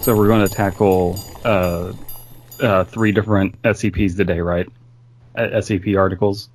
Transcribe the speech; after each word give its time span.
So 0.00 0.14
we're 0.16 0.28
going 0.28 0.46
to 0.46 0.54
tackle 0.54 1.18
uh, 1.44 1.92
uh, 2.60 2.84
three 2.84 3.10
different 3.12 3.60
SCPs 3.62 4.16
today, 4.16 4.40
right? 4.40 4.66
Uh, 5.36 5.42
SCP 5.58 5.98
articles. 5.98 6.48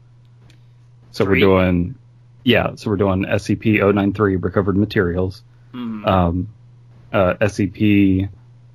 So 1.11 1.23
we 1.25 1.31
we're 1.31 1.39
doing, 1.39 1.95
yeah. 2.43 2.75
So 2.75 2.89
we're 2.89 2.97
doing 2.97 3.25
SCP-093 3.25 4.41
recovered 4.43 4.75
materials, 4.77 5.43
Mhm. 5.73 6.07
um, 6.07 6.47
uh, 7.11 7.33
SCP 7.41 8.29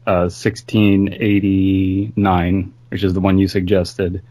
uh, 0.07 0.29
1689, 0.31 2.73
which 2.91 3.03
is 3.05 3.15
the 3.15 3.21
one 3.21 3.39
you 3.39 3.49
suggested, 3.49 4.23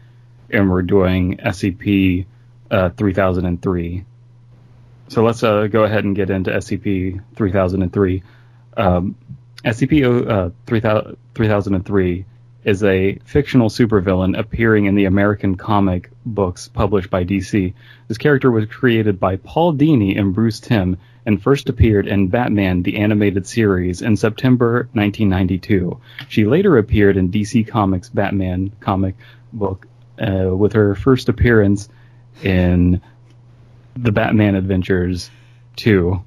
and 0.50 0.70
we're 0.70 0.82
doing 0.82 1.36
SCP 1.38 2.26
uh, 2.70 2.88
3003. 2.90 4.04
So 5.08 5.24
let's 5.24 5.42
uh, 5.42 5.66
go 5.66 5.84
ahead 5.84 6.04
and 6.04 6.14
get 6.16 6.30
into 6.30 6.50
SCP 6.50 7.20
3003. 7.36 8.22
Um, 8.76 9.14
Uh, 9.64 9.72
3000 9.72 11.16
3003 11.34 12.24
is 12.64 12.84
a 12.84 13.18
fictional 13.24 13.68
supervillain 13.68 14.38
appearing 14.38 14.86
in 14.86 14.94
the 14.94 15.06
American 15.06 15.56
comic 15.56 16.10
books 16.26 16.68
published 16.68 17.10
by 17.10 17.24
DC. 17.24 17.72
This 18.08 18.18
character 18.18 18.50
was 18.50 18.66
created 18.66 19.18
by 19.18 19.36
Paul 19.36 19.74
Dini 19.74 20.18
and 20.18 20.34
Bruce 20.34 20.60
Timm 20.60 20.98
and 21.24 21.42
first 21.42 21.68
appeared 21.68 22.06
in 22.06 22.28
Batman 22.28 22.82
the 22.82 22.98
Animated 22.98 23.46
Series 23.46 24.02
in 24.02 24.16
September 24.16 24.88
1992. 24.92 26.00
She 26.28 26.44
later 26.44 26.78
appeared 26.78 27.16
in 27.16 27.30
DC 27.30 27.66
Comics 27.68 28.08
Batman 28.08 28.72
comic 28.80 29.14
book 29.52 29.86
uh, 30.20 30.54
with 30.54 30.72
her 30.74 30.94
first 30.94 31.28
appearance 31.28 31.88
in 32.42 33.00
the 33.96 34.12
Batman 34.12 34.54
Adventures 34.54 35.30
2. 35.76 36.22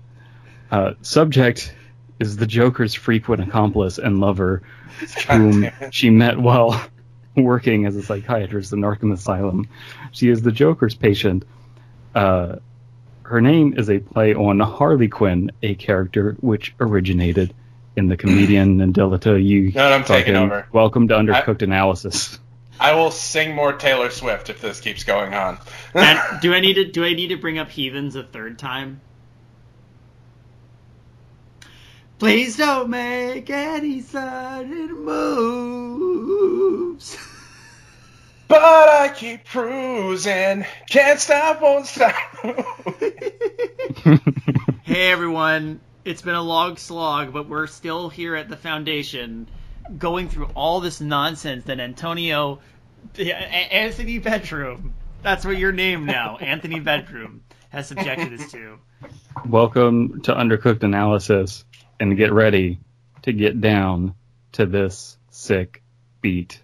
Uh, 0.72 0.94
subject 1.02 1.74
is 2.22 2.38
the 2.38 2.46
Joker's 2.46 2.94
frequent 2.94 3.42
accomplice 3.42 3.98
and 3.98 4.20
lover, 4.20 4.62
whom 5.28 5.70
she 5.90 6.12
met 6.12 6.38
while 6.38 6.80
working 7.36 7.88
as 7.88 7.96
a 7.96 8.04
psychiatrist 8.04 8.72
in 8.74 8.82
Arkham 8.82 9.12
Asylum. 9.12 9.68
She 10.12 10.30
is 10.30 10.44
the 10.44 10.52
Joker's 10.52 10.94
patient. 10.94 11.46
Uh, 12.14 12.58
her 13.24 13.42
name 13.42 13.74
is 13.76 13.90
a 13.90 14.00
play 14.00 14.36
on 14.36 14.60
Harley 14.60 15.08
Quinn, 15.08 15.52
a 15.64 15.74
character 15.74 16.38
which 16.42 16.76
originated 16.80 17.56
in 17.96 18.08
the 18.08 18.18
comedian 18.18 18.80
and 18.82 18.94
Delta 18.94 19.40
you. 19.42 19.72
No, 19.72 19.92
I'm 19.92 20.04
taking 20.04 20.36
over. 20.36 20.68
Welcome 20.72 21.08
to 21.08 21.16
Undercooked 21.16 21.64
Analysis. 21.64 22.40
I 22.80 22.94
will 22.94 23.12
sing 23.12 23.56
more 23.56 23.74
Taylor 23.74 24.12
Swift 24.12 24.50
if 24.50 24.62
this 24.62 24.80
keeps 24.80 25.04
going 25.04 25.34
on. 25.34 25.58
And 25.96 26.20
do 26.42 26.54
I 26.54 26.60
need 26.60 26.76
to 26.76 26.86
do 26.86 27.04
I 27.04 27.14
need 27.14 27.30
to 27.30 27.38
bring 27.38 27.58
up 27.58 27.70
heathens 27.70 28.16
a 28.16 28.24
third 28.24 28.60
time? 28.60 29.02
Please 32.22 32.56
don't 32.56 32.92
make 32.92 33.50
any 33.50 34.02
sudden 34.02 35.06
moves. 35.06 37.18
but 38.48 38.62
I 38.62 39.10
keep 39.10 39.48
cruising, 39.48 40.64
can't 40.88 41.20
stop, 41.20 41.64
won't 41.64 41.88
stop. 41.88 42.14
Hey 44.84 45.12
everyone, 45.12 45.80
it's 46.06 46.22
been 46.22 46.36
a 46.36 46.44
long 46.44 46.78
slog, 46.78 47.34
but 47.34 47.50
we're 47.50 47.66
still 47.66 48.10
here 48.10 48.36
at 48.36 48.50
the 48.50 48.58
foundation, 48.58 49.48
going 49.98 50.30
through 50.30 50.50
all 50.54 50.80
this 50.80 51.02
nonsense 51.02 51.64
that 51.64 51.80
Antonio, 51.80 52.60
A- 53.18 53.32
A- 53.32 53.74
Anthony 53.74 54.20
Bedroom, 54.20 54.94
that's 55.24 55.44
what 55.44 55.58
your 55.58 55.72
name 55.72 56.06
now, 56.06 56.38
Anthony 56.40 56.82
Bedroom, 56.82 57.42
has 57.70 57.88
subjected 57.88 58.40
us 58.40 58.52
to. 58.52 58.78
Welcome 59.48 60.22
to 60.24 60.34
Undercooked 60.34 60.84
Analysis, 60.84 61.64
and 62.02 62.18
get 62.18 62.34
ready 62.34 62.80
to 63.22 63.32
get 63.32 63.62
down 63.62 64.16
to 64.54 64.66
this 64.66 65.18
sick 65.30 65.82
beat. 66.22 66.60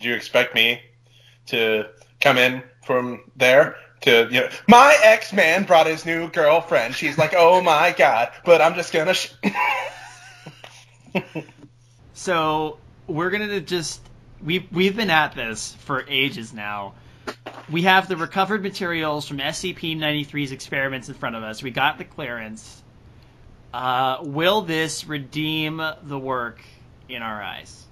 Do 0.00 0.08
you 0.08 0.14
expect 0.14 0.54
me 0.54 0.82
to 1.46 1.86
come 2.20 2.36
in 2.36 2.62
from 2.84 3.30
there? 3.36 3.76
To 4.02 4.28
you 4.30 4.40
know, 4.40 4.48
my 4.68 4.94
ex 5.02 5.32
man 5.32 5.64
brought 5.64 5.86
his 5.86 6.04
new 6.04 6.28
girlfriend. 6.28 6.94
She's 6.94 7.16
like, 7.16 7.32
oh 7.34 7.62
my 7.62 7.94
god, 7.96 8.32
but 8.44 8.60
I'm 8.60 8.74
just 8.74 8.92
gonna. 8.92 9.14
Sh- 9.14 9.32
So 12.14 12.78
we're 13.06 13.30
gonna 13.30 13.60
just 13.60 14.00
we've 14.42 14.66
we've 14.72 14.96
been 14.96 15.10
at 15.10 15.34
this 15.34 15.74
for 15.80 16.04
ages 16.08 16.52
now. 16.54 16.94
We 17.70 17.82
have 17.82 18.08
the 18.08 18.16
recovered 18.16 18.62
materials 18.62 19.26
from 19.26 19.38
SCP-93's 19.38 20.52
experiments 20.52 21.08
in 21.08 21.14
front 21.14 21.36
of 21.36 21.42
us. 21.42 21.62
We 21.62 21.70
got 21.70 21.98
the 21.98 22.04
clearance. 22.04 22.82
Uh, 23.72 24.18
will 24.22 24.62
this 24.62 25.06
redeem 25.06 25.82
the 26.02 26.18
work 26.18 26.60
in 27.08 27.22
our 27.22 27.42
eyes? 27.42 27.84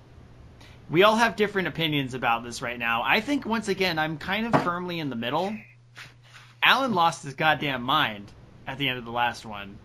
We 0.91 1.05
all 1.05 1.17
have 1.17 1.37
different 1.37 1.69
opinions 1.69 2.15
about 2.15 2.45
this 2.45 2.61
right 2.61 2.79
now. 2.79 3.03
I 3.03 3.21
think 3.21 3.47
once 3.47 3.69
again 3.69 3.99
I'm 3.99 4.19
kind 4.19 4.53
of 4.53 4.63
firmly 4.63 4.99
in 5.01 5.09
the 5.09 5.17
middle. 5.17 5.57
Alan 6.63 6.93
lost 6.93 7.25
his 7.25 7.35
goddamn 7.35 7.83
mind 7.83 8.31
at 8.67 8.79
the 8.79 8.89
end 8.89 8.99
of 8.99 9.05
the 9.05 9.11
last 9.11 9.47
one. 9.47 9.79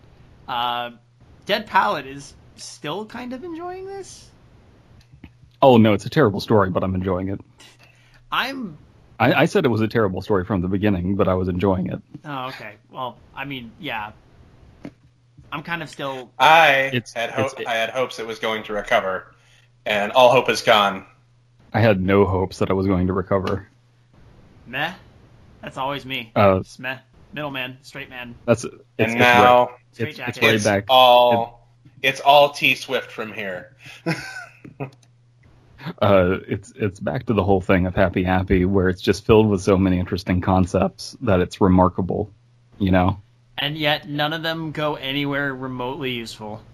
Uh, 0.46 0.90
Dead 1.46 1.66
Pallet 1.66 2.06
is 2.06 2.34
still 2.56 3.06
kind 3.06 3.32
of 3.32 3.42
enjoying 3.42 3.86
this. 3.86 4.28
Oh 5.60 5.78
no, 5.78 5.94
it's 5.94 6.06
a 6.06 6.10
terrible 6.10 6.40
story, 6.40 6.70
but 6.70 6.84
I'm 6.84 6.94
enjoying 6.94 7.28
it. 7.28 7.40
I'm. 8.30 8.78
I, 9.18 9.32
I 9.42 9.44
said 9.46 9.64
it 9.64 9.68
was 9.68 9.80
a 9.80 9.88
terrible 9.88 10.22
story 10.22 10.44
from 10.44 10.60
the 10.60 10.68
beginning, 10.68 11.16
but 11.16 11.26
I 11.28 11.34
was 11.34 11.48
enjoying 11.48 11.88
it. 11.88 12.00
Oh, 12.24 12.46
okay. 12.48 12.74
Well, 12.90 13.16
I 13.34 13.44
mean, 13.44 13.72
yeah. 13.80 14.12
I'm 15.50 15.62
kind 15.62 15.82
of 15.82 15.88
still. 15.88 16.30
I 16.38 16.90
It's- 16.92 17.12
had 17.14 17.30
ho- 17.30 17.46
it's- 17.46 17.66
I 17.66 17.74
had 17.74 17.90
hopes 17.90 18.18
it 18.18 18.26
was 18.26 18.38
going 18.38 18.64
to 18.64 18.74
recover, 18.74 19.34
and 19.86 20.12
all 20.12 20.30
hope 20.30 20.48
is 20.50 20.62
gone. 20.62 21.06
I 21.72 21.80
had 21.80 22.00
no 22.00 22.24
hopes 22.26 22.58
that 22.58 22.70
I 22.70 22.74
was 22.74 22.86
going 22.86 23.06
to 23.08 23.12
recover. 23.12 23.68
Meh. 24.66 24.92
That's 25.62 25.76
always 25.76 26.04
me. 26.06 26.30
Uh, 26.36 26.58
Just 26.60 26.78
meh. 26.78 26.98
Middleman. 27.32 27.78
Straight 27.82 28.08
man. 28.10 28.34
that's 28.46 28.64
it's, 28.64 28.74
and 28.98 29.10
it's 29.10 29.14
now 29.18 29.66
right, 29.66 29.74
Straight 29.92 30.08
it's, 30.10 30.18
it's 30.18 30.26
jacket. 30.38 30.42
right 30.42 30.54
it's 30.54 30.64
back. 30.64 30.84
all 30.88 31.66
it's 32.02 32.20
all 32.20 32.50
T 32.50 32.74
Swift 32.74 33.10
from 33.10 33.32
here. 33.32 33.74
Uh, 36.00 36.38
it's 36.48 36.72
it's 36.76 37.00
back 37.00 37.26
to 37.26 37.34
the 37.34 37.44
whole 37.44 37.60
thing 37.60 37.86
of 37.86 37.94
Happy 37.94 38.22
Happy, 38.24 38.64
where 38.64 38.88
it's 38.88 39.02
just 39.02 39.24
filled 39.26 39.48
with 39.48 39.62
so 39.62 39.76
many 39.76 39.98
interesting 39.98 40.40
concepts 40.40 41.16
that 41.22 41.40
it's 41.40 41.60
remarkable. 41.60 42.32
You 42.78 42.90
know, 42.92 43.22
And 43.58 43.76
yet, 43.78 44.08
none 44.08 44.32
of 44.32 44.42
them 44.42 44.72
go 44.72 44.96
anywhere 44.96 45.54
remotely 45.54 46.12
useful. 46.12 46.66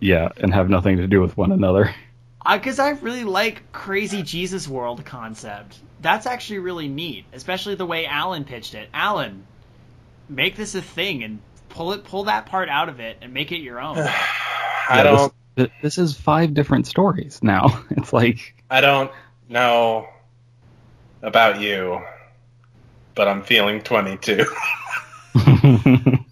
yeah, 0.00 0.28
and 0.38 0.52
have 0.54 0.68
nothing 0.70 0.98
to 0.98 1.06
do 1.06 1.20
with 1.20 1.36
one 1.36 1.52
another. 1.52 1.94
Because 2.48 2.78
I 2.78 2.90
really 2.90 3.24
like 3.24 3.72
Crazy 3.72 4.22
Jesus 4.22 4.68
World 4.68 5.04
concept. 5.04 5.82
That's 5.98 6.26
actually 6.26 6.60
really 6.60 6.88
neat, 6.88 7.26
especially 7.32 7.74
the 7.74 7.86
way 7.86 8.06
Alan 8.06 8.44
pitched 8.44 8.74
it. 8.74 8.88
Alan, 8.94 9.48
make 10.28 10.56
this 10.56 10.74
a 10.74 10.82
thing 10.82 11.24
and 11.24 11.42
pull 11.68 11.92
it, 11.92 12.04
pull 12.04 12.24
that 12.24 12.46
part 12.46 12.68
out 12.68 12.88
of 12.88 13.00
it 13.00 13.18
and 13.22 13.32
make 13.34 13.52
it 13.52 13.58
your 13.60 13.80
own. 13.80 14.12
I 14.88 15.02
Yeah, 15.02 15.02
don't 15.02 15.34
This, 15.56 15.68
this 15.82 15.98
is 15.98 16.14
five 16.14 16.54
different 16.54 16.86
stories 16.86 17.40
now. 17.42 17.82
It's 17.90 18.12
like 18.12 18.54
I 18.70 18.80
don't 18.80 19.10
know 19.48 20.06
about 21.22 21.60
you, 21.60 22.02
but 23.14 23.26
I'm 23.26 23.42
feeling 23.42 23.80
22. 23.80 24.44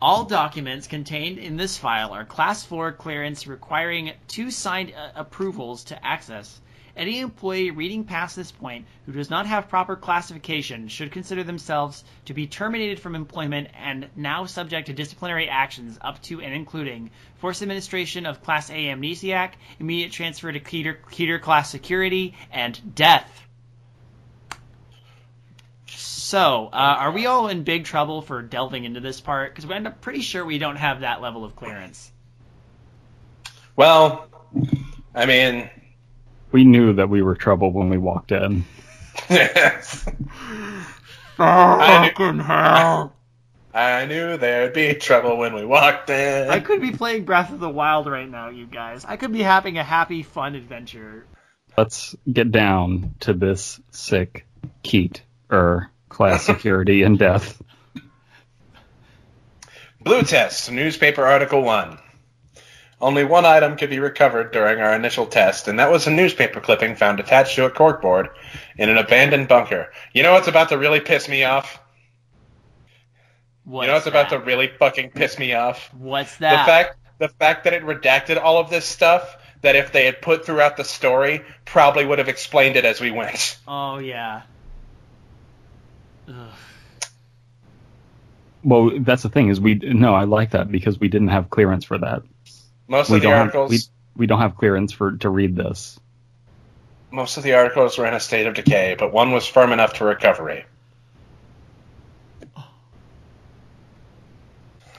All 0.00 0.24
documents 0.24 0.86
contained 0.86 1.38
in 1.38 1.56
this 1.56 1.76
file 1.76 2.12
are 2.12 2.24
Class 2.24 2.64
4 2.64 2.92
clearance 2.92 3.48
requiring 3.48 4.12
two 4.28 4.50
signed 4.52 4.94
uh, 4.96 5.10
approvals 5.16 5.84
to 5.84 6.06
access. 6.06 6.60
Any 6.98 7.20
employee 7.20 7.70
reading 7.70 8.02
past 8.02 8.34
this 8.34 8.50
point 8.50 8.84
who 9.06 9.12
does 9.12 9.30
not 9.30 9.46
have 9.46 9.68
proper 9.68 9.94
classification 9.94 10.88
should 10.88 11.12
consider 11.12 11.44
themselves 11.44 12.02
to 12.24 12.34
be 12.34 12.48
terminated 12.48 12.98
from 12.98 13.14
employment 13.14 13.68
and 13.78 14.08
now 14.16 14.46
subject 14.46 14.88
to 14.88 14.92
disciplinary 14.92 15.48
actions 15.48 15.96
up 16.00 16.20
to 16.22 16.40
and 16.40 16.52
including 16.52 17.12
forced 17.36 17.62
administration 17.62 18.26
of 18.26 18.42
Class 18.42 18.68
A 18.70 18.86
amnesiac, 18.86 19.52
immediate 19.78 20.10
transfer 20.10 20.50
to 20.50 20.58
Keter, 20.58 20.96
Keter 21.12 21.40
Class 21.40 21.70
security, 21.70 22.34
and 22.50 22.96
death. 22.96 23.46
So, 25.86 26.66
uh, 26.72 26.96
are 26.98 27.12
we 27.12 27.26
all 27.26 27.46
in 27.46 27.62
big 27.62 27.84
trouble 27.84 28.22
for 28.22 28.42
delving 28.42 28.84
into 28.84 28.98
this 28.98 29.20
part? 29.20 29.52
Because 29.52 29.68
we 29.68 29.74
end 29.74 29.86
up 29.86 30.00
pretty 30.00 30.20
sure 30.20 30.44
we 30.44 30.58
don't 30.58 30.76
have 30.76 31.02
that 31.02 31.22
level 31.22 31.44
of 31.44 31.54
clearance. 31.54 32.10
well, 33.76 34.26
I 35.14 35.26
mean, 35.26 35.70
we 36.52 36.64
knew 36.64 36.94
that 36.94 37.08
we 37.08 37.22
were 37.22 37.34
trouble 37.34 37.72
when 37.72 37.88
we 37.88 37.98
walked 37.98 38.32
in. 38.32 38.64
I 41.40 42.12
knew, 42.16 43.10
I 43.74 44.06
knew 44.06 44.36
there'd 44.36 44.72
be 44.72 44.94
trouble 44.94 45.36
when 45.36 45.54
we 45.54 45.64
walked 45.64 46.10
in. 46.10 46.48
I 46.50 46.60
could 46.60 46.80
be 46.80 46.92
playing 46.92 47.24
Breath 47.24 47.52
of 47.52 47.60
the 47.60 47.68
Wild 47.68 48.06
right 48.06 48.28
now, 48.28 48.48
you 48.48 48.66
guys. 48.66 49.04
I 49.04 49.16
could 49.16 49.32
be 49.32 49.42
having 49.42 49.78
a 49.78 49.84
happy, 49.84 50.22
fun 50.22 50.54
adventure. 50.54 51.24
Let's 51.76 52.16
get 52.30 52.50
down 52.50 53.14
to 53.20 53.34
this 53.34 53.80
sick 53.90 54.46
Keat 54.82 55.22
or 55.50 55.90
class 56.08 56.42
security 56.46 57.02
and 57.02 57.18
death. 57.18 57.62
Blue 60.00 60.22
test, 60.22 60.72
newspaper 60.72 61.24
article 61.24 61.62
one. 61.62 61.98
Only 63.00 63.24
one 63.24 63.44
item 63.44 63.76
could 63.76 63.90
be 63.90 64.00
recovered 64.00 64.52
during 64.52 64.80
our 64.80 64.94
initial 64.94 65.26
test, 65.26 65.68
and 65.68 65.78
that 65.78 65.90
was 65.90 66.06
a 66.06 66.10
newspaper 66.10 66.60
clipping 66.60 66.96
found 66.96 67.20
attached 67.20 67.54
to 67.54 67.64
a 67.64 67.70
corkboard 67.70 68.28
in 68.76 68.88
an 68.88 68.98
abandoned 68.98 69.46
bunker. 69.46 69.92
You 70.12 70.24
know 70.24 70.32
what's 70.32 70.48
about 70.48 70.70
to 70.70 70.78
really 70.78 70.98
piss 70.98 71.28
me 71.28 71.44
off? 71.44 71.80
What's 73.64 73.84
you 73.84 73.88
know 73.88 73.94
what's 73.94 74.06
about 74.06 74.30
to 74.30 74.38
really 74.40 74.66
fucking 74.66 75.10
piss 75.10 75.38
me 75.38 75.54
off? 75.54 75.94
What's 75.94 76.38
that? 76.38 76.50
The 76.50 76.56
that? 76.56 76.66
fact 76.66 76.96
the 77.18 77.28
fact 77.28 77.64
that 77.64 77.72
it 77.72 77.84
redacted 77.84 78.42
all 78.42 78.58
of 78.58 78.70
this 78.70 78.84
stuff 78.84 79.36
that 79.62 79.76
if 79.76 79.92
they 79.92 80.06
had 80.06 80.22
put 80.22 80.46
throughout 80.46 80.76
the 80.76 80.84
story 80.84 81.42
probably 81.64 82.04
would 82.04 82.18
have 82.18 82.28
explained 82.28 82.76
it 82.76 82.84
as 82.84 83.00
we 83.00 83.10
went. 83.10 83.58
oh 83.68 83.98
yeah. 83.98 84.42
Ugh. 86.28 86.34
Well, 88.64 88.90
that's 89.00 89.22
the 89.22 89.28
thing 89.28 89.48
is 89.48 89.60
we 89.60 89.74
no, 89.74 90.14
I 90.14 90.24
like 90.24 90.50
that 90.50 90.70
because 90.70 90.98
we 90.98 91.08
didn't 91.08 91.28
have 91.28 91.48
clearance 91.48 91.84
for 91.84 91.98
that. 91.98 92.22
Most 92.88 93.10
we 93.10 93.16
of 93.16 93.22
the 93.22 93.32
articles 93.32 93.72
have 93.72 93.80
we, 94.16 94.22
we 94.22 94.26
don't 94.26 94.40
have 94.40 94.56
clearance 94.56 94.92
for 94.92 95.12
to 95.18 95.28
read 95.28 95.54
this. 95.54 95.98
most 97.10 97.36
of 97.36 97.42
the 97.42 97.54
articles 97.54 97.98
were 97.98 98.06
in 98.06 98.14
a 98.14 98.20
state 98.20 98.46
of 98.46 98.54
decay, 98.54 98.96
but 98.98 99.12
one 99.12 99.32
was 99.32 99.46
firm 99.46 99.72
enough 99.72 99.94
to 99.94 100.04
recovery. 100.04 100.64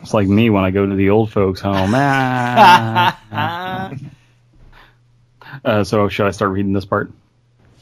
It's 0.01 0.13
like 0.13 0.27
me 0.27 0.49
when 0.49 0.63
I 0.63 0.71
go 0.71 0.85
to 0.85 0.95
the 0.95 1.09
old 1.09 1.31
folks' 1.31 1.59
home. 1.59 1.91
Ah. 1.93 3.19
uh, 5.65 5.83
so 5.83 6.07
should 6.07 6.27
I 6.27 6.31
start 6.31 6.51
reading 6.51 6.73
this 6.73 6.85
part? 6.85 7.11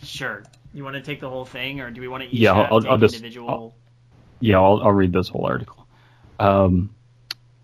sure. 0.03 0.43
You 0.73 0.83
want 0.83 0.95
to 0.95 1.01
take 1.01 1.19
the 1.21 1.29
whole 1.29 1.45
thing, 1.45 1.79
or 1.81 1.89
do 1.91 2.01
we 2.01 2.07
want 2.07 2.23
to 2.23 2.29
each 2.29 2.39
Yeah, 2.39 2.53
have 2.53 2.71
I'll- 2.71 2.87
I'll 2.87 2.97
just- 2.97 3.15
individual? 3.15 3.75
Yeah, 4.39 4.59
I'll, 4.59 4.81
I'll 4.83 4.91
read 4.91 5.11
this 5.11 5.27
whole 5.27 5.45
article. 5.45 5.87
Um, 6.39 6.91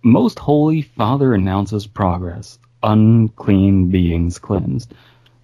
Most 0.06 0.38
Holy 0.38 0.82
Father 0.82 1.34
announces 1.34 1.88
progress. 1.88 2.60
Unclean 2.84 3.88
beings 3.88 4.38
cleansed. 4.38 4.94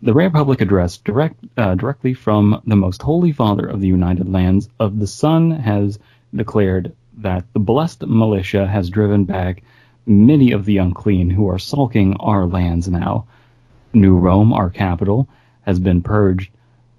The 0.02 0.14
rare 0.14 0.30
public 0.30 0.60
address 0.60 0.98
direct, 0.98 1.42
uh, 1.56 1.76
directly 1.76 2.14
from 2.14 2.62
the 2.68 2.76
Most 2.76 3.02
Holy 3.02 3.32
Father 3.32 3.66
of 3.66 3.80
the 3.80 3.88
United 3.88 4.30
Lands 4.30 4.68
of 4.78 5.00
the 5.00 5.08
Sun 5.08 5.52
has 5.52 5.98
declared 6.36 6.94
that 7.20 7.46
the 7.54 7.60
blessed 7.62 8.06
militia 8.06 8.68
has 8.68 8.90
driven 8.90 9.24
back 9.24 9.64
many 10.06 10.52
of 10.52 10.66
the 10.66 10.80
unclean 10.80 11.30
who 11.30 11.48
are 11.48 11.58
sulking 11.58 12.18
our 12.18 12.46
lands 12.46 12.90
now. 12.90 13.28
New 13.94 14.18
Rome, 14.18 14.52
our 14.52 14.70
capital, 14.70 15.30
has 15.62 15.80
been 15.80 16.02
purged 16.02 16.52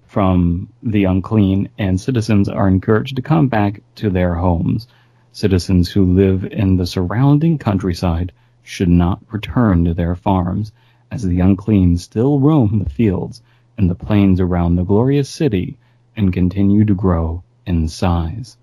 from 0.07 0.67
the 0.81 1.03
unclean, 1.03 1.69
and 1.77 2.01
citizens 2.01 2.49
are 2.49 2.67
encouraged 2.67 3.17
to 3.17 3.21
come 3.21 3.49
back 3.49 3.83
to 3.97 4.09
their 4.09 4.33
homes. 4.33 4.87
Citizens 5.33 5.89
who 5.89 6.13
live 6.13 6.43
in 6.43 6.75
the 6.75 6.85
surrounding 6.85 7.57
countryside 7.57 8.33
should 8.63 8.89
not 8.89 9.23
return 9.31 9.85
to 9.85 9.93
their 9.93 10.13
farms, 10.13 10.73
as 11.09 11.23
the 11.23 11.39
unclean 11.39 11.97
still 11.97 12.41
roam 12.41 12.79
the 12.79 12.89
fields 12.89 13.41
and 13.77 13.89
the 13.89 13.95
plains 13.95 14.41
around 14.41 14.75
the 14.75 14.83
glorious 14.83 15.29
city 15.29 15.77
and 16.17 16.33
continue 16.33 16.83
to 16.83 16.93
grow 16.93 17.43
in 17.65 17.87
size. 17.87 18.57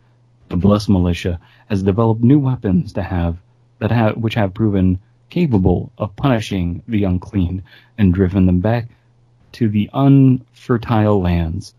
The 0.51 0.59
blessed 0.59 0.91
militia 0.91 1.41
has 1.69 1.83
developed 1.83 2.23
new 2.23 2.39
weapons 2.39 2.93
to 2.93 3.03
have 3.03 3.39
that 3.79 3.91
have 3.91 4.19
which 4.19 4.35
have 4.35 4.53
proven 4.53 4.99
capable 5.31 5.91
of 5.97 6.17
punishing 6.17 6.83
the 6.87 7.05
unclean 7.05 7.63
and 7.97 8.13
driven 8.13 8.45
them 8.45 8.61
back 8.61 8.89
to 9.53 9.71
the 9.71 9.89
unfertile 9.95 11.21
lands. 11.21 11.75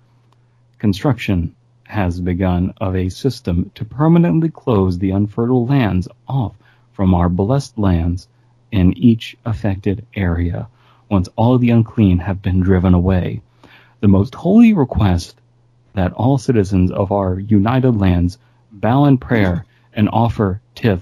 Construction 0.79 1.55
has 1.89 2.21
begun 2.21 2.71
of 2.79 2.95
a 2.95 3.09
system 3.09 3.71
to 3.73 3.83
permanently 3.83 4.47
close 4.47 4.99
the 4.99 5.09
unfertile 5.09 5.65
lands 5.65 6.07
off 6.27 6.55
from 6.91 7.15
our 7.15 7.27
blessed 7.27 7.79
lands 7.79 8.27
in 8.71 8.95
each 8.95 9.35
affected 9.43 10.05
area 10.13 10.67
once 11.09 11.27
all 11.35 11.57
the 11.57 11.71
unclean 11.71 12.19
have 12.19 12.43
been 12.43 12.59
driven 12.59 12.93
away. 12.93 13.41
The 14.01 14.07
most 14.07 14.35
holy 14.35 14.71
request 14.71 15.41
that 15.93 16.13
all 16.13 16.37
citizens 16.37 16.91
of 16.91 17.11
our 17.11 17.39
united 17.39 17.95
lands 17.95 18.37
bow 18.71 19.05
in 19.05 19.17
prayer 19.17 19.65
and 19.91 20.07
offer 20.13 20.61
tithe 20.75 21.01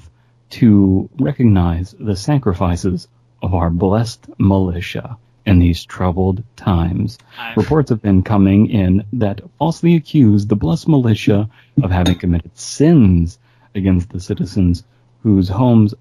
to 0.51 1.09
recognize 1.19 1.95
the 1.99 2.15
sacrifices 2.15 3.09
of 3.41 3.53
our 3.53 3.69
blessed 3.69 4.29
militia 4.39 5.17
in 5.47 5.59
these 5.59 5.85
troubled 5.85 6.43
times. 6.57 7.17
I've- 7.39 7.59
Reports 7.59 7.89
have 7.89 8.01
been 8.01 8.21
coming 8.21 8.67
in 8.69 9.03
that 9.13 9.41
falsely 9.57 9.95
accuse 9.95 10.45
the 10.45 10.55
blessed 10.57 10.87
militia 10.89 11.49
of 11.81 11.89
having 11.89 12.15
committed 12.15 12.55
sins 12.57 13.39
against 13.73 14.09
the 14.09 14.19
citizens 14.19 14.83
whose 15.23 15.47
homes 15.49 15.93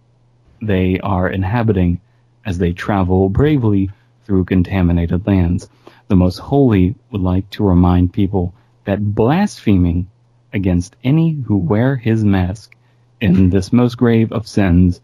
they 0.61 0.99
are 1.01 1.29
inhabiting 1.31 2.01
as 2.45 2.59
they 2.59 2.73
travel 2.73 3.29
bravely 3.29 3.89
through 4.25 4.45
contaminated 4.45 5.27
lands. 5.27 5.69
The 6.09 6.17
most 6.17 6.39
holy 6.39 6.97
would 7.11 7.21
like 7.21 7.49
to 7.51 7.65
remind 7.65 8.13
people 8.13 8.53
that 8.85 9.15
blaspheming 9.15 10.09
against 10.53 10.97
any 11.05 11.33
who 11.47 11.57
wear 11.57 11.97
his 11.97 12.25
mask 12.25 12.75
in 13.21 13.51
this 13.51 13.73
most 13.73 13.97
grave 13.97 14.33
of 14.33 14.47
sins 14.49 15.01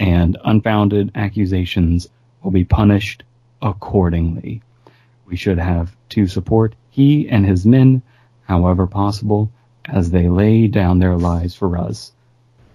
and 0.00 0.36
unfounded 0.44 1.10
accusations 1.14 2.08
will 2.42 2.50
be 2.50 2.64
punished 2.64 3.22
accordingly. 3.66 4.62
We 5.26 5.36
should 5.36 5.58
have 5.58 5.94
to 6.10 6.26
support 6.26 6.74
he 6.90 7.28
and 7.28 7.44
his 7.44 7.66
men, 7.66 8.02
however 8.44 8.86
possible, 8.86 9.50
as 9.84 10.10
they 10.10 10.28
lay 10.28 10.66
down 10.68 10.98
their 10.98 11.16
lives 11.16 11.54
for 11.54 11.76
us. 11.76 12.12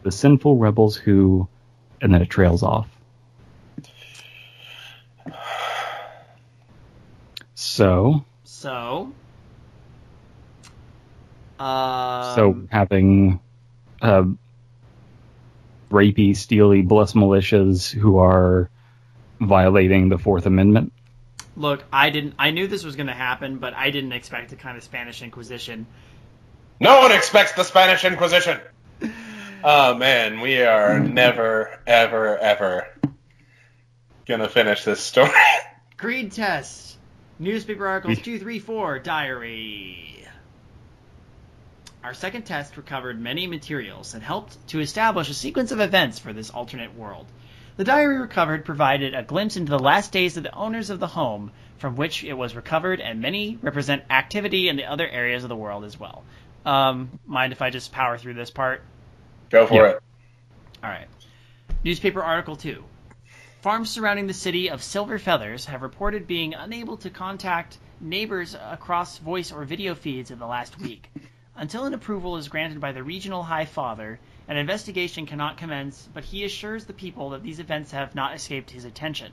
The 0.04 0.12
sinful 0.12 0.58
rebels 0.58 0.96
who, 0.96 1.48
and 2.02 2.14
then 2.14 2.22
it 2.22 2.30
trails 2.30 2.64
off. 2.64 2.90
So, 7.56 8.26
So. 8.44 9.14
Um, 11.60 12.36
so 12.36 12.64
having 12.72 13.40
uh, 14.02 14.24
rapey, 15.92 16.36
steely, 16.36 16.82
blessed 16.82 17.16
militias 17.16 17.92
who 17.92 18.18
are 18.18 18.70
violating 19.42 20.10
the 20.10 20.18
Fourth 20.18 20.46
Amendment. 20.46 20.94
look, 21.56 21.84
I 21.92 22.10
didn't. 22.12 22.36
I 22.40 22.52
knew 22.52 22.68
this 22.68 22.84
was 22.84 22.96
going 22.96 23.08
to 23.08 23.14
happen, 23.14 23.58
but 23.58 23.74
I 23.74 23.92
didn't 23.92 24.14
expect 24.14 24.50
the 24.52 24.56
kind 24.56 24.78
of 24.78 24.84
Spanish 24.84 25.22
Inquisition. 25.22 25.86
No 26.80 27.00
one 27.02 27.12
expects 27.12 27.52
the 27.54 27.64
Spanish 27.64 28.06
Inquisition. 28.06 28.60
Oh 29.64 29.94
man, 29.94 30.40
we 30.42 30.62
are 30.64 31.00
never, 31.00 31.80
ever, 31.86 32.38
ever 32.38 32.88
gonna 34.26 34.50
finish 34.50 34.84
this 34.84 35.00
story. 35.00 35.30
Greed 35.98 36.32
test. 36.32 36.98
Newspaper 37.38 37.86
articles 37.86 38.20
two, 38.20 38.40
three, 38.40 38.58
four. 38.60 38.98
Diary. 38.98 40.26
Our 42.04 42.16
second 42.16 42.44
test 42.44 42.78
recovered 42.78 43.20
many 43.20 43.46
materials 43.46 44.16
and 44.16 44.24
helped 44.24 44.68
to 44.70 44.80
establish 44.80 45.30
a 45.30 45.36
sequence 45.36 45.72
of 45.72 45.80
events 45.80 46.18
for 46.18 46.34
this 46.34 46.50
alternate 46.50 46.96
world. 46.96 47.28
The 47.78 47.84
diary 47.84 48.18
recovered 48.20 48.66
provided 48.66 49.16
a 49.16 49.24
glimpse 49.24 49.56
into 49.58 49.70
the 49.72 49.80
last 49.80 50.12
days 50.12 50.38
of 50.38 50.44
the 50.44 50.54
owners 50.54 50.90
of 50.90 51.00
the 51.00 51.08
home 51.08 51.52
from 51.78 51.96
which 51.96 52.24
it 52.24 52.34
was 52.34 52.56
recovered, 52.56 53.00
and 53.02 53.22
many 53.22 53.58
represent 53.62 54.04
activity 54.10 54.70
in 54.70 54.76
the 54.76 54.86
other 54.86 55.08
areas 55.08 55.44
of 55.44 55.50
the 55.50 55.56
world 55.56 55.84
as 55.84 56.00
well. 56.00 56.24
Um, 56.66 57.20
mind 57.26 57.54
if 57.54 57.62
I 57.62 57.72
just 57.72 57.92
power 57.92 58.18
through 58.18 58.36
this 58.36 58.52
part? 58.52 58.84
Go 59.50 59.66
for 59.66 59.74
Yeah. 59.74 59.90
it. 59.92 60.04
All 60.84 60.90
right. 60.90 61.08
Newspaper 61.84 62.22
article 62.22 62.56
2. 62.56 62.84
Farms 63.62 63.90
surrounding 63.90 64.28
the 64.28 64.34
city 64.34 64.70
of 64.70 64.84
Silver 64.84 65.18
Feathers 65.18 65.66
have 65.66 65.82
reported 65.82 66.28
being 66.28 66.54
unable 66.54 66.98
to 66.98 67.10
contact 67.10 67.78
neighbors 68.00 68.56
across 68.56 69.18
voice 69.18 69.52
or 69.52 69.64
video 69.66 69.96
feeds 69.96 70.30
in 70.30 70.40
the 70.40 70.48
last 70.48 70.80
week. 70.80 71.10
Until 71.56 71.86
an 71.86 71.94
approval 71.94 72.38
is 72.38 72.48
granted 72.48 72.80
by 72.80 72.92
the 72.92 73.04
regional 73.04 73.44
High 73.44 73.66
Father, 73.66 74.20
an 74.52 74.58
investigation 74.58 75.26
cannot 75.26 75.56
commence, 75.56 76.10
but 76.14 76.26
he 76.26 76.44
assures 76.44 76.84
the 76.84 76.92
people 76.92 77.30
that 77.30 77.42
these 77.42 77.62
events 77.62 77.92
have 77.92 78.14
not 78.16 78.36
escaped 78.36 78.70
his 78.70 78.84
attention. 78.84 79.32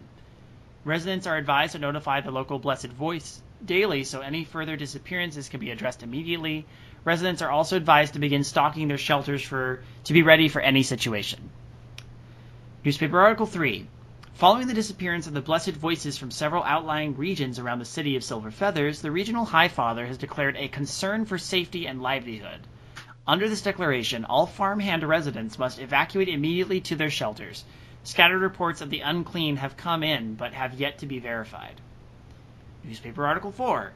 Residents 0.84 1.26
are 1.26 1.37
advised 1.37 1.72
to 1.72 1.80
notify 1.80 2.20
the 2.20 2.30
local 2.30 2.60
Blessed 2.60 2.87
Voice 2.87 3.42
daily 3.64 4.04
so 4.04 4.20
any 4.20 4.44
further 4.44 4.76
disappearances 4.76 5.48
can 5.48 5.58
be 5.58 5.72
addressed 5.72 6.04
immediately. 6.04 6.66
Residents 7.04 7.42
are 7.42 7.50
also 7.50 7.76
advised 7.76 8.12
to 8.12 8.20
begin 8.20 8.44
stocking 8.44 8.87
their 8.87 8.96
shelters 8.96 9.42
for 9.42 9.82
to 10.04 10.12
be 10.12 10.22
ready 10.22 10.48
for 10.48 10.60
any 10.60 10.84
situation. 10.84 11.50
Newspaper 12.84 13.18
Article 13.18 13.46
3. 13.46 13.88
Following 14.34 14.68
the 14.68 14.72
disappearance 14.72 15.26
of 15.26 15.34
the 15.34 15.40
Blessed 15.40 15.72
Voices 15.72 16.16
from 16.16 16.30
several 16.30 16.62
outlying 16.62 17.16
regions 17.16 17.58
around 17.58 17.80
the 17.80 17.84
city 17.84 18.14
of 18.14 18.22
Silver 18.22 18.52
Feathers, 18.52 19.02
the 19.02 19.10
regional 19.10 19.44
High 19.44 19.66
Father 19.66 20.06
has 20.06 20.16
declared 20.16 20.56
a 20.56 20.68
concern 20.68 21.25
for 21.25 21.38
safety 21.38 21.88
and 21.88 22.00
livelihood. 22.00 22.60
Under 23.28 23.47
this 23.47 23.61
declaration, 23.61 24.25
all 24.25 24.47
farmhand 24.47 25.02
residents 25.04 25.58
must 25.58 25.78
evacuate 25.78 26.30
immediately 26.30 26.80
to 26.80 26.97
their 26.97 27.11
shelters. 27.11 27.62
Scattered 28.02 28.40
reports 28.40 28.80
of 28.80 28.88
the 28.88 29.00
unclean 29.00 29.56
have 29.56 29.76
come 29.76 30.02
in, 30.02 30.35
but 30.35 30.54
have 30.54 30.80
yet 30.80 30.97
to 30.99 31.06
be 31.06 31.18
verified. 31.18 31.78
Newspaper 32.82 33.26
Article 33.26 33.52
4. 33.52 33.92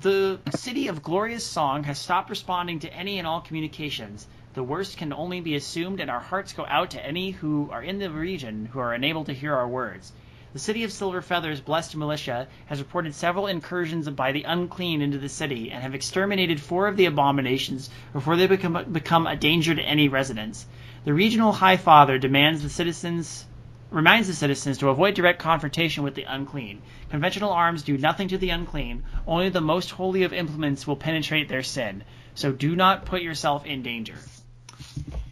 The 0.00 0.38
city 0.54 0.86
of 0.86 1.02
Glorious 1.02 1.44
Song 1.44 1.82
has 1.82 1.98
stopped 1.98 2.30
responding 2.30 2.78
to 2.78 2.94
any 2.94 3.18
and 3.18 3.26
all 3.26 3.40
communications 3.40 4.28
The 4.54 4.62
worst 4.62 4.98
can 4.98 5.12
only 5.12 5.40
be 5.40 5.56
assumed, 5.56 5.98
and 5.98 6.08
our 6.08 6.20
hearts 6.20 6.52
go 6.52 6.64
out 6.66 6.90
to 6.90 7.04
any 7.04 7.32
who 7.32 7.68
are 7.72 7.82
in 7.82 7.98
the 7.98 8.08
region 8.08 8.66
who 8.66 8.78
are 8.78 8.94
unable 8.94 9.24
to 9.24 9.34
hear 9.34 9.52
our 9.52 9.66
words. 9.66 10.12
The 10.54 10.60
city 10.60 10.84
of 10.84 10.92
Silver 10.92 11.20
Feather's 11.20 11.60
blessed 11.60 11.96
militia 11.96 12.46
has 12.66 12.78
reported 12.78 13.12
several 13.16 13.48
incursions 13.48 14.08
by 14.08 14.30
the 14.30 14.44
unclean 14.44 15.02
into 15.02 15.18
the 15.18 15.28
city 15.28 15.72
and 15.72 15.82
have 15.82 15.96
exterminated 15.96 16.60
four 16.60 16.86
of 16.86 16.96
the 16.96 17.06
abominations 17.06 17.90
before 18.12 18.36
they 18.36 18.46
become, 18.46 18.84
become 18.92 19.26
a 19.26 19.34
danger 19.34 19.74
to 19.74 19.82
any 19.82 20.06
residents. 20.06 20.64
The 21.04 21.12
regional 21.12 21.50
High 21.50 21.76
Father 21.76 22.18
demands 22.18 22.62
the 22.62 22.68
citizens 22.68 23.46
reminds 23.90 24.28
the 24.28 24.34
citizens 24.34 24.78
to 24.78 24.90
avoid 24.90 25.14
direct 25.14 25.40
confrontation 25.40 26.04
with 26.04 26.14
the 26.14 26.22
unclean. 26.22 26.82
Conventional 27.10 27.50
arms 27.50 27.82
do 27.82 27.98
nothing 27.98 28.28
to 28.28 28.38
the 28.38 28.50
unclean, 28.50 29.02
only 29.26 29.48
the 29.48 29.60
most 29.60 29.90
holy 29.90 30.22
of 30.22 30.32
implements 30.32 30.86
will 30.86 30.94
penetrate 30.94 31.48
their 31.48 31.64
sin. 31.64 32.04
So 32.36 32.52
do 32.52 32.76
not 32.76 33.06
put 33.06 33.22
yourself 33.22 33.66
in 33.66 33.82
danger. 33.82 34.18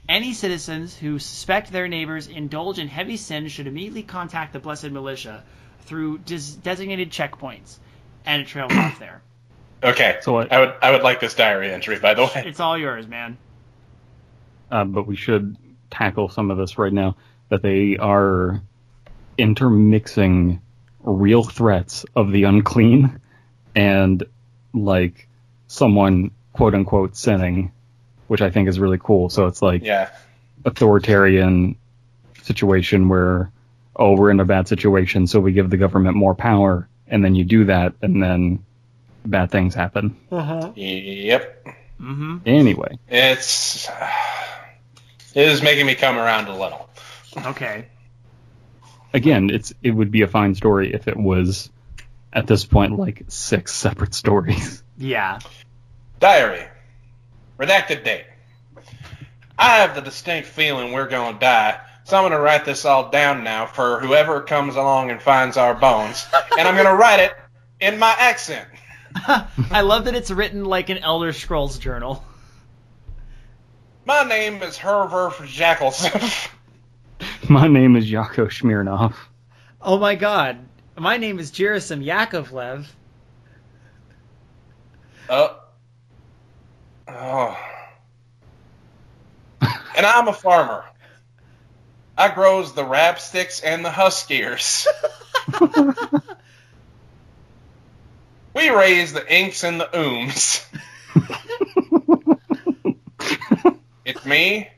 Any 0.09 0.32
citizens 0.32 0.97
who 0.97 1.18
suspect 1.18 1.71
their 1.73 1.88
neighbors 1.88 2.26
indulge 2.26 2.78
in 2.78 2.88
heavy 2.88 3.16
sin 3.16 3.49
should 3.49 3.66
immediately 3.66 4.02
contact 4.02 4.52
the 4.52 4.59
Blessed 4.59 4.90
Militia 4.90 5.42
through 5.82 6.18
des- 6.18 6.56
designated 6.62 7.11
checkpoints. 7.11 7.78
And 8.26 8.42
it 8.42 8.49
trails 8.49 8.73
off 8.73 8.99
there. 8.99 9.23
Okay. 9.85 10.18
So 10.23 10.32
what- 10.35 10.52
I 10.52 10.61
would 10.61 10.75
I 10.80 10.92
would 10.92 11.02
like 11.02 11.18
this 11.18 11.35
diary 11.35 11.73
entry, 11.73 11.99
by 11.99 12.14
the 12.14 12.23
way. 12.23 12.44
It's 12.47 12.61
all 12.61 12.78
yours, 12.78 13.09
man. 13.09 13.37
uh, 14.71 14.85
but 14.85 15.09
we 15.09 15.16
should 15.16 15.56
tackle 15.90 16.28
some 16.28 16.52
of 16.52 16.56
this 16.56 16.78
right 16.78 16.92
now. 16.92 17.16
That 17.49 17.62
they 17.62 17.97
are 17.97 18.62
intermixing 19.37 20.61
real 21.00 21.42
threats 21.42 22.06
of 22.14 22.30
the 22.30 22.44
unclean 22.44 23.21
and 23.75 24.23
like 24.73 25.28
someone 25.66 26.30
quote 26.52 26.76
unquote 26.76 27.16
sinning, 27.16 27.73
which 28.33 28.41
I 28.41 28.49
think 28.51 28.67
is 28.67 28.81
really 28.81 28.97
cool. 28.97 29.29
So 29.29 29.47
it's 29.47 29.61
like 29.61 29.85
Yeah. 29.85 30.09
authoritarian 30.65 31.77
situation 32.45 33.11
where 33.11 33.53
oh 33.95 34.17
we're 34.17 34.31
in 34.31 34.41
a 34.41 34.45
bad 34.47 34.67
situation, 34.69 35.27
so 35.27 35.39
we 35.39 35.53
give 35.53 35.69
the 35.69 35.77
government 35.77 36.17
more 36.17 36.35
power, 36.35 36.89
and 37.07 37.23
then 37.23 37.35
you 37.35 37.45
do 37.45 37.67
that, 37.67 37.93
and 38.01 38.23
then 38.23 38.65
bad 39.27 39.51
things 39.51 39.75
happen. 39.75 40.17
Yep. 40.31 41.67
Mm-hmm. 42.01 42.39
Anyway, 42.47 42.99
It's 43.07 43.87
it 45.35 45.47
is 45.49 45.62
making 45.62 45.85
me 45.85 45.95
come 45.95 46.17
around 46.17 46.49
a 46.49 46.57
little. 46.59 46.89
Okay. 47.37 47.85
again, 49.12 49.51
it's 49.51 49.75
it 49.83 49.91
would 49.91 50.11
be 50.11 50.23
a 50.23 50.27
fine 50.27 50.55
story 50.55 50.95
if 50.95 51.07
it 51.07 51.19
was 51.19 51.69
at 52.33 52.47
this 52.47 52.65
point 52.65 52.99
like 52.99 53.25
six 53.29 53.75
separate 53.75 54.15
stories. 54.15 54.83
Yeah. 54.97 55.39
Diary. 56.19 56.65
Redacted 57.59 58.04
date. 58.04 58.25
I 59.59 59.76
have 59.78 59.94
the 59.94 60.00
distinct 60.00 60.49
feeling 60.49 60.92
we're 60.92 61.09
going 61.09 61.35
to 61.35 61.40
die, 61.40 61.80
so 62.04 62.16
I'm 62.16 62.23
going 62.23 62.32
to 62.32 62.40
write 62.40 62.64
this 62.64 62.85
all 62.85 63.11
down 63.11 63.44
now 63.44 63.66
for 63.66 64.00
whoever 64.00 64.40
comes 64.40 64.76
along 64.76 65.11
and 65.11 65.23
finds 65.23 65.56
our 65.56 65.75
bones, 65.75 66.26
and 66.59 66.66
I'm 66.66 66.75
going 66.75 66.87
to 66.87 66.94
write 66.94 67.21
it 67.21 67.32
in 67.80 67.99
my 67.99 68.14
accent. 68.18 68.68
I 69.14 69.82
love 69.82 70.06
that 70.06 70.14
it's 70.14 70.30
written 70.30 70.64
like 70.64 70.88
an 70.88 70.99
Elder 70.99 71.32
Scrolls 71.32 71.78
journal. 71.78 72.25
My 74.04 74.25
name 74.25 74.62
is 74.62 74.76
Herver 74.76 75.30
Jackelson. 75.30 76.50
My 77.49 77.68
name 77.68 77.94
is 77.94 78.11
Yakov 78.11 78.49
Smirnoff. 78.49 79.14
Oh 79.80 79.99
my 79.99 80.14
god. 80.16 80.59
My 80.97 81.16
name 81.18 81.38
is 81.38 81.52
Jerisim 81.52 82.04
Yakovlev. 82.04 82.87
Uh, 85.28 85.49
oh. 87.12 87.59
And 89.97 90.07
I'm 90.07 90.28
a 90.28 90.33
farmer. 90.33 90.85
I 92.16 92.35
grows 92.35 92.75
the 92.75 92.85
rap 92.85 93.19
sticks 93.21 93.61
and 93.61 93.85
the 93.85 93.90
huskiers. 93.90 94.87
we 98.54 98.71
raise 98.71 99.12
the 99.12 99.25
inks 99.28 99.64
and 99.64 99.81
the 99.81 99.88
ooms. 99.95 100.64
It's 104.04 104.26
me, 104.26 104.69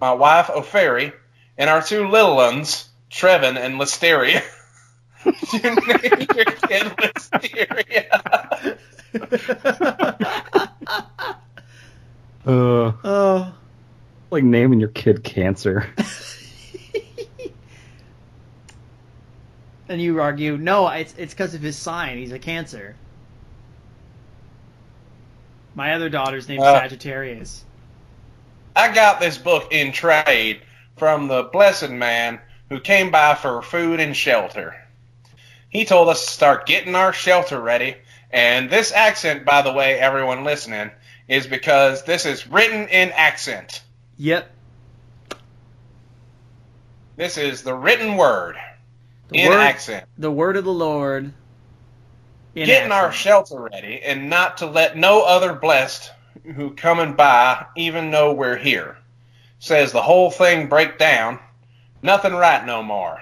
my 0.00 0.12
wife 0.12 0.46
Oferi, 0.46 1.12
and 1.56 1.68
our 1.68 1.82
two 1.82 2.06
little 2.06 2.36
ones, 2.36 2.88
Trevin 3.10 3.56
and 3.56 3.74
Listeria. 3.80 4.42
you 5.24 5.30
named 5.60 6.30
your 6.36 6.44
kid 6.44 6.86
Listeria. 6.96 8.78
Uh, 12.48 12.92
oh. 13.04 13.54
like 14.30 14.42
naming 14.42 14.80
your 14.80 14.88
kid 14.88 15.22
cancer. 15.22 15.86
and 19.88 20.00
you 20.00 20.18
argue, 20.18 20.56
no, 20.56 20.88
it's 20.88 21.14
it's 21.18 21.34
because 21.34 21.52
of 21.52 21.60
his 21.60 21.76
sign. 21.76 22.16
He's 22.16 22.32
a 22.32 22.38
Cancer. 22.38 22.96
My 25.74 25.92
other 25.92 26.08
daughter's 26.08 26.48
named 26.48 26.62
Uh. 26.62 26.80
Sagittarius. 26.80 27.64
I 28.74 28.94
got 28.94 29.20
this 29.20 29.36
book 29.36 29.70
in 29.70 29.92
trade 29.92 30.62
from 30.96 31.28
the 31.28 31.42
blessed 31.42 31.90
man 31.90 32.40
who 32.70 32.80
came 32.80 33.10
by 33.10 33.34
for 33.34 33.60
food 33.60 34.00
and 34.00 34.16
shelter. 34.16 34.74
He 35.68 35.84
told 35.84 36.08
us 36.08 36.24
to 36.24 36.30
start 36.30 36.66
getting 36.66 36.94
our 36.94 37.12
shelter 37.12 37.60
ready, 37.60 37.96
and 38.30 38.70
this 38.70 38.90
accent, 38.92 39.44
by 39.44 39.60
the 39.60 39.72
way, 39.72 39.98
everyone 39.98 40.44
listening, 40.44 40.92
is 41.28 41.46
because 41.46 42.04
this 42.04 42.26
is 42.26 42.46
written 42.48 42.88
in 42.88 43.10
accent. 43.12 43.82
Yep. 44.18 44.50
This 47.16 47.38
is 47.38 47.62
the 47.62 47.74
written 47.74 48.16
word 48.16 48.56
The 49.30 49.38
in 49.38 49.44
word, 49.44 49.60
accent. 49.60 50.06
the 50.18 50.30
word 50.32 50.56
of 50.56 50.64
the 50.64 50.72
Lord. 50.72 51.32
in 52.54 52.66
Getting 52.66 52.92
our 52.92 53.12
shelter 53.12 53.60
ready, 53.60 54.00
and 54.02 54.30
not 54.30 54.58
to 54.58 54.66
let 54.66 54.96
no 54.96 55.22
other 55.22 55.54
blessed 55.54 56.10
who 56.56 56.74
coming 56.74 57.14
by 57.14 57.66
even 57.76 58.10
know 58.10 58.32
we're 58.34 58.56
here. 58.56 58.98
Says 59.60 59.92
the 59.92 60.02
whole 60.02 60.30
thing 60.30 60.68
break 60.68 60.98
down, 60.98 61.40
nothing 62.02 62.34
right 62.34 62.64
no 62.64 62.82
more. 62.82 63.18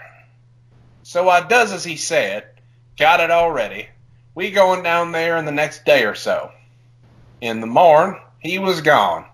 So 1.02 1.28
I 1.28 1.42
does 1.46 1.72
as 1.72 1.84
he 1.84 1.96
said, 1.96 2.46
got 2.98 3.20
it 3.20 3.30
all 3.30 3.50
ready. 3.52 3.88
We 4.34 4.50
going 4.52 4.82
down 4.82 5.12
there 5.12 5.36
in 5.38 5.46
the 5.46 5.52
next 5.52 5.84
day 5.84 6.04
or 6.04 6.14
so. 6.14 6.50
In 7.40 7.60
the 7.60 7.66
morn, 7.66 8.16
he 8.38 8.58
was 8.58 8.80
gone, 8.80 9.24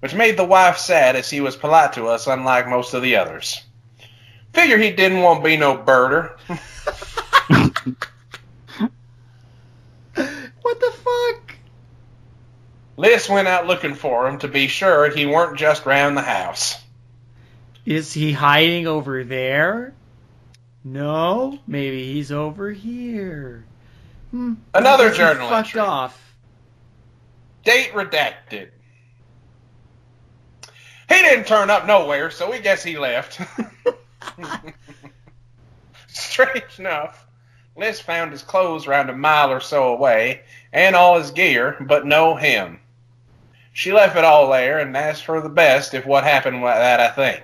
which 0.00 0.14
made 0.14 0.36
the 0.36 0.44
wife 0.44 0.78
sad 0.78 1.16
as 1.16 1.28
he 1.28 1.40
was 1.40 1.56
polite 1.56 1.94
to 1.94 2.06
us, 2.08 2.26
unlike 2.26 2.68
most 2.68 2.94
of 2.94 3.02
the 3.02 3.16
others. 3.16 3.62
Figure 4.52 4.78
he 4.78 4.90
didn't 4.90 5.20
want 5.22 5.40
to 5.40 5.48
be 5.48 5.56
no 5.56 5.76
birder. 5.76 6.36
What 10.62 10.78
the 10.78 10.92
fuck? 10.92 11.54
Liz 12.96 13.28
went 13.28 13.48
out 13.48 13.66
looking 13.66 13.94
for 13.94 14.28
him 14.28 14.38
to 14.40 14.48
be 14.48 14.68
sure 14.68 15.08
he 15.10 15.26
weren't 15.26 15.58
just 15.58 15.86
round 15.86 16.16
the 16.16 16.22
house. 16.22 16.76
Is 17.86 18.12
he 18.12 18.32
hiding 18.32 18.86
over 18.86 19.24
there? 19.24 19.94
No, 20.84 21.58
maybe 21.66 22.12
he's 22.12 22.30
over 22.30 22.70
here. 22.70 23.64
Hmm. 24.30 24.54
Another 24.74 25.04
I 25.04 25.08
guess 25.08 25.16
he 25.16 25.22
journal 25.22 25.48
fucked 25.48 25.68
entry. 25.68 25.80
off. 25.80 26.29
Date 27.64 27.92
redacted. 27.92 28.70
He 31.08 31.16
didn't 31.16 31.46
turn 31.46 31.70
up 31.70 31.86
nowhere, 31.86 32.30
so 32.30 32.50
we 32.50 32.60
guess 32.60 32.82
he 32.82 32.96
left. 32.96 33.40
Strange 36.06 36.78
enough, 36.78 37.26
Liz 37.76 38.00
found 38.00 38.32
his 38.32 38.42
clothes 38.42 38.86
round 38.86 39.10
a 39.10 39.16
mile 39.16 39.50
or 39.50 39.60
so 39.60 39.92
away, 39.92 40.42
and 40.72 40.94
all 40.94 41.18
his 41.18 41.32
gear, 41.32 41.76
but 41.80 42.06
no 42.06 42.36
him. 42.36 42.80
She 43.72 43.92
left 43.92 44.16
it 44.16 44.24
all 44.24 44.50
there 44.50 44.78
and 44.78 44.96
asked 44.96 45.24
for 45.24 45.40
the 45.40 45.48
best 45.48 45.94
if 45.94 46.06
what 46.06 46.24
happened 46.24 46.62
with 46.62 46.74
that 46.74 47.00
I 47.00 47.10
think. 47.10 47.42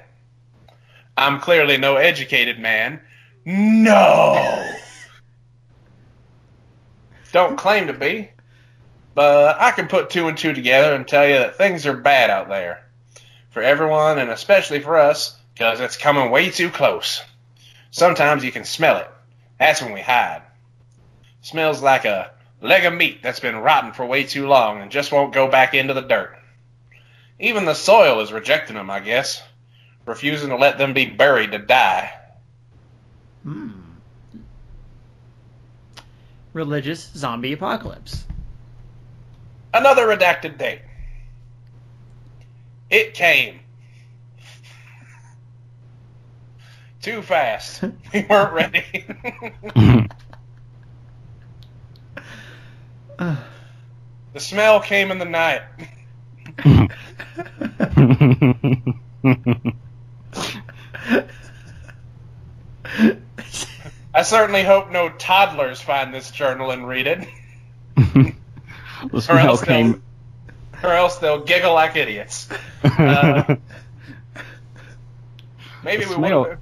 I'm 1.17 1.41
clearly 1.41 1.77
no 1.77 1.97
educated 1.97 2.59
man. 2.59 3.01
No! 3.45 4.75
Don't 7.33 7.57
claim 7.57 7.87
to 7.87 7.93
be. 7.93 8.31
But 9.17 9.59
I 9.59 9.71
can 9.71 9.89
put 9.89 10.11
two 10.11 10.29
and 10.29 10.37
two 10.37 10.53
together 10.53 10.95
and 10.95 11.09
tell 11.09 11.27
you 11.27 11.39
that 11.39 11.57
things 11.57 11.87
are 11.87 11.97
bad 11.97 12.29
out 12.29 12.51
there. 12.51 12.87
For 13.49 13.63
everyone, 13.63 14.19
and 14.19 14.29
especially 14.29 14.81
for 14.81 14.99
us, 14.99 15.35
because 15.55 15.81
it's 15.81 15.97
coming 15.97 16.31
way 16.31 16.51
too 16.51 16.69
close. 16.69 17.23
Sometimes 17.91 18.45
you 18.45 18.53
can 18.53 18.67
smell 18.67 18.99
it. 18.99 19.11
That's 19.59 19.81
when 19.81 19.95
we 19.95 20.03
hide. 20.03 20.43
Smells 21.41 21.81
like 21.81 22.05
a 22.05 22.31
leg 22.61 22.85
of 22.85 22.93
meat 22.93 23.23
that's 23.23 23.41
been 23.41 23.57
rotten 23.57 23.95
for 23.95 24.05
way 24.05 24.25
too 24.25 24.47
long 24.47 24.83
and 24.83 24.91
just 24.91 25.11
won't 25.11 25.33
go 25.33 25.51
back 25.51 25.73
into 25.73 25.95
the 25.95 26.03
dirt. 26.03 26.37
Even 27.41 27.65
the 27.65 27.73
soil 27.73 28.21
is 28.21 28.35
rejecting 28.35 28.77
them, 28.77 28.91
I 28.91 29.01
guess, 29.01 29.43
refusing 30.05 30.51
to 30.51 30.57
let 30.57 30.77
them 30.77 30.93
be 30.93 31.07
buried 31.07 31.53
to 31.53 31.59
die. 31.59 32.13
Hmm. 33.45 33.71
Religious 36.53 37.11
zombie 37.15 37.55
apocalypse. 37.55 38.25
Another 39.76 40.06
redacted 40.06 40.56
date. 40.56 40.80
It 42.88 43.12
came. 43.12 43.61
Too 47.02 47.21
fast. 47.21 47.85
We 48.14 48.25
weren't 48.28 48.52
ready. 48.54 49.04
the 53.18 54.40
smell 54.40 54.80
came 54.80 55.11
in 55.11 55.18
the 55.18 55.26
night. 55.26 55.62
I 64.14 64.23
certainly 64.23 64.62
hope 64.62 64.90
no 64.90 65.11
toddlers 65.11 65.83
find 65.83 66.14
this 66.14 66.30
journal 66.30 66.71
and 66.71 66.88
read 66.88 67.06
it, 67.06 67.28
the 69.11 69.19
or 69.19 69.21
smell 69.21 69.47
else 69.49 69.63
came. 69.65 70.03
they'll, 70.83 70.91
or 70.91 70.95
else 70.95 71.19
they'll 71.19 71.45
giggle 71.45 71.75
like 71.75 71.97
idiots. 71.97 72.49
Uh, 72.85 73.57
maybe 75.85 76.05
The 76.05 76.11
we 76.11 76.15
smell- 76.17 76.41
would. 76.43 76.59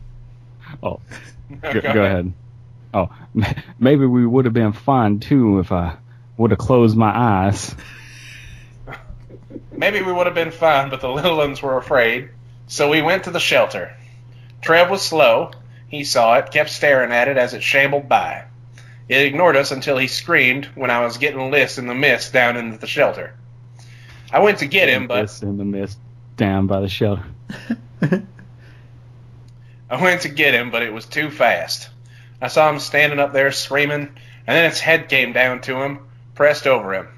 Oh, 0.82 1.00
go, 1.60 1.80
go 1.80 2.04
ahead. 2.04 2.32
Oh, 2.92 3.10
maybe 3.78 4.06
we 4.06 4.26
would 4.26 4.44
have 4.44 4.54
been 4.54 4.72
fine 4.72 5.20
too 5.20 5.58
if 5.58 5.72
I 5.72 5.96
would 6.36 6.50
have 6.50 6.58
closed 6.58 6.96
my 6.96 7.12
eyes. 7.16 7.74
Maybe 9.72 10.02
we 10.02 10.12
would 10.12 10.26
have 10.26 10.34
been 10.36 10.52
fine, 10.52 10.90
but 10.90 11.00
the 11.00 11.08
little 11.10 11.36
ones 11.36 11.60
were 11.60 11.76
afraid. 11.76 12.30
So 12.68 12.88
we 12.90 13.02
went 13.02 13.24
to 13.24 13.30
the 13.30 13.40
shelter. 13.40 13.96
Trev 14.62 14.88
was 14.90 15.02
slow. 15.02 15.50
He 15.88 16.04
saw 16.04 16.36
it, 16.38 16.50
kept 16.50 16.70
staring 16.70 17.12
at 17.12 17.28
it 17.28 17.36
as 17.36 17.54
it 17.54 17.62
shambled 17.62 18.08
by. 18.08 18.44
It 19.08 19.20
ignored 19.20 19.56
us 19.56 19.70
until 19.70 19.98
he 19.98 20.06
screamed 20.06 20.66
when 20.74 20.90
I 20.90 21.04
was 21.04 21.18
getting 21.18 21.50
lost 21.50 21.78
in 21.78 21.86
the 21.86 21.94
mist 21.94 22.32
down 22.32 22.56
into 22.56 22.78
the 22.78 22.86
shelter. 22.86 23.34
I 24.32 24.40
went 24.40 24.58
to 24.58 24.66
get 24.66 24.88
him, 24.88 25.06
but 25.06 25.22
This 25.22 25.42
in 25.42 25.58
the 25.58 25.64
mist, 25.64 25.98
down 26.36 26.66
by 26.66 26.80
the 26.80 26.88
shelter. 26.88 27.24
I 29.90 30.02
went 30.02 30.22
to 30.22 30.28
get 30.28 30.54
him, 30.54 30.70
but 30.70 30.82
it 30.82 30.92
was 30.92 31.04
too 31.04 31.30
fast. 31.30 31.90
I 32.40 32.48
saw 32.48 32.70
him 32.70 32.80
standing 32.80 33.20
up 33.20 33.32
there 33.32 33.52
screaming, 33.52 34.08
and 34.46 34.56
then 34.56 34.64
its 34.64 34.80
head 34.80 35.08
came 35.08 35.32
down 35.32 35.60
to 35.62 35.82
him, 35.82 35.98
pressed 36.34 36.66
over 36.66 36.94
him. 36.94 37.08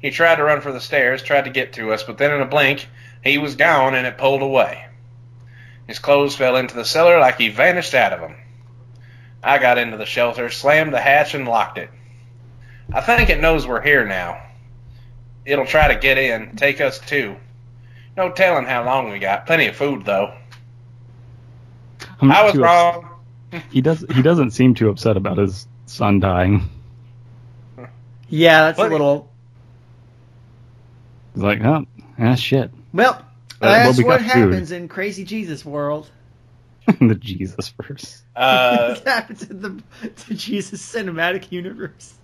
He 0.00 0.10
tried 0.10 0.36
to 0.36 0.44
run 0.44 0.60
for 0.60 0.72
the 0.72 0.80
stairs, 0.80 1.22
tried 1.22 1.44
to 1.44 1.50
get 1.50 1.74
to 1.74 1.92
us, 1.92 2.02
but 2.02 2.18
then 2.18 2.32
in 2.32 2.40
a 2.40 2.46
blink, 2.46 2.88
he 3.22 3.38
was 3.38 3.56
gone 3.56 3.94
and 3.94 4.06
it 4.06 4.18
pulled 4.18 4.42
away. 4.42 4.86
His 5.86 5.98
clothes 5.98 6.36
fell 6.36 6.56
into 6.56 6.74
the 6.74 6.84
cellar 6.84 7.18
like 7.18 7.38
he 7.38 7.48
vanished 7.48 7.94
out 7.94 8.12
of 8.12 8.20
them. 8.20 8.36
I 9.42 9.58
got 9.58 9.78
into 9.78 9.96
the 9.96 10.06
shelter, 10.06 10.50
slammed 10.50 10.92
the 10.94 11.00
hatch, 11.00 11.34
and 11.34 11.46
locked 11.48 11.78
it. 11.78 11.90
I 12.92 13.00
think 13.00 13.28
it 13.30 13.40
knows 13.40 13.66
we're 13.66 13.80
here 13.82 14.06
now. 14.06 14.40
It'll 15.44 15.66
try 15.66 15.92
to 15.92 15.98
get 15.98 16.18
in, 16.18 16.54
take 16.56 16.80
us 16.80 16.98
too. 17.00 17.36
No 18.16 18.30
telling 18.30 18.66
how 18.66 18.84
long 18.84 19.10
we 19.10 19.18
got. 19.18 19.46
Plenty 19.46 19.66
of 19.66 19.76
food, 19.76 20.04
though. 20.04 20.32
I'm 22.20 22.28
not 22.28 22.36
I 22.36 22.44
was 22.44 22.52
too 22.52 22.64
ups- 22.64 22.96
wrong. 23.04 23.62
He 23.70 23.80
does. 23.80 24.04
He 24.14 24.22
doesn't 24.22 24.52
seem 24.52 24.74
too 24.74 24.88
upset 24.88 25.16
about 25.16 25.38
his 25.38 25.66
son 25.86 26.20
dying. 26.20 26.68
Yeah, 28.28 28.62
that's 28.64 28.78
But- 28.78 28.88
a 28.88 28.92
little. 28.92 29.28
He's 31.34 31.42
like, 31.42 31.62
oh, 31.64 31.86
ah, 32.18 32.34
shit. 32.34 32.70
Well, 32.92 33.14
Uh, 33.14 33.68
that's 33.68 33.88
well, 33.88 33.96
we 33.98 34.04
what 34.04 34.20
got 34.20 34.30
food. 34.32 34.50
happens 34.52 34.70
in 34.72 34.88
Crazy 34.88 35.24
Jesus 35.24 35.64
world. 35.64 36.10
the 37.00 37.14
Jesus 37.14 37.72
verse. 37.80 38.22
Uh, 38.34 38.96
What 39.04 39.28
the, 39.38 39.82
the 40.28 40.34
Jesus 40.34 40.82
cinematic 40.94 41.52
universe? 41.52 42.14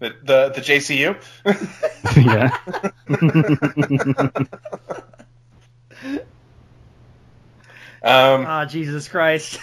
the, 0.00 0.14
the 0.22 0.48
the 0.50 0.60
JCU. 0.60 1.16
yeah. 2.16 2.56
um, 8.02 8.46
Ah, 8.46 8.64
Jesus 8.64 9.08
Christ. 9.08 9.60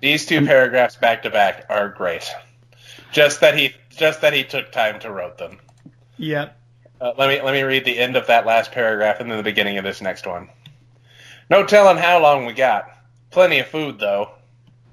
these 0.00 0.26
two 0.26 0.44
paragraphs 0.44 0.96
back 0.96 1.22
to 1.22 1.30
back 1.30 1.66
are 1.68 1.88
great. 1.88 2.28
Just 3.12 3.40
that 3.40 3.56
he 3.56 3.74
just 3.90 4.22
that 4.22 4.32
he 4.32 4.44
took 4.44 4.72
time 4.72 4.98
to 5.00 5.10
wrote 5.10 5.38
them. 5.38 5.58
Yep. 6.16 6.56
Uh, 7.00 7.12
let 7.16 7.28
me 7.28 7.42
let 7.42 7.52
me 7.52 7.62
read 7.62 7.84
the 7.84 7.98
end 7.98 8.16
of 8.16 8.26
that 8.26 8.46
last 8.46 8.72
paragraph 8.72 9.20
and 9.20 9.30
then 9.30 9.36
the 9.38 9.42
beginning 9.44 9.78
of 9.78 9.84
this 9.84 10.00
next 10.00 10.26
one. 10.26 10.48
No 11.48 11.64
telling 11.64 11.96
how 11.96 12.20
long 12.20 12.46
we 12.46 12.52
got. 12.52 12.88
Plenty 13.30 13.60
of 13.60 13.68
food 13.68 13.98
though. 13.98 14.32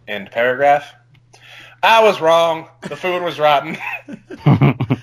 End 0.08 0.32
paragraph. 0.32 0.94
I 1.82 2.04
was 2.04 2.22
wrong. 2.22 2.70
The 2.82 2.96
food 2.96 3.22
was 3.24 3.40
rotten. 3.40 3.78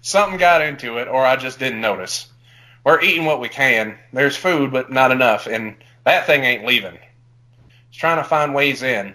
Something 0.00 0.38
got 0.38 0.62
into 0.62 0.98
it, 0.98 1.08
or 1.08 1.24
I 1.24 1.36
just 1.36 1.58
didn't 1.58 1.80
notice. 1.80 2.28
We're 2.84 3.02
eating 3.02 3.24
what 3.24 3.40
we 3.40 3.48
can. 3.48 3.98
There's 4.12 4.36
food, 4.36 4.72
but 4.72 4.90
not 4.90 5.10
enough, 5.10 5.46
and 5.46 5.76
that 6.04 6.26
thing 6.26 6.44
ain't 6.44 6.64
leaving. 6.64 6.98
It's 7.88 7.98
trying 7.98 8.16
to 8.16 8.24
find 8.24 8.54
ways 8.54 8.82
in. 8.82 9.14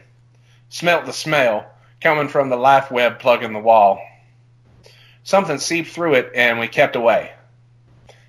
Smelt 0.69 1.05
the 1.05 1.13
smell 1.13 1.65
coming 2.01 2.27
from 2.27 2.49
the 2.49 2.57
life 2.57 2.91
web 2.91 3.19
plug 3.19 3.43
in 3.43 3.53
the 3.53 3.59
wall. 3.59 4.01
Something 5.23 5.57
seeped 5.57 5.89
through 5.89 6.15
it, 6.15 6.31
and 6.35 6.59
we 6.59 6.67
kept 6.67 6.95
away. 6.95 7.31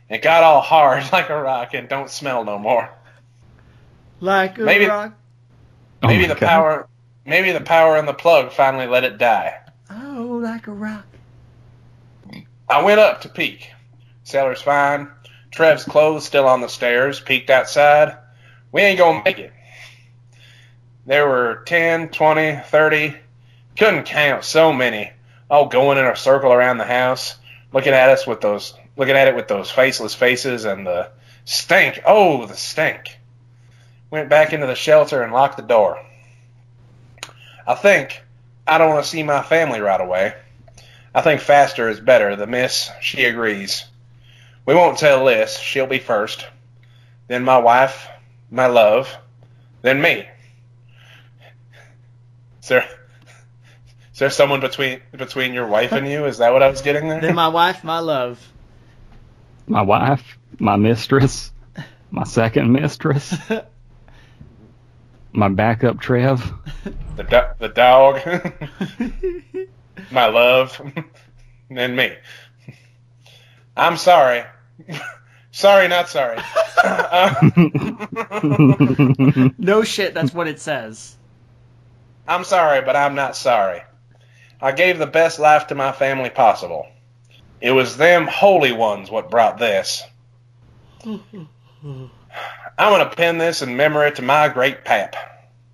It 0.08 0.22
got 0.22 0.42
all 0.42 0.60
hard 0.60 1.04
like 1.12 1.28
a 1.30 1.42
rock 1.42 1.74
and 1.74 1.88
don't 1.88 2.10
smell 2.10 2.44
no 2.44 2.58
more. 2.58 2.90
Like 4.20 4.58
a 4.58 4.62
Maybe- 4.62 4.86
rock. 4.86 5.12
Oh 6.02 6.08
Maybe 6.08 6.22
my 6.22 6.34
the 6.34 6.40
God. 6.40 6.46
power, 6.48 6.88
maybe 7.24 7.52
the 7.52 7.60
power 7.62 7.96
in 7.96 8.04
the 8.06 8.12
plug 8.12 8.52
finally 8.52 8.86
let 8.86 9.04
it 9.04 9.16
die. 9.18 9.58
Oh, 9.90 10.38
like 10.42 10.66
a 10.66 10.72
rock. 10.72 11.06
I 12.68 12.82
went 12.82 13.00
up 13.00 13.22
to 13.22 13.28
peek. 13.28 13.70
Cellar's 14.24 14.62
fine. 14.62 15.10
Trev's 15.50 15.84
clothes 15.84 16.24
still 16.24 16.46
on 16.48 16.60
the 16.60 16.68
stairs. 16.68 17.20
Peeked 17.20 17.50
outside. 17.50 18.16
We 18.72 18.82
ain't 18.82 18.98
gonna 18.98 19.22
make 19.24 19.38
it. 19.38 19.52
There 21.06 21.28
were 21.28 21.62
10, 21.66 22.08
20, 22.08 22.56
30. 22.66 23.16
Couldn't 23.78 24.04
count 24.04 24.44
so 24.44 24.72
many. 24.72 25.12
All 25.50 25.66
going 25.66 25.98
in 25.98 26.06
a 26.06 26.16
circle 26.16 26.52
around 26.52 26.78
the 26.78 26.84
house, 26.86 27.36
looking 27.72 27.92
at 27.92 28.08
us 28.08 28.26
with 28.26 28.40
those, 28.40 28.74
looking 28.96 29.14
at 29.16 29.28
it 29.28 29.36
with 29.36 29.46
those 29.48 29.70
faceless 29.70 30.14
faces 30.14 30.64
and 30.64 30.86
the 30.86 31.10
stink. 31.44 32.00
Oh, 32.06 32.46
the 32.46 32.56
stink. 32.56 33.18
Went 34.14 34.28
back 34.28 34.52
into 34.52 34.68
the 34.68 34.76
shelter 34.76 35.22
and 35.22 35.32
locked 35.32 35.56
the 35.56 35.62
door. 35.64 36.00
I 37.66 37.74
think 37.74 38.22
I 38.64 38.78
don't 38.78 38.90
want 38.90 39.02
to 39.02 39.10
see 39.10 39.24
my 39.24 39.42
family 39.42 39.80
right 39.80 40.00
away. 40.00 40.36
I 41.12 41.20
think 41.20 41.40
faster 41.40 41.88
is 41.88 41.98
better. 41.98 42.36
The 42.36 42.46
miss, 42.46 42.92
she 43.00 43.24
agrees. 43.24 43.84
We 44.66 44.76
won't 44.76 44.98
tell 44.98 45.24
Liz. 45.24 45.58
She'll 45.58 45.88
be 45.88 45.98
first. 45.98 46.46
Then 47.26 47.42
my 47.42 47.58
wife, 47.58 48.06
my 48.52 48.66
love, 48.66 49.12
then 49.82 50.00
me. 50.00 50.28
Is 52.62 52.68
there, 52.68 52.88
is 54.12 54.18
there 54.20 54.30
someone 54.30 54.60
between 54.60 55.00
between 55.10 55.54
your 55.54 55.66
wife 55.66 55.90
and 55.90 56.06
you? 56.06 56.26
Is 56.26 56.38
that 56.38 56.52
what 56.52 56.62
I 56.62 56.68
was 56.68 56.82
getting 56.82 57.08
there? 57.08 57.20
Then 57.20 57.34
my 57.34 57.48
wife, 57.48 57.82
my 57.82 57.98
love. 57.98 58.38
my 59.66 59.82
wife, 59.82 60.38
my 60.60 60.76
mistress, 60.76 61.50
my 62.12 62.22
second 62.22 62.72
mistress, 62.72 63.34
my 65.34 65.48
backup 65.48 66.00
Trev. 66.00 66.52
the 67.16 67.24
do- 67.24 67.54
the 67.58 67.68
dog, 67.68 68.20
my 70.10 70.26
love, 70.26 70.80
and 71.70 71.96
me. 71.96 72.14
I'm 73.76 73.96
sorry. 73.96 74.44
sorry, 75.50 75.88
not 75.88 76.08
sorry. 76.08 76.38
no 79.58 79.82
shit, 79.82 80.14
that's 80.14 80.32
what 80.32 80.46
it 80.46 80.60
says. 80.60 81.16
I'm 82.26 82.44
sorry, 82.44 82.80
but 82.82 82.96
I'm 82.96 83.14
not 83.14 83.36
sorry. 83.36 83.82
I 84.60 84.72
gave 84.72 84.98
the 84.98 85.06
best 85.06 85.38
life 85.38 85.66
to 85.66 85.74
my 85.74 85.92
family 85.92 86.30
possible. 86.30 86.86
It 87.60 87.72
was 87.72 87.96
them 87.96 88.26
holy 88.26 88.72
ones 88.72 89.10
what 89.10 89.30
brought 89.30 89.58
this. 89.58 90.04
I'm 92.76 92.92
gonna 92.92 93.14
pin 93.14 93.38
this 93.38 93.62
in 93.62 93.76
memory 93.76 94.12
to 94.12 94.22
my 94.22 94.48
great 94.48 94.84
pap. 94.84 95.16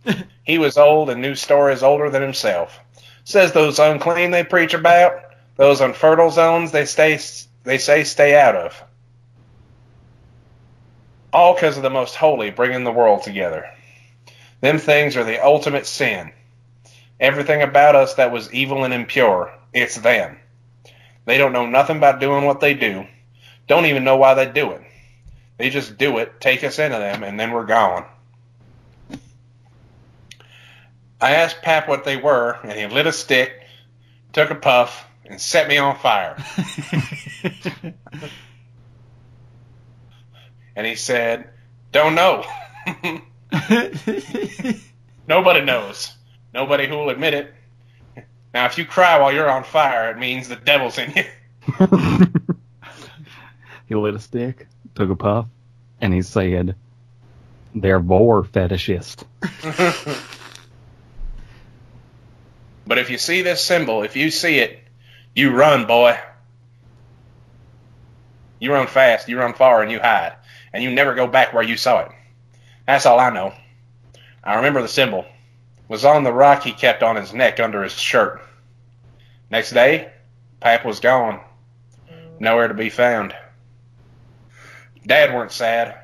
He 0.42 0.58
was 0.58 0.76
old 0.76 1.10
and 1.10 1.22
knew 1.22 1.36
stories 1.36 1.82
older 1.84 2.10
than 2.10 2.22
himself. 2.22 2.80
Says 3.22 3.52
those 3.52 3.78
unclean 3.78 4.32
they 4.32 4.42
preach 4.42 4.74
about, 4.74 5.22
those 5.54 5.80
unfertile 5.80 6.32
zones 6.32 6.72
they 6.72 6.86
stay 6.86 7.20
they 7.62 7.78
say 7.78 8.02
stay 8.02 8.36
out 8.36 8.56
of. 8.56 8.82
All 11.32 11.54
because 11.54 11.76
of 11.76 11.84
the 11.84 11.90
most 11.90 12.16
holy 12.16 12.50
bringing 12.50 12.82
the 12.82 12.90
world 12.90 13.22
together. 13.22 13.70
Them 14.60 14.78
things 14.78 15.16
are 15.16 15.24
the 15.24 15.44
ultimate 15.44 15.86
sin. 15.86 16.32
Everything 17.20 17.62
about 17.62 17.94
us 17.94 18.14
that 18.14 18.32
was 18.32 18.52
evil 18.52 18.84
and 18.84 18.92
impure, 18.92 19.54
it's 19.72 19.96
them. 19.96 20.36
They 21.26 21.38
don't 21.38 21.52
know 21.52 21.66
nothing 21.66 21.98
about 21.98 22.18
doing 22.18 22.44
what 22.44 22.60
they 22.60 22.74
do. 22.74 23.06
Don't 23.68 23.86
even 23.86 24.02
know 24.02 24.16
why 24.16 24.34
they 24.34 24.50
do 24.50 24.72
it. 24.72 24.82
They 25.60 25.68
just 25.68 25.98
do 25.98 26.16
it, 26.18 26.40
take 26.40 26.64
us 26.64 26.78
into 26.78 26.96
them, 26.96 27.22
and 27.22 27.38
then 27.38 27.52
we're 27.52 27.66
gone. 27.66 28.06
I 31.20 31.32
asked 31.32 31.60
Pap 31.60 31.86
what 31.86 32.04
they 32.04 32.16
were, 32.16 32.58
and 32.62 32.72
he 32.72 32.86
lit 32.86 33.06
a 33.06 33.12
stick, 33.12 33.52
took 34.32 34.50
a 34.50 34.54
puff, 34.54 35.04
and 35.26 35.38
set 35.38 35.68
me 35.68 35.76
on 35.76 35.96
fire. 35.98 36.42
And 40.80 40.86
he 40.86 40.96
said, 40.96 41.50
Don't 41.92 42.14
know. 42.14 42.42
Nobody 45.28 45.60
knows. 45.60 46.14
Nobody 46.54 46.86
who 46.86 46.96
will 46.96 47.10
admit 47.10 47.34
it. 47.34 47.52
Now, 48.54 48.64
if 48.64 48.78
you 48.78 48.86
cry 48.86 49.18
while 49.20 49.30
you're 49.30 49.50
on 49.50 49.64
fire, 49.64 50.10
it 50.10 50.16
means 50.16 50.48
the 50.48 50.56
devil's 50.56 50.96
in 50.96 51.12
you. 51.12 51.24
he 53.88 53.94
lit 53.94 54.14
a 54.14 54.18
stick, 54.20 54.68
took 54.94 55.10
a 55.10 55.16
puff, 55.16 55.46
and 56.00 56.12
he 56.12 56.22
said, 56.22 56.76
"They're 57.74 58.00
vore 58.00 58.42
fetishist." 58.42 59.24
but 62.86 62.98
if 62.98 63.10
you 63.10 63.18
see 63.18 63.42
this 63.42 63.62
symbol, 63.62 64.02
if 64.02 64.16
you 64.16 64.30
see 64.30 64.58
it, 64.58 64.78
you 65.34 65.52
run, 65.52 65.86
boy. 65.86 66.18
You 68.58 68.72
run 68.72 68.86
fast, 68.86 69.28
you 69.28 69.38
run 69.38 69.54
far, 69.54 69.82
and 69.82 69.90
you 69.90 69.98
hide, 70.00 70.34
and 70.72 70.82
you 70.82 70.90
never 70.90 71.14
go 71.14 71.26
back 71.26 71.54
where 71.54 71.62
you 71.62 71.76
saw 71.76 72.00
it. 72.00 72.12
That's 72.86 73.06
all 73.06 73.18
I 73.18 73.30
know. 73.30 73.54
I 74.44 74.56
remember 74.56 74.82
the 74.82 74.88
symbol 74.88 75.24
was 75.88 76.04
on 76.04 76.24
the 76.24 76.32
rock 76.32 76.62
he 76.62 76.72
kept 76.72 77.02
on 77.02 77.16
his 77.16 77.34
neck 77.34 77.58
under 77.58 77.82
his 77.82 77.92
shirt. 77.92 78.40
Next 79.50 79.72
day, 79.72 80.12
Pap 80.60 80.84
was 80.84 81.00
gone, 81.00 81.40
nowhere 82.38 82.68
to 82.68 82.74
be 82.74 82.90
found. 82.90 83.34
Dad 85.06 85.34
weren't 85.34 85.52
sad, 85.52 85.98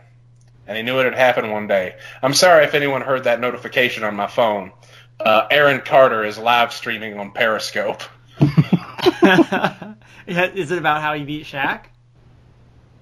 and 0.67 0.77
he 0.77 0.83
knew 0.83 0.99
it 1.01 1.05
had 1.05 1.15
happened 1.15 1.53
one 1.53 1.67
day. 1.67 1.97
I'm 2.23 2.35
sorry 2.35 2.65
if 2.65 2.75
anyone 2.75 3.03
heard 3.03 3.25
that 3.25 3.41
notification 3.41 4.05
on 4.05 4.17
my 4.17 4.27
phone. 4.27 4.73
Uh, 5.19 5.47
Aaron 5.51 5.81
Carter 5.81 6.25
is 6.25 6.39
live 6.39 6.73
streaming 6.73 7.19
on 7.19 7.33
Periscope. 7.33 8.03
is 10.27 10.71
it 10.71 10.79
about 10.79 11.01
how 11.01 11.15
he 11.15 11.25
beat 11.25 11.47
Shaq? 11.47 11.85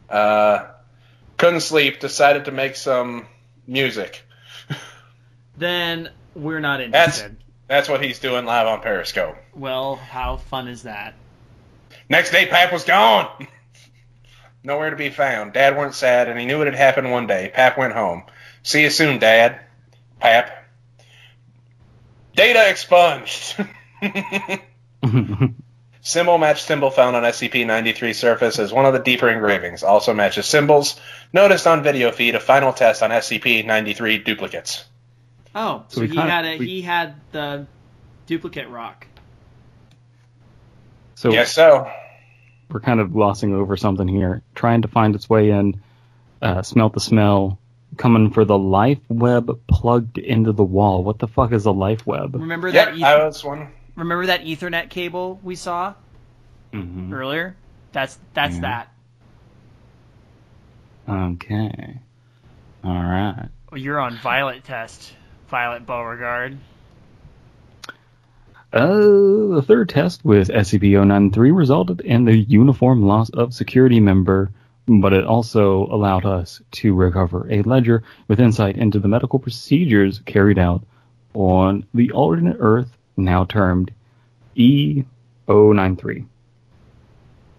Uh, 0.08 0.66
couldn't 1.36 1.60
sleep, 1.60 2.00
decided 2.00 2.44
to 2.46 2.52
make 2.52 2.76
some 2.76 3.26
music. 3.66 4.22
then 5.56 6.10
we're 6.34 6.60
not 6.60 6.80
interested. 6.80 7.22
That's, 7.22 7.34
that's 7.66 7.88
what 7.88 8.02
he's 8.02 8.18
doing 8.18 8.44
live 8.44 8.66
on 8.66 8.80
Periscope. 8.80 9.36
Well, 9.54 9.96
how 9.96 10.36
fun 10.36 10.68
is 10.68 10.82
that? 10.82 11.14
Next 12.08 12.30
day, 12.30 12.46
Pap 12.46 12.72
was 12.72 12.84
gone. 12.84 13.46
Nowhere 14.64 14.88
to 14.88 14.96
be 14.96 15.10
found. 15.10 15.52
Dad 15.52 15.76
weren't 15.76 15.94
sad, 15.94 16.28
and 16.28 16.40
he 16.40 16.46
knew 16.46 16.62
it 16.62 16.64
had 16.64 16.74
happened 16.74 17.10
one 17.10 17.26
day. 17.26 17.50
Pap 17.52 17.76
went 17.76 17.92
home. 17.92 18.22
See 18.62 18.80
you 18.82 18.88
soon, 18.88 19.18
Dad. 19.18 19.60
Pap. 20.18 20.64
Data 22.34 22.70
expunged. 22.70 23.62
symbol 26.00 26.38
match 26.38 26.62
symbol 26.62 26.90
found 26.90 27.14
on 27.14 27.24
SCP-93 27.24 28.14
surface 28.14 28.58
as 28.58 28.72
one 28.72 28.86
of 28.86 28.94
the 28.94 29.00
deeper 29.00 29.28
engravings. 29.28 29.82
Also 29.82 30.14
matches 30.14 30.46
symbols 30.46 30.98
noticed 31.32 31.66
on 31.66 31.82
video 31.82 32.10
feed 32.10 32.34
of 32.34 32.42
final 32.42 32.72
test 32.72 33.02
on 33.02 33.10
SCP-93 33.10 34.24
duplicates. 34.24 34.84
Oh, 35.54 35.84
so, 35.88 36.00
so 36.00 36.06
he 36.06 36.16
had 36.16 36.44
a, 36.46 36.58
we, 36.58 36.66
he 36.66 36.82
had 36.82 37.14
the 37.32 37.66
duplicate 38.26 38.68
rock. 38.68 39.06
So 41.16 41.30
yes, 41.32 41.52
so 41.52 41.90
we're 42.74 42.80
kind 42.80 42.98
of 42.98 43.12
glossing 43.12 43.54
over 43.54 43.76
something 43.76 44.08
here, 44.08 44.42
trying 44.56 44.82
to 44.82 44.88
find 44.88 45.14
its 45.14 45.30
way 45.30 45.50
in. 45.50 45.80
Uh, 46.42 46.60
smelt 46.60 46.92
the 46.92 47.00
smell, 47.00 47.60
coming 47.96 48.32
for 48.32 48.44
the 48.44 48.58
life 48.58 48.98
web 49.08 49.60
plugged 49.68 50.18
into 50.18 50.50
the 50.50 50.64
wall. 50.64 51.04
What 51.04 51.20
the 51.20 51.28
fuck 51.28 51.52
is 51.52 51.66
a 51.66 51.70
life 51.70 52.04
web? 52.04 52.34
Remember 52.34 52.68
yep, 52.68 52.88
that? 52.88 52.96
Ether- 52.96 53.06
I 53.06 53.24
was 53.24 53.44
one. 53.44 53.68
Remember 53.94 54.26
that 54.26 54.42
Ethernet 54.42 54.90
cable 54.90 55.38
we 55.44 55.54
saw 55.54 55.94
mm-hmm. 56.72 57.14
earlier? 57.14 57.54
That's 57.92 58.18
that's 58.34 58.56
yeah. 58.56 58.60
that. 58.60 58.88
Okay. 61.08 62.00
All 62.82 62.92
right. 62.92 63.48
Well, 63.70 63.80
you're 63.80 64.00
on 64.00 64.18
Violet 64.18 64.64
test, 64.64 65.14
Violet 65.48 65.86
Beauregarde. 65.86 66.58
Uh, 68.74 69.54
the 69.54 69.64
third 69.64 69.88
test 69.88 70.24
with 70.24 70.48
SCP-093 70.48 71.56
resulted 71.56 72.00
in 72.00 72.24
the 72.24 72.36
uniform 72.36 73.06
loss 73.06 73.30
of 73.30 73.54
security 73.54 74.00
member, 74.00 74.50
but 74.88 75.12
it 75.12 75.24
also 75.24 75.86
allowed 75.92 76.26
us 76.26 76.60
to 76.72 76.92
recover 76.92 77.46
a 77.52 77.62
ledger 77.62 78.02
with 78.26 78.40
insight 78.40 78.76
into 78.76 78.98
the 78.98 79.06
medical 79.06 79.38
procedures 79.38 80.18
carried 80.26 80.58
out 80.58 80.84
on 81.34 81.86
the 81.94 82.10
alternate 82.10 82.56
Earth, 82.58 82.90
now 83.16 83.44
termed 83.44 83.92
E093. 84.56 86.26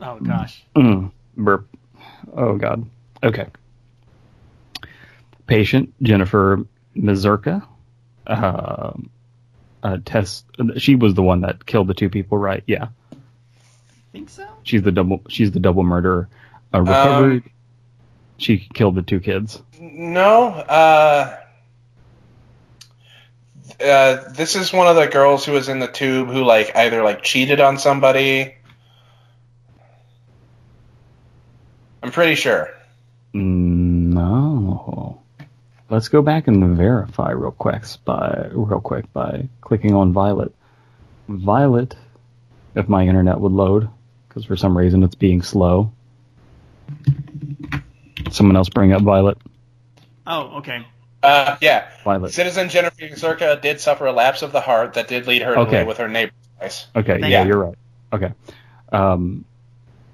Oh 0.02 0.20
gosh. 0.20 0.66
Mm, 0.76 1.14
burp. 1.38 1.66
Oh 2.36 2.58
god. 2.58 2.86
Okay. 3.24 3.48
Patient 5.48 5.94
Jennifer 6.02 6.66
Mazurka. 6.94 7.66
Uh, 8.28 8.92
uh, 9.86 9.98
Tess. 10.04 10.44
She 10.78 10.96
was 10.96 11.14
the 11.14 11.22
one 11.22 11.42
that 11.42 11.66
killed 11.66 11.88
the 11.88 11.94
two 11.94 12.10
people, 12.10 12.40
right? 12.40 12.64
Yeah. 12.66 12.88
I 13.12 13.18
Think 14.12 14.30
so. 14.30 14.48
She's 14.64 14.82
the 14.82 14.92
double. 14.92 15.22
She's 15.30 15.52
the 15.52 15.60
double 15.60 15.84
murderer. 15.84 16.28
Uh, 16.74 16.82
recovered. 16.82 17.44
Um, 17.44 17.52
she 18.38 18.68
killed 18.74 18.96
the 18.96 19.04
two 19.04 19.20
kids. 19.20 19.62
No. 19.80 20.48
Uh, 20.48 21.40
uh, 23.80 24.30
this 24.30 24.56
is 24.56 24.74
one 24.74 24.88
of 24.88 24.96
the 24.96 25.08
girls 25.08 25.46
who 25.46 25.52
was 25.52 25.70
in 25.70 25.80
the 25.80 25.88
tube 25.88 26.30
who 26.30 26.44
like 26.44 26.76
either 26.76 27.04
like 27.04 27.22
cheated 27.22 27.62
on 27.62 27.78
somebody. 27.78 28.56
I'm 32.02 32.12
pretty 32.12 32.36
sure. 32.36 32.70
No. 33.34 33.65
Let's 35.96 36.10
go 36.10 36.22
back 36.22 36.50
and 36.50 36.76
verify 36.76 37.32
real 37.32 37.52
quick 37.52 37.84
by 38.04 38.50
real 38.52 38.82
quick 38.82 39.14
by 39.14 39.48
clicking 39.62 39.94
on 39.94 40.12
Violet. 40.12 40.54
Violet, 41.30 41.96
if 42.76 42.90
my 42.90 43.08
internet 43.08 43.40
would 43.40 43.54
load, 43.54 43.88
because 44.28 44.44
for 44.44 44.58
some 44.58 44.78
reason 44.78 45.04
it's 45.04 45.16
being 45.16 45.42
slow. 45.42 45.94
Someone 48.30 48.58
else 48.58 48.68
bring 48.68 48.92
up 48.92 49.04
Violet. 49.04 49.38
Oh, 50.28 50.58
okay. 50.58 50.86
Uh, 51.24 51.56
yeah. 51.62 51.88
Violet. 52.04 52.34
Citizen 52.34 52.68
Jennifer 52.68 53.08
Zerka 53.08 53.62
did 53.62 53.80
suffer 53.80 54.06
a 54.06 54.12
lapse 54.12 54.42
of 54.42 54.52
the 54.52 54.60
heart 54.60 54.96
that 54.96 55.08
did 55.08 55.28
lead 55.28 55.44
her 55.44 55.58
okay. 55.60 55.86
with 55.86 56.00
her 56.00 56.10
neighbor. 56.10 56.34
Okay, 56.94 57.20
yeah, 57.22 57.46
you're 57.46 57.68
right. 57.68 57.78
Okay. 58.12 58.34
Um, 58.92 59.46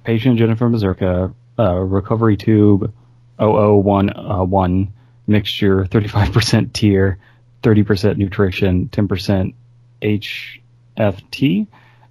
patient 0.03 0.37
Jennifer 0.37 0.69
Mazurka, 0.69 1.33
uh, 1.57 1.73
recovery 1.73 2.37
tube 2.37 2.93
0011 3.39 4.93
mixture, 5.31 5.85
35% 5.85 6.73
tear, 6.73 7.17
30% 7.63 8.17
nutrition, 8.17 8.89
10% 8.89 9.53
HFT, 10.01 11.67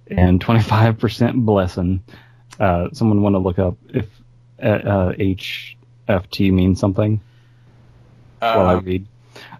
and 0.07 0.43
25% 0.43 1.45
blessing. 1.45 2.03
Uh, 2.59 2.89
someone 2.93 3.21
want 3.21 3.33
to 3.35 3.39
look 3.39 3.59
up 3.59 3.77
if 3.89 4.07
uh, 4.61 5.13
HFT 5.17 6.51
means 6.51 6.79
something 6.79 7.21
uh, 8.41 8.53
while 8.53 8.67
I 8.67 8.73
read. 8.73 9.07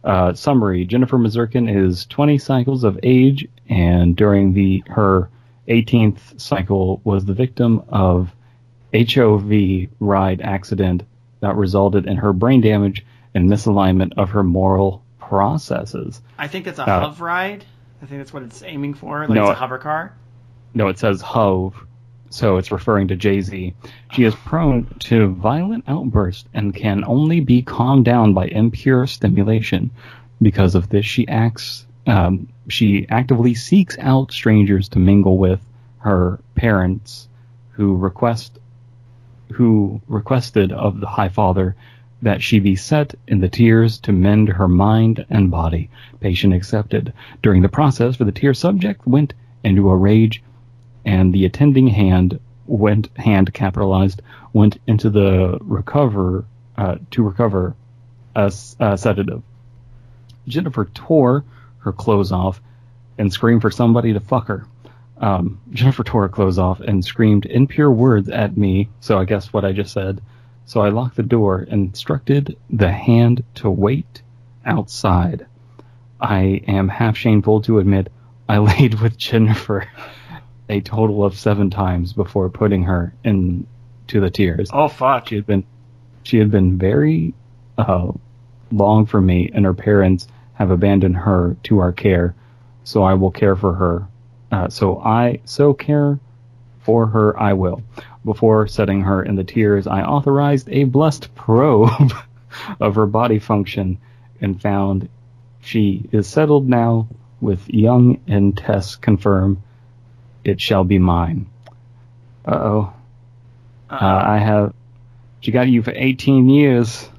Uh, 0.04 0.34
summary: 0.34 0.86
Jennifer 0.86 1.17
Mazurkin 1.17 1.69
is 1.69 2.06
20 2.08 2.38
cycles 2.38 2.84
of 2.84 3.00
age, 3.04 3.47
and 3.69 4.15
during 4.15 4.54
the 4.54 4.84
her 4.88 5.30
18th 5.67 6.39
cycle 6.39 7.02
was 7.04 7.26
the 7.26 7.34
victim 7.34 7.84
of 7.89 8.34
HOV 8.93 9.88
ride 10.00 10.41
accident 10.41 11.04
that 11.39 11.56
resulted 11.56 12.06
in 12.06 12.17
her 12.17 12.34
brain 12.34 12.62
damage 12.62 13.06
and 13.34 13.50
misalignment 13.50 14.13
of 14.17 14.32
her 14.32 14.44
moral 14.44 15.04
processes. 15.20 16.22
I 16.38 16.48
think 16.48 16.67
it's 16.67 16.80
a 16.80 16.84
uh, 16.84 17.00
HOV 17.10 17.22
ride. 17.22 17.65
I 18.02 18.06
think 18.06 18.20
that's 18.20 18.34
what 18.34 18.44
it's 18.44 18.63
aiming 18.63 18.96
for. 18.96 19.22
Like 19.22 19.30
no, 19.30 19.44
it's 19.44 19.52
a 19.52 19.60
hover 19.60 19.78
car. 19.78 20.13
No, 20.74 20.88
it 20.88 20.98
says 20.98 21.22
HOV, 21.22 21.76
so 22.30 22.58
it's 22.58 22.72
referring 22.72 23.10
to 23.10 23.15
Jay 23.15 23.41
Z. 23.41 23.74
She 24.12 24.24
is 24.24 24.36
prone 24.36 24.88
to 25.00 25.28
violent 25.28 25.86
outbursts 25.88 26.48
and 26.54 26.76
can 26.76 27.04
only 27.06 27.39
be 27.41 27.62
calmed 27.62 28.06
down 28.06 28.34
by 28.34 28.48
impure 28.48 29.08
stimulation. 29.08 29.91
Because 30.41 30.76
of 30.76 30.89
this, 30.89 31.06
she 31.06 31.28
acts. 31.28 31.86
Um, 32.08 32.48
she 32.67 33.06
actively 33.10 33.54
seeks 33.54 33.98
out 34.00 34.32
strangers 34.32 34.89
to 34.89 35.00
mingle 35.00 35.38
with 35.38 35.60
her 36.00 36.39
parents, 36.56 37.28
who 37.72 37.96
request 37.96 38.58
who 39.52 40.02
requested 40.08 40.72
of 40.72 41.00
the 41.00 41.08
High 41.08 41.30
Father 41.30 41.76
that 42.21 42.41
she 42.41 42.60
be 42.60 42.75
set 42.75 43.15
in 43.27 43.39
the 43.39 43.49
tears 43.49 43.97
to 43.99 44.12
mend 44.12 44.49
her 44.49 44.67
mind 44.67 45.25
and 45.29 45.49
body. 45.49 45.89
Patient 46.19 46.53
accepted. 46.53 47.13
During 47.41 47.62
the 47.62 47.69
process, 47.69 48.15
for 48.15 48.25
the 48.25 48.31
tear 48.31 48.53
subject 48.53 49.07
went 49.07 49.34
into 49.63 49.89
a 49.89 49.97
rage, 49.97 50.43
and 51.05 51.34
the 51.34 51.45
attending 51.45 51.88
hand 51.88 52.39
went 52.67 53.10
hand 53.17 53.53
capitalized 53.53 54.21
went 54.53 54.79
into 54.88 55.10
the 55.10 55.57
recover 55.62 56.45
uh, 56.77 56.95
to 57.12 57.23
recover 57.23 57.75
a, 58.36 58.51
a 58.79 58.97
sedative. 58.97 59.41
Jennifer 60.47 60.86
tore 60.86 61.43
her 61.79 61.91
clothes 61.91 62.31
off 62.31 62.62
and 63.17 63.31
screamed 63.31 63.62
for 63.62 63.71
somebody 63.71 64.13
to 64.13 64.19
fuck 64.19 64.47
her. 64.47 64.65
Um, 65.17 65.62
Jennifer 65.71 66.03
tore 66.03 66.23
her 66.23 66.29
clothes 66.29 66.57
off 66.57 66.79
and 66.79 67.03
screamed 67.05 67.45
impure 67.45 67.91
words 67.91 68.29
at 68.29 68.57
me. 68.57 68.89
So 68.99 69.19
I 69.19 69.25
guess 69.25 69.53
what 69.53 69.65
I 69.65 69.71
just 69.71 69.93
said 69.93 70.21
So 70.71 70.79
I 70.79 70.88
locked 70.88 71.17
the 71.17 71.23
door 71.23 71.67
and 71.69 71.88
instructed 71.89 72.55
the 72.69 72.93
hand 72.93 73.43
to 73.55 73.69
wait 73.69 74.21
outside. 74.65 75.45
I 76.21 76.62
am 76.65 76.88
half 76.88 77.17
shameful 77.17 77.60
to 77.63 77.79
admit 77.79 78.10
I 78.47 78.57
laid 78.69 79.01
with 79.01 79.17
Jennifer 79.17 79.86
a 80.69 80.79
total 80.79 81.25
of 81.25 81.38
seven 81.38 81.71
times 81.71 82.13
before 82.13 82.49
putting 82.49 82.84
her 82.84 83.13
into 83.25 83.65
the 84.07 84.29
tears. 84.29 84.69
Oh 84.71 84.88
fuck. 84.88 85.27
She 85.27 85.36
had 85.36 85.45
been 85.45 85.65
she 86.23 86.38
had 86.38 86.51
been 86.51 86.77
very 86.77 87.34
uh, 87.77 88.13
long 88.71 89.05
for 89.05 89.19
me, 89.19 89.51
and 89.53 89.65
her 89.65 89.73
parents 89.73 90.29
have 90.53 90.71
abandoned 90.71 91.17
her 91.17 91.57
to 91.63 91.79
our 91.79 91.91
care. 91.91 92.34
So 92.86 93.03
I 93.03 93.15
will 93.15 93.31
care 93.31 93.57
for 93.57 93.73
her. 93.73 94.07
Uh, 94.53 94.69
so 94.69 95.01
I 95.01 95.41
so 95.43 95.73
care 95.73 96.17
for 96.79 97.07
her. 97.07 97.38
I 97.38 97.51
will. 97.51 97.84
Before 98.23 98.67
setting 98.67 99.01
her 99.01 99.23
in 99.23 99.36
the 99.36 99.43
tears, 99.43 99.88
I 99.88 100.03
authorized 100.03 100.69
a 100.69 100.84
blessed 100.84 101.34
probe 101.34 102.13
of 102.79 102.95
her 102.95 103.07
body 103.07 103.39
function 103.39 103.97
and 104.39 104.62
found 104.62 105.10
she 105.62 106.07
is 106.12 106.27
settled 106.27 106.67
now 106.67 107.07
with 107.39 107.67
Young 107.69 108.19
and 108.27 108.55
Tess 108.55 108.95
confirm 108.95 109.63
it 110.43 110.60
shall 110.60 110.84
be 110.84 110.99
mine. 110.99 111.47
Uh-oh. 112.45 112.93
Uh, 113.89 113.95
I 114.25 114.38
have, 114.38 114.73
she 115.41 115.51
got 115.51 115.67
you 115.67 115.84
for 115.84 115.93
18 115.95 116.49
years. 116.49 117.10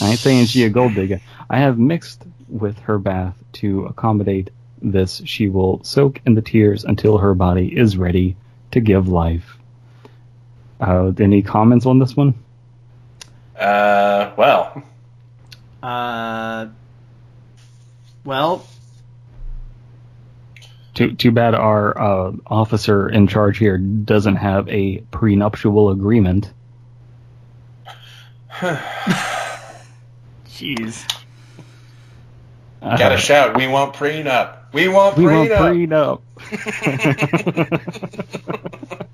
I 0.00 0.10
ain't 0.10 0.18
saying 0.18 0.46
she 0.46 0.64
a 0.64 0.70
gold 0.70 0.94
digger. 0.94 1.20
I 1.48 1.58
have 1.58 1.78
mixed 1.78 2.24
with 2.48 2.78
her 2.80 2.98
bath 2.98 3.36
to 3.54 3.86
accommodate 3.86 4.50
this. 4.82 5.22
She 5.24 5.48
will 5.48 5.82
soak 5.84 6.20
in 6.26 6.34
the 6.34 6.42
tears 6.42 6.84
until 6.84 7.18
her 7.18 7.34
body 7.34 7.76
is 7.76 7.96
ready 7.96 8.36
to 8.72 8.80
give 8.80 9.08
life. 9.08 9.58
Uh, 10.80 11.12
any 11.18 11.42
comments 11.42 11.86
on 11.86 11.98
this 11.98 12.16
one? 12.16 12.34
Uh, 13.58 14.32
well, 14.36 14.82
Uh, 15.82 16.66
well, 18.24 18.66
Too, 20.94 21.14
too 21.14 21.30
bad 21.30 21.54
our 21.54 21.98
uh, 21.98 22.32
officer 22.46 23.08
in 23.08 23.26
charge 23.26 23.58
here 23.58 23.78
doesn't 23.78 24.36
have 24.36 24.68
a 24.68 24.98
prenuptial 25.10 25.90
agreement. 25.90 26.52
jeez. 30.46 31.04
Uh, 32.80 32.96
gotta 32.96 33.16
shout, 33.16 33.56
we 33.56 33.66
want 33.66 33.94
prenup. 33.94 34.72
We 34.72 34.88
want 34.88 35.16
we 35.16 35.26
want 35.26 35.50
prenup. 35.50 36.20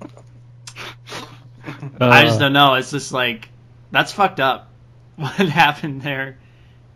prenup. 2.07 2.11
I 2.11 2.23
just 2.23 2.37
Uh, 2.37 2.39
don't 2.39 2.53
know. 2.53 2.73
It's 2.75 2.91
just 2.91 3.11
like 3.11 3.49
that's 3.91 4.11
fucked 4.11 4.39
up. 4.39 4.67
What 5.17 5.33
happened 5.33 6.01
there? 6.01 6.37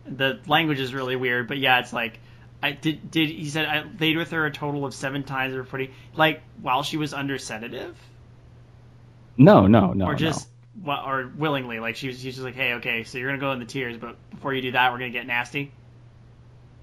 The 0.06 0.40
language 0.46 0.80
is 0.80 0.92
really 0.94 1.16
weird, 1.16 1.46
but 1.48 1.58
yeah, 1.58 1.78
it's 1.80 1.92
like 1.92 2.18
I 2.62 2.72
did. 2.72 3.10
Did 3.10 3.28
he 3.28 3.48
said 3.48 3.66
I 3.66 3.84
laid 4.00 4.16
with 4.16 4.30
her 4.32 4.46
a 4.46 4.50
total 4.50 4.84
of 4.84 4.94
seven 4.94 5.22
times 5.22 5.54
or 5.54 5.64
forty? 5.64 5.92
Like 6.14 6.42
while 6.60 6.82
she 6.82 6.96
was 6.96 7.12
under 7.14 7.38
sedative, 7.38 7.96
No, 9.36 9.66
no, 9.66 9.92
no. 9.92 10.06
or 10.06 10.12
no. 10.12 10.14
just 10.18 10.48
well, 10.82 11.02
or 11.06 11.30
willingly? 11.36 11.78
Like 11.80 11.96
she 11.96 12.08
was, 12.08 12.20
she 12.20 12.28
was 12.28 12.36
just 12.36 12.44
like, 12.44 12.54
hey, 12.54 12.74
okay, 12.74 13.04
so 13.04 13.18
you're 13.18 13.28
gonna 13.28 13.40
go 13.40 13.52
in 13.52 13.58
the 13.58 13.64
tears, 13.66 13.96
but 13.96 14.16
before 14.30 14.54
you 14.54 14.62
do 14.62 14.72
that, 14.72 14.92
we're 14.92 14.98
gonna 14.98 15.10
get 15.10 15.26
nasty. 15.26 15.72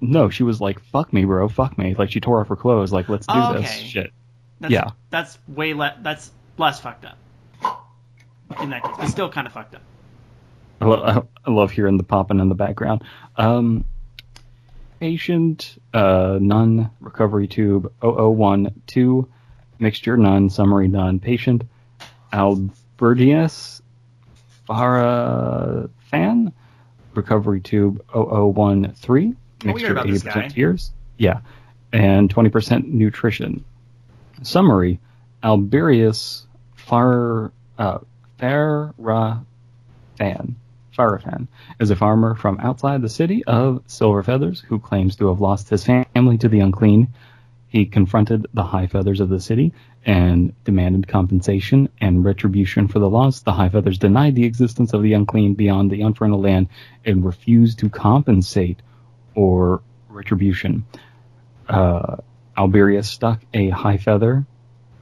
No, 0.00 0.28
she 0.30 0.42
was 0.42 0.60
like, 0.60 0.80
"Fuck 0.80 1.12
me, 1.12 1.24
bro, 1.24 1.48
fuck 1.48 1.76
me." 1.78 1.94
Like 1.94 2.10
she 2.10 2.20
tore 2.20 2.40
off 2.40 2.48
her 2.48 2.56
clothes. 2.56 2.92
Like, 2.92 3.08
let's 3.08 3.26
do 3.26 3.34
Oh, 3.36 3.54
this 3.54 3.70
shit. 3.72 4.12
That's, 4.60 4.72
Yeah. 4.72 4.90
that's 5.10 5.38
way 5.48 5.74
less. 5.74 5.96
That's 6.02 6.30
less 6.58 6.80
fucked 6.80 7.04
up. 7.04 7.16
In 8.62 8.70
that 8.70 8.82
case, 8.82 8.94
but 8.98 9.06
still 9.08 9.28
kind 9.30 9.46
of 9.46 9.52
fucked 9.52 9.74
up. 9.74 9.82
I, 10.80 10.86
lo- 10.86 11.28
I 11.46 11.50
love 11.50 11.70
hearing 11.70 11.96
the 11.96 12.02
popping 12.02 12.40
in 12.40 12.48
the 12.48 12.54
background. 12.54 13.02
Um, 13.36 13.84
patient, 15.00 15.76
uh, 15.92 16.38
none, 16.40 16.90
recovery 17.00 17.46
tube, 17.48 17.92
0012, 18.00 19.26
mixture 19.78 20.16
none, 20.16 20.50
summary 20.50 20.88
none. 20.88 21.20
Patient, 21.20 21.64
Albergius, 22.32 23.82
Farafan, 24.68 26.52
recovery 27.14 27.60
tube 27.60 28.04
0013, 28.12 28.16
Oh, 29.66 29.72
we 29.72 29.82
heard 29.82 29.92
mixture 29.92 29.92
about 29.92 30.06
this 30.06 30.22
80% 30.22 30.34
guy. 30.34 30.48
tears. 30.48 30.92
Yeah. 31.16 31.40
And 31.92 32.34
20% 32.34 32.86
nutrition. 32.88 33.64
Summary, 34.42 34.98
Alberius 35.42 36.46
Far, 36.74 37.52
uh, 37.78 37.98
Farafan. 38.38 39.44
Farafan 40.96 41.48
is 41.80 41.90
a 41.90 41.96
farmer 41.96 42.34
from 42.34 42.60
outside 42.60 43.02
the 43.02 43.08
city 43.08 43.44
of 43.44 43.82
Silver 43.86 44.22
Feathers 44.22 44.60
who 44.60 44.78
claims 44.78 45.16
to 45.16 45.28
have 45.28 45.40
lost 45.40 45.68
his 45.68 45.84
family 45.84 46.38
to 46.38 46.48
the 46.48 46.60
unclean. 46.60 47.08
He 47.68 47.86
confronted 47.86 48.46
the 48.54 48.62
High 48.62 48.86
Feathers 48.86 49.18
of 49.20 49.28
the 49.28 49.40
city 49.40 49.72
and 50.06 50.52
demanded 50.64 51.08
compensation 51.08 51.88
and 52.00 52.24
retribution 52.24 52.86
for 52.86 53.00
the 53.00 53.10
loss. 53.10 53.40
The 53.40 53.52
High 53.52 53.70
Feathers 53.70 53.98
denied 53.98 54.36
the 54.36 54.44
existence 54.44 54.92
of 54.92 55.02
the 55.02 55.14
unclean 55.14 55.54
beyond 55.54 55.90
the 55.90 56.02
unfertile 56.02 56.40
land 56.40 56.68
and 57.04 57.24
refused 57.24 57.80
to 57.80 57.88
compensate 57.88 58.80
or 59.34 59.82
retribution. 60.08 60.84
Uh, 61.68 62.16
Alberius 62.56 63.08
stuck 63.10 63.40
a 63.52 63.70
high 63.70 63.96
feather, 63.96 64.46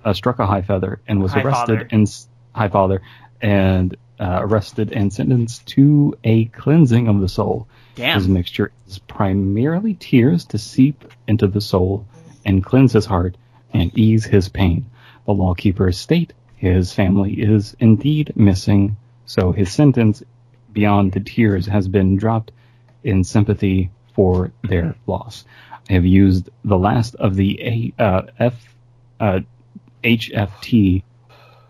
uh, 0.05 0.15
struck 0.15 0.39
a 0.39 0.47
high 0.47 0.63
feather, 0.63 1.01
and 1.07 1.21
was 1.23 1.33
High 1.33 1.43
arrested 1.43 1.79
father. 1.81 1.89
and 1.91 2.09
high 2.55 2.69
father, 2.69 3.03
and 3.43 3.97
uh, 4.19 4.39
arrested 4.41 4.93
and 4.93 5.13
sentenced 5.13 5.67
to 5.67 6.17
a 6.25 6.45
cleansing 6.47 7.09
of 7.09 7.21
the 7.21 7.29
soul. 7.29 7.67
His 8.15 8.29
mixture 8.29 8.73
is 8.87 8.99
primarily 9.01 9.95
tears 9.95 10.45
to 10.47 10.59
seep 10.59 11.05
into 11.27 11.47
the 11.49 11.61
soul 11.61 12.07
and 12.45 12.65
cleanse 12.65 12.93
his 12.93 13.05
heart 13.05 13.37
and 13.75 13.97
ease 13.99 14.25
his 14.25 14.49
pain. 14.49 14.87
The 15.27 15.33
lawkeepers 15.33 15.99
state 15.99 16.33
his 16.63 16.93
family 16.93 17.33
is 17.33 17.77
indeed 17.81 18.33
missing, 18.37 18.97
so 19.27 19.51
his 19.51 19.73
sentence 19.73 20.23
beyond 20.73 21.11
the 21.11 21.19
tears 21.19 21.67
has 21.67 21.89
been 21.89 22.17
dropped 22.17 22.53
in 23.03 23.25
sympathy 23.25 23.91
for 24.15 24.53
their 24.63 24.95
loss. 25.09 25.45
I 25.91 25.95
have 25.95 26.07
used 26.07 26.51
the 26.65 26.79
last 26.79 27.17
of 27.17 27.35
the 27.35 27.61
A, 27.61 28.03
uh, 28.03 28.23
F, 28.39 28.77
uh, 29.19 29.41
HFT 30.05 31.03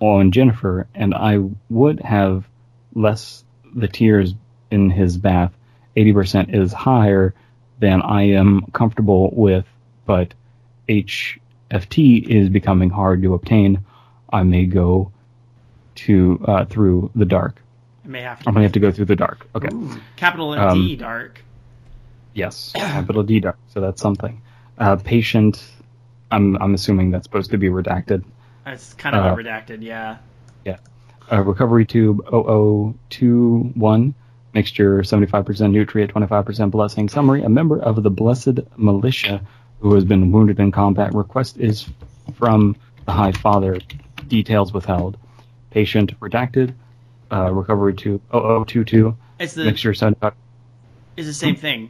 on 0.03 0.33
Jennifer, 0.33 0.88
and 0.97 1.15
I 1.15 1.38
would 1.71 2.01
have 2.01 2.45
less 2.93 3.45
the 3.73 3.87
tears 3.87 4.35
in 4.71 4.91
his 4.91 5.17
bath. 5.17 5.53
80% 5.97 6.53
is 6.55 6.73
higher 6.73 7.35
than 7.79 8.03
I 8.03 8.23
am 8.31 8.62
comfortable 8.73 9.31
with, 9.33 9.65
but 10.05 10.35
HFT 10.88 12.27
is 12.27 12.49
becoming 12.49 12.91
hard 12.91 13.23
to 13.23 13.35
obtain. 13.35 13.85
I 14.31 14.43
may 14.43 14.65
go 14.67 15.12
to 15.95 16.45
uh, 16.49 16.65
through 16.65 17.11
the 17.15 17.25
dark. 17.25 17.62
I 18.05 18.09
may 18.09 18.23
have 18.23 18.41
to. 18.41 18.49
I'm 18.49 18.55
gonna 18.55 18.65
have 18.65 18.73
to 18.73 18.81
go 18.81 18.91
through 18.91 19.05
the 19.05 19.17
dark. 19.17 19.47
Okay. 19.55 19.69
Ooh, 19.73 20.01
capital 20.17 20.53
Um, 20.55 20.87
D 20.87 20.97
dark. 20.97 21.45
Yes, 22.35 22.73
capital 22.75 23.23
D 23.23 23.38
dark. 23.38 23.59
So 23.69 23.81
that's 23.81 24.03
something. 24.03 24.43
Uh, 24.79 24.97
patient. 24.97 25.62
I'm 26.31 26.57
I'm 26.57 26.75
assuming 26.75 27.11
that's 27.11 27.25
supposed 27.25 27.51
to 27.53 27.59
be 27.59 27.69
redacted. 27.69 28.25
It's 28.66 28.94
kind 28.94 29.16
of 29.16 29.25
uh, 29.25 29.35
redacted, 29.37 29.83
yeah. 29.83 30.18
Yeah. 30.64 30.79
Uh, 31.31 31.42
recovery 31.42 31.85
tube 31.87 32.25
0021, 32.31 34.14
mixture 34.55 34.98
75% 34.98 35.70
nutrient, 35.72 36.14
25% 36.14 36.70
blessing. 36.70 37.09
Summary, 37.09 37.42
a 37.42 37.48
member 37.48 37.81
of 37.81 38.03
the 38.03 38.11
Blessed 38.11 38.61
Militia 38.77 39.40
who 39.81 39.94
has 39.94 40.05
been 40.05 40.31
wounded 40.31 40.61
in 40.61 40.70
combat. 40.70 41.12
Request 41.14 41.59
is 41.59 41.88
from 42.35 42.77
the 43.05 43.12
High 43.12 43.33
Father. 43.33 43.79
Details 44.29 44.72
withheld. 44.72 45.16
Patient 45.70 46.18
redacted. 46.20 46.75
Uh, 47.31 47.51
recovery 47.51 47.94
tube 47.94 48.20
0022, 48.31 49.16
It's 49.40 49.55
the 49.55 49.64
mixture 49.64 49.94
75. 49.94 50.35
it's 51.16 51.27
the 51.27 51.33
same 51.33 51.57
thing 51.57 51.88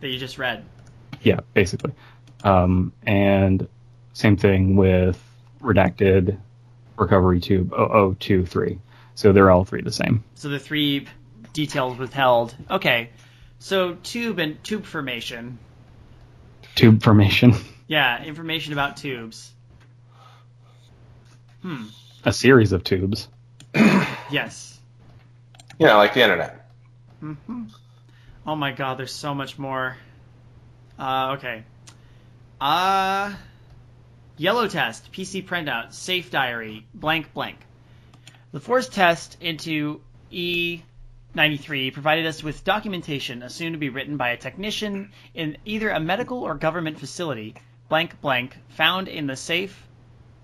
that 0.00 0.08
you 0.08 0.18
just 0.18 0.38
read. 0.38 0.64
Yeah, 1.20 1.40
basically. 1.52 1.92
Um, 2.44 2.92
and 3.04 3.66
same 4.12 4.36
thing 4.36 4.76
with 4.76 5.22
redacted 5.60 6.38
recovery 6.96 7.40
tube 7.40 7.70
0023. 7.70 8.78
So 9.14 9.32
they're 9.32 9.50
all 9.50 9.64
three 9.64 9.82
the 9.82 9.92
same. 9.92 10.24
So 10.34 10.48
the 10.48 10.58
three 10.58 11.06
details 11.52 11.98
withheld. 11.98 12.54
Okay. 12.70 13.10
So 13.58 13.94
tube 14.02 14.38
and 14.38 14.62
tube 14.64 14.84
formation. 14.84 15.58
Tube 16.74 17.02
formation. 17.02 17.54
Yeah, 17.88 18.24
information 18.24 18.72
about 18.72 18.96
tubes. 18.96 19.52
Hmm. 21.60 21.88
A 22.24 22.32
series 22.32 22.72
of 22.72 22.84
tubes. 22.84 23.28
Yes. 24.30 24.80
You 25.78 25.86
know, 25.88 25.98
like 25.98 26.14
the 26.14 26.22
internet. 26.22 26.70
hmm 27.20 27.64
Oh 28.46 28.56
my 28.56 28.72
god, 28.72 28.98
there's 28.98 29.12
so 29.12 29.34
much 29.34 29.58
more. 29.58 29.96
Uh, 30.98 31.34
okay. 31.36 31.64
Uh, 32.58 33.34
yellow 34.36 34.66
test, 34.68 35.12
PC 35.12 35.44
printout, 35.46 35.92
safe 35.92 36.30
diary, 36.30 36.86
blank 36.94 37.32
blank. 37.34 37.58
The 38.52 38.60
force 38.60 38.88
test 38.88 39.36
into 39.40 40.00
E93 40.32 41.92
provided 41.92 42.26
us 42.26 42.42
with 42.42 42.64
documentation 42.64 43.42
assumed 43.42 43.74
to 43.74 43.78
be 43.78 43.88
written 43.88 44.16
by 44.16 44.30
a 44.30 44.36
technician 44.36 45.10
in 45.34 45.56
either 45.64 45.90
a 45.90 46.00
medical 46.00 46.42
or 46.42 46.54
government 46.54 46.98
facility, 46.98 47.54
blank 47.88 48.20
blank, 48.20 48.56
found 48.70 49.08
in 49.08 49.26
the 49.26 49.36
safe, 49.36 49.86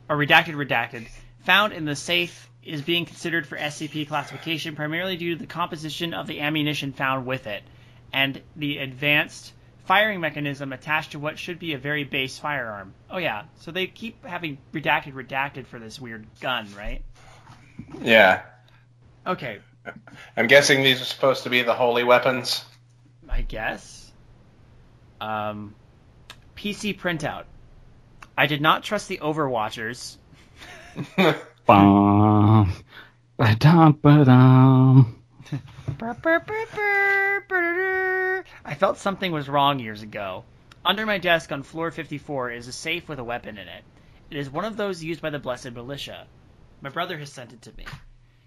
or 0.08 0.16
redacted 0.16 0.54
redacted, 0.54 1.06
found 1.40 1.72
in 1.72 1.84
the 1.84 1.96
safe 1.96 2.48
is 2.62 2.82
being 2.82 3.06
considered 3.06 3.46
for 3.46 3.56
SCP 3.56 4.06
classification 4.06 4.76
primarily 4.76 5.16
due 5.16 5.34
to 5.34 5.40
the 5.40 5.46
composition 5.46 6.12
of 6.12 6.26
the 6.26 6.40
ammunition 6.40 6.92
found 6.92 7.24
with 7.26 7.46
it, 7.46 7.62
and 8.12 8.40
the 8.56 8.78
advanced 8.78 9.52
firing 9.88 10.20
mechanism 10.20 10.72
attached 10.74 11.12
to 11.12 11.18
what 11.18 11.38
should 11.38 11.58
be 11.58 11.72
a 11.72 11.78
very 11.78 12.04
base 12.04 12.38
firearm. 12.38 12.92
Oh 13.10 13.16
yeah, 13.16 13.44
so 13.60 13.70
they 13.70 13.86
keep 13.86 14.24
having 14.24 14.58
redacted 14.72 15.14
redacted 15.14 15.66
for 15.66 15.78
this 15.78 15.98
weird 15.98 16.26
gun, 16.40 16.68
right? 16.76 17.02
Yeah. 18.02 18.42
Okay, 19.26 19.60
I'm 20.36 20.46
guessing 20.46 20.82
these 20.82 21.00
are 21.00 21.06
supposed 21.06 21.44
to 21.44 21.50
be 21.50 21.62
the 21.62 21.72
holy 21.72 22.04
weapons. 22.04 22.64
I 23.28 23.40
guess. 23.40 24.12
Um, 25.20 25.74
PC 26.54 26.98
printout. 26.98 27.44
I 28.36 28.46
did 28.46 28.60
not 28.60 28.84
trust 28.84 29.08
the 29.08 29.18
Overwatchers. 29.18 30.18
I 38.68 38.74
felt 38.74 38.98
something 38.98 39.32
was 39.32 39.48
wrong 39.48 39.78
years 39.78 40.02
ago. 40.02 40.44
Under 40.84 41.06
my 41.06 41.16
desk 41.16 41.50
on 41.50 41.62
floor 41.62 41.90
54 41.90 42.50
is 42.50 42.68
a 42.68 42.72
safe 42.72 43.08
with 43.08 43.18
a 43.18 43.24
weapon 43.24 43.56
in 43.56 43.66
it. 43.66 43.82
It 44.30 44.36
is 44.36 44.50
one 44.50 44.66
of 44.66 44.76
those 44.76 45.02
used 45.02 45.22
by 45.22 45.30
the 45.30 45.38
Blessed 45.38 45.72
Militia. 45.72 46.26
My 46.82 46.90
brother 46.90 47.16
has 47.16 47.32
sent 47.32 47.54
it 47.54 47.62
to 47.62 47.72
me. 47.78 47.86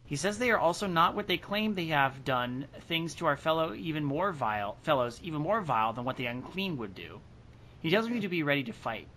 He 0.05 0.15
says 0.15 0.37
they 0.37 0.51
are 0.51 0.59
also 0.59 0.85
not 0.85 1.15
what 1.15 1.25
they 1.25 1.39
claim 1.39 1.73
they 1.73 1.87
have 1.87 2.23
done 2.23 2.67
things 2.81 3.15
to 3.15 3.25
our 3.25 3.35
fellow 3.35 3.73
even 3.73 4.03
more 4.03 4.31
vile 4.31 4.77
fellows 4.83 5.19
even 5.23 5.41
more 5.41 5.59
vile 5.59 5.93
than 5.93 6.05
what 6.05 6.17
the 6.17 6.27
unclean 6.27 6.77
would 6.77 6.93
do. 6.93 7.19
He 7.79 7.89
tells 7.89 8.07
me 8.07 8.19
to 8.19 8.29
be 8.29 8.43
ready 8.43 8.65
to 8.65 8.73
fight. 8.73 9.07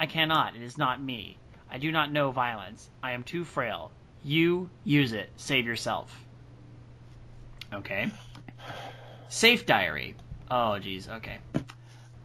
I 0.00 0.06
cannot, 0.06 0.56
it 0.56 0.62
is 0.62 0.76
not 0.76 1.00
me. 1.00 1.38
I 1.70 1.78
do 1.78 1.92
not 1.92 2.10
know 2.10 2.32
violence. 2.32 2.90
I 3.04 3.12
am 3.12 3.22
too 3.22 3.44
frail. 3.44 3.92
You 4.24 4.68
use 4.82 5.12
it. 5.12 5.30
Save 5.36 5.66
yourself. 5.66 6.12
Okay. 7.72 8.10
Safe 9.28 9.64
diary. 9.64 10.16
Oh 10.50 10.78
jeez, 10.82 11.08
okay. 11.08 11.38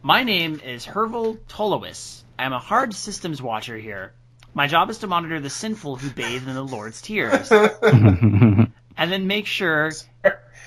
My 0.02 0.24
name 0.24 0.60
is 0.64 0.84
Herval 0.84 1.38
Tolowis. 1.48 2.22
I 2.38 2.44
am 2.44 2.52
a 2.52 2.58
hard 2.58 2.92
systems 2.92 3.40
watcher 3.40 3.76
here. 3.76 4.12
My 4.52 4.66
job 4.66 4.90
is 4.90 4.98
to 4.98 5.06
monitor 5.06 5.38
the 5.38 5.50
sinful 5.50 5.96
who 5.96 6.10
bathe 6.10 6.48
in 6.48 6.54
the 6.54 6.62
Lord's 6.62 7.00
tears. 7.02 7.52
and 7.52 8.72
then 8.96 9.26
make 9.26 9.46
sure 9.46 9.92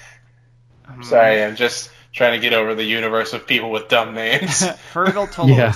Sorry, 1.03 1.43
I'm 1.43 1.55
just 1.55 1.91
trying 2.13 2.33
to 2.33 2.39
get 2.39 2.53
over 2.53 2.75
the 2.75 2.83
universe 2.83 3.33
of 3.33 3.45
people 3.45 3.71
with 3.71 3.89
dumb 3.89 4.13
names. 4.13 4.61
Fergal 4.93 5.27
Tolowis. 5.27 5.57
Yeah. 5.57 5.75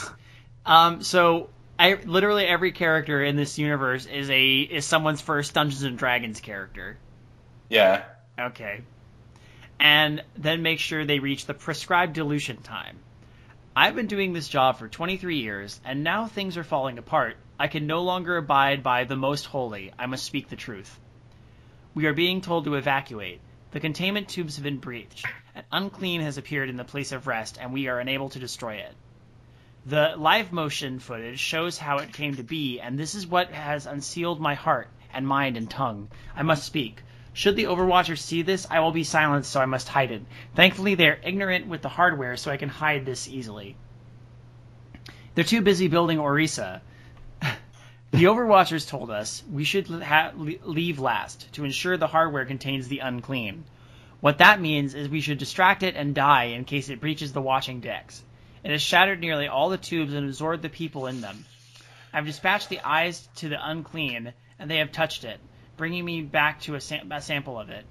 Um, 0.66 1.04
so 1.04 1.50
I 1.78 1.96
literally 2.06 2.46
every 2.46 2.72
character 2.72 3.22
in 3.24 3.36
this 3.36 3.58
universe 3.58 4.06
is 4.06 4.30
a 4.30 4.60
is 4.62 4.86
someone's 4.86 5.22
first 5.22 5.54
Dungeons 5.54 5.84
and 5.84 5.98
Dragons 5.98 6.40
character. 6.40 6.98
yeah. 7.70 8.04
Okay. 8.40 8.82
And 9.80 10.24
then 10.36 10.62
make 10.62 10.80
sure 10.80 11.06
they 11.06 11.20
reach 11.20 11.46
the 11.46 11.54
prescribed 11.54 12.14
dilution 12.14 12.58
time. 12.58 13.00
I've 13.76 13.96
been 13.96 14.08
doing 14.08 14.34
this 14.34 14.48
job 14.48 14.78
for 14.78 14.88
23 14.88 15.38
years, 15.38 15.82
and 15.84 16.04
now 16.04 16.28
things 16.28 16.58
are 16.58 16.64
falling 16.64 16.98
apart. 17.00 17.38
I 17.60 17.68
can 17.68 17.88
no 17.88 18.04
longer 18.04 18.38
abide 18.38 18.84
by 18.84 19.06
the 19.06 19.16
most 19.16 19.46
holy. 19.46 19.92
I 19.98 20.06
must 20.06 20.26
speak 20.26 20.50
the 20.50 20.56
truth. 20.56 21.00
We 21.96 22.06
are 22.06 22.14
being 22.14 22.42
told 22.42 22.66
to 22.66 22.76
evacuate. 22.76 23.42
The 23.72 23.80
containment 23.80 24.30
tubes 24.30 24.58
have 24.58 24.64
been 24.64 24.78
breached. 24.78 25.26
An 25.56 25.64
unclean 25.72 26.22
has 26.22 26.38
appeared 26.38 26.70
in 26.70 26.78
the 26.78 26.84
place 26.84 27.12
of 27.12 27.26
rest, 27.26 27.58
and 27.60 27.74
we 27.74 27.88
are 27.88 28.00
unable 28.00 28.30
to 28.30 28.40
destroy 28.40 28.76
it. 28.76 28.94
The 29.86 30.16
live 30.18 30.52
motion 30.52 31.00
footage 31.00 31.40
shows 31.40 31.78
how 31.78 31.98
it 31.98 32.14
came 32.14 32.36
to 32.36 32.44
be, 32.44 32.80
and 32.80 32.98
this 32.98 33.16
is 33.16 33.28
what 33.28 33.52
has 33.52 33.86
unsealed 33.86 34.40
my 34.40 34.54
heart 34.54 34.90
and 35.14 35.28
mind 35.28 35.58
and 35.58 35.70
tongue. 35.70 36.10
I 36.36 36.44
must 36.44 36.64
speak. 36.64 37.02
Should 37.34 37.56
the 37.56 37.66
Overwatchers 37.66 38.20
see 38.20 38.44
this, 38.44 38.68
I 38.70 38.80
will 38.80 38.92
be 38.92 39.04
silenced, 39.04 39.52
so 39.52 39.60
I 39.60 39.66
must 39.66 39.90
hide 39.90 40.12
it. 40.12 40.22
Thankfully, 40.56 40.94
they 40.94 41.08
are 41.08 41.20
ignorant 41.24 41.68
with 41.68 41.82
the 41.82 41.90
hardware, 41.90 42.38
so 42.38 42.52
I 42.52 42.58
can 42.58 42.70
hide 42.70 43.06
this 43.06 43.28
easily. 43.28 43.76
They're 45.34 45.44
too 45.44 45.62
busy 45.62 45.88
building 45.88 46.20
Orisa. 46.20 46.82
the 48.12 48.26
Overwatchers 48.26 48.88
told 48.88 49.10
us 49.10 49.44
we 49.52 49.64
should 49.64 49.88
ha- 49.88 50.32
leave 50.36 51.00
last 51.00 51.52
to 51.54 51.66
ensure 51.66 51.98
the 51.98 52.06
hardware 52.06 52.46
contains 52.46 52.88
the 52.88 53.00
unclean. 53.00 53.64
What 54.20 54.38
that 54.38 54.62
means 54.62 54.94
is 54.94 55.10
we 55.10 55.22
should 55.22 55.40
distract 55.40 55.82
it 55.82 55.96
and 55.96 56.14
die 56.14 56.46
in 56.56 56.66
case 56.66 56.90
it 56.90 57.02
breaches 57.02 57.34
the 57.34 57.42
watching 57.42 57.80
decks. 57.80 58.24
It 58.64 58.70
has 58.70 58.82
shattered 58.82 59.20
nearly 59.20 59.48
all 59.48 59.70
the 59.70 59.78
tubes 59.78 60.14
and 60.14 60.28
absorbed 60.28 60.62
the 60.62 60.70
people 60.70 61.08
in 61.08 61.22
them. 61.22 61.46
I've 62.14 62.28
dispatched 62.28 62.70
the 62.70 62.80
eyes 62.82 63.28
to 63.38 63.50
the 63.50 63.58
unclean, 63.60 64.34
and 64.60 64.70
they 64.70 64.78
have 64.78 64.92
touched 64.92 65.24
it, 65.24 65.40
bringing 65.78 66.06
me 66.06 66.22
back 66.22 66.62
to 66.62 66.76
a, 66.76 66.82
sam- 66.82 67.12
a 67.12 67.22
sample 67.22 67.60
of 67.60 67.70
it. 67.70 67.86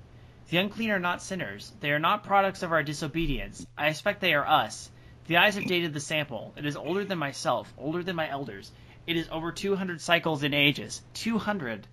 The 0.49 0.59
unclean 0.59 0.90
are 0.90 0.99
not 0.99 1.23
sinners. 1.23 1.73
They 1.81 1.92
are 1.92 1.99
not 1.99 2.25
products 2.25 2.62
of 2.62 2.73
our 2.73 2.83
disobedience. 2.83 3.66
I 3.77 3.88
expect 3.88 4.21
they 4.21 4.35
are 4.35 4.47
us. 4.47 4.90
The 5.27 5.37
eyes 5.38 5.55
have 5.55 5.66
dated 5.66 5.95
the 5.95 6.01
sample. 6.01 6.53
It 6.57 6.66
is 6.66 6.77
older 6.77 7.05
than 7.05 7.18
myself, 7.18 7.73
older 7.79 8.03
than 8.03 8.16
my 8.16 8.29
elders. 8.29 8.71
It 9.07 9.16
is 9.16 9.29
over 9.31 9.53
200 9.53 10.01
cycles 10.01 10.42
in 10.42 10.53
ages. 10.53 11.01
200. 11.14 11.87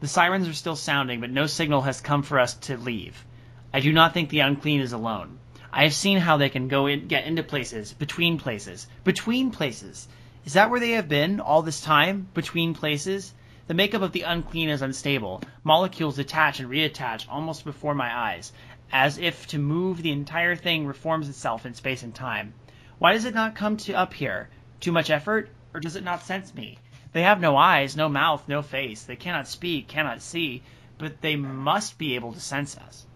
The 0.00 0.08
sirens 0.08 0.48
are 0.48 0.54
still 0.54 0.76
sounding, 0.76 1.20
but 1.20 1.30
no 1.30 1.46
signal 1.46 1.82
has 1.82 2.00
come 2.00 2.22
for 2.22 2.38
us 2.38 2.54
to 2.68 2.76
leave. 2.76 3.24
I 3.72 3.80
do 3.80 3.92
not 3.92 4.12
think 4.12 4.28
the 4.28 4.40
unclean 4.40 4.80
is 4.80 4.92
alone. 4.92 5.38
I 5.72 5.84
have 5.84 5.94
seen 5.94 6.18
how 6.18 6.36
they 6.36 6.48
can 6.48 6.68
go 6.68 6.86
in, 6.86 7.08
get 7.08 7.26
into 7.26 7.42
places, 7.42 7.92
between 7.92 8.38
places, 8.38 8.86
between 9.02 9.50
places. 9.50 10.06
Is 10.44 10.52
that 10.52 10.70
where 10.70 10.80
they 10.80 10.92
have 10.92 11.08
been 11.08 11.40
all 11.40 11.62
this 11.62 11.80
time? 11.80 12.28
Between 12.34 12.74
places? 12.74 13.32
The 13.66 13.74
makeup 13.74 14.02
of 14.02 14.12
the 14.12 14.22
unclean 14.22 14.68
is 14.68 14.82
unstable. 14.82 15.40
Molecules 15.62 16.18
attach 16.18 16.60
and 16.60 16.68
reattach 16.68 17.26
almost 17.30 17.64
before 17.64 17.94
my 17.94 18.14
eyes, 18.14 18.52
as 18.92 19.16
if 19.16 19.46
to 19.48 19.58
move 19.58 20.02
the 20.02 20.12
entire 20.12 20.54
thing 20.54 20.86
reforms 20.86 21.30
itself 21.30 21.64
in 21.64 21.72
space 21.72 22.02
and 22.02 22.14
time. 22.14 22.52
Why 22.98 23.14
does 23.14 23.24
it 23.24 23.34
not 23.34 23.54
come 23.54 23.78
to 23.78 23.94
up 23.94 24.12
here? 24.12 24.50
Too 24.80 24.92
much 24.92 25.08
effort? 25.08 25.48
Or 25.72 25.80
does 25.80 25.96
it 25.96 26.04
not 26.04 26.22
sense 26.22 26.54
me? 26.54 26.76
They 27.12 27.22
have 27.22 27.40
no 27.40 27.56
eyes, 27.56 27.96
no 27.96 28.10
mouth, 28.10 28.46
no 28.48 28.60
face. 28.60 29.04
They 29.04 29.16
cannot 29.16 29.48
speak, 29.48 29.88
cannot 29.88 30.20
see, 30.20 30.62
but 30.98 31.22
they 31.22 31.36
must 31.36 31.96
be 31.96 32.16
able 32.16 32.34
to 32.34 32.40
sense 32.40 32.76
us. 32.76 33.06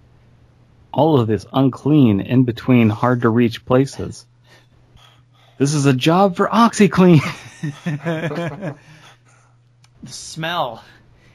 All 0.93 1.21
of 1.21 1.29
this 1.29 1.45
unclean 1.53 2.21
in 2.21 2.45
between 2.45 2.89
hard 2.89 3.21
to 3.23 3.29
reach 3.29 3.67
places. 3.67 4.25
This 5.59 5.75
is 5.75 5.85
a 5.85 5.93
job 5.93 6.37
for 6.37 6.49
OxiClean. 6.49 7.21
The 10.03 10.13
smell. 10.13 10.85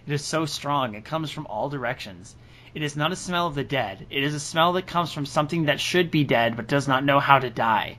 It 0.07 0.13
is 0.13 0.23
so 0.23 0.45
strong. 0.45 0.95
It 0.95 1.03
comes 1.03 1.31
from 1.31 1.47
all 1.47 1.69
directions. 1.69 2.35
It 2.73 2.81
is 2.81 2.95
not 2.95 3.11
a 3.11 3.15
smell 3.15 3.47
of 3.47 3.55
the 3.55 3.63
dead. 3.63 4.07
It 4.09 4.23
is 4.23 4.33
a 4.33 4.39
smell 4.39 4.73
that 4.73 4.87
comes 4.87 5.11
from 5.11 5.25
something 5.25 5.65
that 5.65 5.79
should 5.79 6.09
be 6.09 6.23
dead 6.23 6.55
but 6.55 6.67
does 6.67 6.87
not 6.87 7.03
know 7.03 7.19
how 7.19 7.39
to 7.39 7.49
die. 7.49 7.97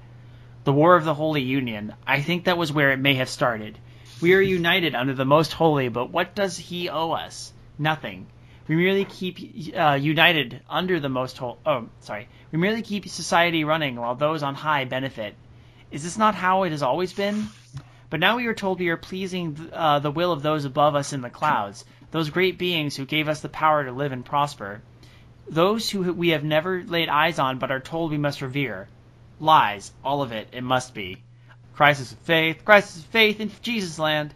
The 0.65 0.73
War 0.73 0.97
of 0.97 1.05
the 1.05 1.15
Holy 1.15 1.43
Union. 1.43 1.95
I 2.07 2.23
think 2.23 2.45
that 2.45 2.57
was 2.57 2.73
where 2.73 2.93
it 2.93 2.99
may 2.99 3.15
have 3.15 3.29
started. 3.29 3.79
We 4.21 4.35
are 4.35 4.41
united 4.41 4.95
under 4.95 5.13
the 5.13 5.27
Most 5.27 5.53
Holy, 5.53 5.89
but 5.89 6.11
what 6.11 6.35
does 6.35 6.57
He 6.57 6.89
owe 6.89 7.13
us? 7.13 7.53
Nothing. 7.79 8.27
We 8.67 8.77
merely 8.77 9.05
keep 9.05 9.77
uh, 9.77 9.99
united 10.01 10.63
under 10.71 10.99
the 10.99 11.11
Most 11.11 11.37
Holy. 11.37 11.59
Oh, 11.67 11.89
sorry. 12.01 12.29
We 12.51 12.59
merely 12.59 12.81
keep 12.81 13.07
society 13.07 13.65
running 13.65 13.97
while 13.97 14.15
those 14.15 14.43
on 14.43 14.55
high 14.55 14.87
benefit. 14.87 15.35
Is 15.91 16.03
this 16.03 16.17
not 16.17 16.35
how 16.35 16.63
it 16.63 16.71
has 16.71 16.83
always 16.83 17.13
been? 17.13 17.49
But 18.15 18.21
now 18.21 18.37
we 18.37 18.47
are 18.47 18.55
told 18.55 18.79
we 18.79 18.91
are 18.91 18.97
pleasing 18.97 19.71
uh, 19.73 19.99
the 19.99 20.13
will 20.13 20.31
of 20.31 20.41
those 20.41 20.65
above 20.65 20.95
us 20.95 21.13
in 21.13 21.21
the 21.21 21.31
clouds, 21.31 21.85
those 22.13 22.31
great 22.31 22.59
beings 22.59 22.95
who 22.95 23.07
gave 23.07 23.29
us 23.29 23.41
the 23.41 23.49
power 23.49 23.85
to 23.85 23.91
live 23.91 24.13
and 24.13 24.25
prosper, 24.25 24.83
those 25.49 25.91
who 25.91 26.13
we 26.13 26.29
have 26.29 26.45
never 26.45 26.85
laid 26.85 27.09
eyes 27.09 27.41
on 27.41 27.59
but 27.59 27.73
are 27.73 27.81
told 27.81 28.13
we 28.13 28.17
must 28.17 28.41
revere. 28.41 28.87
Lies, 29.41 29.91
all 30.05 30.23
of 30.23 30.31
it, 30.31 30.47
it 30.53 30.63
must 30.63 30.95
be. 30.95 31.25
Crisis 31.75 32.13
of 32.13 32.19
faith, 32.19 32.65
crisis 32.65 33.03
of 33.03 33.07
faith 33.07 33.41
in 33.41 33.51
Jesus 33.63 33.99
land. 33.99 34.33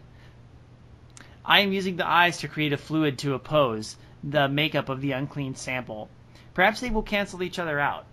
I 1.45 1.61
am 1.61 1.71
using 1.71 1.95
the 1.95 2.05
eyes 2.05 2.39
to 2.39 2.49
create 2.49 2.73
a 2.73 2.77
fluid 2.77 3.19
to 3.19 3.33
oppose 3.33 3.95
the 4.21 4.49
makeup 4.49 4.89
of 4.89 4.99
the 4.99 5.13
unclean 5.13 5.55
sample. 5.55 6.09
Perhaps 6.53 6.81
they 6.81 6.89
will 6.89 7.01
cancel 7.01 7.43
each 7.43 7.59
other 7.59 7.79
out. 7.79 8.05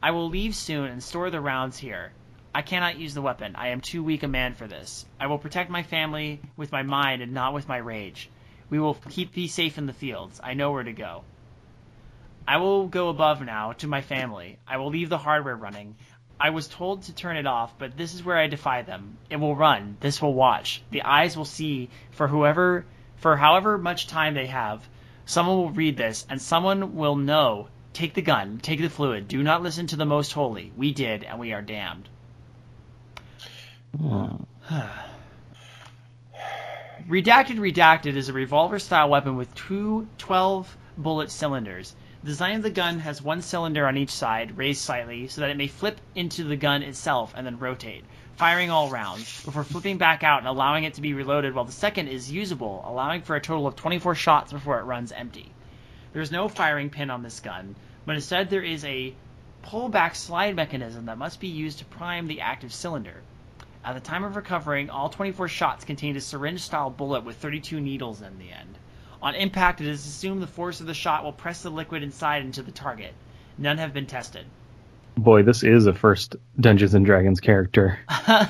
I 0.00 0.12
will 0.12 0.28
leave 0.28 0.54
soon 0.54 0.84
and 0.84 1.02
store 1.02 1.28
the 1.28 1.40
rounds 1.40 1.76
here. 1.76 2.12
I 2.58 2.62
cannot 2.62 2.98
use 2.98 3.14
the 3.14 3.22
weapon. 3.22 3.54
I 3.54 3.68
am 3.68 3.80
too 3.80 4.02
weak 4.02 4.24
a 4.24 4.26
man 4.26 4.54
for 4.54 4.66
this. 4.66 5.06
I 5.20 5.28
will 5.28 5.38
protect 5.38 5.70
my 5.70 5.84
family 5.84 6.40
with 6.56 6.72
my 6.72 6.82
mind 6.82 7.22
and 7.22 7.32
not 7.32 7.54
with 7.54 7.68
my 7.68 7.76
rage. 7.76 8.28
We 8.68 8.80
will 8.80 8.94
keep 8.94 9.32
thee 9.32 9.46
safe 9.46 9.78
in 9.78 9.86
the 9.86 9.92
fields. 9.92 10.40
I 10.42 10.54
know 10.54 10.72
where 10.72 10.82
to 10.82 10.92
go. 10.92 11.22
I 12.48 12.56
will 12.56 12.88
go 12.88 13.10
above 13.10 13.42
now 13.42 13.74
to 13.74 13.86
my 13.86 14.00
family. 14.00 14.58
I 14.66 14.78
will 14.78 14.88
leave 14.88 15.08
the 15.08 15.18
hardware 15.18 15.54
running. 15.54 15.94
I 16.40 16.50
was 16.50 16.66
told 16.66 17.02
to 17.02 17.14
turn 17.14 17.36
it 17.36 17.46
off, 17.46 17.78
but 17.78 17.96
this 17.96 18.12
is 18.12 18.24
where 18.24 18.36
I 18.36 18.48
defy 18.48 18.82
them. 18.82 19.18
It 19.30 19.36
will 19.36 19.54
run. 19.54 19.96
This 20.00 20.20
will 20.20 20.34
watch. 20.34 20.82
The 20.90 21.02
eyes 21.02 21.36
will 21.36 21.44
see 21.44 21.90
for 22.10 22.26
whoever 22.26 22.86
For 23.18 23.36
however 23.36 23.78
much 23.78 24.08
time 24.08 24.34
they 24.34 24.48
have, 24.48 24.82
someone 25.26 25.58
will 25.58 25.70
read 25.70 25.96
this, 25.96 26.26
and 26.28 26.42
someone 26.42 26.96
will 26.96 27.14
know. 27.14 27.68
Take 27.92 28.14
the 28.14 28.20
gun, 28.20 28.58
take 28.58 28.80
the 28.80 28.90
fluid. 28.90 29.28
Do 29.28 29.44
not 29.44 29.62
listen 29.62 29.86
to 29.86 29.96
the 29.96 30.04
most 30.04 30.32
holy. 30.32 30.72
We 30.76 30.92
did, 30.92 31.22
and 31.22 31.38
we 31.38 31.52
are 31.52 31.62
damned. 31.62 32.08
Hmm. 33.96 34.36
Redacted 37.08 37.58
Redacted 37.58 38.16
is 38.16 38.28
a 38.28 38.34
revolver 38.34 38.78
style 38.78 39.08
weapon 39.08 39.36
with 39.36 39.54
two 39.54 40.06
12 40.18 40.76
bullet 40.98 41.30
cylinders. 41.30 41.94
The 42.22 42.26
design 42.26 42.56
of 42.56 42.62
the 42.62 42.70
gun 42.70 42.98
has 42.98 43.22
one 43.22 43.40
cylinder 43.40 43.86
on 43.86 43.96
each 43.96 44.10
side, 44.10 44.58
raised 44.58 44.82
slightly, 44.82 45.28
so 45.28 45.40
that 45.40 45.50
it 45.50 45.56
may 45.56 45.68
flip 45.68 46.00
into 46.14 46.44
the 46.44 46.56
gun 46.56 46.82
itself 46.82 47.32
and 47.36 47.46
then 47.46 47.60
rotate, 47.60 48.04
firing 48.36 48.70
all 48.70 48.90
rounds, 48.90 49.44
before 49.44 49.64
flipping 49.64 49.98
back 49.98 50.22
out 50.22 50.40
and 50.40 50.48
allowing 50.48 50.84
it 50.84 50.94
to 50.94 51.00
be 51.00 51.14
reloaded 51.14 51.54
while 51.54 51.64
the 51.64 51.72
second 51.72 52.08
is 52.08 52.30
usable, 52.30 52.84
allowing 52.86 53.22
for 53.22 53.36
a 53.36 53.40
total 53.40 53.66
of 53.66 53.76
24 53.76 54.16
shots 54.16 54.52
before 54.52 54.80
it 54.80 54.84
runs 54.84 55.12
empty. 55.12 55.50
There 56.12 56.20
is 56.20 56.32
no 56.32 56.48
firing 56.48 56.90
pin 56.90 57.08
on 57.08 57.22
this 57.22 57.40
gun, 57.40 57.76
but 58.04 58.16
instead 58.16 58.50
there 58.50 58.62
is 58.62 58.84
a 58.84 59.14
pull-back 59.62 60.14
slide 60.14 60.56
mechanism 60.56 61.06
that 61.06 61.18
must 61.18 61.40
be 61.40 61.48
used 61.48 61.78
to 61.78 61.84
prime 61.84 62.26
the 62.26 62.40
active 62.40 62.72
cylinder. 62.72 63.22
At 63.88 63.94
the 63.94 64.00
time 64.00 64.22
of 64.22 64.36
recovering, 64.36 64.90
all 64.90 65.08
24 65.08 65.48
shots 65.48 65.86
contained 65.86 66.18
a 66.18 66.20
syringe-style 66.20 66.90
bullet 66.90 67.24
with 67.24 67.36
32 67.36 67.80
needles 67.80 68.20
in 68.20 68.38
the 68.38 68.50
end. 68.52 68.76
On 69.22 69.34
impact, 69.34 69.80
it 69.80 69.86
is 69.86 70.04
assumed 70.04 70.42
the 70.42 70.46
force 70.46 70.80
of 70.80 70.86
the 70.86 70.92
shot 70.92 71.24
will 71.24 71.32
press 71.32 71.62
the 71.62 71.70
liquid 71.70 72.02
inside 72.02 72.42
into 72.42 72.62
the 72.62 72.70
target. 72.70 73.14
None 73.56 73.78
have 73.78 73.94
been 73.94 74.04
tested. 74.04 74.44
Boy, 75.16 75.42
this 75.42 75.62
is 75.62 75.86
a 75.86 75.94
first 75.94 76.36
Dungeons 76.60 76.92
and 76.92 77.06
Dragons 77.06 77.40
character. 77.40 77.98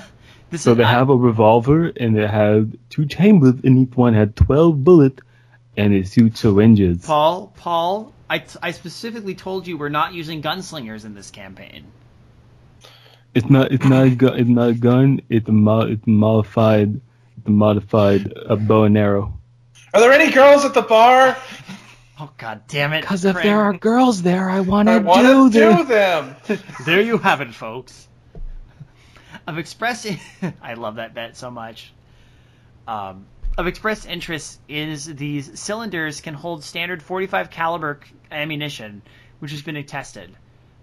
So 0.56 0.74
they 0.74 0.82
not- 0.82 0.94
have 0.94 1.10
a 1.10 1.14
revolver 1.14 1.86
and 1.88 2.16
they 2.16 2.26
have 2.26 2.74
two 2.88 3.04
chambers 3.04 3.60
and 3.62 3.86
each 3.86 3.94
one 3.94 4.14
had 4.14 4.34
12 4.34 4.82
bullets 4.82 5.20
and 5.76 5.92
it 5.92 6.08
shoots 6.08 6.40
syringes. 6.40 7.04
Paul, 7.04 7.52
Paul, 7.54 8.14
I, 8.30 8.42
I 8.62 8.70
specifically 8.70 9.34
told 9.34 9.66
you 9.66 9.76
we're 9.76 9.90
not 9.90 10.14
using 10.14 10.40
gunslingers 10.40 11.04
in 11.04 11.14
this 11.14 11.30
campaign. 11.30 11.84
It's 13.34 13.48
not 13.48 13.72
it's 13.72 13.84
not 13.84 14.06
a 14.06 14.34
it's 14.34 14.48
not 14.48 14.68
a 14.70 14.74
gun, 14.74 15.20
it's 15.28 15.48
a 15.48 15.52
mo- 15.52 15.82
it's 15.82 16.06
a 16.06 16.10
modified 16.10 17.00
it's 17.36 17.46
a 17.46 17.50
modified 17.50 18.32
uh, 18.48 18.56
bow 18.56 18.84
and 18.84 18.96
arrow. 18.96 19.38
Are 19.94 20.00
there 20.00 20.12
any 20.12 20.32
girls 20.32 20.64
at 20.64 20.74
the 20.74 20.82
bar? 20.82 21.36
Oh 22.20 22.30
god 22.36 22.62
damn 22.68 22.92
it. 22.92 23.04
Cuz 23.04 23.24
if 23.24 23.34
Frank. 23.34 23.44
there 23.46 23.60
are 23.60 23.72
girls 23.74 24.22
there, 24.22 24.50
I 24.50 24.60
want 24.60 24.88
to 24.88 24.98
want 25.00 25.52
do 25.52 25.84
them. 25.84 25.86
them. 26.46 26.58
There 26.84 27.00
you 27.00 27.18
have 27.18 27.40
it, 27.40 27.54
folks. 27.54 28.08
Of 29.46 29.58
expressing, 29.58 30.18
I 30.62 30.74
love 30.74 30.96
that 30.96 31.14
bet 31.14 31.36
so 31.36 31.50
much. 31.50 31.92
Um, 32.86 33.26
of 33.56 33.66
expressed 33.66 34.06
interest 34.06 34.60
is 34.68 35.06
these 35.06 35.58
cylinders 35.58 36.20
can 36.20 36.34
hold 36.34 36.64
standard 36.64 37.02
45 37.02 37.50
caliber 37.50 38.00
ammunition, 38.30 39.02
which 39.40 39.50
has 39.50 39.62
been 39.62 39.82
tested. 39.84 40.34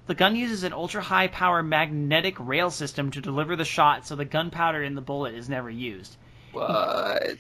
The 0.08 0.14
gun 0.16 0.36
uses 0.36 0.64
an 0.64 0.74
ultra 0.74 1.02
high 1.02 1.28
power 1.28 1.64
magnetic 1.64 2.36
rail 2.40 2.70
system 2.70 3.12
to 3.12 3.22
deliver 3.22 3.56
the 3.56 3.66
shot, 3.66 4.06
so 4.06 4.16
the 4.16 4.26
gunpowder 4.26 4.84
in 4.84 4.94
the 4.96 5.02
bullet 5.02 5.34
is 5.34 5.50
never 5.50 5.70
used. 5.70 6.16
What? 6.52 7.38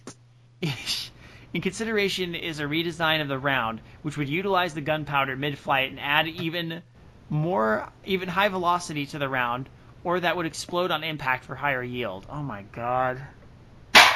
In 1.54 1.62
consideration 1.62 2.36
is 2.36 2.60
a 2.60 2.64
redesign 2.64 3.22
of 3.22 3.28
the 3.30 3.38
round, 3.40 3.80
which 4.02 4.18
would 4.18 4.28
utilize 4.28 4.74
the 4.74 4.82
gunpowder 4.82 5.38
mid-flight 5.38 5.90
and 5.92 6.00
add 6.00 6.28
even 6.28 6.82
more, 7.30 7.88
even 8.04 8.28
high 8.28 8.50
velocity 8.50 9.06
to 9.08 9.20
the 9.20 9.30
round, 9.30 9.70
or 10.04 10.20
that 10.20 10.36
would 10.36 10.46
explode 10.46 10.92
on 10.92 11.04
impact 11.04 11.46
for 11.46 11.56
higher 11.56 11.84
yield. 11.84 12.26
Oh 12.30 12.42
my 12.44 12.64
god, 12.74 13.22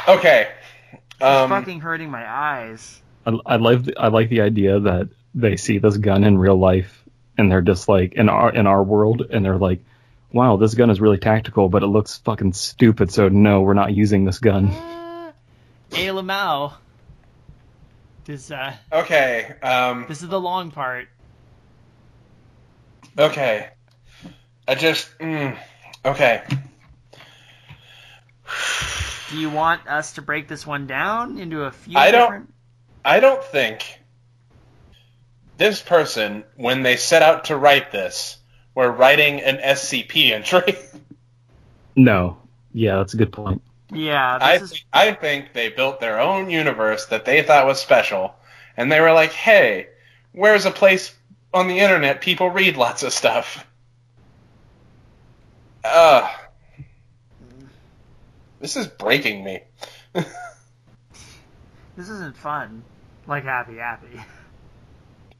Okay. 0.07 0.49
it's 0.89 1.21
Um, 1.21 1.49
fucking 1.49 1.79
hurting 1.81 2.09
my 2.09 2.27
eyes. 2.27 3.01
I, 3.25 3.37
I 3.45 3.55
like 3.57 3.83
the, 3.83 3.97
I 3.97 4.07
like 4.07 4.29
the 4.29 4.41
idea 4.41 4.79
that 4.79 5.09
they 5.35 5.55
see 5.55 5.77
this 5.77 5.97
gun 5.97 6.23
in 6.23 6.37
real 6.37 6.57
life 6.57 7.05
and 7.39 7.51
they're 7.51 7.61
just 7.61 7.87
like 7.89 8.13
in 8.13 8.29
our 8.29 8.53
in 8.53 8.67
our 8.67 8.83
world 8.83 9.21
and 9.31 9.43
they're 9.43 9.57
like, 9.57 9.79
wow, 10.31 10.57
this 10.57 10.75
gun 10.75 10.89
is 10.89 10.99
really 11.01 11.17
tactical, 11.17 11.69
but 11.69 11.81
it 11.83 11.87
looks 11.87 12.17
fucking 12.19 12.53
stupid. 12.53 13.11
So 13.11 13.29
no, 13.29 13.61
we're 13.61 13.73
not 13.73 13.93
using 13.93 14.25
this 14.25 14.39
gun. 14.39 14.67
Uh, 14.67 15.31
hey 15.91 16.07
Lamau, 16.07 16.73
this 18.25 18.51
uh, 18.51 18.73
okay. 18.91 19.55
Um, 19.63 20.05
this 20.07 20.21
is 20.21 20.29
the 20.29 20.39
long 20.39 20.71
part. 20.71 21.07
okay. 23.17 23.69
I 24.67 24.75
just. 24.75 25.09
Mm, 25.17 25.57
okay. 26.05 26.43
Do 29.29 29.39
you 29.39 29.49
want 29.49 29.87
us 29.87 30.13
to 30.13 30.21
break 30.21 30.47
this 30.47 30.65
one 30.65 30.87
down 30.87 31.37
into 31.39 31.63
a 31.63 31.71
few 31.71 31.97
I 31.97 32.11
don't- 32.11 32.21
different? 32.21 32.53
I 33.05 33.19
don't 33.21 33.43
think 33.43 33.98
this 35.59 35.81
person, 35.81 36.43
when 36.55 36.81
they 36.81 36.95
set 36.95 37.21
out 37.21 37.45
to 37.45 37.57
write 37.57 37.91
this, 37.91 38.37
were 38.73 38.89
writing 38.89 39.41
an 39.41 39.57
SCP 39.57 40.31
entry. 40.31 40.75
No. 41.95 42.37
Yeah, 42.71 42.97
that's 42.97 43.13
a 43.13 43.17
good 43.17 43.33
point. 43.33 43.61
Yeah, 43.91 44.37
I, 44.39 44.53
this 44.59 44.61
is 44.61 44.71
th- 44.71 44.85
I 44.93 45.11
think 45.11 45.51
they 45.51 45.67
built 45.67 45.99
their 45.99 46.21
own 46.21 46.49
universe 46.49 47.07
that 47.07 47.25
they 47.25 47.41
thought 47.41 47.65
was 47.65 47.81
special, 47.81 48.35
and 48.77 48.89
they 48.89 49.01
were 49.01 49.11
like, 49.11 49.33
"Hey, 49.33 49.87
where's 50.31 50.65
a 50.65 50.71
place 50.71 51.13
on 51.53 51.67
the 51.67 51.79
internet 51.79 52.21
people 52.21 52.49
read 52.51 52.77
lots 52.77 53.03
of 53.03 53.11
stuff?" 53.11 53.65
Ugh. 55.83 56.29
This 58.61 58.77
is 58.77 58.87
breaking 58.87 59.43
me. 59.43 59.63
this 60.13 60.25
isn't 61.97 62.37
fun. 62.37 62.83
Like 63.27 63.43
happy 63.43 63.75
happy. 63.75 64.21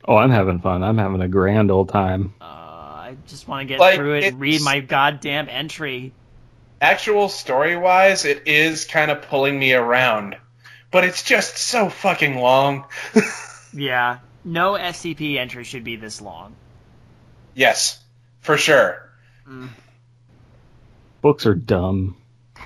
Oh, 0.09 0.17
I'm 0.17 0.31
having 0.31 0.59
fun. 0.59 0.81
I'm 0.81 0.97
having 0.97 1.21
a 1.21 1.27
grand 1.27 1.69
old 1.69 1.89
time. 1.89 2.33
Uh, 2.41 2.45
I 2.45 3.15
just 3.27 3.47
want 3.47 3.61
to 3.61 3.65
get 3.71 3.79
Like, 3.79 3.95
through 3.95 4.15
it 4.15 4.23
and 4.23 4.39
read 4.39 4.59
my 4.63 4.79
goddamn 4.79 5.47
entry. 5.49 6.13
Actual 6.81 7.29
story 7.29 7.77
wise, 7.77 8.25
it 8.25 8.47
is 8.47 8.85
kind 8.85 9.11
of 9.11 9.21
pulling 9.21 9.59
me 9.59 9.73
around, 9.73 10.35
but 10.89 11.03
it's 11.03 11.21
just 11.21 11.57
so 11.57 11.89
fucking 11.89 12.37
long. 12.37 12.85
Yeah, 13.71 14.17
no 14.43 14.71
SCP 14.71 15.37
entry 15.37 15.63
should 15.63 15.83
be 15.83 15.95
this 15.95 16.21
long. 16.21 16.55
yes, 17.53 18.03
for 18.39 18.57
sure. 18.57 19.11
Books 21.21 21.45
are 21.45 21.53
dumb. 21.53 22.17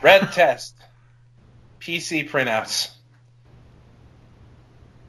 Red 0.01 0.21
test. 0.31 0.75
PC 1.81 2.29
printouts. 2.29 2.89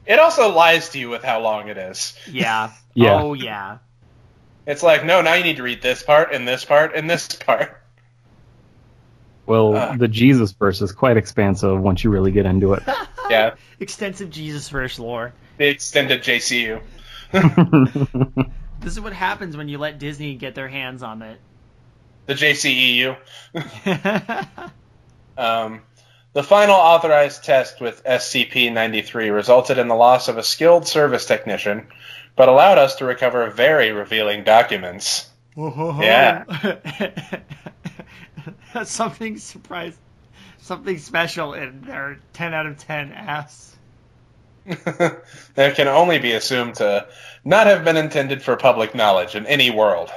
It 0.05 0.19
also 0.19 0.49
lies 0.53 0.89
to 0.89 0.99
you 0.99 1.09
with 1.09 1.23
how 1.23 1.39
long 1.41 1.67
it 1.69 1.77
is. 1.77 2.13
Yeah. 2.31 2.71
Yeah. 2.97 3.21
Oh 3.21 3.33
yeah. 3.33 3.79
It's 4.65 4.81
like, 4.81 5.03
no, 5.03 5.21
now 5.21 5.33
you 5.33 5.43
need 5.43 5.57
to 5.57 5.63
read 5.63 5.81
this 5.81 6.01
part 6.01 6.33
and 6.33 6.47
this 6.47 6.63
part 6.63 6.95
and 6.95 7.09
this 7.09 7.27
part. 7.45 7.81
Well, 9.45 9.75
Uh. 9.75 9.97
the 9.97 10.07
Jesus 10.07 10.53
verse 10.53 10.81
is 10.81 10.91
quite 10.93 11.17
expansive 11.17 11.77
once 11.79 12.03
you 12.05 12.09
really 12.09 12.31
get 12.31 12.45
into 12.45 12.73
it. 12.73 12.83
Yeah, 13.29 13.55
Extensive 13.79 14.29
Jesus 14.29 14.69
verse 14.69 14.97
lore. 14.99 15.33
the 15.57 15.65
extended 15.67 16.21
JCU. 16.23 16.79
This 18.79 18.93
is 18.93 18.99
what 19.01 19.13
happens 19.13 19.57
when 19.57 19.67
you 19.67 19.77
let 19.79 19.97
Disney 19.97 20.35
get 20.35 20.53
their 20.55 20.67
hands 20.67 21.01
on 21.03 21.21
it. 21.23 21.39
The 22.27 22.35
JCEU. 22.35 23.17
Um, 25.37 25.81
the 26.35 26.43
final 26.43 26.75
authorized 26.75 27.45
test 27.45 27.79
with 27.79 28.03
SCP-93 28.03 29.33
resulted 29.33 29.77
in 29.77 29.87
the 29.87 29.95
loss 29.95 30.27
of 30.27 30.37
a 30.37 30.43
skilled 30.43 30.85
service 30.85 31.25
technician, 31.25 31.87
but 32.35 32.49
allowed 32.49 32.77
us 32.77 32.95
to 32.97 33.05
recover 33.05 33.49
very 33.49 33.93
revealing 33.93 34.43
documents. 34.43 35.29
Yeah. 35.55 36.43
something 38.83 39.37
surprise, 39.37 39.97
something 40.57 40.97
special 40.97 41.53
in 41.53 41.79
their 41.83 42.19
10 42.33 42.53
out 42.53 42.65
of 42.65 42.77
10 42.79 43.13
ass. 43.13 43.73
that 44.65 45.75
can 45.75 45.87
only 45.87 46.19
be 46.19 46.33
assumed 46.33 46.75
to 46.75 47.07
not 47.45 47.67
have 47.67 47.85
been 47.85 47.95
intended 47.95 48.41
for 48.41 48.57
public 48.57 48.93
knowledge 48.93 49.35
in 49.35 49.45
any 49.45 49.71
world. 49.71 50.11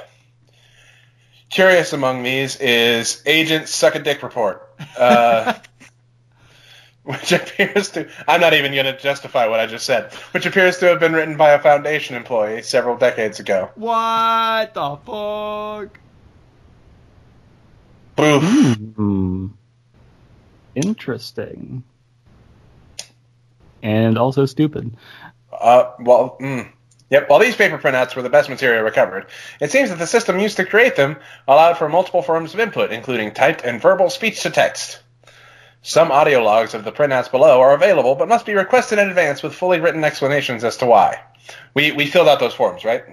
Curious 1.49 1.93
among 1.93 2.23
these 2.23 2.57
is 2.57 3.23
Agent 3.25 3.69
Suck 3.69 3.95
a 3.95 3.99
Dick 3.99 4.21
Report, 4.21 4.67
uh, 4.97 5.53
which 7.09 7.31
appears 7.31 7.89
to, 7.89 8.07
I'm 8.27 8.39
not 8.39 8.53
even 8.53 8.71
going 8.71 8.85
to 8.85 8.95
justify 8.95 9.47
what 9.47 9.59
I 9.59 9.65
just 9.65 9.83
said, 9.83 10.13
which 10.31 10.45
appears 10.45 10.77
to 10.77 10.85
have 10.89 10.99
been 10.99 11.13
written 11.13 11.37
by 11.37 11.53
a 11.53 11.59
Foundation 11.59 12.15
employee 12.15 12.61
several 12.61 12.97
decades 12.97 13.39
ago. 13.39 13.71
What 13.73 14.75
the 14.75 14.97
fuck? 14.97 15.99
Boof. 18.15 18.77
Hmm. 18.95 19.47
Interesting. 20.75 21.83
And 23.81 24.19
also 24.19 24.45
stupid. 24.45 24.95
Uh, 25.51 25.93
well, 25.99 26.37
mm, 26.39 26.69
yep. 27.09 27.27
While 27.27 27.39
these 27.39 27.55
paper 27.55 27.79
printouts 27.79 28.15
were 28.15 28.21
the 28.21 28.29
best 28.29 28.49
material 28.49 28.83
recovered, 28.83 29.25
it 29.59 29.71
seems 29.71 29.89
that 29.89 29.97
the 29.97 30.05
system 30.05 30.37
used 30.37 30.57
to 30.57 30.65
create 30.65 30.95
them 30.95 31.17
allowed 31.47 31.79
for 31.79 31.89
multiple 31.89 32.21
forms 32.21 32.53
of 32.53 32.59
input, 32.59 32.91
including 32.91 33.33
typed 33.33 33.63
and 33.63 33.81
verbal 33.81 34.11
speech 34.11 34.43
to 34.43 34.51
text. 34.51 34.99
Some 35.81 36.11
audio 36.11 36.43
logs 36.43 36.73
of 36.73 36.83
the 36.83 36.91
printouts 36.91 37.31
below 37.31 37.61
are 37.61 37.73
available, 37.73 38.15
but 38.15 38.27
must 38.27 38.45
be 38.45 38.53
requested 38.53 38.99
in 38.99 39.09
advance 39.09 39.41
with 39.41 39.53
fully 39.53 39.79
written 39.79 40.03
explanations 40.03 40.63
as 40.63 40.77
to 40.77 40.85
why. 40.85 41.21
We 41.73 41.91
we 41.93 42.05
filled 42.05 42.27
out 42.27 42.39
those 42.39 42.53
forms, 42.53 42.83
right? 42.83 43.03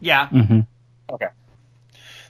Yeah. 0.00 0.28
hmm 0.28 0.60
Okay. 1.10 1.28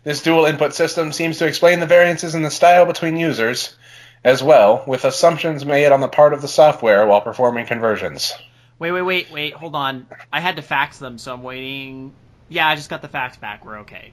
This 0.04 0.22
dual 0.22 0.46
input 0.46 0.74
system 0.74 1.12
seems 1.12 1.38
to 1.38 1.46
explain 1.46 1.80
the 1.80 1.86
variances 1.86 2.34
in 2.34 2.42
the 2.42 2.50
style 2.50 2.86
between 2.86 3.16
users 3.16 3.76
as 4.24 4.42
well, 4.42 4.84
with 4.86 5.04
assumptions 5.04 5.64
made 5.64 5.92
on 5.92 6.00
the 6.00 6.08
part 6.08 6.32
of 6.32 6.42
the 6.42 6.48
software 6.48 7.06
while 7.06 7.20
performing 7.20 7.66
conversions. 7.66 8.32
Wait, 8.78 8.92
wait, 8.92 9.02
wait, 9.02 9.30
wait. 9.30 9.54
Hold 9.54 9.74
on. 9.74 10.06
I 10.32 10.40
had 10.40 10.56
to 10.56 10.62
fax 10.62 10.98
them, 10.98 11.18
so 11.18 11.32
I'm 11.32 11.42
waiting. 11.42 12.12
Yeah, 12.48 12.68
I 12.68 12.76
just 12.76 12.90
got 12.90 13.02
the 13.02 13.08
fax 13.08 13.36
back. 13.36 13.64
We're 13.64 13.80
okay. 13.80 14.12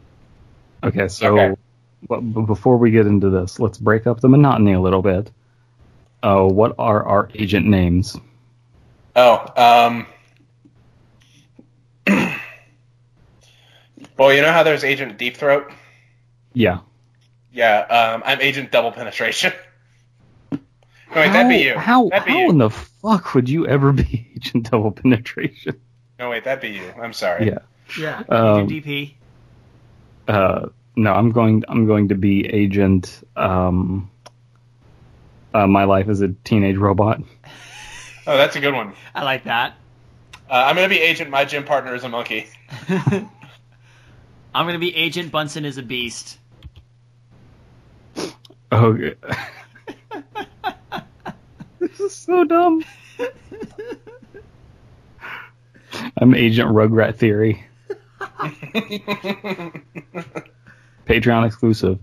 Okay, 0.83 1.07
so 1.07 1.37
Okay. 1.37 1.55
But 2.07 2.19
before 2.21 2.77
we 2.77 2.91
get 2.91 3.05
into 3.05 3.29
this, 3.29 3.59
let's 3.59 3.77
break 3.77 4.07
up 4.07 4.19
the 4.19 4.29
monotony 4.29 4.73
a 4.73 4.79
little 4.81 5.01
bit. 5.01 5.31
Uh, 6.21 6.45
what 6.45 6.75
are 6.79 7.03
our 7.03 7.29
agent 7.35 7.65
names? 7.67 8.17
Oh, 9.15 9.45
um. 9.55 10.07
well, 14.17 14.33
you 14.33 14.41
know 14.41 14.51
how 14.51 14.63
there's 14.63 14.83
Agent 14.83 15.17
Deep 15.17 15.37
Throat? 15.37 15.71
Yeah. 16.53 16.79
Yeah, 17.51 17.81
um, 17.81 18.23
I'm 18.25 18.41
Agent 18.41 18.71
Double 18.71 18.91
Penetration. 18.91 19.53
No, 20.51 20.59
wait, 21.15 21.31
that'd 21.31 21.49
be 21.49 21.57
you. 21.57 21.77
How, 21.77 22.09
that'd 22.09 22.25
be 22.25 22.31
how 22.31 22.39
you. 22.39 22.49
in 22.49 22.57
the 22.57 22.69
fuck 22.69 23.35
would 23.35 23.47
you 23.47 23.67
ever 23.67 23.91
be 23.91 24.31
Agent 24.35 24.71
Double 24.71 24.91
Penetration? 24.91 25.79
No, 26.17 26.29
wait, 26.29 26.43
that'd 26.45 26.61
be 26.61 26.77
you. 26.77 26.93
I'm 26.99 27.13
sorry. 27.13 27.47
Yeah. 27.47 27.59
Yeah. 27.99 28.23
Um, 28.29 28.67
DP. 28.67 29.13
Uh, 30.27 30.69
no, 30.95 31.13
I'm 31.13 31.31
going. 31.31 31.63
I'm 31.67 31.85
going 31.85 32.09
to 32.09 32.15
be 32.15 32.45
Agent. 32.45 33.23
Um, 33.35 34.09
uh, 35.53 35.67
my 35.67 35.83
life 35.83 36.09
as 36.09 36.21
a 36.21 36.29
teenage 36.43 36.77
robot. 36.77 37.21
Oh, 38.25 38.37
that's 38.37 38.55
a 38.55 38.61
good 38.61 38.73
one. 38.73 38.93
I 39.13 39.23
like 39.25 39.43
that. 39.43 39.75
Uh, 40.49 40.53
I'm 40.53 40.77
gonna 40.77 40.87
be 40.87 41.01
Agent 41.01 41.29
My 41.29 41.43
Gym 41.43 41.65
Partner 41.65 41.93
is 41.93 42.05
a 42.05 42.09
Monkey. 42.09 42.47
I'm 42.87 43.27
gonna 44.53 44.79
be 44.79 44.95
Agent 44.95 45.29
Bunsen 45.29 45.65
is 45.65 45.77
a 45.77 45.83
beast. 45.83 46.37
Oh, 48.71 48.93
this 51.79 51.99
is 51.99 52.15
so 52.15 52.45
dumb. 52.45 52.85
I'm 56.15 56.33
Agent 56.33 56.69
Rugrat 56.69 57.17
Theory. 57.17 57.65
Patreon 61.07 61.45
exclusive. 61.45 61.99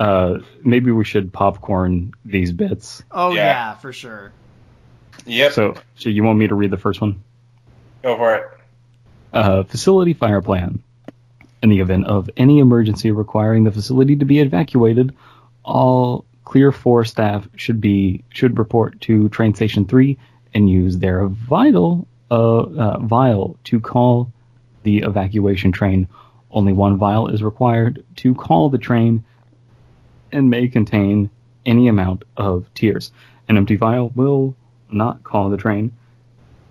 Uh, 0.00 0.38
maybe 0.64 0.90
we 0.90 1.04
should 1.04 1.32
popcorn 1.32 2.12
these 2.24 2.52
bits. 2.52 3.02
Oh 3.10 3.30
Yeah. 3.32 3.44
yeah, 3.44 3.74
for 3.74 3.92
sure. 3.92 4.32
Yep, 5.26 5.52
So, 5.52 5.74
so 5.94 6.08
you 6.08 6.24
want 6.24 6.38
me 6.38 6.48
to 6.48 6.54
read 6.54 6.70
the 6.70 6.76
first 6.78 7.00
one? 7.00 7.22
go 8.02 8.16
for 8.16 8.34
it. 8.34 8.44
uh, 9.32 9.62
facility 9.64 10.12
fire 10.14 10.42
plan. 10.42 10.82
In 11.62 11.68
the 11.70 11.78
event 11.78 12.06
of 12.06 12.28
any 12.36 12.58
emergency 12.58 13.12
requiring 13.12 13.62
the 13.62 13.70
facility 13.70 14.16
to 14.16 14.24
be 14.24 14.40
evacuated, 14.40 15.14
all 15.64 16.24
Clear 16.44 16.72
4 16.72 17.04
staff 17.04 17.48
should 17.56 17.80
be 17.80 18.24
should 18.30 18.58
report 18.58 19.00
to 19.02 19.28
Train 19.28 19.54
Station 19.54 19.86
3 19.86 20.18
and 20.54 20.68
use 20.68 20.98
their 20.98 21.28
vital 21.28 22.08
uh, 22.32 22.34
uh, 22.34 22.98
vial 22.98 23.56
to 23.64 23.78
call 23.80 24.32
the 24.82 24.98
evacuation 24.98 25.70
train. 25.70 26.08
Only 26.52 26.72
one 26.72 26.98
vial 26.98 27.28
is 27.28 27.42
required 27.42 28.04
to 28.16 28.34
call 28.34 28.68
the 28.68 28.78
train 28.78 29.24
and 30.30 30.50
may 30.50 30.68
contain 30.68 31.30
any 31.64 31.88
amount 31.88 32.24
of 32.36 32.72
tears. 32.74 33.12
An 33.48 33.56
empty 33.56 33.76
vial 33.76 34.10
will 34.14 34.54
not 34.90 35.22
call 35.22 35.50
the 35.50 35.56
train. 35.56 35.92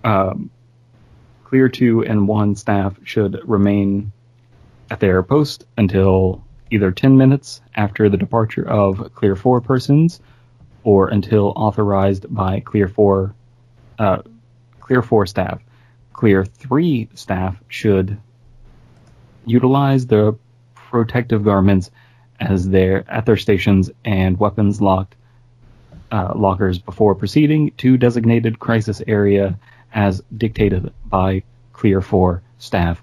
Um, 0.04 0.50
Clear 1.44 1.68
2 1.68 2.04
and 2.04 2.26
1 2.26 2.56
staff 2.56 2.94
should 3.04 3.38
remain 3.44 4.12
at 4.90 5.00
their 5.00 5.22
post 5.22 5.66
until 5.76 6.42
either 6.70 6.90
10 6.90 7.18
minutes 7.18 7.60
after 7.74 8.08
the 8.08 8.16
departure 8.16 8.66
of 8.66 9.12
Clear 9.14 9.36
4 9.36 9.60
persons 9.60 10.20
or 10.82 11.08
until 11.08 11.52
authorized 11.54 12.32
by 12.34 12.60
Clear 12.60 12.88
4 12.88 13.34
uh, 13.98 14.22
Clear 14.80 15.02
4 15.02 15.26
staff. 15.26 15.62
Clear 16.12 16.44
3 16.44 17.10
staff 17.14 17.60
should 17.68 18.18
utilize 19.46 20.06
their 20.06 20.32
protective 20.74 21.44
garments 21.44 21.90
as 22.40 22.68
their 22.68 23.04
at 23.10 23.26
their 23.26 23.36
stations 23.36 23.90
and 24.04 24.38
weapons 24.38 24.80
locked 24.80 25.14
uh, 26.10 26.32
lockers 26.36 26.78
before 26.78 27.14
proceeding 27.14 27.70
to 27.78 27.96
designated 27.96 28.58
crisis 28.58 29.02
area 29.06 29.58
as 29.94 30.22
dictated 30.36 30.92
by 31.06 31.42
Clear 31.72 32.00
4 32.00 32.42
staff. 32.58 33.02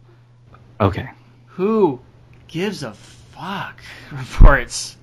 Okay. 0.79 1.09
Who 1.47 1.99
gives 2.47 2.83
a 2.83 2.93
fuck? 2.93 3.81
Reports. 4.11 4.95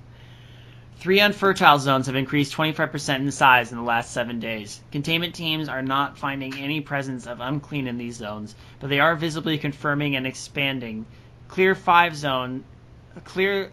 Three 0.99 1.19
unfertile 1.19 1.77
zones 1.77 2.07
have 2.07 2.15
increased 2.15 2.53
25% 2.53 3.15
in 3.17 3.31
size 3.31 3.71
in 3.71 3.77
the 3.77 3.83
last 3.83 4.11
seven 4.11 4.39
days. 4.39 4.81
Containment 4.91 5.35
teams 5.35 5.69
are 5.69 5.83
not 5.83 6.17
finding 6.17 6.55
any 6.55 6.81
presence 6.81 7.27
of 7.27 7.39
unclean 7.39 7.87
in 7.87 7.99
these 7.99 8.15
zones, 8.15 8.55
but 8.79 8.89
they 8.89 8.99
are 8.99 9.15
visibly 9.15 9.59
confirming 9.59 10.15
and 10.15 10.25
expanding. 10.25 11.05
Clear 11.47 11.75
5 11.75 12.15
zone, 12.15 12.63
clear, 13.23 13.71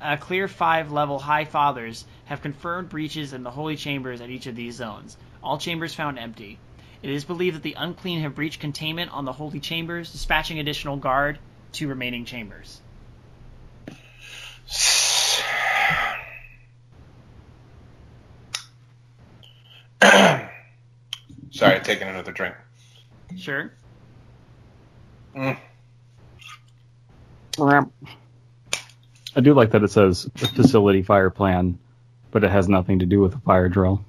uh, 0.00 0.16
clear 0.16 0.48
5 0.48 0.92
level 0.92 1.18
High 1.18 1.44
Fathers 1.44 2.04
have 2.26 2.42
confirmed 2.42 2.88
breaches 2.88 3.32
in 3.32 3.42
the 3.42 3.50
holy 3.50 3.76
chambers 3.76 4.20
at 4.20 4.30
each 4.30 4.46
of 4.46 4.54
these 4.54 4.76
zones. 4.76 5.16
All 5.42 5.58
chambers 5.58 5.94
found 5.94 6.18
empty. 6.18 6.58
It 7.02 7.10
is 7.10 7.24
believed 7.24 7.56
that 7.56 7.62
the 7.62 7.74
unclean 7.78 8.20
have 8.22 8.34
breached 8.34 8.60
containment 8.60 9.12
on 9.12 9.24
the 9.24 9.32
holy 9.32 9.60
chambers, 9.60 10.10
dispatching 10.12 10.58
additional 10.58 10.96
guard 10.96 11.38
to 11.72 11.88
remaining 11.88 12.24
chambers. 12.24 12.80
Sorry, 21.50 21.80
taking 21.80 22.08
another 22.08 22.32
drink. 22.32 22.54
Sure. 23.36 23.72
Mm. 25.34 25.58
I 29.36 29.40
do 29.40 29.54
like 29.54 29.70
that 29.72 29.82
it 29.82 29.90
says 29.90 30.28
facility 30.34 31.02
fire 31.02 31.30
plan, 31.30 31.78
but 32.30 32.44
it 32.44 32.50
has 32.50 32.68
nothing 32.68 33.00
to 33.00 33.06
do 33.06 33.20
with 33.20 33.32
the 33.32 33.38
fire 33.38 33.68
drill. 33.68 34.04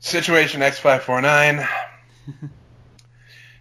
Situation 0.00 0.60
X549. 0.60 1.66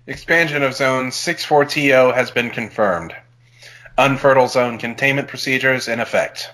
Expansion 0.05 0.63
of 0.63 0.73
Zone 0.73 1.07
64TO 1.07 2.13
has 2.13 2.31
been 2.31 2.49
confirmed. 2.49 3.15
Unfertile 3.97 4.47
zone 4.49 4.77
containment 4.77 5.27
procedures 5.27 5.87
in 5.87 5.99
effect. 5.99 6.51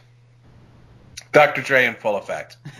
Dr. 1.31 1.61
Dre 1.61 1.85
in 1.85 1.95
full 1.95 2.17
effect. 2.17 2.57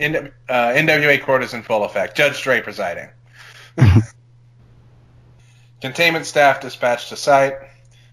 N- 0.00 0.32
uh, 0.48 0.72
NWA 0.72 1.20
court 1.22 1.42
is 1.42 1.54
in 1.54 1.62
full 1.62 1.84
effect. 1.84 2.16
Judge 2.16 2.40
Dre 2.42 2.60
presiding. 2.62 3.08
Containment 5.80 6.26
staff 6.26 6.60
dispatched 6.60 7.10
to 7.10 7.16
site. 7.16 7.54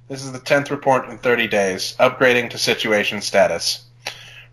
This 0.07 0.24
is 0.24 0.32
the 0.32 0.39
10th 0.39 0.70
report 0.70 1.09
in 1.09 1.18
30 1.18 1.47
days, 1.47 1.95
upgrading 1.99 2.51
to 2.51 2.59
situation 2.59 3.22
status. 3.22 3.84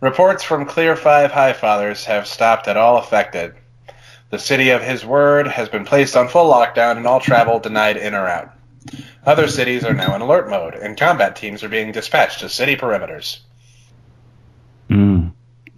Reports 0.00 0.42
from 0.42 0.64
Clear 0.64 0.96
5 0.96 1.30
High 1.30 1.52
Fathers 1.52 2.06
have 2.06 2.26
stopped 2.26 2.68
at 2.68 2.78
all 2.78 2.96
affected. 2.96 3.54
The 4.30 4.38
city 4.38 4.70
of 4.70 4.82
His 4.82 5.04
Word 5.04 5.46
has 5.46 5.68
been 5.68 5.84
placed 5.84 6.16
on 6.16 6.28
full 6.28 6.50
lockdown 6.50 6.96
and 6.96 7.06
all 7.06 7.20
travel 7.20 7.60
denied 7.60 7.98
in 7.98 8.14
or 8.14 8.26
out. 8.26 8.50
Other 9.26 9.46
cities 9.46 9.84
are 9.84 9.92
now 9.92 10.16
in 10.16 10.22
alert 10.22 10.48
mode, 10.48 10.74
and 10.74 10.98
combat 10.98 11.36
teams 11.36 11.62
are 11.62 11.68
being 11.68 11.92
dispatched 11.92 12.40
to 12.40 12.48
city 12.48 12.76
perimeters. 12.76 13.40
Mm. 14.88 15.32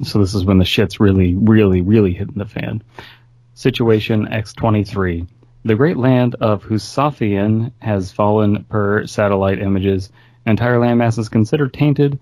So 0.04 0.20
this 0.20 0.34
is 0.34 0.44
when 0.44 0.58
the 0.58 0.64
shit's 0.64 1.00
really, 1.00 1.34
really, 1.34 1.82
really 1.82 2.14
hitting 2.14 2.38
the 2.38 2.46
fan. 2.46 2.80
Situation 3.54 4.26
X23. 4.28 5.26
The 5.64 5.74
great 5.76 5.96
land 5.96 6.34
of 6.36 6.64
Husafian 6.64 7.72
has 7.78 8.12
fallen 8.12 8.64
per 8.64 9.06
satellite 9.06 9.60
images. 9.60 10.10
Entire 10.46 10.76
landmass 10.78 11.18
is 11.18 11.28
considered 11.30 11.72
tainted. 11.72 12.18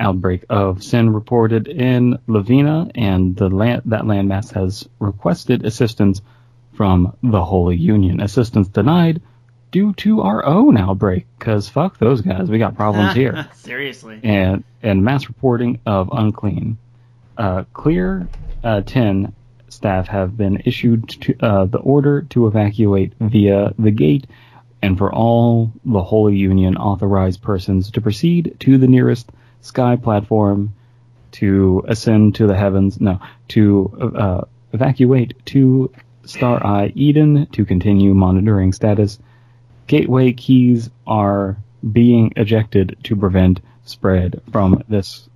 Outbreak 0.00 0.44
of 0.48 0.82
sin 0.82 1.12
reported 1.12 1.66
in 1.68 2.18
Lavina, 2.28 2.88
and 2.94 3.34
the 3.36 3.48
land, 3.48 3.82
that 3.86 4.02
landmass 4.02 4.52
has 4.52 4.88
requested 5.00 5.66
assistance 5.66 6.22
from 6.74 7.16
the 7.22 7.44
Holy 7.44 7.76
Union. 7.76 8.20
Assistance 8.20 8.68
denied 8.68 9.20
due 9.72 9.92
to 9.94 10.22
our 10.22 10.44
own 10.46 10.76
outbreak, 10.78 11.26
because 11.38 11.68
fuck 11.68 11.98
those 11.98 12.20
guys. 12.22 12.48
We 12.48 12.58
got 12.58 12.76
problems 12.76 13.14
here 13.14 13.48
Seriously. 13.54 14.20
and 14.22 14.64
and 14.82 15.04
mass 15.04 15.28
reporting 15.28 15.80
of 15.84 16.08
unclean. 16.12 16.78
Uh, 17.36 17.64
clear 17.72 18.28
uh, 18.64 18.80
10 18.82 19.34
staff 19.68 20.08
have 20.08 20.36
been 20.36 20.62
issued 20.64 21.08
to, 21.08 21.36
uh, 21.40 21.64
the 21.66 21.78
order 21.78 22.22
to 22.30 22.46
evacuate 22.46 23.12
via 23.20 23.72
the 23.78 23.90
gate, 23.90 24.26
and 24.82 24.96
for 24.96 25.12
all 25.12 25.72
the 25.84 26.02
Holy 26.02 26.36
Union 26.36 26.76
authorized 26.76 27.42
persons 27.42 27.90
to 27.92 28.00
proceed 28.00 28.56
to 28.60 28.78
the 28.78 28.86
nearest 28.86 29.30
sky 29.60 29.96
platform 29.96 30.74
to 31.32 31.84
ascend 31.88 32.34
to 32.36 32.46
the 32.46 32.56
heavens. 32.56 33.00
No, 33.00 33.20
to 33.48 34.12
uh, 34.16 34.40
evacuate 34.72 35.34
to 35.46 35.92
Star 36.24 36.64
Eye 36.64 36.92
Eden 36.94 37.46
to 37.52 37.64
continue 37.64 38.14
monitoring 38.14 38.72
status. 38.72 39.18
Gateway 39.86 40.32
keys 40.32 40.90
are 41.06 41.56
being 41.92 42.32
ejected 42.36 42.96
to 43.04 43.16
prevent 43.16 43.60
spread 43.84 44.40
from 44.52 44.82
this 44.88 45.28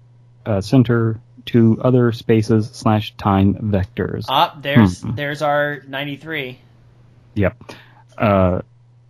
uh, 0.45 0.61
center 0.61 1.21
to 1.47 1.81
other 1.83 2.13
spaces 2.13 2.71
slash 2.73 3.15
time 3.17 3.55
vectors. 3.55 4.27
Ah, 4.29 4.57
there's 4.61 5.03
Hmm. 5.03 5.15
there's 5.15 5.43
our 5.43 5.83
93. 5.89 6.59
Yep. 7.35 7.63
Uh, 8.17 8.61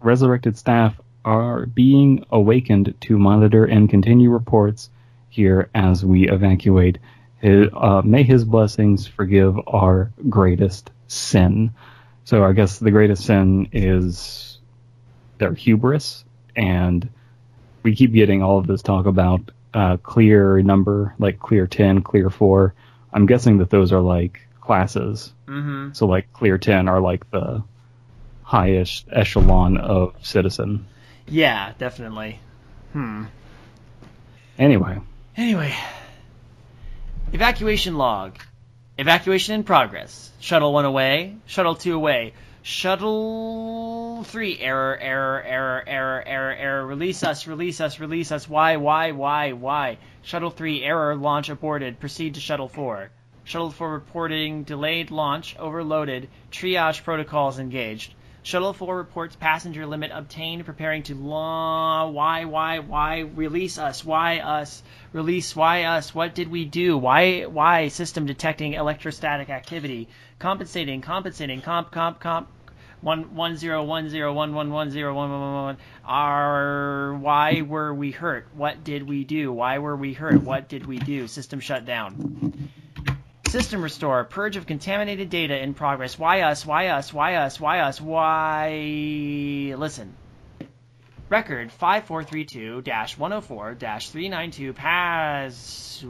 resurrected 0.00 0.56
staff 0.56 0.98
are 1.24 1.66
being 1.66 2.24
awakened 2.30 2.94
to 3.02 3.18
monitor 3.18 3.64
and 3.64 3.88
continue 3.88 4.30
reports 4.30 4.90
here 5.28 5.68
as 5.74 6.04
we 6.04 6.28
evacuate. 6.28 6.98
His, 7.38 7.68
uh, 7.72 8.02
may 8.04 8.22
his 8.22 8.44
blessings 8.44 9.06
forgive 9.06 9.56
our 9.66 10.10
greatest 10.28 10.90
sin. 11.08 11.72
So 12.24 12.44
I 12.44 12.52
guess 12.52 12.78
the 12.78 12.90
greatest 12.90 13.24
sin 13.24 13.68
is 13.72 14.58
their 15.38 15.52
hubris, 15.52 16.24
and 16.54 17.08
we 17.82 17.96
keep 17.96 18.12
getting 18.12 18.42
all 18.42 18.58
of 18.58 18.66
this 18.68 18.82
talk 18.82 19.06
about 19.06 19.50
uh, 19.74 19.96
clear 19.98 20.62
number, 20.62 21.14
like 21.18 21.38
clear 21.38 21.66
10, 21.66 22.02
clear 22.02 22.30
4. 22.30 22.74
I'm 23.12 23.26
guessing 23.26 23.58
that 23.58 23.70
those 23.70 23.92
are 23.92 24.00
like 24.00 24.40
classes. 24.60 25.32
Mm-hmm. 25.46 25.92
So 25.92 26.06
like 26.06 26.32
clear 26.32 26.58
10 26.58 26.88
are 26.88 27.00
like 27.00 27.30
the 27.30 27.62
highest 28.42 29.06
echelon 29.10 29.76
of 29.76 30.14
citizen. 30.22 30.86
Yeah, 31.26 31.72
definitely. 31.78 32.40
Hmm. 32.92 33.24
Anyway, 34.58 34.98
Anyway, 35.36 35.74
evacuation 37.32 37.96
log. 37.96 38.38
Evacuation 38.98 39.54
in 39.54 39.64
progress. 39.64 40.30
Shuttle 40.40 40.74
1 40.74 40.84
away. 40.84 41.36
Shuttle 41.46 41.74
2 41.74 41.94
away. 41.94 42.34
Shuttle 42.64 44.22
3 44.22 44.60
error, 44.60 44.96
error, 44.96 45.42
error, 45.44 45.82
error, 45.84 46.22
error, 46.24 46.54
error. 46.54 46.86
Release 46.86 47.24
us, 47.24 47.48
release 47.48 47.80
us, 47.80 47.98
release 47.98 48.30
us. 48.30 48.48
Why, 48.48 48.76
why, 48.76 49.10
why, 49.10 49.50
why? 49.50 49.98
Shuttle 50.22 50.50
3 50.50 50.84
error, 50.84 51.16
launch 51.16 51.48
aborted. 51.48 51.98
Proceed 51.98 52.34
to 52.34 52.40
Shuttle 52.40 52.68
4. 52.68 53.10
Shuttle 53.42 53.72
4 53.72 53.90
reporting 53.90 54.62
delayed 54.62 55.10
launch, 55.10 55.56
overloaded. 55.58 56.28
Triage 56.52 57.02
protocols 57.02 57.58
engaged. 57.58 58.14
Shuttle 58.44 58.72
4 58.72 58.96
reports 58.96 59.34
passenger 59.34 59.84
limit 59.84 60.12
obtained, 60.12 60.64
preparing 60.64 61.02
to 61.04 61.16
law. 61.16 62.08
Why, 62.10 62.44
why, 62.44 62.78
why? 62.78 63.20
Release 63.20 63.78
us. 63.78 64.04
Why 64.04 64.38
us? 64.38 64.82
Release. 65.12 65.54
Why 65.54 65.84
us? 65.84 66.14
What 66.14 66.34
did 66.34 66.48
we 66.48 66.64
do? 66.64 66.98
Why, 66.98 67.42
why? 67.42 67.88
System 67.88 68.26
detecting 68.26 68.74
electrostatic 68.74 69.48
activity. 69.48 70.08
Compensating, 70.42 71.00
compensating, 71.02 71.62
comp, 71.62 71.92
comp, 71.92 72.18
comp. 72.18 72.48
One 73.00 73.36
one 73.36 73.56
zero 73.56 73.84
one 73.84 74.08
zero 74.08 74.32
one 74.32 74.52
one 74.52 74.72
one 74.72 74.90
zero 74.90 75.14
one 75.14 75.30
one 75.30 75.40
one 75.40 75.62
one. 75.62 75.76
Our 76.04 77.14
why 77.14 77.62
were 77.62 77.94
we 77.94 78.10
hurt? 78.10 78.48
What 78.56 78.82
did 78.82 79.08
we 79.08 79.22
do? 79.22 79.52
Why 79.52 79.78
were 79.78 79.94
we 79.94 80.14
hurt? 80.14 80.42
What 80.42 80.68
did 80.68 80.84
we 80.84 80.98
do? 80.98 81.28
System 81.28 81.60
shut 81.60 81.84
down. 81.84 82.68
System 83.46 83.82
restore. 83.82 84.24
Purge 84.24 84.56
of 84.56 84.66
contaminated 84.66 85.30
data 85.30 85.62
in 85.62 85.74
progress. 85.74 86.18
Why 86.18 86.40
us? 86.40 86.66
Why 86.66 86.88
us? 86.88 87.12
Why 87.12 87.36
us? 87.36 87.60
Why 87.60 87.78
us? 87.78 88.00
Why? 88.00 89.74
Listen. 89.78 90.12
Record 91.28 91.70
5432-104-392 91.80 94.74
password 94.74 96.02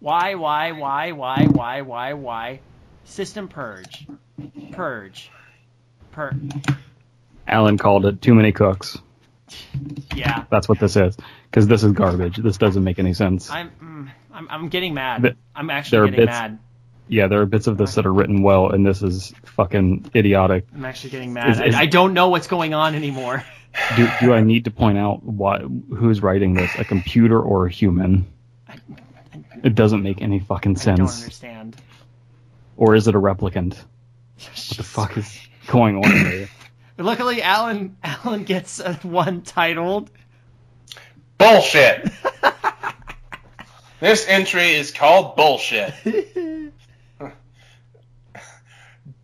Why, 0.00 0.34
why, 0.34 0.72
why, 0.72 1.12
why, 1.12 1.46
why, 1.46 1.80
why, 1.82 2.12
why? 2.14 2.60
System 3.04 3.46
purge. 3.48 4.06
Purge. 4.72 5.30
Pur. 6.12 6.32
Alan 7.46 7.78
called 7.78 8.06
it 8.06 8.20
too 8.22 8.34
many 8.34 8.52
cooks. 8.52 8.98
Yeah. 10.14 10.44
That's 10.50 10.68
what 10.68 10.78
this 10.78 10.96
is. 10.96 11.16
Because 11.50 11.66
this 11.66 11.82
is 11.82 11.92
garbage. 11.92 12.36
This 12.36 12.58
doesn't 12.58 12.84
make 12.84 12.98
any 12.98 13.14
sense. 13.14 13.50
I'm, 13.50 13.70
mm, 13.82 14.10
I'm, 14.32 14.48
I'm 14.50 14.68
getting 14.68 14.92
mad. 14.94 15.36
I'm 15.54 15.70
actually 15.70 16.10
getting 16.10 16.26
bits- 16.26 16.36
mad. 16.36 16.58
Yeah, 17.08 17.26
there 17.26 17.40
are 17.40 17.46
bits 17.46 17.66
of 17.66 17.78
this 17.78 17.94
that 17.94 18.04
are 18.06 18.12
written 18.12 18.42
well, 18.42 18.70
and 18.70 18.86
this 18.86 19.02
is 19.02 19.32
fucking 19.44 20.10
idiotic. 20.14 20.66
I'm 20.74 20.84
actually 20.84 21.10
getting 21.10 21.32
mad. 21.32 21.50
Is- 21.50 21.60
is- 21.60 21.74
I, 21.74 21.82
I 21.82 21.86
don't 21.86 22.12
know 22.14 22.28
what's 22.28 22.46
going 22.46 22.74
on 22.74 22.94
anymore. 22.94 23.44
Do, 23.96 24.08
do 24.20 24.32
I 24.32 24.40
need 24.40 24.64
to 24.64 24.70
point 24.70 24.98
out 24.98 25.22
what 25.22 25.60
who's 25.60 26.20
writing 26.22 26.54
this? 26.54 26.74
A 26.78 26.84
computer 26.84 27.40
or 27.40 27.66
a 27.66 27.70
human? 27.70 28.26
It 29.62 29.74
doesn't 29.74 30.02
make 30.02 30.20
any 30.22 30.40
fucking 30.40 30.76
sense. 30.76 30.98
I 31.00 31.04
don't 31.04 31.14
understand. 31.14 31.76
Or 32.76 32.94
is 32.94 33.06
it 33.08 33.14
a 33.14 33.20
replicant? 33.20 33.74
What 33.76 34.76
the 34.76 34.82
fuck 34.82 35.16
is 35.16 35.38
going 35.68 35.96
on 35.96 36.10
here? 36.30 36.48
Luckily, 36.96 37.40
Alan 37.42 37.96
Alan 38.02 38.44
gets 38.44 38.80
uh, 38.80 38.94
one 39.02 39.42
titled. 39.42 40.10
Bullshit. 41.36 42.08
this 44.00 44.26
entry 44.26 44.70
is 44.72 44.90
called 44.90 45.36
bullshit. 45.36 45.94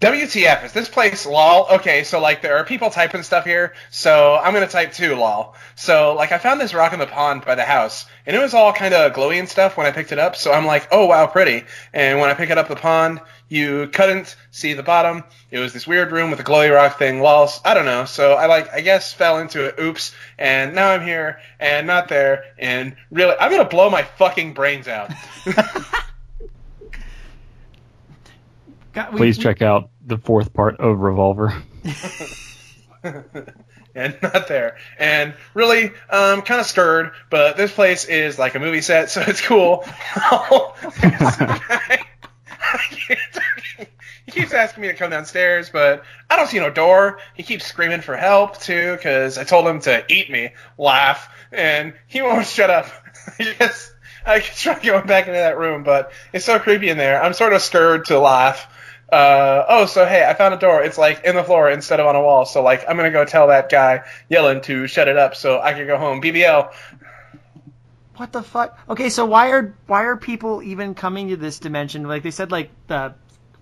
WTF 0.01 0.65
is 0.65 0.73
this 0.73 0.89
place 0.89 1.27
lol? 1.27 1.67
Okay, 1.73 2.05
so 2.05 2.19
like 2.21 2.41
there 2.41 2.57
are 2.57 2.65
people 2.65 2.91
typing 2.91 3.23
stuff 3.23 3.45
here, 3.45 3.75
so 3.91 4.37
I'm 4.37 4.55
gonna 4.55 4.67
type 4.67 4.93
too 4.93 5.15
lol. 5.15 5.55
So 5.75 6.15
like 6.15 6.33
I 6.33 6.39
found 6.39 6.61
this 6.61 6.73
rock 6.73 6.93
in 6.93 6.99
the 6.99 7.07
pond 7.07 7.45
by 7.45 7.55
the 7.55 7.65
house, 7.65 8.07
and 8.27 8.35
it 8.35 8.39
was 8.39 8.55
all 8.55 8.73
kind 8.73 8.95
of 8.95 9.13
glowy 9.13 9.39
and 9.39 9.49
stuff 9.49 9.77
when 9.77 9.87
I 9.87 9.91
picked 9.91 10.13
it 10.13 10.19
up. 10.19 10.37
So 10.37 10.53
I'm 10.53 10.65
like, 10.65 10.89
oh 10.91 11.07
wow, 11.07 11.27
pretty. 11.27 11.65
And 11.93 12.19
when 12.19 12.31
I 12.31 12.35
pick 12.35 12.51
it 12.51 12.57
up 12.57 12.69
the 12.69 12.77
pond, 12.77 13.21
you 13.49 13.89
couldn't 13.89 14.37
see 14.51 14.73
the 14.73 14.83
bottom. 14.83 15.25
It 15.51 15.59
was 15.59 15.73
this 15.73 15.87
weird 15.87 16.13
room 16.13 16.31
with 16.31 16.41
a 16.41 16.45
glowy 16.45 16.75
rock 16.75 16.99
thing. 16.99 17.21
Lols. 17.21 17.61
I 17.65 17.75
don't 17.75 17.87
know. 17.87 18.07
So 18.07 18.35
I 18.35 18.47
like 18.47 18.73
I 18.73 18.81
guess 18.81 19.13
fell 19.13 19.39
into 19.39 19.67
it. 19.67 19.79
Oops. 19.79 20.15
And 20.39 20.75
now 20.75 20.91
I'm 20.91 21.03
here 21.03 21.41
and 21.61 21.87
not 21.87 22.09
there. 22.09 22.45
And 22.59 22.97
really, 23.11 23.35
I'm 23.39 23.51
gonna 23.51 23.69
blow 23.69 23.91
my 23.91 24.03
fucking 24.03 24.55
brains 24.55 24.89
out. 24.89 25.11
God, 28.95 29.13
we- 29.13 29.19
Please 29.19 29.39
we- 29.39 29.45
check 29.45 29.63
out 29.63 29.91
the 30.07 30.19
fourth 30.19 30.53
part 30.53 30.79
of 30.81 30.99
Revolver. 31.01 31.55
and 33.95 34.17
not 34.23 34.49
there. 34.49 34.77
And 34.99 35.35
really, 35.53 35.93
um, 36.11 36.43
kind 36.43 36.61
of 36.61 36.67
scared, 36.67 37.13
but 37.31 37.57
this 37.57 37.73
place 37.73 38.05
is 38.07 38.39
like 38.39 38.55
a 38.55 38.59
movie 38.59 38.81
set, 38.81 39.11
so 39.11 39.23
it's 39.27 39.41
cool. 39.41 39.85
he 44.27 44.33
keeps 44.33 44.55
asking 44.55 44.83
me 44.83 44.89
to 44.89 44.95
come 44.95 45.11
downstairs, 45.11 45.71
but 45.71 46.05
I 46.31 46.37
don't 46.37 46.49
see 46.49 46.59
no 46.59 46.71
door. 46.71 47.19
He 47.35 47.43
keeps 47.43 47.67
screaming 47.67 48.01
for 48.01 48.17
help 48.17 48.59
too, 48.59 48.97
because 48.97 49.39
I 49.39 49.45
told 49.45 49.67
him 49.67 49.81
to 49.81 50.05
eat 50.09 50.31
me. 50.31 50.51
Laugh, 50.79 51.29
and 51.53 51.95
he 52.07 52.23
won't 52.23 52.47
shut 52.47 52.71
up. 52.71 52.87
yes. 53.39 53.91
I 54.27 54.41
can 54.41 54.55
try 54.57 54.83
going 54.83 55.07
back 55.07 55.27
into 55.27 55.39
that 55.39 55.59
room, 55.59 55.83
but 55.83 56.11
it's 56.33 56.47
so 56.47 56.59
creepy 56.59 56.89
in 56.89 56.97
there. 56.97 57.23
I'm 57.23 57.35
sort 57.35 57.53
of 57.53 57.61
scared 57.61 58.07
to 58.07 58.19
laugh. 58.19 58.67
Uh, 59.11 59.65
oh, 59.69 59.87
so 59.87 60.07
hey, 60.07 60.25
I 60.25 60.35
found 60.35 60.55
a 60.55 60.59
door. 60.59 60.83
It's 60.83 60.99
like 60.99 61.25
in 61.25 61.37
the 61.37 61.45
floor 61.45 61.71
instead 61.71 62.01
of 62.01 62.07
on 62.07 62.17
a 62.17 62.23
wall. 62.23 62.47
So 62.47 62.63
like, 62.63 62.85
I'm 62.89 62.97
gonna 62.97 63.11
go 63.11 63.25
tell 63.25 63.49
that 63.49 63.69
guy 63.69 64.05
yelling 64.29 64.61
to 64.63 64.87
shut 64.87 65.09
it 65.09 65.17
up 65.17 65.37
so 65.37 65.61
I 65.61 65.73
can 65.73 65.87
go 65.87 65.99
home. 65.99 66.21
BBL. 66.21 66.73
What 68.17 68.33
the 68.33 68.43
fuck? 68.43 68.79
Okay, 68.89 69.11
so 69.11 69.25
why 69.25 69.51
are 69.51 69.75
why 69.87 70.05
are 70.05 70.17
people 70.17 70.63
even 70.63 70.95
coming 70.95 71.29
to 71.29 71.37
this 71.37 71.59
dimension? 71.59 72.05
Like 72.05 72.23
they 72.23 72.31
said, 72.31 72.53
like 72.53 72.71
the 72.87 73.15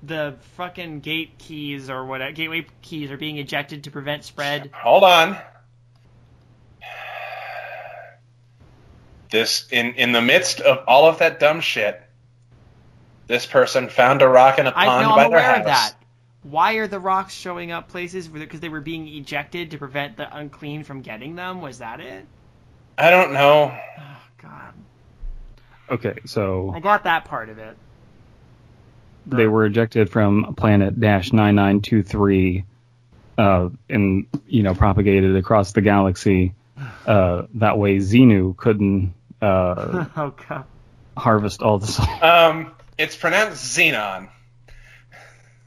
the 0.02 0.36
fucking 0.56 1.00
gate 1.00 1.38
keys 1.38 1.88
or 1.88 2.04
what 2.04 2.20
gateway 2.34 2.66
keys 2.82 3.10
are 3.10 3.16
being 3.16 3.38
ejected 3.38 3.84
to 3.84 3.90
prevent 3.90 4.24
spread. 4.24 4.70
Hold 4.74 5.04
on. 5.04 5.38
This 9.30 9.66
in 9.70 9.94
in 9.94 10.12
the 10.12 10.20
midst 10.20 10.60
of 10.60 10.84
all 10.86 11.06
of 11.06 11.18
that 11.18 11.40
dumb 11.40 11.60
shit, 11.60 12.02
this 13.32 13.46
person 13.46 13.88
found 13.88 14.20
a 14.20 14.28
rock 14.28 14.58
in 14.58 14.66
a 14.66 14.72
pond 14.72 15.06
know 15.08 15.16
by 15.16 15.24
I'm 15.24 15.30
their 15.30 15.38
aware 15.40 15.50
house. 15.52 15.58
of 15.60 15.64
that. 15.64 15.94
Why 16.42 16.74
are 16.74 16.86
the 16.86 17.00
rocks 17.00 17.32
showing 17.32 17.72
up 17.72 17.88
places 17.88 18.28
because 18.28 18.60
they 18.60 18.68
were 18.68 18.82
being 18.82 19.08
ejected 19.08 19.70
to 19.70 19.78
prevent 19.78 20.18
the 20.18 20.36
unclean 20.36 20.84
from 20.84 21.00
getting 21.00 21.34
them? 21.34 21.62
Was 21.62 21.78
that 21.78 22.00
it? 22.00 22.26
I 22.98 23.08
don't 23.10 23.32
know. 23.32 23.74
Oh 23.98 24.16
God, 24.42 24.74
Okay, 25.90 26.18
so 26.26 26.72
I 26.74 26.80
got 26.80 27.04
that 27.04 27.24
part 27.24 27.48
of 27.48 27.58
it. 27.58 27.74
they 29.26 29.46
were 29.46 29.64
ejected 29.64 30.10
from 30.10 30.54
planet 30.54 31.00
dash 31.00 31.32
nine 31.32 31.54
nine 31.54 31.80
two 31.80 32.02
three, 32.02 32.64
uh, 33.38 33.70
and 33.88 34.26
you 34.46 34.62
know 34.62 34.74
propagated 34.74 35.36
across 35.36 35.72
the 35.72 35.80
galaxy. 35.80 36.52
Uh, 37.06 37.46
that 37.54 37.78
way, 37.78 37.96
Xenu 37.96 38.54
couldn't 38.56 39.14
uh, 39.40 40.04
oh 40.18 40.34
God. 40.48 40.64
harvest 41.16 41.62
all 41.62 41.78
the. 41.78 42.18
Um, 42.20 42.72
It's 43.02 43.16
pronounced 43.16 43.76
Xenon. 43.76 44.28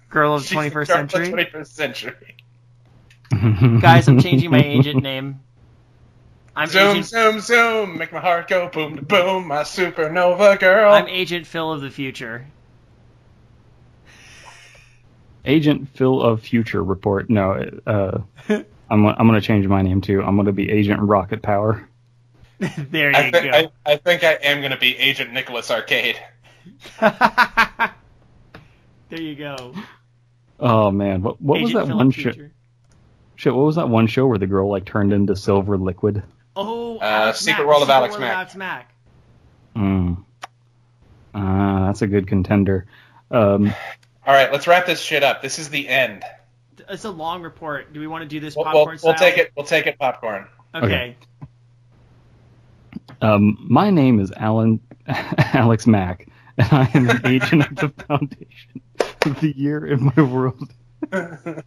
Girl 0.10 0.36
of 0.36 0.44
She's 0.44 0.52
the 0.52 0.56
21st 0.56 0.88
girl 0.88 1.00
of 1.02 1.12
the 1.12 1.26
century. 1.26 1.46
21st 1.46 1.68
century. 1.68 2.36
Guys, 3.82 4.08
I'm 4.08 4.22
changing 4.22 4.52
my 4.52 4.64
agent 4.64 5.04
name. 5.04 5.42
I'm 6.56 6.70
Zoom, 6.70 6.92
agent, 6.92 7.06
zoom, 7.08 7.40
zoom. 7.42 7.98
Make 7.98 8.14
my 8.14 8.22
heart 8.22 8.48
go 8.48 8.70
boom, 8.70 9.06
boom. 9.06 9.48
My 9.48 9.64
supernova 9.64 10.58
girl. 10.58 10.94
I'm 10.94 11.10
Agent 11.10 11.46
Phil 11.46 11.74
of 11.74 11.82
the 11.82 11.90
future. 11.90 12.48
Agent 15.44 15.90
Phil 15.90 16.22
of 16.22 16.42
Future 16.42 16.82
report. 16.82 17.30
No, 17.30 17.70
uh, 17.86 18.20
I'm 18.90 19.06
I'm 19.06 19.28
gonna 19.28 19.42
change 19.42 19.68
my 19.68 19.82
name 19.82 20.00
too. 20.00 20.24
I'm 20.24 20.38
gonna 20.38 20.54
be 20.54 20.72
Agent 20.72 21.02
Rocket 21.02 21.42
Power. 21.42 21.90
there 22.60 23.12
you 23.12 23.18
I, 23.18 23.32
go. 23.32 23.40
I, 23.40 23.70
I 23.86 23.98
think 23.98 24.24
I 24.24 24.34
am 24.34 24.62
going 24.62 24.72
to 24.72 24.78
be 24.78 24.98
Agent 24.98 25.34
Nicholas 25.34 25.70
Arcade. 25.70 26.18
there 29.10 29.22
you 29.22 29.36
go. 29.36 29.74
Oh 30.60 30.92
man, 30.92 31.22
what 31.22 31.42
what 31.42 31.62
was 31.62 31.74
that 31.74 31.88
Phil 31.88 31.98
one 31.98 32.12
show? 32.12 32.32
Shit, 33.36 33.54
what 33.54 33.66
was 33.66 33.76
that 33.76 33.90
one 33.90 34.08
show 34.08 34.26
where 34.28 34.38
the 34.38 34.48
girl 34.48 34.70
like 34.70 34.86
turned 34.86 35.14
into 35.14 35.36
silver 35.36 35.78
liquid? 35.78 36.24
Oh, 36.56 36.98
Uh, 37.00 37.34
Secret 37.34 37.64
Mack, 37.64 37.68
World 37.68 37.84
of 37.84 37.90
Alex 37.90 38.12
World 38.14 38.22
Mack. 38.22 38.34
Alex 38.36 38.56
Mack. 38.56 38.92
Mm. 39.76 40.24
Uh, 41.34 41.86
that's 41.88 42.02
a 42.02 42.08
good 42.08 42.28
contender. 42.28 42.86
Um, 43.30 43.74
All 44.26 44.34
right, 44.34 44.52
let's 44.52 44.68
wrap 44.68 44.86
this 44.86 45.02
shit 45.02 45.22
up. 45.22 45.42
This 45.42 45.60
is 45.60 45.70
the 45.70 45.88
end. 45.90 46.24
It's 46.90 47.04
a 47.04 47.12
long 47.12 47.42
report. 47.42 47.92
Do 47.94 48.00
we 48.00 48.08
want 48.08 48.22
to 48.24 48.28
do 48.28 48.40
this 48.40 48.56
We'll, 48.56 48.66
popcorn 48.66 48.86
we'll, 48.86 49.10
we'll 49.12 49.18
style? 49.18 49.30
take 49.32 49.38
it. 49.38 49.52
We'll 49.56 49.66
take 49.66 49.86
it 49.88 50.00
popcorn. 50.00 50.48
Okay. 50.74 50.86
Okay. 50.86 51.18
um, 53.22 53.58
my 53.70 53.90
name 53.90 54.20
is 54.20 54.32
Alan 54.32 54.80
Alex 55.08 55.88
Mack, 55.88 56.28
and 56.58 56.68
I 56.72 56.90
am 56.94 57.10
an 57.10 57.22
agent 57.26 57.68
of 57.68 57.76
the 57.76 58.04
Foundation 58.04 58.82
of 58.98 59.40
the 59.42 59.54
Year 59.56 59.86
in 59.86 60.12
my 60.16 60.22
world. 60.22 60.72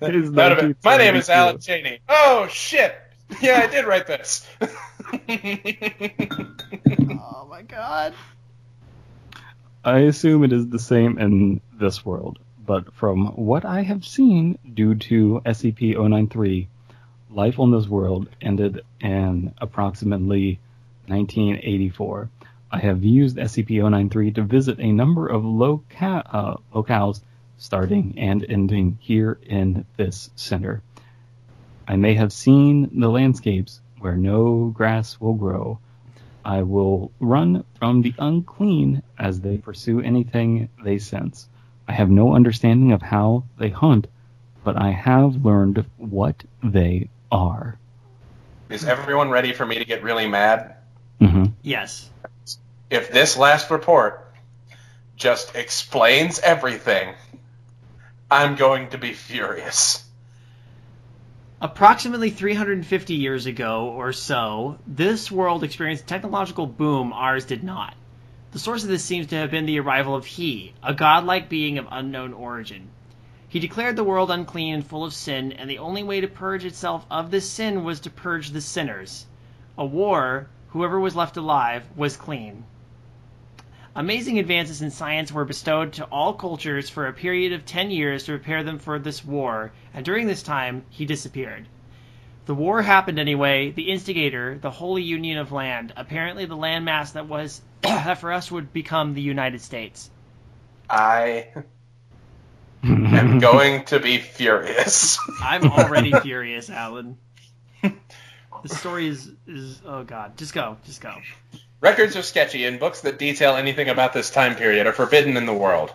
It 0.00 0.14
is 0.14 0.32
That 0.32 0.56
would've 0.56 0.76
my 0.84 0.96
name 0.96 1.14
is 1.14 1.30
Alan 1.30 1.60
Cheney. 1.60 2.00
Oh 2.08 2.48
shit! 2.50 2.96
Yeah, 3.40 3.60
I 3.62 3.66
did 3.68 3.84
write 3.86 4.06
this. 4.06 4.46
Oh 7.20 7.46
my 7.48 7.62
god. 7.62 8.14
I 9.84 10.00
assume 10.00 10.44
it 10.44 10.52
is 10.52 10.68
the 10.68 10.78
same 10.78 11.18
in 11.18 11.60
this 11.78 12.04
world, 12.04 12.38
but 12.66 12.92
from 12.94 13.26
what 13.36 13.64
I 13.64 13.82
have 13.82 14.04
seen 14.04 14.58
due 14.74 14.94
to 14.96 15.40
E 15.46 15.48
SCP-093, 15.48 16.66
life 17.30 17.58
on 17.58 17.70
this 17.70 17.86
world 17.86 18.28
ended 18.40 18.82
in 19.00 19.54
approximately 19.58 20.58
1984. 21.06 22.28
I 22.70 22.78
have 22.80 23.02
used 23.02 23.38
E 23.38 23.42
SCP-093 23.42 24.34
to 24.34 24.42
visit 24.42 24.78
a 24.78 24.92
number 24.92 25.26
of 25.26 25.44
loca- 25.44 26.24
uh, 26.30 26.56
locales 26.74 27.22
starting 27.56 28.14
and 28.18 28.44
ending 28.48 28.98
here 29.00 29.38
in 29.42 29.84
this 29.96 30.30
center. 30.36 30.82
I 31.86 31.96
may 31.96 32.14
have 32.14 32.32
seen 32.32 33.00
the 33.00 33.08
landscapes 33.08 33.80
where 33.98 34.16
no 34.16 34.66
grass 34.66 35.18
will 35.20 35.34
grow. 35.34 35.78
I 36.44 36.62
will 36.62 37.10
run 37.20 37.64
from 37.78 38.02
the 38.02 38.14
unclean 38.18 39.02
as 39.18 39.40
they 39.40 39.58
pursue 39.58 40.00
anything 40.00 40.68
they 40.84 40.98
sense. 40.98 41.48
I 41.88 41.92
have 41.92 42.10
no 42.10 42.34
understanding 42.34 42.92
of 42.92 43.02
how 43.02 43.44
they 43.58 43.70
hunt, 43.70 44.06
but 44.62 44.80
I 44.80 44.90
have 44.90 45.44
learned 45.44 45.84
what 45.96 46.44
they 46.62 47.08
are. 47.32 47.78
is 48.68 48.84
everyone 48.84 49.30
ready 49.30 49.52
for 49.52 49.64
me 49.66 49.78
to 49.78 49.84
get 49.84 50.02
really 50.02 50.28
mad? 50.28 50.76
hmm 51.18 51.46
Yes. 51.62 52.10
If 52.90 53.12
this 53.12 53.36
last 53.36 53.70
report 53.70 54.32
just 55.14 55.54
explains 55.54 56.38
everything, 56.38 57.14
I'm 58.30 58.56
going 58.56 58.88
to 58.90 58.98
be 58.98 59.12
furious. 59.12 60.02
Approximately 61.60 62.30
350 62.30 63.14
years 63.14 63.44
ago 63.44 63.88
or 63.88 64.14
so, 64.14 64.78
this 64.86 65.30
world 65.30 65.64
experienced 65.64 66.04
a 66.04 66.06
technological 66.06 66.66
boom 66.66 67.12
ours 67.12 67.44
did 67.44 67.62
not. 67.62 67.94
The 68.52 68.58
source 68.58 68.84
of 68.84 68.88
this 68.88 69.04
seems 69.04 69.26
to 69.26 69.36
have 69.36 69.50
been 69.50 69.66
the 69.66 69.80
arrival 69.80 70.14
of 70.14 70.24
He, 70.24 70.72
a 70.82 70.94
godlike 70.94 71.50
being 71.50 71.76
of 71.76 71.88
unknown 71.90 72.32
origin. 72.32 72.88
He 73.48 73.60
declared 73.60 73.96
the 73.96 74.04
world 74.04 74.30
unclean 74.30 74.72
and 74.72 74.86
full 74.86 75.04
of 75.04 75.12
sin, 75.12 75.52
and 75.52 75.68
the 75.68 75.80
only 75.80 76.02
way 76.02 76.22
to 76.22 76.28
purge 76.28 76.64
itself 76.64 77.04
of 77.10 77.30
this 77.30 77.50
sin 77.50 77.84
was 77.84 78.00
to 78.00 78.10
purge 78.10 78.48
the 78.48 78.62
sinners. 78.62 79.26
A 79.76 79.84
war, 79.84 80.48
whoever 80.68 80.98
was 80.98 81.14
left 81.14 81.36
alive, 81.36 81.84
was 81.94 82.16
clean. 82.16 82.64
Amazing 83.98 84.38
advances 84.38 84.80
in 84.80 84.92
science 84.92 85.32
were 85.32 85.44
bestowed 85.44 85.94
to 85.94 86.04
all 86.04 86.32
cultures 86.32 86.88
for 86.88 87.08
a 87.08 87.12
period 87.12 87.52
of 87.52 87.66
10 87.66 87.90
years 87.90 88.22
to 88.22 88.30
prepare 88.30 88.62
them 88.62 88.78
for 88.78 88.96
this 89.00 89.24
war, 89.24 89.72
and 89.92 90.04
during 90.04 90.28
this 90.28 90.44
time, 90.44 90.84
he 90.88 91.04
disappeared. 91.04 91.66
The 92.46 92.54
war 92.54 92.80
happened 92.80 93.18
anyway, 93.18 93.72
the 93.72 93.90
instigator, 93.90 94.56
the 94.56 94.70
Holy 94.70 95.02
Union 95.02 95.36
of 95.36 95.50
Land, 95.50 95.92
apparently 95.96 96.44
the 96.44 96.56
landmass 96.56 97.14
that 97.14 97.26
was 97.26 97.60
that 97.82 98.20
for 98.20 98.30
us 98.30 98.52
would 98.52 98.72
become 98.72 99.14
the 99.14 99.20
United 99.20 99.62
States. 99.62 100.08
I 100.88 101.48
am 102.84 103.40
going 103.40 103.84
to 103.86 103.98
be 103.98 104.18
furious. 104.18 105.18
I'm 105.42 105.72
already 105.72 106.12
furious, 106.12 106.70
Alan. 106.70 107.18
The 108.62 108.68
story 108.74 109.06
is 109.06 109.30
is 109.46 109.80
oh 109.84 110.02
god, 110.02 110.36
just 110.36 110.52
go, 110.52 110.78
just 110.84 111.00
go. 111.00 111.14
Records 111.80 112.16
are 112.16 112.22
sketchy, 112.22 112.64
and 112.64 112.80
books 112.80 113.02
that 113.02 113.20
detail 113.20 113.54
anything 113.54 113.88
about 113.88 114.12
this 114.12 114.30
time 114.30 114.56
period 114.56 114.88
are 114.88 114.92
forbidden 114.92 115.36
in 115.36 115.46
the 115.46 115.54
world. 115.54 115.92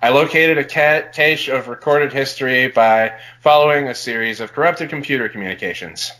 I 0.00 0.10
located 0.10 0.58
a 0.58 0.64
ca- 0.64 1.10
cache 1.12 1.48
of 1.48 1.66
recorded 1.66 2.12
history 2.12 2.68
by 2.68 3.18
following 3.40 3.88
a 3.88 3.96
series 3.96 4.38
of 4.38 4.52
corrupted 4.52 4.90
computer 4.90 5.28
communications. 5.28 6.12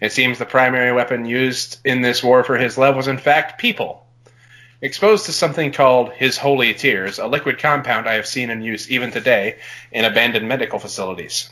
It 0.00 0.12
seems 0.12 0.38
the 0.38 0.46
primary 0.46 0.92
weapon 0.92 1.24
used 1.24 1.80
in 1.84 2.02
this 2.02 2.22
war 2.22 2.44
for 2.44 2.56
his 2.56 2.78
love 2.78 2.94
was 2.94 3.08
in 3.08 3.18
fact 3.18 3.60
people. 3.60 4.06
Exposed 4.80 5.26
to 5.26 5.32
something 5.32 5.72
called 5.72 6.12
his 6.12 6.38
holy 6.38 6.72
tears, 6.72 7.18
a 7.18 7.26
liquid 7.26 7.58
compound 7.58 8.08
I 8.08 8.14
have 8.14 8.28
seen 8.28 8.48
in 8.48 8.62
use 8.62 8.88
even 8.88 9.10
today 9.10 9.58
in 9.90 10.04
abandoned 10.04 10.46
medical 10.46 10.78
facilities. 10.78 11.50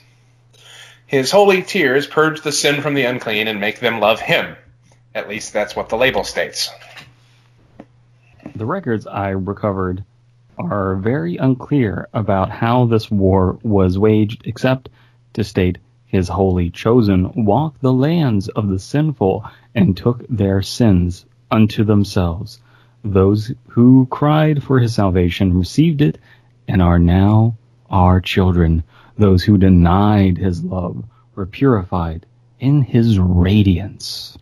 His 1.08 1.32
holy 1.32 1.64
tears 1.64 2.06
purge 2.06 2.42
the 2.42 2.52
sin 2.52 2.82
from 2.82 2.94
the 2.94 3.06
unclean 3.06 3.48
and 3.48 3.58
make 3.58 3.80
them 3.80 3.98
love 3.98 4.20
him. 4.20 4.54
At 5.14 5.28
least 5.28 5.52
that's 5.52 5.74
what 5.74 5.88
the 5.88 5.96
label 5.96 6.22
states. 6.24 6.70
The 8.54 8.66
records 8.66 9.06
I 9.06 9.30
recovered 9.30 10.04
are 10.58 10.94
very 10.96 11.36
unclear 11.36 12.08
about 12.12 12.50
how 12.50 12.84
this 12.86 13.10
war 13.10 13.58
was 13.62 13.98
waged, 13.98 14.42
except 14.46 14.88
to 15.32 15.42
state 15.42 15.78
his 16.06 16.28
holy 16.28 16.70
chosen 16.70 17.44
walked 17.44 17.80
the 17.80 17.92
lands 17.92 18.48
of 18.48 18.68
the 18.68 18.78
sinful 18.78 19.44
and 19.74 19.96
took 19.96 20.26
their 20.28 20.60
sins 20.62 21.24
unto 21.50 21.84
themselves. 21.84 22.60
Those 23.02 23.52
who 23.68 24.06
cried 24.10 24.62
for 24.62 24.78
his 24.78 24.94
salvation 24.94 25.58
received 25.58 26.02
it 26.02 26.18
and 26.68 26.82
are 26.82 26.98
now 26.98 27.56
our 27.90 28.20
children. 28.20 28.82
Those 29.16 29.42
who 29.44 29.56
denied 29.56 30.38
his 30.38 30.62
love 30.62 31.04
were 31.34 31.46
purified 31.46 32.26
in 32.58 32.82
his 32.82 33.18
radiance. 33.18 34.36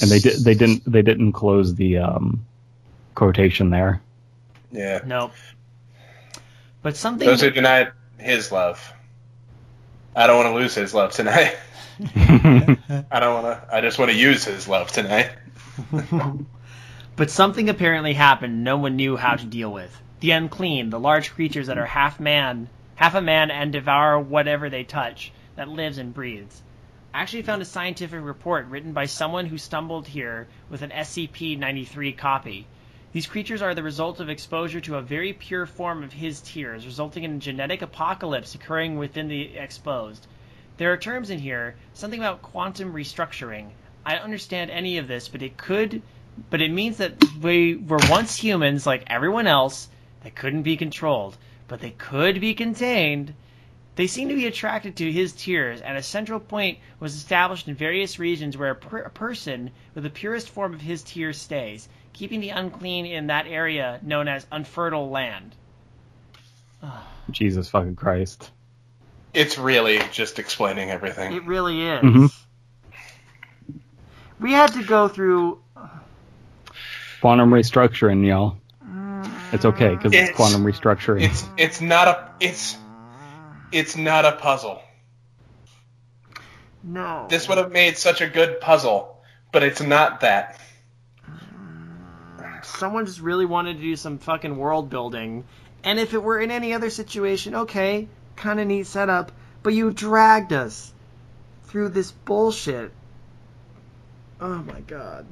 And 0.00 0.10
they 0.10 0.18
did. 0.18 0.42
They 0.42 0.54
didn't. 0.54 0.90
They 0.90 1.02
didn't 1.02 1.32
close 1.32 1.74
the 1.74 1.98
um, 1.98 2.44
quotation 3.14 3.70
there. 3.70 4.02
Yeah. 4.72 5.00
Nope. 5.04 5.32
But 6.82 6.96
something 6.96 7.26
Those 7.26 7.40
who 7.40 7.50
denied 7.50 7.92
his 8.18 8.50
love. 8.50 8.92
I 10.16 10.26
don't 10.26 10.36
want 10.36 10.54
to 10.54 10.60
lose 10.60 10.74
his 10.74 10.94
love 10.94 11.12
tonight. 11.12 11.56
I 12.16 13.20
don't 13.20 13.42
want 13.42 13.46
to. 13.46 13.68
I 13.72 13.80
just 13.80 13.98
want 13.98 14.10
to 14.10 14.16
use 14.16 14.44
his 14.44 14.68
love 14.68 14.90
tonight. 14.90 15.30
But 17.16 17.30
something 17.30 17.68
apparently 17.68 18.14
happened 18.14 18.64
no 18.64 18.76
one 18.76 18.96
knew 18.96 19.16
how 19.16 19.36
to 19.36 19.46
deal 19.46 19.72
with. 19.72 20.00
The 20.18 20.32
unclean, 20.32 20.90
the 20.90 20.98
large 20.98 21.30
creatures 21.30 21.68
that 21.68 21.78
are 21.78 21.86
half 21.86 22.18
man, 22.18 22.68
half 22.96 23.14
a 23.14 23.20
man 23.20 23.52
and 23.52 23.72
devour 23.72 24.18
whatever 24.18 24.68
they 24.68 24.82
touch, 24.82 25.30
that 25.54 25.68
lives 25.68 25.98
and 25.98 26.12
breathes. 26.12 26.60
I 27.14 27.20
actually 27.20 27.42
found 27.42 27.62
a 27.62 27.64
scientific 27.64 28.24
report 28.24 28.66
written 28.66 28.92
by 28.92 29.06
someone 29.06 29.46
who 29.46 29.56
stumbled 29.56 30.08
here 30.08 30.48
with 30.68 30.82
an 30.82 30.90
SCP-93 30.90 32.18
copy. 32.18 32.66
These 33.12 33.28
creatures 33.28 33.62
are 33.62 33.72
the 33.72 33.84
result 33.84 34.18
of 34.18 34.28
exposure 34.28 34.80
to 34.80 34.96
a 34.96 35.00
very 35.00 35.32
pure 35.32 35.64
form 35.64 36.02
of 36.02 36.12
his 36.12 36.40
tears, 36.40 36.84
resulting 36.84 37.22
in 37.22 37.36
a 37.36 37.38
genetic 37.38 37.82
apocalypse 37.82 38.56
occurring 38.56 38.98
within 38.98 39.28
the 39.28 39.56
exposed. 39.56 40.26
There 40.76 40.92
are 40.92 40.96
terms 40.96 41.30
in 41.30 41.38
here, 41.38 41.76
something 41.92 42.18
about 42.18 42.42
quantum 42.42 42.92
restructuring. 42.92 43.68
I 44.04 44.14
don't 44.14 44.24
understand 44.24 44.72
any 44.72 44.98
of 44.98 45.06
this, 45.06 45.28
but 45.28 45.42
it 45.42 45.56
could 45.56 46.02
but 46.50 46.60
it 46.60 46.72
means 46.72 46.96
that 46.96 47.14
we 47.40 47.76
were 47.76 48.00
once 48.10 48.34
humans 48.34 48.88
like 48.88 49.04
everyone 49.06 49.46
else 49.46 49.88
that 50.24 50.34
couldn't 50.34 50.64
be 50.64 50.76
controlled, 50.76 51.36
but 51.68 51.78
they 51.78 51.92
could 51.92 52.40
be 52.40 52.54
contained. 52.54 53.34
They 53.96 54.06
seem 54.08 54.28
to 54.28 54.34
be 54.34 54.46
attracted 54.46 54.96
to 54.96 55.12
his 55.12 55.32
tears, 55.32 55.80
and 55.80 55.96
a 55.96 56.02
central 56.02 56.40
point 56.40 56.78
was 56.98 57.14
established 57.14 57.68
in 57.68 57.74
various 57.76 58.18
regions 58.18 58.56
where 58.56 58.70
a, 58.70 58.74
per- 58.74 58.98
a 59.02 59.10
person 59.10 59.70
with 59.94 60.02
the 60.04 60.10
purest 60.10 60.48
form 60.50 60.74
of 60.74 60.80
his 60.80 61.02
tears 61.02 61.38
stays. 61.40 61.88
keeping 62.12 62.40
the 62.40 62.50
unclean 62.50 63.06
in 63.06 63.26
that 63.28 63.46
area 63.48 63.98
known 64.02 64.28
as 64.28 64.46
unfertile 64.52 65.10
land. 65.10 65.54
Jesus 67.30 67.68
fucking 67.70 67.96
Christ. 67.96 68.50
It's 69.32 69.58
really 69.58 70.00
just 70.12 70.38
explaining 70.38 70.90
everything. 70.90 71.32
It 71.32 71.44
really 71.44 71.82
is. 71.82 72.02
Mhm. 72.02 72.32
We 74.40 74.52
had 74.52 74.72
to 74.74 74.82
go 74.84 75.08
through. 75.08 75.60
Quantum 77.20 77.50
restructuring, 77.50 78.26
y'all. 78.26 78.58
It's 79.52 79.64
okay 79.64 79.90
because 79.90 80.12
it's, 80.12 80.30
It's- 80.30 80.36
quantum 80.36 80.62
restructuring. 80.64 81.22
It's 81.22 81.44
it's 81.56 81.80
not 81.80 82.08
a 82.08 82.30
it's 82.40 82.76
it's 83.74 83.96
not 83.96 84.24
a 84.24 84.32
puzzle. 84.32 84.80
No. 86.84 87.26
This 87.28 87.48
would 87.48 87.58
have 87.58 87.72
made 87.72 87.98
such 87.98 88.20
a 88.20 88.28
good 88.28 88.60
puzzle, 88.60 89.20
but 89.50 89.64
it's 89.64 89.82
not 89.82 90.20
that. 90.20 90.60
Someone 92.62 93.04
just 93.04 93.20
really 93.20 93.46
wanted 93.46 93.74
to 93.78 93.82
do 93.82 93.96
some 93.96 94.18
fucking 94.18 94.56
world 94.56 94.90
building. 94.90 95.44
And 95.82 95.98
if 95.98 96.14
it 96.14 96.22
were 96.22 96.38
in 96.38 96.50
any 96.50 96.72
other 96.72 96.88
situation, 96.88 97.54
okay, 97.54 98.08
kind 98.36 98.60
of 98.60 98.66
neat 98.66 98.86
setup. 98.86 99.32
But 99.62 99.74
you 99.74 99.90
dragged 99.90 100.52
us 100.52 100.92
through 101.64 101.88
this 101.90 102.12
bullshit. 102.12 102.92
Oh 104.40 104.58
my 104.58 104.80
god. 104.80 105.26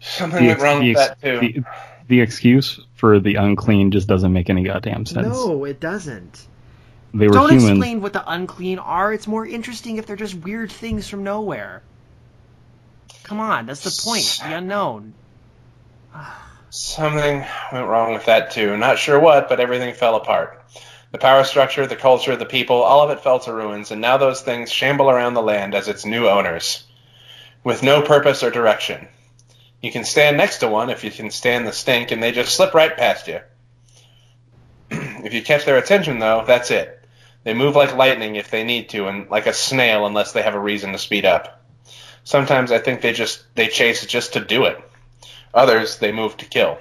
Something 0.00 0.46
went 0.46 0.60
wrong 0.60 0.86
with 0.86 0.96
that 0.96 1.22
too. 1.22 1.40
the, 1.40 1.64
the 2.08 2.20
excuse 2.20 2.80
for 2.94 3.20
the 3.20 3.36
unclean 3.36 3.90
just 3.90 4.06
doesn't 4.06 4.32
make 4.32 4.50
any 4.50 4.64
goddamn 4.64 5.06
sense. 5.06 5.28
No, 5.28 5.64
it 5.64 5.80
doesn't. 5.80 6.46
They 7.14 7.28
were 7.28 7.34
Don't 7.34 7.50
humans. 7.50 7.70
explain 7.70 8.00
what 8.00 8.12
the 8.12 8.28
unclean 8.28 8.80
are. 8.80 9.12
It's 9.12 9.28
more 9.28 9.46
interesting 9.46 9.98
if 9.98 10.06
they're 10.06 10.16
just 10.16 10.34
weird 10.34 10.72
things 10.72 11.08
from 11.08 11.22
nowhere. 11.22 11.82
Come 13.22 13.38
on, 13.38 13.66
that's 13.66 13.84
the 13.84 14.02
point. 14.04 14.40
The 14.42 14.56
unknown. 14.56 15.14
Something 16.70 17.44
went 17.72 17.86
wrong 17.86 18.14
with 18.14 18.26
that 18.26 18.50
too. 18.50 18.76
Not 18.76 18.98
sure 18.98 19.20
what, 19.20 19.48
but 19.48 19.60
everything 19.60 19.94
fell 19.94 20.16
apart. 20.16 20.60
The 21.12 21.18
power 21.18 21.44
structure, 21.44 21.86
the 21.86 21.94
culture, 21.94 22.34
the 22.34 22.44
people, 22.44 22.82
all 22.82 23.04
of 23.04 23.16
it 23.16 23.22
fell 23.22 23.38
to 23.40 23.52
ruins, 23.52 23.92
and 23.92 24.00
now 24.00 24.16
those 24.16 24.42
things 24.42 24.72
shamble 24.72 25.08
around 25.08 25.34
the 25.34 25.42
land 25.42 25.76
as 25.76 25.86
its 25.86 26.04
new 26.04 26.28
owners, 26.28 26.84
with 27.62 27.84
no 27.84 28.02
purpose 28.02 28.42
or 28.42 28.50
direction. 28.50 29.06
You 29.80 29.92
can 29.92 30.04
stand 30.04 30.36
next 30.36 30.58
to 30.58 30.68
one 30.68 30.90
if 30.90 31.04
you 31.04 31.12
can 31.12 31.30
stand 31.30 31.64
the 31.64 31.72
stink, 31.72 32.10
and 32.10 32.20
they 32.20 32.32
just 32.32 32.56
slip 32.56 32.74
right 32.74 32.96
past 32.96 33.28
you. 33.28 33.38
if 34.90 35.32
you 35.32 35.42
catch 35.42 35.64
their 35.64 35.78
attention, 35.78 36.18
though, 36.18 36.42
that's 36.44 36.72
it. 36.72 37.03
They 37.44 37.54
move 37.54 37.76
like 37.76 37.94
lightning 37.94 38.36
if 38.36 38.50
they 38.50 38.64
need 38.64 38.88
to, 38.90 39.06
and 39.06 39.30
like 39.30 39.46
a 39.46 39.52
snail 39.52 40.06
unless 40.06 40.32
they 40.32 40.42
have 40.42 40.54
a 40.54 40.60
reason 40.60 40.92
to 40.92 40.98
speed 40.98 41.24
up. 41.24 41.62
Sometimes 42.24 42.72
I 42.72 42.78
think 42.78 43.02
they 43.02 43.12
just 43.12 43.44
they 43.54 43.68
chase 43.68 44.04
just 44.06 44.32
to 44.32 44.40
do 44.40 44.64
it. 44.64 44.78
Others 45.52 45.98
they 45.98 46.10
move 46.10 46.36
to 46.38 46.46
kill. 46.46 46.78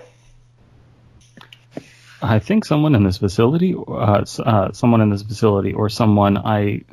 I 2.22 2.40
think 2.40 2.64
someone 2.64 2.96
in 2.96 3.04
this 3.04 3.18
facility, 3.18 3.76
uh, 3.76 4.24
uh, 4.40 4.72
someone 4.72 5.02
in 5.02 5.10
this 5.10 5.24
facility, 5.24 5.74
or 5.74 5.90
someone 5.90 6.38
I, 6.38 6.84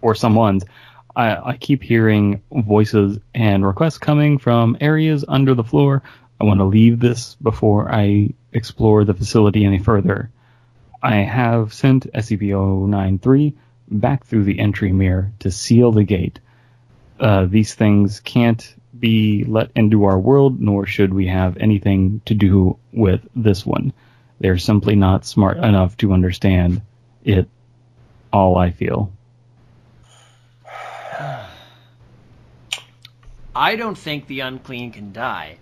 or 0.00 0.14
someone's, 0.14 0.64
I, 1.14 1.36
I 1.36 1.56
keep 1.58 1.82
hearing 1.82 2.42
voices 2.50 3.18
and 3.34 3.66
requests 3.66 3.98
coming 3.98 4.38
from 4.38 4.78
areas 4.80 5.22
under 5.28 5.54
the 5.54 5.64
floor. 5.64 6.02
I 6.40 6.44
want 6.44 6.60
to 6.60 6.64
leave 6.64 6.98
this 6.98 7.36
before 7.42 7.94
I 7.94 8.30
explore 8.54 9.04
the 9.04 9.12
facility 9.12 9.66
any 9.66 9.78
further. 9.78 10.30
I 11.04 11.16
have 11.16 11.74
sent 11.74 12.10
SCP-093 12.14 13.52
back 13.90 14.24
through 14.24 14.44
the 14.44 14.58
entry 14.58 14.90
mirror 14.90 15.32
to 15.40 15.50
seal 15.50 15.92
the 15.92 16.02
gate. 16.02 16.40
Uh, 17.20 17.44
these 17.44 17.74
things 17.74 18.20
can't 18.20 18.74
be 18.98 19.44
let 19.44 19.70
into 19.76 20.04
our 20.04 20.18
world, 20.18 20.62
nor 20.62 20.86
should 20.86 21.12
we 21.12 21.26
have 21.26 21.58
anything 21.58 22.22
to 22.24 22.32
do 22.32 22.78
with 22.90 23.20
this 23.36 23.66
one. 23.66 23.92
They're 24.40 24.56
simply 24.56 24.96
not 24.96 25.26
smart 25.26 25.58
enough 25.58 25.94
to 25.98 26.14
understand 26.14 26.80
it. 27.22 27.50
All 28.32 28.56
I 28.56 28.70
feel. 28.70 29.12
I 33.54 33.76
don't 33.76 33.98
think 33.98 34.26
the 34.26 34.40
unclean 34.40 34.90
can 34.90 35.12
die. 35.12 35.58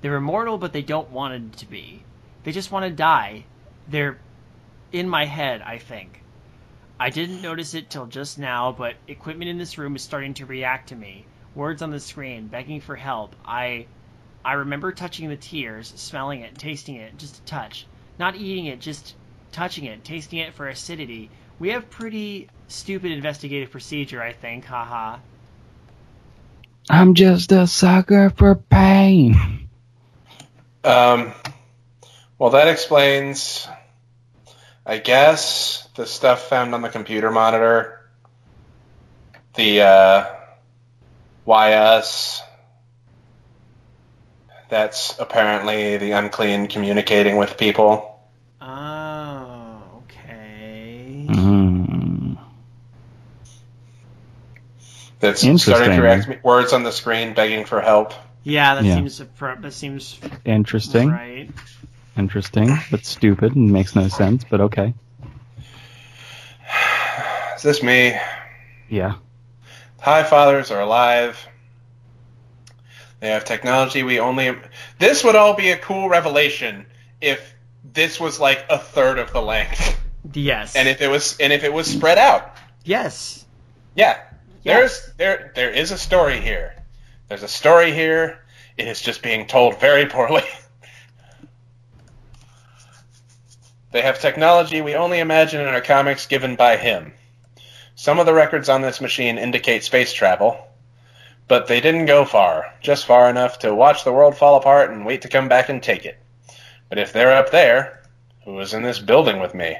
They're 0.00 0.16
immortal, 0.16 0.56
but 0.56 0.72
they 0.72 0.80
don't 0.80 1.10
want 1.10 1.34
it 1.34 1.58
to 1.58 1.66
be. 1.66 2.02
They 2.44 2.52
just 2.52 2.72
want 2.72 2.86
to 2.86 2.90
die. 2.90 3.44
They're 3.88 4.18
in 4.98 5.08
my 5.08 5.24
head, 5.24 5.62
I 5.62 5.78
think. 5.78 6.22
I 6.98 7.10
didn't 7.10 7.42
notice 7.42 7.74
it 7.74 7.90
till 7.90 8.06
just 8.06 8.38
now, 8.38 8.72
but 8.72 8.94
equipment 9.06 9.50
in 9.50 9.58
this 9.58 9.76
room 9.76 9.96
is 9.96 10.02
starting 10.02 10.34
to 10.34 10.46
react 10.46 10.88
to 10.88 10.96
me. 10.96 11.26
Words 11.54 11.82
on 11.82 11.90
the 11.90 12.00
screen, 12.00 12.48
begging 12.48 12.80
for 12.80 12.96
help. 12.96 13.36
I 13.44 13.86
I 14.44 14.54
remember 14.54 14.92
touching 14.92 15.28
the 15.28 15.36
tears, 15.36 15.92
smelling 15.96 16.40
it, 16.40 16.56
tasting 16.56 16.96
it, 16.96 17.18
just 17.18 17.38
a 17.38 17.42
touch. 17.42 17.86
Not 18.18 18.36
eating 18.36 18.66
it, 18.66 18.80
just 18.80 19.14
touching 19.52 19.84
it, 19.84 20.04
tasting 20.04 20.38
it 20.38 20.54
for 20.54 20.68
acidity. 20.68 21.30
We 21.58 21.70
have 21.70 21.90
pretty 21.90 22.48
stupid 22.68 23.12
investigative 23.12 23.70
procedure, 23.70 24.22
I 24.22 24.32
think, 24.32 24.64
haha. 24.64 25.18
I'm 26.88 27.14
just 27.14 27.52
a 27.52 27.66
sucker 27.66 28.30
for 28.30 28.54
pain. 28.54 29.68
Um, 30.84 31.32
well, 32.38 32.50
that 32.50 32.68
explains, 32.68 33.66
I 34.86 34.98
guess, 34.98 35.88
the 35.96 36.06
stuff 36.06 36.48
found 36.48 36.72
on 36.74 36.80
the 36.82 36.88
computer 36.88 37.30
monitor. 37.30 38.08
The 39.54 39.82
uh, 39.82 40.26
why 41.44 41.72
us. 41.74 42.40
That's 44.68 45.18
apparently 45.18 45.96
the 45.96 46.12
unclean 46.12 46.68
communicating 46.68 47.36
with 47.36 47.56
people. 47.56 48.20
Oh, 48.60 50.02
okay. 50.04 51.26
Mm. 51.28 52.38
That's 55.20 55.42
Interesting. 55.44 55.74
starting 55.74 55.96
to 55.96 56.02
react 56.02 56.26
to. 56.26 56.38
Words 56.42 56.72
on 56.72 56.82
the 56.82 56.92
screen 56.92 57.34
begging 57.34 57.64
for 57.64 57.80
help. 57.80 58.12
Yeah, 58.42 58.76
that 58.76 58.84
Yeah. 58.84 58.94
seems 58.96 59.18
that 59.18 59.72
seems 59.72 60.20
Interesting. 60.44 61.10
right. 61.10 61.50
Interesting, 62.16 62.76
but 62.90 63.04
stupid 63.04 63.54
and 63.56 63.70
makes 63.70 63.94
no 63.94 64.08
sense, 64.08 64.44
but 64.48 64.60
okay. 64.62 64.94
Is 67.56 67.62
this 67.62 67.82
me? 67.82 68.16
Yeah. 68.88 69.14
High 70.00 70.24
Fathers 70.24 70.70
are 70.70 70.80
alive. 70.80 71.38
They 73.20 73.28
have 73.28 73.44
technology 73.44 74.02
we 74.02 74.20
only. 74.20 74.56
This 74.98 75.24
would 75.24 75.36
all 75.36 75.54
be 75.54 75.70
a 75.70 75.76
cool 75.76 76.08
revelation 76.08 76.86
if 77.20 77.54
this 77.92 78.20
was 78.20 78.38
like 78.38 78.64
a 78.68 78.78
third 78.78 79.18
of 79.18 79.32
the 79.32 79.40
length, 79.40 79.98
Yes. 80.34 80.76
and 80.76 80.88
if 80.88 81.00
it 81.00 81.08
was, 81.08 81.36
and 81.40 81.52
if 81.52 81.64
it 81.64 81.72
was 81.72 81.86
spread 81.86 82.18
out. 82.18 82.54
yes. 82.84 83.44
Yeah, 83.94 84.18
Yeah. 84.62 84.74
there's 84.74 85.10
there 85.16 85.52
there 85.54 85.70
is 85.70 85.90
a 85.92 85.96
story 85.98 86.38
here. 86.40 86.74
There's 87.28 87.42
a 87.42 87.48
story 87.48 87.92
here. 87.92 88.44
It 88.76 88.86
is 88.86 89.00
just 89.00 89.22
being 89.22 89.46
told 89.46 89.80
very 89.80 90.04
poorly. 90.06 90.42
they 93.96 94.02
have 94.02 94.20
technology 94.20 94.82
we 94.82 94.94
only 94.94 95.20
imagine 95.20 95.62
in 95.62 95.68
our 95.68 95.80
comics 95.80 96.26
given 96.26 96.54
by 96.54 96.76
him. 96.76 97.14
Some 97.94 98.18
of 98.18 98.26
the 98.26 98.34
records 98.34 98.68
on 98.68 98.82
this 98.82 99.00
machine 99.00 99.38
indicate 99.38 99.84
space 99.84 100.12
travel, 100.12 100.58
but 101.48 101.66
they 101.66 101.80
didn't 101.80 102.04
go 102.04 102.26
far, 102.26 102.74
just 102.82 103.06
far 103.06 103.30
enough 103.30 103.60
to 103.60 103.74
watch 103.74 104.04
the 104.04 104.12
world 104.12 104.36
fall 104.36 104.56
apart 104.56 104.90
and 104.90 105.06
wait 105.06 105.22
to 105.22 105.28
come 105.28 105.48
back 105.48 105.70
and 105.70 105.82
take 105.82 106.04
it. 106.04 106.18
But 106.90 106.98
if 106.98 107.14
they're 107.14 107.38
up 107.38 107.50
there, 107.50 108.02
who 108.44 108.52
was 108.52 108.74
in 108.74 108.82
this 108.82 108.98
building 108.98 109.40
with 109.40 109.54
me? 109.54 109.78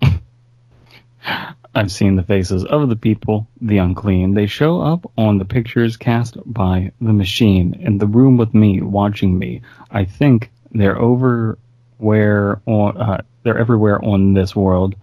I've 1.74 1.92
seen 1.92 2.16
the 2.16 2.22
faces 2.22 2.64
of 2.64 2.88
the 2.88 2.96
people, 2.96 3.46
the 3.60 3.76
unclean. 3.76 4.32
They 4.32 4.46
show 4.46 4.80
up 4.80 5.12
on 5.18 5.36
the 5.36 5.44
pictures 5.44 5.98
cast 5.98 6.38
by 6.46 6.92
the 6.98 7.12
machine 7.12 7.74
in 7.78 7.98
the 7.98 8.06
room 8.06 8.38
with 8.38 8.54
me, 8.54 8.80
watching 8.80 9.38
me. 9.38 9.60
I 9.90 10.06
think 10.06 10.50
they're 10.72 10.98
over 10.98 11.58
where 11.98 12.60
on 12.66 12.96
uh, 12.96 13.22
they're 13.42 13.58
everywhere 13.58 14.02
on 14.04 14.34
this 14.34 14.56
world, 14.56 14.94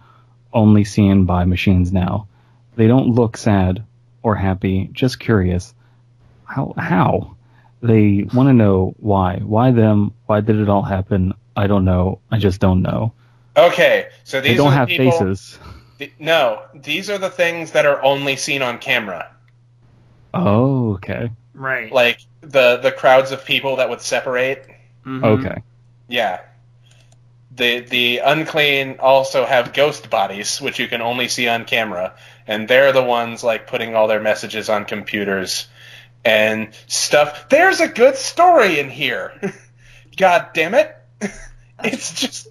only 0.52 0.84
seen 0.84 1.24
by 1.24 1.44
machines 1.44 1.92
now. 1.92 2.28
They 2.76 2.86
don't 2.88 3.14
look 3.14 3.36
sad 3.36 3.84
or 4.22 4.34
happy, 4.34 4.90
just 4.92 5.20
curious. 5.20 5.74
How 6.44 6.74
how? 6.76 7.36
They 7.82 8.26
want 8.34 8.48
to 8.48 8.52
know 8.52 8.94
why. 8.98 9.36
Why 9.38 9.70
them? 9.70 10.12
Why 10.26 10.40
did 10.40 10.56
it 10.56 10.68
all 10.68 10.82
happen? 10.82 11.34
I 11.56 11.66
don't 11.66 11.84
know. 11.84 12.20
I 12.30 12.38
just 12.38 12.60
don't 12.60 12.82
know. 12.82 13.12
Okay, 13.56 14.08
so 14.24 14.40
these 14.40 14.50
They 14.52 14.56
don't 14.56 14.68
are 14.68 14.70
the 14.70 14.76
have 14.76 14.88
people, 14.88 15.12
faces. 15.12 15.58
Th- 15.98 16.12
No, 16.18 16.62
these 16.74 17.08
are 17.08 17.18
the 17.18 17.30
things 17.30 17.72
that 17.72 17.86
are 17.86 18.02
only 18.02 18.36
seen 18.36 18.60
on 18.62 18.78
camera. 18.78 19.30
Oh, 20.34 20.94
okay. 20.94 21.30
Right. 21.54 21.90
Like 21.90 22.20
the 22.42 22.76
the 22.76 22.92
crowds 22.92 23.32
of 23.32 23.44
people 23.44 23.76
that 23.76 23.88
would 23.88 24.02
separate. 24.02 24.66
Mhm. 25.06 25.24
Okay. 25.24 25.62
Yeah. 26.08 26.40
The 27.56 27.80
the 27.80 28.18
unclean 28.18 28.96
also 29.00 29.46
have 29.46 29.72
ghost 29.72 30.10
bodies, 30.10 30.60
which 30.60 30.78
you 30.78 30.88
can 30.88 31.00
only 31.00 31.28
see 31.28 31.48
on 31.48 31.64
camera, 31.64 32.14
and 32.46 32.68
they're 32.68 32.92
the 32.92 33.02
ones 33.02 33.42
like 33.42 33.66
putting 33.66 33.94
all 33.94 34.08
their 34.08 34.20
messages 34.20 34.68
on 34.68 34.84
computers 34.84 35.66
and 36.24 36.68
stuff. 36.86 37.48
There's 37.48 37.80
a 37.80 37.88
good 37.88 38.16
story 38.16 38.78
in 38.78 38.90
here. 38.90 39.32
God 40.16 40.48
damn 40.54 40.74
it! 40.74 40.94
it's 41.84 42.20
just 42.20 42.48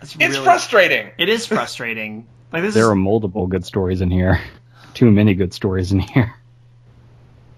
That's 0.00 0.14
it's 0.14 0.34
really, 0.34 0.44
frustrating. 0.44 1.10
It 1.18 1.28
is 1.28 1.46
frustrating. 1.46 2.26
Like 2.52 2.62
this 2.62 2.74
There 2.74 2.84
is, 2.84 2.90
are 2.90 2.94
multiple 2.94 3.48
good 3.48 3.66
stories 3.66 4.00
in 4.00 4.12
here. 4.12 4.40
Too 4.92 5.10
many 5.10 5.34
good 5.34 5.52
stories 5.52 5.90
in 5.90 5.98
here. 5.98 6.32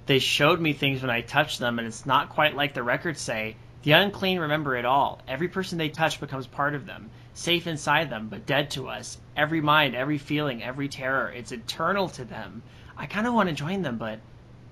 they 0.06 0.20
showed 0.20 0.58
me 0.58 0.72
things 0.72 1.02
when 1.02 1.10
I 1.10 1.20
touched 1.20 1.58
them, 1.58 1.78
and 1.78 1.86
it's 1.86 2.06
not 2.06 2.30
quite 2.30 2.56
like 2.56 2.72
the 2.72 2.82
records 2.82 3.20
say. 3.20 3.56
The 3.86 3.92
unclean 3.92 4.40
remember 4.40 4.74
it 4.74 4.84
all. 4.84 5.20
Every 5.28 5.46
person 5.46 5.78
they 5.78 5.90
touch 5.90 6.18
becomes 6.18 6.48
part 6.48 6.74
of 6.74 6.86
them, 6.86 7.08
safe 7.34 7.68
inside 7.68 8.10
them, 8.10 8.26
but 8.28 8.44
dead 8.44 8.72
to 8.72 8.88
us. 8.88 9.16
Every 9.36 9.60
mind, 9.60 9.94
every 9.94 10.18
feeling, 10.18 10.60
every 10.60 10.88
terror, 10.88 11.30
it's 11.30 11.52
eternal 11.52 12.08
to 12.08 12.24
them. 12.24 12.64
I 12.96 13.06
kind 13.06 13.28
of 13.28 13.34
want 13.34 13.48
to 13.48 13.54
join 13.54 13.82
them, 13.82 13.96
but 13.96 14.18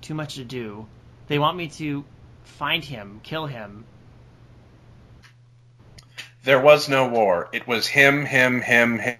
too 0.01 0.15
much 0.15 0.35
to 0.35 0.43
do. 0.43 0.85
They 1.27 1.39
want 1.39 1.55
me 1.55 1.69
to 1.69 2.03
find 2.43 2.83
him, 2.83 3.21
kill 3.23 3.45
him. 3.45 3.85
There 6.43 6.59
was 6.59 6.89
no 6.89 7.07
war. 7.07 7.47
It 7.53 7.65
was 7.65 7.87
him, 7.87 8.25
him, 8.25 8.59
him, 8.59 8.99
him, 8.99 9.17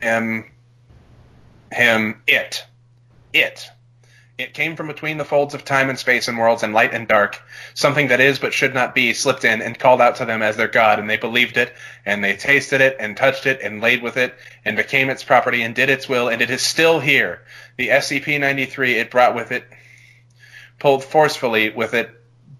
him, 0.00 0.50
him, 1.70 2.22
it. 2.26 2.64
It. 3.32 3.70
It 4.36 4.52
came 4.52 4.74
from 4.74 4.88
between 4.88 5.18
the 5.18 5.24
folds 5.24 5.54
of 5.54 5.64
time 5.64 5.90
and 5.90 5.98
space 5.98 6.26
and 6.26 6.38
worlds 6.38 6.64
and 6.64 6.74
light 6.74 6.92
and 6.92 7.06
dark. 7.06 7.40
Something 7.74 8.08
that 8.08 8.20
is 8.20 8.38
but 8.38 8.52
should 8.52 8.74
not 8.74 8.94
be 8.94 9.12
slipped 9.12 9.44
in 9.44 9.62
and 9.62 9.78
called 9.78 10.00
out 10.00 10.16
to 10.16 10.24
them 10.24 10.42
as 10.42 10.56
their 10.56 10.68
god, 10.68 10.98
and 10.98 11.08
they 11.08 11.16
believed 11.16 11.56
it, 11.56 11.72
and 12.04 12.22
they 12.22 12.36
tasted 12.36 12.80
it, 12.80 12.96
and 12.98 13.16
touched 13.16 13.46
it, 13.46 13.60
and 13.62 13.80
laid 13.80 14.02
with 14.02 14.16
it, 14.16 14.34
and 14.64 14.76
became 14.76 15.10
its 15.10 15.24
property, 15.24 15.62
and 15.62 15.74
did 15.74 15.90
its 15.90 16.08
will, 16.08 16.28
and 16.28 16.42
it 16.42 16.50
is 16.50 16.62
still 16.62 17.00
here. 17.00 17.42
The 17.76 17.88
SCP-93 17.88 18.96
it 18.96 19.10
brought 19.10 19.34
with 19.34 19.52
it, 19.52 19.64
pulled 20.78 21.04
forcefully 21.04 21.70
with 21.70 21.94
it, 21.94 22.10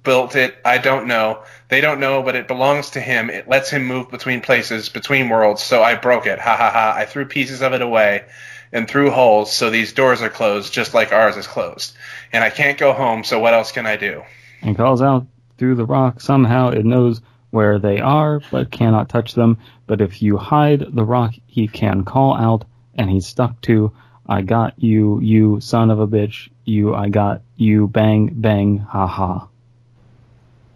built 0.02 0.36
it, 0.36 0.56
I 0.64 0.78
don't 0.78 1.06
know. 1.06 1.44
They 1.68 1.80
don't 1.80 2.00
know, 2.00 2.22
but 2.22 2.34
it 2.34 2.48
belongs 2.48 2.90
to 2.90 3.00
him. 3.00 3.30
It 3.30 3.48
lets 3.48 3.70
him 3.70 3.84
move 3.84 4.10
between 4.10 4.40
places, 4.40 4.88
between 4.88 5.28
worlds, 5.28 5.62
so 5.62 5.82
I 5.82 5.94
broke 5.94 6.26
it. 6.26 6.38
Ha 6.38 6.56
ha 6.56 6.70
ha. 6.70 6.94
I 6.96 7.04
threw 7.04 7.24
pieces 7.24 7.62
of 7.62 7.72
it 7.72 7.82
away 7.82 8.24
and 8.72 8.88
through 8.88 9.10
holes, 9.10 9.52
so 9.52 9.70
these 9.70 9.92
doors 9.92 10.22
are 10.22 10.30
closed, 10.30 10.72
just 10.72 10.94
like 10.94 11.12
ours 11.12 11.36
is 11.36 11.46
closed. 11.46 11.94
And 12.32 12.42
I 12.42 12.50
can't 12.50 12.78
go 12.78 12.92
home, 12.92 13.22
so 13.22 13.38
what 13.38 13.54
else 13.54 13.70
can 13.70 13.86
I 13.86 13.96
do? 13.96 14.24
And 14.62 14.76
calls 14.76 15.02
out 15.02 15.26
through 15.58 15.74
the 15.74 15.84
rock. 15.84 16.20
Somehow 16.20 16.70
it 16.70 16.84
knows 16.84 17.20
where 17.50 17.78
they 17.78 18.00
are, 18.00 18.40
but 18.50 18.70
cannot 18.70 19.08
touch 19.08 19.34
them. 19.34 19.58
But 19.86 20.00
if 20.00 20.22
you 20.22 20.38
hide 20.38 20.84
the 20.94 21.04
rock, 21.04 21.34
he 21.46 21.68
can 21.68 22.04
call 22.04 22.34
out, 22.34 22.64
and 22.94 23.10
he's 23.10 23.26
stuck 23.26 23.60
to, 23.62 23.92
I 24.26 24.42
got 24.42 24.74
you, 24.82 25.20
you 25.20 25.60
son 25.60 25.90
of 25.90 26.00
a 26.00 26.06
bitch, 26.06 26.48
you, 26.64 26.94
I 26.94 27.08
got 27.08 27.42
you, 27.56 27.88
bang, 27.88 28.30
bang, 28.32 28.78
ha 28.78 29.06
ha. 29.06 29.48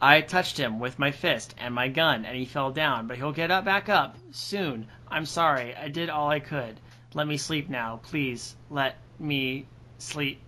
I 0.01 0.21
touched 0.21 0.59
him 0.59 0.79
with 0.79 0.99
my 0.99 1.11
fist 1.11 1.55
and 1.59 1.75
my 1.75 1.89
gun, 1.89 2.27
and 2.27 2.37
he 2.37 2.45
fell 2.45 2.71
down, 2.71 3.07
but 3.07 3.17
he'll 3.17 3.33
get 3.33 3.51
up 3.51 3.65
back 3.65 3.89
up 3.89 4.17
soon. 4.31 4.87
I'm 5.09 5.25
sorry. 5.25 5.75
I 5.75 5.89
did 5.89 6.11
all 6.11 6.29
I 6.29 6.41
could. 6.41 6.79
Let 7.15 7.27
me 7.27 7.39
sleep 7.39 7.71
now, 7.71 8.01
please. 8.03 8.55
Let 8.69 8.97
me 9.19 9.67
sleep. 9.99 10.41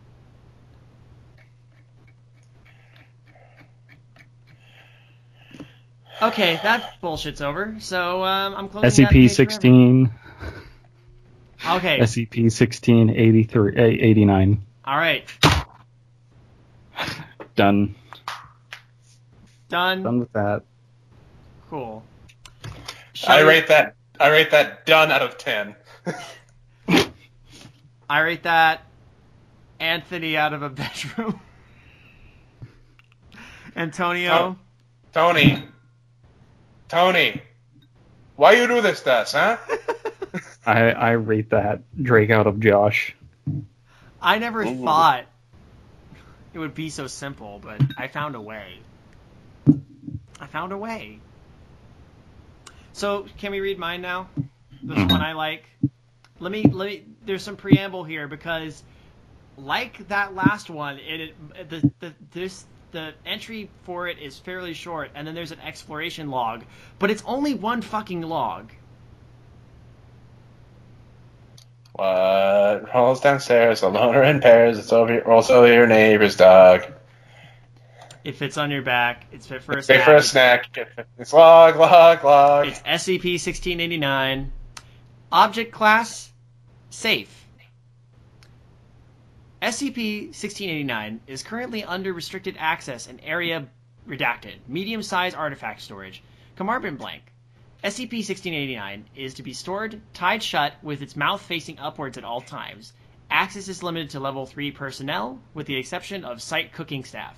Okay, 6.20 6.58
that 6.62 7.00
bullshit's 7.00 7.40
over. 7.40 7.76
So 7.78 8.24
um, 8.24 8.54
I'm 8.56 8.68
closing 8.68 9.04
that 9.04 9.12
page 9.12 9.34
forever. 9.36 9.50
SCP-16, 9.52 10.10
Okay, 11.70 11.98
SCP-1683, 12.00 13.78
eh, 13.78 13.82
89. 14.06 14.62
all 14.84 14.96
right, 14.96 15.24
Done. 17.56 17.94
done. 19.68 20.02
Done 20.02 20.18
with 20.20 20.32
that. 20.32 20.62
Cool. 21.70 22.02
I 22.64 22.68
Shudder- 23.14 23.46
rate 23.46 23.66
that. 23.68 23.94
I 24.20 24.28
rate 24.30 24.50
that 24.52 24.86
done 24.86 25.10
out 25.12 25.22
of 25.22 25.38
ten. 25.38 25.74
I 28.10 28.20
rate 28.20 28.42
that 28.44 28.82
Anthony 29.80 30.36
out 30.36 30.52
of 30.54 30.62
a 30.62 30.70
bedroom. 30.70 31.40
Antonio. 33.76 34.32
Oh. 34.32 34.56
Tony. 35.12 35.64
Tony. 36.88 37.42
Why 38.36 38.52
you 38.52 38.66
do 38.66 38.80
this 38.80 39.02
to 39.02 39.12
us, 39.12 39.32
huh? 39.32 39.56
I, 40.66 40.90
I 40.90 41.10
rate 41.12 41.50
that 41.50 41.82
Drake 42.00 42.30
out 42.30 42.46
of 42.46 42.60
Josh. 42.60 43.16
I 44.20 44.38
never 44.38 44.62
Ooh. 44.62 44.84
thought 44.84 45.26
it 46.52 46.58
would 46.58 46.74
be 46.74 46.90
so 46.90 47.06
simple, 47.06 47.60
but 47.62 47.80
I 47.96 48.08
found 48.08 48.34
a 48.34 48.40
way. 48.40 48.78
I 50.40 50.46
found 50.46 50.72
a 50.72 50.76
way. 50.76 51.20
So, 52.92 53.26
can 53.38 53.52
we 53.52 53.60
read 53.60 53.78
mine 53.78 54.02
now? 54.02 54.28
This 54.82 54.98
one 54.98 55.20
I 55.20 55.32
like. 55.32 55.64
Let 56.40 56.52
me 56.52 56.64
let 56.64 56.86
me. 56.88 57.04
There's 57.24 57.42
some 57.42 57.56
preamble 57.56 58.04
here 58.04 58.28
because, 58.28 58.82
like 59.56 60.08
that 60.08 60.34
last 60.34 60.70
one, 60.70 60.98
it, 60.98 61.34
it 61.54 61.70
the 61.70 61.90
the 62.00 62.14
this 62.32 62.64
the 62.92 63.12
entry 63.26 63.70
for 63.84 64.08
it 64.08 64.18
is 64.18 64.38
fairly 64.38 64.74
short, 64.74 65.10
and 65.14 65.26
then 65.26 65.34
there's 65.34 65.52
an 65.52 65.60
exploration 65.60 66.30
log, 66.30 66.64
but 66.98 67.10
it's 67.10 67.22
only 67.26 67.54
one 67.54 67.82
fucking 67.82 68.22
log. 68.22 68.70
What 71.92 72.94
rolls 72.94 73.20
downstairs 73.20 73.82
alone 73.82 74.14
or 74.14 74.22
in 74.22 74.40
pairs? 74.40 74.78
It's 74.78 74.92
over. 74.92 75.20
Rolls 75.26 75.50
over 75.50 75.72
your 75.72 75.86
neighbor's 75.86 76.36
dog. 76.36 76.84
It 78.24 78.36
fits 78.36 78.56
on 78.56 78.70
your 78.70 78.82
back. 78.82 79.26
It's 79.32 79.46
fit 79.46 79.62
for 79.62 79.72
a 79.72 79.78
It's 79.78 79.86
snack. 79.86 80.04
for 80.04 80.14
a 80.14 80.22
snack. 80.22 80.78
It's 81.18 81.32
log, 81.32 81.76
log, 81.76 82.22
log. 82.24 82.68
It's 82.68 82.80
SCP-1689. 82.80 84.48
Object 85.32 85.72
class 85.72 86.30
safe. 86.90 87.46
SCP-1689 89.60 91.18
is 91.26 91.42
currently 91.42 91.82
under 91.82 92.12
restricted 92.12 92.56
access 92.58 93.08
and 93.08 93.20
area 93.24 93.66
redacted. 94.08 94.54
Medium-sized 94.68 95.34
artifact 95.34 95.80
storage. 95.80 96.22
Compartment 96.54 96.98
blank. 96.98 97.22
SCP-1689 97.82 99.02
is 99.16 99.34
to 99.34 99.42
be 99.42 99.52
stored 99.52 100.00
tied 100.14 100.42
shut 100.42 100.74
with 100.82 101.02
its 101.02 101.16
mouth 101.16 101.42
facing 101.42 101.78
upwards 101.78 102.16
at 102.16 102.24
all 102.24 102.40
times. 102.40 102.92
Access 103.30 103.68
is 103.68 103.82
limited 103.82 104.10
to 104.10 104.20
level 104.20 104.46
3 104.46 104.70
personnel, 104.70 105.40
with 105.54 105.66
the 105.66 105.76
exception 105.76 106.24
of 106.24 106.40
site 106.40 106.72
cooking 106.72 107.04
staff. 107.04 107.36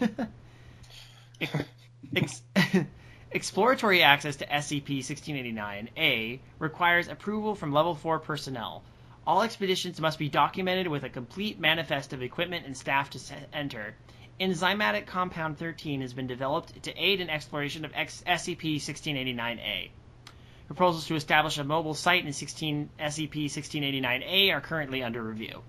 Ex- 2.16 2.42
exploratory 3.30 4.02
access 4.02 4.36
to 4.36 4.46
SCP-1689-A 4.46 6.40
requires 6.58 7.08
approval 7.08 7.54
from 7.54 7.72
Level 7.72 7.94
4 7.94 8.18
personnel. 8.18 8.82
All 9.30 9.42
expeditions 9.42 10.00
must 10.00 10.18
be 10.18 10.28
documented 10.28 10.88
with 10.88 11.04
a 11.04 11.08
complete 11.08 11.60
manifest 11.60 12.12
of 12.12 12.20
equipment 12.20 12.66
and 12.66 12.76
staff 12.76 13.10
to 13.10 13.20
enter. 13.52 13.94
Enzymatic 14.40 15.06
Compound 15.06 15.56
13 15.56 16.00
has 16.00 16.12
been 16.12 16.26
developed 16.26 16.82
to 16.82 17.00
aid 17.00 17.20
in 17.20 17.30
exploration 17.30 17.84
of 17.84 17.92
SCP-1689-A. 17.92 19.92
Proposals 20.66 21.06
to 21.06 21.14
establish 21.14 21.58
a 21.58 21.62
mobile 21.62 21.94
site 21.94 22.26
in 22.26 22.32
16 22.32 22.90
SCP-1689-A 22.98 24.50
are 24.50 24.60
currently 24.60 25.04
under 25.04 25.22
review. 25.22 25.62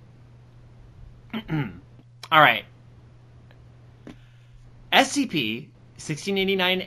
All 2.31 2.41
right. 2.41 2.65
SCP 4.91 5.67
1689 5.97 6.79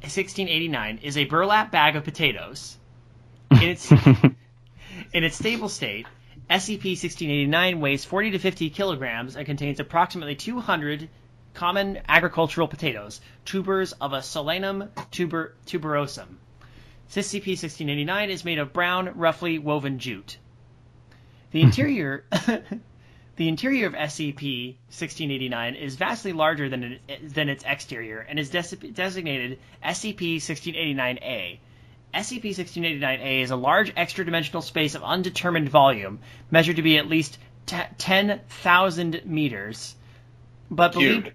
1689 0.00 1.00
is 1.02 1.18
a 1.18 1.26
burlap 1.26 1.70
bag 1.70 1.96
of 1.96 2.04
potatoes. 2.04 2.78
In 3.50 3.68
its 3.68 3.92
in 5.14 5.24
its 5.24 5.36
stable 5.36 5.70
state, 5.70 6.06
SCP-1689 6.50 7.80
weighs 7.80 8.04
40 8.04 8.32
to 8.32 8.38
50 8.38 8.68
kilograms 8.70 9.36
and 9.36 9.46
contains 9.46 9.80
approximately 9.80 10.34
200 10.34 11.08
common 11.54 12.00
agricultural 12.08 12.68
potatoes, 12.68 13.20
tubers 13.44 13.92
of 13.92 14.12
a 14.12 14.18
Solanum 14.18 14.90
tuber, 15.10 15.54
tuberosum. 15.66 16.26
SCP-1689 17.10 18.28
is 18.28 18.44
made 18.44 18.58
of 18.58 18.72
brown, 18.72 19.12
roughly 19.14 19.58
woven 19.58 19.98
jute. 20.00 20.36
The 21.52 21.60
hmm. 21.60 21.66
interior 21.66 22.24
The 23.36 23.48
interior 23.48 23.88
of 23.88 23.94
SCP-1689 23.94 25.76
is 25.80 25.96
vastly 25.96 26.32
larger 26.32 26.68
than, 26.68 27.00
it, 27.08 27.34
than 27.34 27.48
its 27.48 27.64
exterior 27.64 28.20
and 28.20 28.38
is 28.38 28.50
des- 28.50 28.76
designated 28.92 29.58
SCP-1689-A. 29.84 31.60
SCP-1689-A 32.14 33.42
is 33.42 33.50
a 33.50 33.56
large 33.56 33.92
extra-dimensional 33.96 34.62
space 34.62 34.94
of 34.94 35.02
undetermined 35.02 35.68
volume, 35.68 36.20
measured 36.50 36.76
to 36.76 36.82
be 36.82 36.96
at 36.98 37.08
least 37.08 37.38
t- 37.66 37.76
10,000 37.98 39.22
meters, 39.24 39.94
but 40.70 40.92
believed 40.92 41.32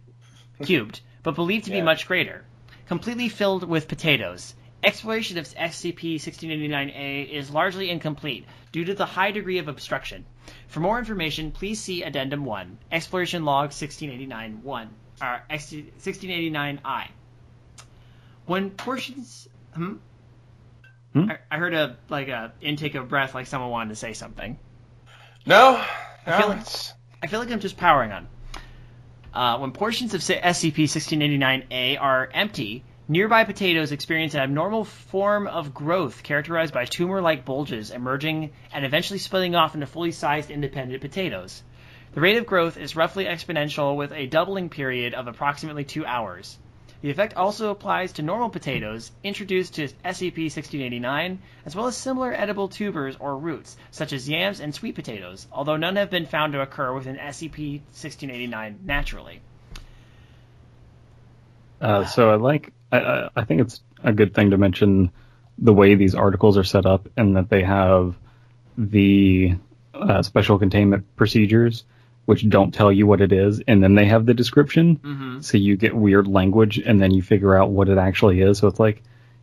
Cubed. 0.59 0.65
cubed, 0.67 1.01
but 1.23 1.35
believed 1.35 1.65
to 1.65 1.71
be 1.71 1.81
much 1.81 2.07
greater, 2.07 2.45
completely 2.87 3.29
filled 3.29 3.63
with 3.67 3.87
potatoes. 3.87 4.55
Exploration 4.81 5.37
of 5.37 5.45
SCP-1689-A 5.45 7.23
is 7.23 7.49
largely 7.49 7.89
incomplete 7.89 8.45
due 8.71 8.85
to 8.85 8.93
the 8.93 9.05
high 9.05 9.31
degree 9.31 9.57
of 9.57 9.67
obstruction. 9.67 10.25
For 10.67 10.79
more 10.79 10.97
information, 10.97 11.51
please 11.51 11.81
see 11.81 12.03
Addendum 12.03 12.45
1, 12.45 12.77
Exploration 12.91 13.43
Log 13.43 13.71
1689-1. 13.71 14.87
or 15.21 15.43
1689I. 15.49 17.07
When 18.45 18.69
portions, 18.71 19.49
hmm? 19.73 19.95
Hmm? 21.13 21.31
I, 21.31 21.37
I 21.49 21.57
heard 21.57 21.73
a 21.73 21.97
like 22.09 22.27
a 22.27 22.53
intake 22.61 22.95
of 22.95 23.09
breath, 23.09 23.33
like 23.33 23.47
someone 23.47 23.71
wanted 23.71 23.89
to 23.89 23.95
say 23.95 24.13
something. 24.13 24.59
No, 25.45 25.83
I 26.25 26.37
feel 26.39 26.49
like- 26.49 26.57
it's- 26.59 26.93
I 27.21 27.27
feel 27.27 27.39
like 27.41 27.51
I'm 27.51 27.59
just 27.59 27.75
powering 27.77 28.11
on. 28.13 28.27
Uh, 29.33 29.57
when 29.59 29.71
portions 29.71 30.13
of 30.13 30.21
SCP-1689A 30.21 31.97
are 31.99 32.29
empty, 32.33 32.83
nearby 33.07 33.43
potatoes 33.43 33.91
experience 33.91 34.33
an 34.35 34.41
abnormal 34.41 34.85
form 34.85 35.47
of 35.47 35.73
growth 35.73 36.23
characterized 36.23 36.73
by 36.73 36.85
tumor-like 36.85 37.45
bulges 37.45 37.91
emerging 37.91 38.51
and 38.71 38.85
eventually 38.85 39.19
splitting 39.19 39.55
off 39.55 39.73
into 39.75 39.85
fully 39.85 40.11
sized 40.11 40.49
independent 40.49 41.01
potatoes. 41.01 41.63
The 42.13 42.21
rate 42.21 42.37
of 42.37 42.45
growth 42.45 42.77
is 42.77 42.95
roughly 42.95 43.25
exponential 43.25 43.95
with 43.95 44.11
a 44.13 44.25
doubling 44.27 44.69
period 44.69 45.13
of 45.13 45.27
approximately 45.27 45.83
two 45.83 46.05
hours. 46.05 46.57
The 47.01 47.09
effect 47.09 47.35
also 47.37 47.71
applies 47.71 48.13
to 48.13 48.21
normal 48.21 48.49
potatoes 48.49 49.11
introduced 49.23 49.75
to 49.75 49.87
SCP-1689, 50.03 51.37
as 51.65 51.75
well 51.75 51.87
as 51.87 51.95
similar 51.95 52.33
edible 52.33 52.67
tubers 52.67 53.15
or 53.19 53.37
roots, 53.37 53.77
such 53.91 54.11
as 54.11 54.27
yams 54.27 54.59
and 54.59 54.75
sweet 54.75 54.95
potatoes, 54.95 55.47
although 55.51 55.77
none 55.77 55.95
have 55.95 56.09
been 56.09 56.25
found 56.25 56.53
to 56.53 56.61
occur 56.61 56.93
within 56.93 57.15
SCP-1689 57.15 58.83
naturally. 58.83 59.39
Uh, 61.79 62.03
so 62.03 62.29
I 62.29 62.35
like. 62.35 62.73
I, 62.91 63.29
I, 63.33 63.45
think 63.45 63.61
it's 63.61 63.81
a 64.03 64.11
good 64.11 64.33
thing 64.33 64.51
to 64.51 64.57
mention 64.57 65.11
the 65.57 65.73
way 65.73 65.95
these 65.95 66.15
articles 66.15 66.57
are 66.57 66.65
set 66.65 66.85
up, 66.85 67.07
and 67.15 67.37
that 67.37 67.49
they 67.49 67.63
have 67.63 68.15
the 68.77 69.55
uh, 69.93 70.21
special 70.21 70.59
containment 70.59 71.15
procedures, 71.15 71.85
which 72.29 72.47
don't 72.47 72.71
tell 72.71 72.91
you 72.91 73.07
what 73.07 73.21
it 73.21 73.33
is, 73.33 73.59
and 73.67 73.81
then 73.83 73.95
they 73.95 74.05
have 74.05 74.23
the 74.27 74.35
description, 74.35 74.97
Mm-hmm. 74.97 75.41
so 75.41 75.57
you 75.57 75.75
get 75.77 75.95
weird 75.95 76.27
language, 76.27 76.77
and 76.77 77.01
then 77.01 77.09
you 77.09 77.23
figure 77.23 77.55
out 77.55 77.71
what 77.71 77.89
it 77.89 77.97
actually 77.97 78.39
is. 78.41 78.59
So 78.59 78.67
it's 78.67 78.79
like 78.79 79.01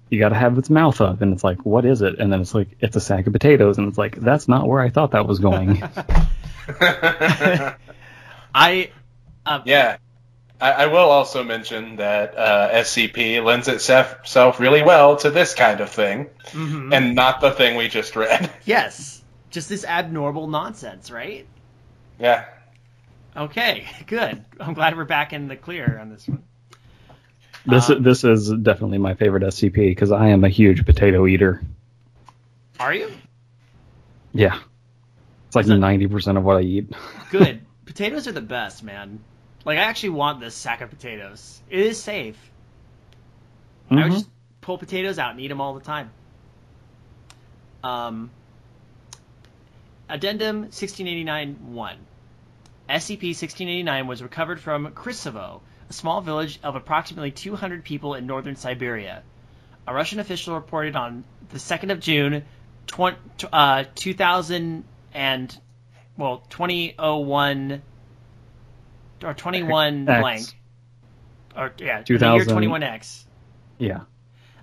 you 0.08 0.20
got 0.20 0.28
to 0.28 0.36
have 0.36 0.56
its 0.56 0.70
mouth 0.70 1.00
up, 1.00 1.20
and 1.20 1.32
it's 1.32 1.42
like, 1.42 1.66
what 1.66 1.84
is 1.84 2.00
it? 2.00 2.20
And 2.20 2.32
then 2.32 2.40
it's 2.40 2.54
like 2.54 2.68
it's 2.78 2.94
a 2.94 3.00
sack 3.00 3.26
of 3.26 3.32
potatoes, 3.32 3.78
and 3.78 3.88
it's 3.88 3.98
like 3.98 4.14
that's 4.20 4.46
not 4.46 4.68
where 4.68 4.80
I 4.80 4.90
thought 4.90 5.10
that 5.10 5.26
was 5.26 5.40
going. 5.40 5.82
I 8.54 8.90
uh, 9.44 9.60
yeah. 9.64 9.96
I, 10.60 10.72
I 10.72 10.86
will 10.86 11.10
also 11.10 11.42
mention 11.44 11.96
that 11.96 12.38
uh, 12.38 12.70
SCP 12.72 13.44
lends 13.44 13.66
itself 13.68 14.20
itself 14.20 14.60
really 14.60 14.82
well 14.82 15.16
to 15.16 15.30
this 15.30 15.54
kind 15.54 15.80
of 15.80 15.90
thing, 15.90 16.28
mhm. 16.52 16.94
and 16.94 17.14
not 17.16 17.40
the 17.40 17.50
thing 17.50 17.76
we 17.76 17.88
just 17.88 18.14
read. 18.16 18.50
yes, 18.64 19.22
just 19.50 19.68
this 19.68 19.84
abnormal 19.84 20.46
nonsense, 20.46 21.10
right? 21.10 21.46
Yeah. 22.18 22.44
Okay, 23.36 23.86
good. 24.06 24.44
I'm 24.60 24.74
glad 24.74 24.96
we're 24.96 25.04
back 25.04 25.32
in 25.32 25.48
the 25.48 25.56
clear 25.56 25.98
on 25.98 26.10
this 26.10 26.26
one. 26.26 26.42
this 27.66 27.90
Um, 27.90 28.02
this 28.02 28.24
is 28.24 28.50
definitely 28.50 28.98
my 28.98 29.14
favorite 29.14 29.42
SCP 29.42 29.74
because 29.74 30.10
I 30.12 30.28
am 30.28 30.44
a 30.44 30.48
huge 30.48 30.84
potato 30.86 31.26
eater. 31.26 31.60
Are 32.80 32.94
you? 32.94 33.10
Yeah. 34.32 34.58
It's 35.46 35.56
like 35.56 35.66
ninety 35.66 36.06
percent 36.06 36.38
of 36.38 36.44
what 36.44 36.56
I 36.56 36.60
eat. 36.62 36.92
Good. 37.30 37.60
potatoes 37.84 38.26
are 38.28 38.32
the 38.32 38.40
best, 38.40 38.82
man. 38.82 39.20
Like 39.64 39.78
I 39.78 39.82
actually 39.82 40.10
want 40.10 40.40
this 40.40 40.54
sack 40.54 40.80
of 40.80 40.90
potatoes. 40.90 41.60
It 41.70 41.80
is 41.80 42.00
safe. 42.00 42.36
I 43.90 43.94
would 43.94 44.04
Mhm. 44.04 44.10
just 44.12 44.28
pull 44.60 44.78
potatoes 44.78 45.18
out 45.18 45.30
and 45.32 45.40
eat 45.40 45.48
them 45.48 45.60
all 45.60 45.74
the 45.74 45.80
time. 45.80 46.10
Um, 47.84 48.30
Addendum 50.08 50.66
1689-1. 50.68 51.94
SCP-1689 52.88 54.06
was 54.06 54.22
recovered 54.22 54.60
from 54.60 54.88
Krisovo, 54.92 55.60
a 55.88 55.92
small 55.92 56.20
village 56.20 56.58
of 56.62 56.76
approximately 56.76 57.30
200 57.30 57.84
people 57.84 58.14
in 58.14 58.26
northern 58.26 58.56
Siberia. 58.56 59.22
A 59.86 59.94
Russian 59.94 60.18
official 60.20 60.54
reported 60.54 60.96
on 60.96 61.24
the 61.50 61.58
2nd 61.58 61.92
of 61.92 62.00
June, 62.00 62.44
tw- 62.86 63.44
uh, 63.52 63.84
2000 63.94 64.84
and 65.14 65.58
well 66.16 66.42
2001 66.50 67.82
or 69.24 69.34
21 69.34 70.08
X. 70.08 70.20
blank 70.20 70.46
or 71.56 71.72
yeah 71.78 72.02
the 72.02 72.12
year 72.12 72.44
2000. 72.44 72.58
21x 72.58 73.24
Yeah. 73.78 74.00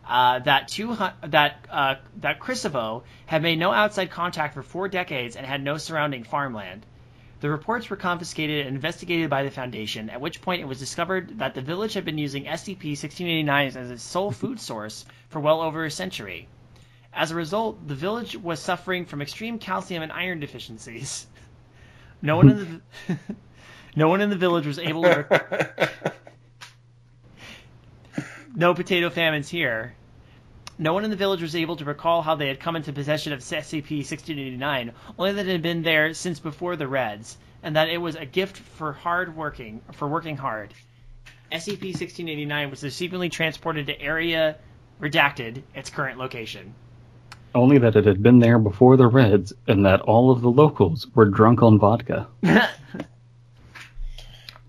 uh, 0.07 0.39
that 0.39 0.67
two 0.67 0.95
that 1.23 1.65
uh, 1.69 1.95
that 2.17 2.39
Krisovo 2.39 3.03
had 3.25 3.41
made 3.41 3.57
no 3.57 3.71
outside 3.71 4.11
contact 4.11 4.53
for 4.53 4.61
four 4.61 4.87
decades 4.89 5.35
and 5.35 5.45
had 5.45 5.63
no 5.63 5.77
surrounding 5.77 6.23
farmland. 6.23 6.85
The 7.43 7.49
reports 7.49 7.89
were 7.89 7.97
confiscated 7.97 8.65
and 8.65 8.73
investigated 8.73 9.29
by 9.29 9.43
the 9.43 9.51
Foundation, 9.51 10.09
at 10.09 10.21
which 10.21 10.39
point 10.39 10.61
it 10.61 10.65
was 10.65 10.79
discovered 10.79 11.39
that 11.39 11.53
the 11.53 11.61
village 11.61 11.93
had 11.93 12.05
been 12.05 12.17
using 12.17 12.45
SCP-1689 12.45 13.75
as 13.75 13.91
its 13.91 14.01
sole 14.01 14.31
food 14.31 14.61
source 14.61 15.03
for 15.27 15.41
well 15.41 15.59
over 15.59 15.83
a 15.83 15.91
century. 15.91 16.47
As 17.11 17.31
a 17.31 17.35
result, 17.35 17.85
the 17.85 17.95
village 17.95 18.37
was 18.37 18.61
suffering 18.61 19.05
from 19.05 19.21
extreme 19.21 19.59
calcium 19.59 20.03
and 20.03 20.11
iron 20.13 20.39
deficiencies. 20.39 21.27
No 22.21 22.37
one 22.37 22.49
in 22.49 22.81
the 23.07 23.17
no 23.97 24.07
one 24.07 24.21
in 24.21 24.29
the 24.29 24.37
village 24.37 24.65
was 24.65 24.79
able 24.79 25.03
to 25.03 25.89
no 28.55 28.73
potato 28.73 29.09
famines 29.09 29.49
here. 29.49 29.95
No 30.77 30.93
one 30.93 31.03
in 31.03 31.11
the 31.11 31.15
village 31.15 31.41
was 31.41 31.55
able 31.55 31.75
to 31.75 31.85
recall 31.85 32.23
how 32.23 32.35
they 32.35 32.47
had 32.47 32.59
come 32.59 32.75
into 32.75 32.91
possession 32.91 33.31
of 33.31 33.39
SCP-1689, 33.39 34.91
only 35.19 35.31
that 35.33 35.47
it 35.47 35.51
had 35.51 35.61
been 35.61 35.83
there 35.83 36.13
since 36.15 36.39
before 36.39 36.75
the 36.75 36.87
Reds, 36.87 37.37
and 37.61 37.75
that 37.75 37.89
it 37.89 37.99
was 37.99 38.15
a 38.15 38.25
gift 38.25 38.57
for 38.57 38.91
hard 38.91 39.35
working 39.35 39.81
for 39.91 40.07
working 40.07 40.35
hard. 40.35 40.73
SCP-1689 41.51 42.71
was 42.71 42.79
subsequently 42.79 43.29
transported 43.29 43.85
to 43.87 44.01
Area 44.01 44.55
Redacted, 44.99 45.61
its 45.75 45.91
current 45.91 46.17
location. 46.17 46.73
Only 47.53 47.77
that 47.77 47.95
it 47.95 48.05
had 48.05 48.23
been 48.23 48.39
there 48.39 48.57
before 48.57 48.97
the 48.97 49.05
Reds, 49.07 49.53
and 49.67 49.85
that 49.85 50.01
all 50.01 50.31
of 50.31 50.41
the 50.41 50.49
locals 50.49 51.05
were 51.13 51.25
drunk 51.25 51.61
on 51.61 51.77
vodka. 51.77 52.27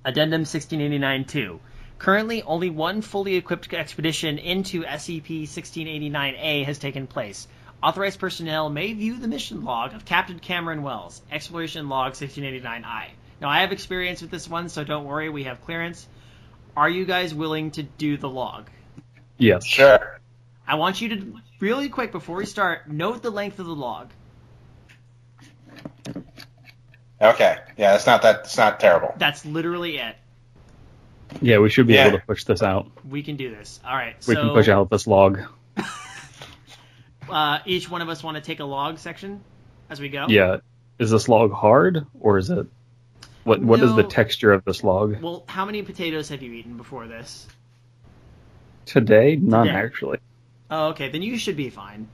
Addendum 0.05 0.43
1689-2. 0.43 1.59
Currently, 2.05 2.43
only 2.43 2.69
one 2.69 3.01
fully 3.01 3.37
equipped 3.37 3.73
expedition 3.73 4.37
into 4.37 4.83
SCP-1689-A 4.83 6.65
has 6.65 6.77
taken 6.77 7.07
place. 7.07 7.49
Authorized 7.83 8.21
personnel 8.21 8.69
may 8.69 8.93
view 8.93 9.17
the 9.17 9.27
mission 9.27 9.65
log 9.65 9.95
of 9.95 10.05
Captain 10.05 10.39
Cameron 10.39 10.83
Wells, 10.83 11.23
Exploration 11.33 11.89
Log 11.89 12.13
1689-I. 12.13 13.11
Now, 13.41 13.49
I 13.49 13.63
have 13.63 13.73
experience 13.73 14.21
with 14.21 14.31
this 14.31 14.47
one, 14.47 14.69
so 14.69 14.85
don't 14.85 15.07
worry, 15.07 15.31
we 15.31 15.45
have 15.45 15.65
clearance. 15.65 16.07
Are 16.77 16.91
you 16.91 17.07
guys 17.07 17.33
willing 17.33 17.71
to 17.71 17.83
do 17.83 18.19
the 18.19 18.29
log? 18.29 18.69
Yes. 19.39 19.65
Sure. 19.65 20.21
I 20.69 20.75
want 20.75 21.01
you 21.01 21.09
to, 21.09 21.41
really 21.59 21.89
quick 21.89 22.13
before 22.13 22.37
we 22.37 22.45
start, 22.45 22.87
note 22.87 23.23
the 23.23 23.31
length 23.31 23.61
of 23.61 23.65
the 23.65 23.75
log. 23.75 24.11
Okay. 27.19 27.57
Yeah, 27.79 27.95
it's 27.95 28.05
not 28.05 28.21
that. 28.21 28.41
It's 28.41 28.59
not 28.59 28.79
terrible. 28.79 29.15
That's 29.17 29.47
literally 29.47 29.97
it. 29.97 30.17
Yeah, 31.41 31.59
we 31.59 31.71
should 31.71 31.87
be 31.87 31.95
Yeah. 31.95 32.09
able 32.09 32.19
to 32.19 32.27
push 32.27 32.45
this 32.45 32.63
out. 32.63 32.91
We 33.09 33.23
can 33.23 33.37
do 33.37 33.51
this. 33.51 33.81
All 33.85 33.95
right. 33.95 34.15
We 34.27 34.35
so, 34.35 34.43
can 34.43 34.55
push 34.55 34.69
out 34.69 34.91
this 34.91 35.07
log. 35.07 35.41
Uh, 37.29 37.59
each 37.65 37.91
one 37.91 38.03
of 38.03 38.09
us 38.11 38.23
want 38.23 38.37
to 38.37 38.43
take 38.43 38.61
a 38.61 38.65
log 38.65 38.99
section 38.99 39.43
as 39.89 40.01
we 40.01 40.11
go. 40.11 40.27
Yeah. 40.29 40.59
Is 40.99 41.11
this 41.11 41.29
log 41.29 41.53
hard, 41.53 42.07
or 42.21 42.39
is 42.39 42.51
it? 42.51 42.67
What 43.45 43.63
What 43.63 43.81
is 43.81 43.95
the 43.95 44.03
texture 44.03 44.53
of 44.53 44.65
this 44.65 44.85
log? 44.85 45.21
Well, 45.23 45.45
how 45.47 45.65
many 45.65 45.83
potatoes 45.83 46.29
have 46.29 46.43
you 46.43 46.53
eaten 46.53 46.77
before 46.77 47.07
this? 47.07 47.47
Today, 48.87 49.37
none 49.37 49.67
Today. 49.67 49.79
actually. 49.79 50.19
Oh, 50.71 50.89
okay. 50.89 51.09
Then 51.09 51.23
you 51.23 51.39
should 51.39 51.57
be 51.57 51.71
fine. 51.71 52.09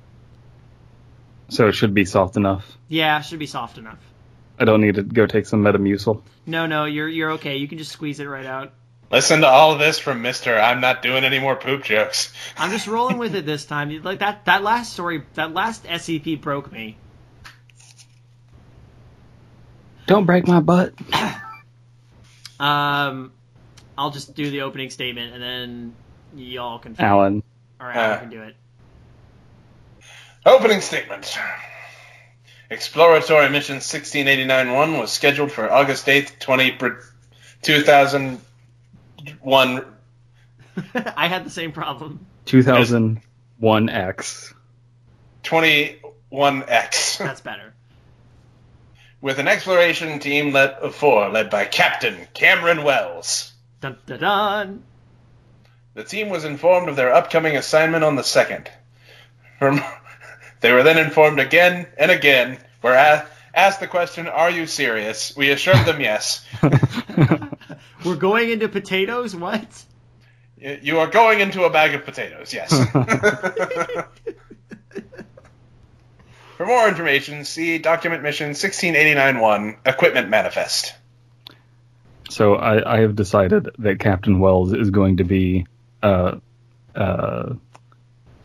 So 1.48 1.68
it 1.68 1.72
should 1.72 1.94
be 1.94 2.04
soft 2.04 2.36
enough. 2.36 2.78
Yeah, 2.88 3.18
it 3.18 3.24
should 3.24 3.38
be 3.38 3.46
soft 3.46 3.78
enough. 3.78 3.98
I 4.58 4.64
don't 4.64 4.80
need 4.80 4.96
to 4.96 5.02
go 5.02 5.26
take 5.26 5.46
some 5.46 5.62
Metamucil. 5.64 6.22
No, 6.46 6.66
no, 6.66 6.84
you're 6.84 7.08
you're 7.08 7.32
okay. 7.32 7.56
You 7.56 7.66
can 7.66 7.78
just 7.78 7.92
squeeze 7.92 8.20
it 8.20 8.26
right 8.26 8.46
out. 8.46 8.72
Listen 9.10 9.40
to 9.40 9.48
all 9.48 9.72
of 9.72 9.80
this 9.80 9.98
from 9.98 10.22
Mister. 10.22 10.56
I'm 10.56 10.80
not 10.80 11.02
doing 11.02 11.24
any 11.24 11.40
more 11.40 11.56
poop 11.56 11.82
jokes. 11.82 12.32
I'm 12.56 12.70
just 12.70 12.86
rolling 12.86 13.18
with 13.18 13.34
it 13.34 13.44
this 13.44 13.64
time. 13.64 14.02
Like 14.02 14.20
that 14.20 14.44
that 14.44 14.62
last 14.62 14.92
story, 14.92 15.24
that 15.34 15.52
last 15.52 15.84
SCP 15.84 16.40
broke 16.40 16.70
me. 16.70 16.96
Don't 20.06 20.26
break 20.26 20.46
my 20.46 20.60
butt. 20.60 20.94
um, 22.60 23.32
I'll 23.98 24.10
just 24.10 24.34
do 24.34 24.48
the 24.48 24.62
opening 24.62 24.90
statement 24.90 25.34
and 25.34 25.42
then 25.42 25.94
y'all 26.36 26.78
can. 26.78 26.94
Alan. 26.98 27.42
All 27.80 27.86
right, 27.86 27.96
I 27.96 28.10
uh. 28.12 28.18
can 28.20 28.30
do 28.30 28.42
it. 28.42 28.54
Opening 30.46 30.80
statement. 30.80 31.36
Exploratory 32.70 33.50
Mission 33.50 33.78
1689-1 33.78 35.00
was 35.00 35.10
scheduled 35.10 35.50
for 35.50 35.70
August 35.70 36.06
8th, 36.06 36.38
20, 36.38 36.78
2000 37.62 38.40
one. 39.40 39.84
I 41.16 41.28
had 41.28 41.44
the 41.44 41.50
same 41.50 41.72
problem. 41.72 42.26
2001X. 42.46 44.54
21X. 45.42 47.18
That's 47.18 47.40
better. 47.40 47.74
With 49.20 49.38
an 49.38 49.48
exploration 49.48 50.18
team 50.18 50.52
led, 50.52 50.70
of 50.70 50.94
four, 50.94 51.28
led 51.28 51.50
by 51.50 51.66
Captain 51.66 52.16
Cameron 52.32 52.84
Wells. 52.84 53.52
Dun, 53.80 53.98
dun, 54.06 54.20
dun. 54.20 54.82
The 55.94 56.04
team 56.04 56.30
was 56.30 56.44
informed 56.44 56.88
of 56.88 56.96
their 56.96 57.12
upcoming 57.12 57.56
assignment 57.56 58.04
on 58.04 58.16
the 58.16 58.22
2nd. 58.22 58.68
They 60.60 60.72
were 60.72 60.82
then 60.82 60.98
informed 60.98 61.40
again 61.40 61.86
and 61.96 62.10
again, 62.10 62.58
were 62.82 63.24
asked 63.54 63.80
the 63.80 63.86
question, 63.86 64.26
Are 64.26 64.50
you 64.50 64.66
serious? 64.66 65.34
We 65.34 65.50
assured 65.50 65.86
them 65.86 66.00
yes. 66.00 66.44
We're 68.04 68.16
going 68.16 68.50
into 68.50 68.68
potatoes. 68.68 69.34
What? 69.34 69.84
You 70.56 70.98
are 70.98 71.06
going 71.06 71.40
into 71.40 71.64
a 71.64 71.70
bag 71.70 71.94
of 71.94 72.04
potatoes. 72.04 72.52
Yes. 72.52 72.70
For 76.56 76.66
more 76.66 76.86
information, 76.88 77.46
see 77.46 77.78
Document 77.78 78.22
Mission 78.22 78.50
1689-1 78.50 79.78
Equipment 79.86 80.28
Manifest. 80.28 80.92
So 82.28 82.56
I, 82.56 82.96
I 82.96 83.00
have 83.00 83.16
decided 83.16 83.70
that 83.78 83.98
Captain 83.98 84.40
Wells 84.40 84.74
is 84.74 84.90
going 84.90 85.16
to 85.16 85.24
be 85.24 85.66
uh, 86.02 86.36
uh, 86.94 87.54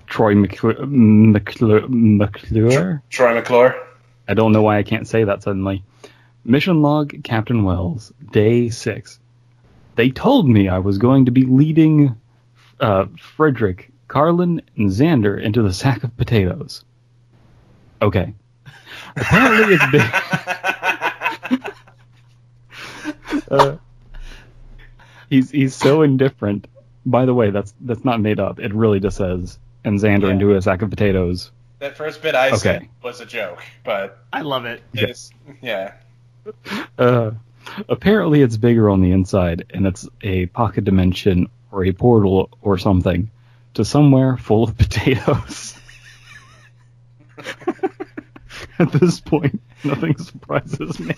Troy 0.07 0.35
McClure, 0.35 0.85
McClure, 0.85 1.87
McClure. 1.89 3.03
Troy 3.09 3.33
McClure. 3.33 3.75
I 4.27 4.33
don't 4.33 4.53
know 4.53 4.61
why 4.61 4.77
I 4.77 4.83
can't 4.83 5.07
say 5.07 5.25
that 5.25 5.43
suddenly. 5.43 5.83
Mission 6.45 6.81
log, 6.81 7.21
Captain 7.23 7.63
Wells, 7.63 8.13
day 8.31 8.69
six. 8.69 9.19
They 9.95 10.09
told 10.09 10.47
me 10.47 10.67
I 10.69 10.79
was 10.79 10.97
going 10.97 11.25
to 11.25 11.31
be 11.31 11.43
leading 11.45 12.15
uh, 12.79 13.05
Frederick, 13.35 13.91
Carlin, 14.07 14.61
and 14.77 14.89
Xander 14.89 15.41
into 15.41 15.61
the 15.61 15.73
sack 15.73 16.03
of 16.03 16.15
potatoes. 16.17 16.83
Okay. 18.01 18.33
Apparently 19.15 19.77
it's 19.79 19.91
big. 19.91 20.01
uh, 23.51 23.77
he's 25.29 25.51
he's 25.51 25.75
so 25.75 26.01
indifferent. 26.01 26.67
By 27.05 27.25
the 27.25 27.33
way, 27.33 27.51
that's 27.51 27.73
that's 27.81 28.03
not 28.03 28.19
made 28.19 28.39
up. 28.39 28.59
It 28.59 28.73
really 28.73 28.99
just 28.99 29.17
says 29.17 29.59
and 29.83 29.99
Xander 29.99 30.23
Yeah. 30.23 30.31
into 30.31 30.55
a 30.55 30.61
sack 30.61 30.81
of 30.81 30.89
potatoes. 30.89 31.51
that 31.79 31.95
first 31.95 32.21
bit 32.21 32.35
I 32.35 32.55
said 32.55 32.87
was 33.03 33.21
a 33.21 33.25
joke, 33.25 33.63
but 33.83 34.23
I 34.33 34.41
love 34.41 34.65
it. 34.65 34.81
it's 34.93 35.31
yeah. 35.61 35.93
Uh, 36.97 37.31
apparently, 37.89 38.41
it's 38.41 38.57
bigger 38.57 38.89
on 38.89 39.01
the 39.01 39.11
inside, 39.11 39.65
and 39.73 39.85
it's 39.85 40.07
a 40.21 40.47
pocket 40.47 40.83
dimension 40.83 41.47
or 41.71 41.85
a 41.85 41.91
portal 41.91 42.49
or 42.61 42.77
something 42.77 43.29
to 43.75 43.85
somewhere 43.85 44.37
full 44.37 44.63
of 44.63 44.77
potatoes. 44.77 45.79
At 48.79 48.91
this 48.91 49.19
point, 49.19 49.61
nothing 49.83 50.17
surprises 50.17 50.99
me. 50.99 51.15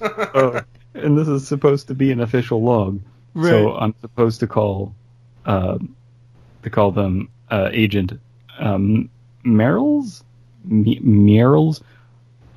Uh, 0.00 0.62
and 0.94 1.18
this 1.18 1.28
is 1.28 1.46
supposed 1.46 1.88
to 1.88 1.94
be 1.94 2.12
an 2.12 2.20
official 2.20 2.62
log, 2.62 3.00
so 3.40 3.76
I'm 3.76 3.94
supposed 4.00 4.40
to 4.40 4.46
call, 4.46 4.94
uh, 5.46 5.78
to 6.62 6.70
call 6.70 6.92
them 6.92 7.28
uh, 7.50 7.70
Agent 7.72 8.12
um, 8.58 9.10
Merrills, 9.44 10.22
Me- 10.64 11.00
Merrills, 11.00 11.82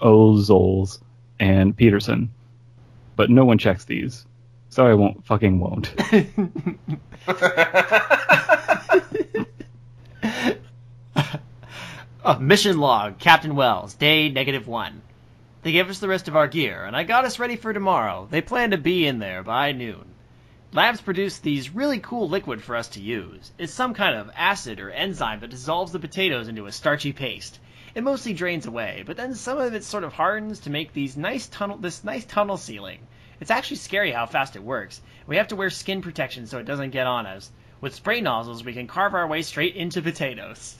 Ozols, 0.02 1.00
and 1.42 1.76
Peterson. 1.76 2.32
But 3.16 3.30
no 3.32 3.44
one 3.44 3.58
checks 3.58 3.84
these, 3.84 4.26
so 4.70 4.86
I 4.86 4.94
won't 4.94 5.26
fucking 5.26 5.60
won't. 5.60 5.94
Oh, 12.24 12.38
mission 12.40 12.78
log, 12.78 13.18
Captain 13.18 13.56
Wells, 13.56 13.96
day 13.96 14.30
negative 14.30 14.68
one. 14.68 15.02
They 15.64 15.72
gave 15.72 15.90
us 15.90 16.00
the 16.00 16.08
rest 16.08 16.28
of 16.28 16.36
our 16.36 16.48
gear, 16.48 16.86
and 16.86 16.96
I 16.96 17.04
got 17.04 17.26
us 17.26 17.40
ready 17.40 17.56
for 17.56 17.74
tomorrow. 17.74 18.28
They 18.30 18.42
plan 18.42 18.72
to 18.72 18.78
be 18.78 19.06
in 19.06 19.20
there 19.20 19.44
by 19.44 19.72
noon. 19.72 20.06
Labs 20.74 21.02
produced 21.02 21.44
these 21.44 21.72
really 21.72 22.00
cool 22.00 22.30
liquid 22.30 22.64
for 22.64 22.76
us 22.76 22.88
to 22.90 23.02
use. 23.02 23.52
It's 23.58 23.74
some 23.74 23.94
kind 23.94 24.16
of 24.16 24.32
acid 24.36 24.80
or 24.80 24.90
enzyme 24.90 25.40
that 25.42 25.50
dissolves 25.50 25.92
the 25.92 26.00
potatoes 26.00 26.48
into 26.48 26.66
a 26.66 26.72
starchy 26.72 27.14
paste. 27.14 27.60
It 27.94 28.04
mostly 28.04 28.34
drains 28.34 28.66
away, 28.66 29.04
but 29.06 29.18
then 29.18 29.36
some 29.36 29.58
of 29.58 29.74
it 29.74 29.84
sort 29.84 30.04
of 30.04 30.14
hardens 30.14 30.62
to 30.62 30.70
make 30.70 30.94
these 30.94 31.18
nice 31.18 31.48
tunnel 31.48 31.78
this 31.78 32.04
nice 32.04 32.26
tunnel 32.26 32.58
sealing. 32.58 33.00
It's 33.40 33.52
actually 33.52 33.78
scary 33.78 34.12
how 34.12 34.28
fast 34.28 34.56
it 34.56 34.64
works. 34.64 35.02
We 35.28 35.38
have 35.38 35.50
to 35.50 35.56
wear 35.56 35.70
skin 35.70 36.02
protection 36.02 36.48
so 36.48 36.60
it 36.60 36.66
doesn't 36.66 36.92
get 36.92 37.08
on 37.08 37.26
us. 37.26 37.52
With 37.82 37.96
spray 37.96 38.22
nozzles, 38.22 38.64
we 38.64 38.74
can 38.74 38.88
carve 38.88 39.16
our 39.16 39.28
way 39.28 39.42
straight 39.42 39.76
into 39.76 40.02
potatoes. 40.02 40.76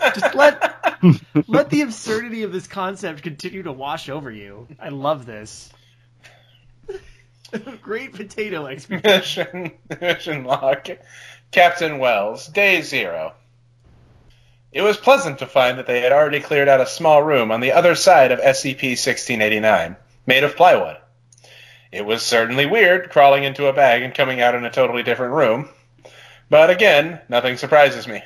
Just 0.00 0.34
let 0.34 0.98
let 1.48 1.70
the 1.70 1.82
absurdity 1.82 2.42
of 2.42 2.52
this 2.52 2.66
concept 2.66 3.22
continue 3.22 3.62
to 3.62 3.72
wash 3.72 4.08
over 4.08 4.30
you. 4.30 4.66
I 4.80 4.88
love 4.88 5.24
this. 5.24 5.72
Great 7.82 8.12
potato 8.12 8.66
experience. 8.66 9.36
mission, 9.36 9.72
mission 10.00 10.44
log. 10.44 10.90
Captain 11.50 11.98
Wells, 11.98 12.48
day 12.48 12.82
zero. 12.82 13.34
It 14.72 14.82
was 14.82 14.96
pleasant 14.96 15.38
to 15.40 15.46
find 15.46 15.78
that 15.78 15.86
they 15.86 16.00
had 16.00 16.12
already 16.12 16.40
cleared 16.40 16.68
out 16.68 16.80
a 16.80 16.86
small 16.86 17.22
room 17.22 17.52
on 17.52 17.60
the 17.60 17.72
other 17.72 17.94
side 17.94 18.32
of 18.32 18.40
SCP-1689, 18.40 19.96
made 20.26 20.44
of 20.44 20.56
plywood. 20.56 20.96
It 21.90 22.06
was 22.06 22.22
certainly 22.22 22.64
weird 22.64 23.10
crawling 23.10 23.44
into 23.44 23.66
a 23.66 23.74
bag 23.74 24.02
and 24.02 24.14
coming 24.14 24.40
out 24.40 24.54
in 24.54 24.64
a 24.64 24.70
totally 24.70 25.02
different 25.02 25.34
room, 25.34 25.68
but 26.48 26.70
again, 26.70 27.20
nothing 27.28 27.58
surprises 27.58 28.08
me. 28.08 28.22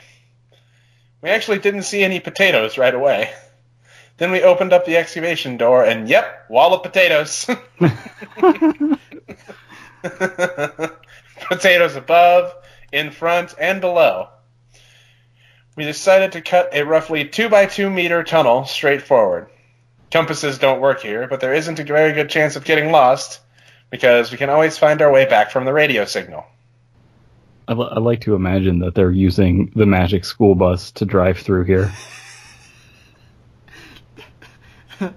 We 1.21 1.31
actually 1.31 1.59
didn't 1.59 1.83
see 1.83 2.05
any 2.05 2.21
potatoes 2.21 2.79
right 2.79 2.95
away. 2.95 3.33
Then 4.19 4.31
we 4.31 4.43
opened 4.43 4.73
up 4.73 4.87
the 4.87 4.97
excavation 4.97 5.57
door, 5.57 5.85
and 5.85 6.09
yep, 6.09 6.47
wall 6.49 6.73
of 6.73 6.83
potatoes. 6.83 7.47
Potatoes 11.49 11.97
above, 11.97 12.55
in 12.93 13.11
front, 13.11 13.55
and 13.59 13.81
below. 13.81 14.29
We 15.77 15.85
decided 15.85 16.33
to 16.33 16.41
cut 16.41 16.71
a 16.73 16.85
roughly 16.85 17.29
2 17.29 17.51
by 17.51 17.67
2 17.67 17.91
meter 17.91 18.25
tunnel 18.25 18.65
straight 18.65 19.03
forward. 19.03 19.49
Compasses 20.11 20.59
don't 20.59 20.81
work 20.81 21.03
here, 21.03 21.27
but 21.29 21.41
there 21.41 21.53
isn't 21.53 21.79
a 21.79 21.85
very 21.85 22.15
good 22.15 22.31
chance 22.31 22.57
of 22.57 22.65
getting 22.65 22.91
lost 22.91 23.41
because 23.91 24.33
we 24.33 24.39
can 24.39 24.49
always 24.49 24.79
find 24.79 25.03
our 25.03 25.13
way 25.13 25.27
back 25.27 25.51
from 25.51 25.67
the 25.67 25.73
radio 25.73 26.07
signal. 26.07 26.47
I, 27.69 27.75
like 27.75 28.21
to 28.23 28.35
imagine 28.35 28.79
that 28.79 28.95
they're 28.95 29.11
using 29.11 29.73
the 29.75 29.87
magic 29.87 30.25
school 30.25 30.55
bus 30.55 30.93
to 30.93 31.05
drive 31.05 31.39
through 31.39 31.65
here. 31.65 31.93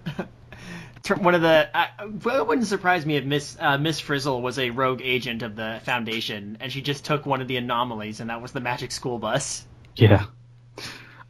One 1.17 1.35
of 1.35 1.41
the 1.41 1.69
uh, 1.73 1.87
well, 2.23 2.41
it 2.41 2.47
wouldn't 2.47 2.67
surprise 2.67 3.03
me 3.03 3.15
if 3.15 3.25
Miss 3.25 3.57
uh, 3.59 3.79
Miss 3.79 3.99
Frizzle 3.99 4.43
was 4.43 4.59
a 4.59 4.69
rogue 4.69 5.01
agent 5.03 5.41
of 5.41 5.55
the 5.55 5.81
Foundation, 5.83 6.57
and 6.59 6.71
she 6.71 6.83
just 6.83 7.03
took 7.03 7.25
one 7.25 7.41
of 7.41 7.47
the 7.47 7.57
anomalies, 7.57 8.19
and 8.19 8.29
that 8.29 8.43
was 8.43 8.51
the 8.51 8.59
magic 8.59 8.91
school 8.91 9.17
bus. 9.17 9.65
Yeah. 9.95 10.25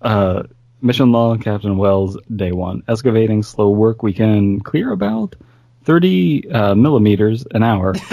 Uh, 0.01 0.43
mission 0.81 1.11
log, 1.11 1.43
Captain 1.43 1.77
Wells, 1.77 2.17
day 2.33 2.51
one. 2.51 2.83
Excavating, 2.87 3.43
slow 3.43 3.69
work. 3.69 4.01
We 4.03 4.13
can 4.13 4.59
clear 4.61 4.91
about 4.91 5.35
30 5.83 6.51
uh, 6.51 6.75
millimeters 6.75 7.45
an 7.51 7.63
hour. 7.63 7.95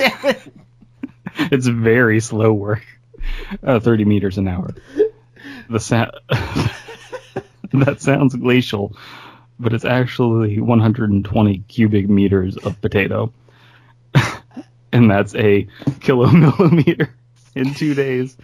It! 0.00 0.52
it's 1.52 1.66
very 1.66 2.20
slow 2.20 2.52
work. 2.52 2.84
Uh, 3.62 3.80
30 3.80 4.04
meters 4.04 4.38
an 4.38 4.48
hour. 4.48 4.74
The 5.68 5.80
sa- 5.80 6.10
that 7.72 8.00
sounds 8.00 8.34
glacial, 8.34 8.96
but 9.58 9.72
it's 9.72 9.84
actually 9.84 10.60
120 10.60 11.58
cubic 11.68 12.08
meters 12.08 12.56
of 12.56 12.80
potato. 12.80 13.32
and 14.92 15.10
that's 15.10 15.34
a 15.34 15.66
kilomillimeter 16.00 17.10
in 17.54 17.74
two 17.74 17.94
days 17.94 18.36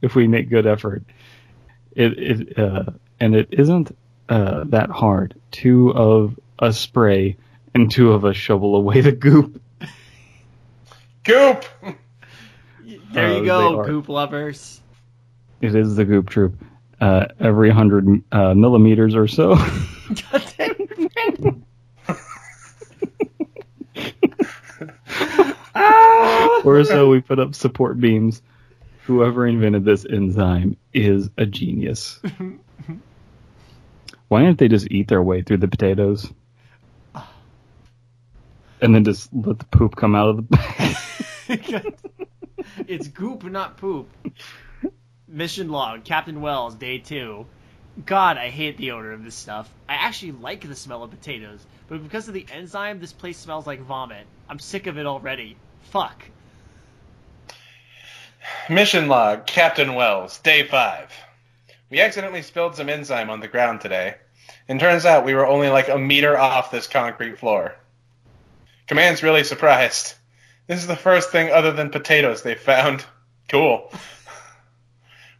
if 0.00 0.14
we 0.14 0.26
make 0.26 0.48
good 0.48 0.66
effort. 0.66 1.02
It, 1.94 2.18
it 2.18 2.58
uh, 2.58 2.84
and 3.18 3.34
it 3.34 3.48
isn't 3.50 3.96
uh, 4.28 4.64
that 4.68 4.90
hard. 4.90 5.34
Two 5.50 5.90
of 5.92 6.38
a 6.58 6.72
spray 6.72 7.36
and 7.74 7.90
two 7.90 8.12
of 8.12 8.24
us 8.24 8.36
shovel 8.36 8.76
away 8.76 9.00
the 9.00 9.12
goop. 9.12 9.60
Goop! 11.24 11.64
There 13.12 13.26
Uh, 13.26 13.34
you 13.34 13.40
they 13.40 13.46
go, 13.46 13.84
goop 13.84 14.08
lovers. 14.08 14.80
It 15.60 15.74
is 15.74 15.96
the 15.96 16.04
goop 16.04 16.28
troop. 16.30 16.54
Uh, 17.00 17.26
every 17.40 17.70
hundred 17.70 18.22
uh, 18.30 18.54
millimeters 18.54 19.14
or 19.16 19.26
so. 19.26 19.54
God 19.56 20.54
damn 20.56 20.76
it. 20.78 21.54
or 26.64 26.84
so 26.84 27.08
we 27.10 27.20
put 27.20 27.38
up 27.38 27.54
support 27.54 27.98
beams. 28.00 28.42
Whoever 29.04 29.46
invented 29.46 29.84
this 29.84 30.04
enzyme 30.04 30.76
is 30.92 31.30
a 31.36 31.46
genius. 31.46 32.20
Why 34.28 34.42
don't 34.42 34.58
they 34.58 34.68
just 34.68 34.90
eat 34.90 35.08
their 35.08 35.22
way 35.22 35.42
through 35.42 35.58
the 35.58 35.68
potatoes? 35.68 36.30
And 38.80 38.94
then 38.94 39.04
just 39.04 39.28
let 39.34 39.58
the 39.58 39.64
poop 39.66 39.96
come 39.96 40.14
out 40.14 40.28
of 40.28 40.36
the 40.36 40.42
bag. 40.42 40.96
it's 42.86 43.08
goop, 43.08 43.44
not 43.44 43.76
poop. 43.76 44.08
Mission 45.26 45.68
log, 45.68 46.04
Captain 46.04 46.40
Wells, 46.40 46.74
day 46.74 46.98
two. 46.98 47.46
God, 48.06 48.38
I 48.38 48.48
hate 48.48 48.76
the 48.76 48.92
odor 48.92 49.12
of 49.12 49.24
this 49.24 49.34
stuff. 49.34 49.68
I 49.88 49.94
actually 49.94 50.32
like 50.32 50.66
the 50.66 50.76
smell 50.76 51.02
of 51.02 51.10
potatoes, 51.10 51.64
but 51.88 52.02
because 52.02 52.28
of 52.28 52.34
the 52.34 52.46
enzyme, 52.52 53.00
this 53.00 53.12
place 53.12 53.36
smells 53.36 53.66
like 53.66 53.80
vomit. 53.80 54.26
I'm 54.48 54.58
sick 54.58 54.86
of 54.86 54.96
it 54.96 55.06
already. 55.06 55.56
Fuck. 55.90 56.24
Mission 58.68 59.08
log, 59.08 59.46
Captain 59.46 59.94
Wells, 59.94 60.38
day 60.38 60.66
five. 60.66 61.10
We 61.90 62.00
accidentally 62.00 62.42
spilled 62.42 62.76
some 62.76 62.88
enzyme 62.88 63.30
on 63.30 63.40
the 63.40 63.48
ground 63.48 63.80
today, 63.80 64.14
and 64.68 64.78
turns 64.78 65.04
out 65.04 65.24
we 65.24 65.34
were 65.34 65.46
only 65.46 65.68
like 65.68 65.88
a 65.88 65.98
meter 65.98 66.38
off 66.38 66.70
this 66.70 66.86
concrete 66.86 67.38
floor. 67.38 67.74
Command's 68.86 69.22
really 69.22 69.44
surprised. 69.44 70.14
This 70.66 70.80
is 70.80 70.86
the 70.86 70.96
first 70.96 71.30
thing 71.30 71.50
other 71.50 71.72
than 71.72 71.90
potatoes 71.90 72.42
they 72.42 72.54
found. 72.54 73.04
Cool. 73.48 73.92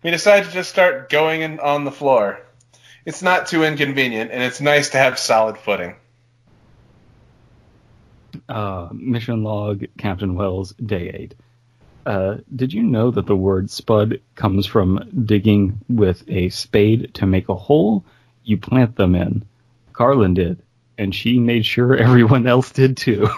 We 0.02 0.10
decided 0.10 0.46
to 0.46 0.52
just 0.52 0.68
start 0.68 1.10
going 1.10 1.42
in 1.42 1.60
on 1.60 1.84
the 1.84 1.92
floor. 1.92 2.40
It's 3.06 3.22
not 3.22 3.46
too 3.46 3.62
inconvenient, 3.62 4.32
and 4.32 4.42
it's 4.42 4.60
nice 4.60 4.90
to 4.90 4.98
have 4.98 5.16
solid 5.16 5.56
footing. 5.56 5.94
Uh, 8.48 8.88
mission 8.92 9.44
log, 9.44 9.84
Captain 9.96 10.34
Wells, 10.34 10.72
day 10.72 11.08
eight. 11.14 11.34
Uh, 12.06 12.38
did 12.54 12.72
you 12.72 12.82
know 12.82 13.10
that 13.10 13.26
the 13.26 13.36
word 13.36 13.70
spud 13.70 14.20
comes 14.34 14.66
from 14.66 15.08
digging 15.24 15.78
with 15.88 16.24
a 16.28 16.48
spade 16.48 17.12
to 17.14 17.26
make 17.26 17.48
a 17.48 17.54
hole 17.54 18.04
you 18.42 18.56
plant 18.56 18.96
them 18.96 19.14
in? 19.14 19.44
Carlin 19.92 20.34
did, 20.34 20.62
and 20.96 21.14
she 21.14 21.38
made 21.38 21.66
sure 21.66 21.94
everyone 21.96 22.46
else 22.46 22.70
did 22.70 22.96
too. 22.96 23.28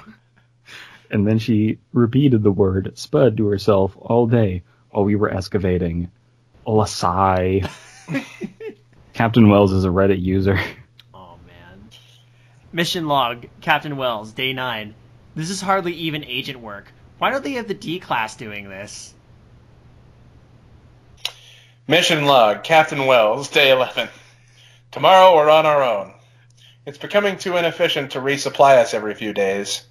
and 1.10 1.26
then 1.26 1.38
she 1.38 1.78
repeated 1.92 2.42
the 2.42 2.52
word 2.52 2.92
spud 2.96 3.36
to 3.36 3.46
herself 3.46 3.96
all 4.00 4.26
day 4.26 4.62
while 4.90 5.04
we 5.04 5.16
were 5.16 5.30
excavating. 5.30 6.10
Lasai. 6.66 7.68
Captain 9.12 9.48
Wells 9.48 9.72
is 9.72 9.84
a 9.84 9.88
Reddit 9.88 10.22
user. 10.22 10.58
Oh 11.12 11.36
man. 11.46 11.90
Mission 12.72 13.06
log, 13.06 13.46
Captain 13.60 13.96
Wells, 13.96 14.32
day 14.32 14.52
nine. 14.52 14.94
This 15.34 15.50
is 15.50 15.60
hardly 15.60 15.94
even 15.94 16.24
agent 16.24 16.60
work. 16.60 16.92
Why 17.22 17.30
don't 17.30 17.44
they 17.44 17.52
have 17.52 17.68
the 17.68 17.74
D 17.74 18.00
class 18.00 18.34
doing 18.34 18.68
this? 18.68 19.14
Mission 21.86 22.24
log, 22.24 22.64
Captain 22.64 23.06
Wells, 23.06 23.48
day 23.48 23.70
11. 23.70 24.08
Tomorrow 24.90 25.36
we're 25.36 25.48
on 25.48 25.64
our 25.64 25.84
own. 25.84 26.14
It's 26.84 26.98
becoming 26.98 27.36
too 27.36 27.56
inefficient 27.56 28.10
to 28.10 28.18
resupply 28.18 28.78
us 28.78 28.92
every 28.92 29.14
few 29.14 29.32
days. 29.32 29.86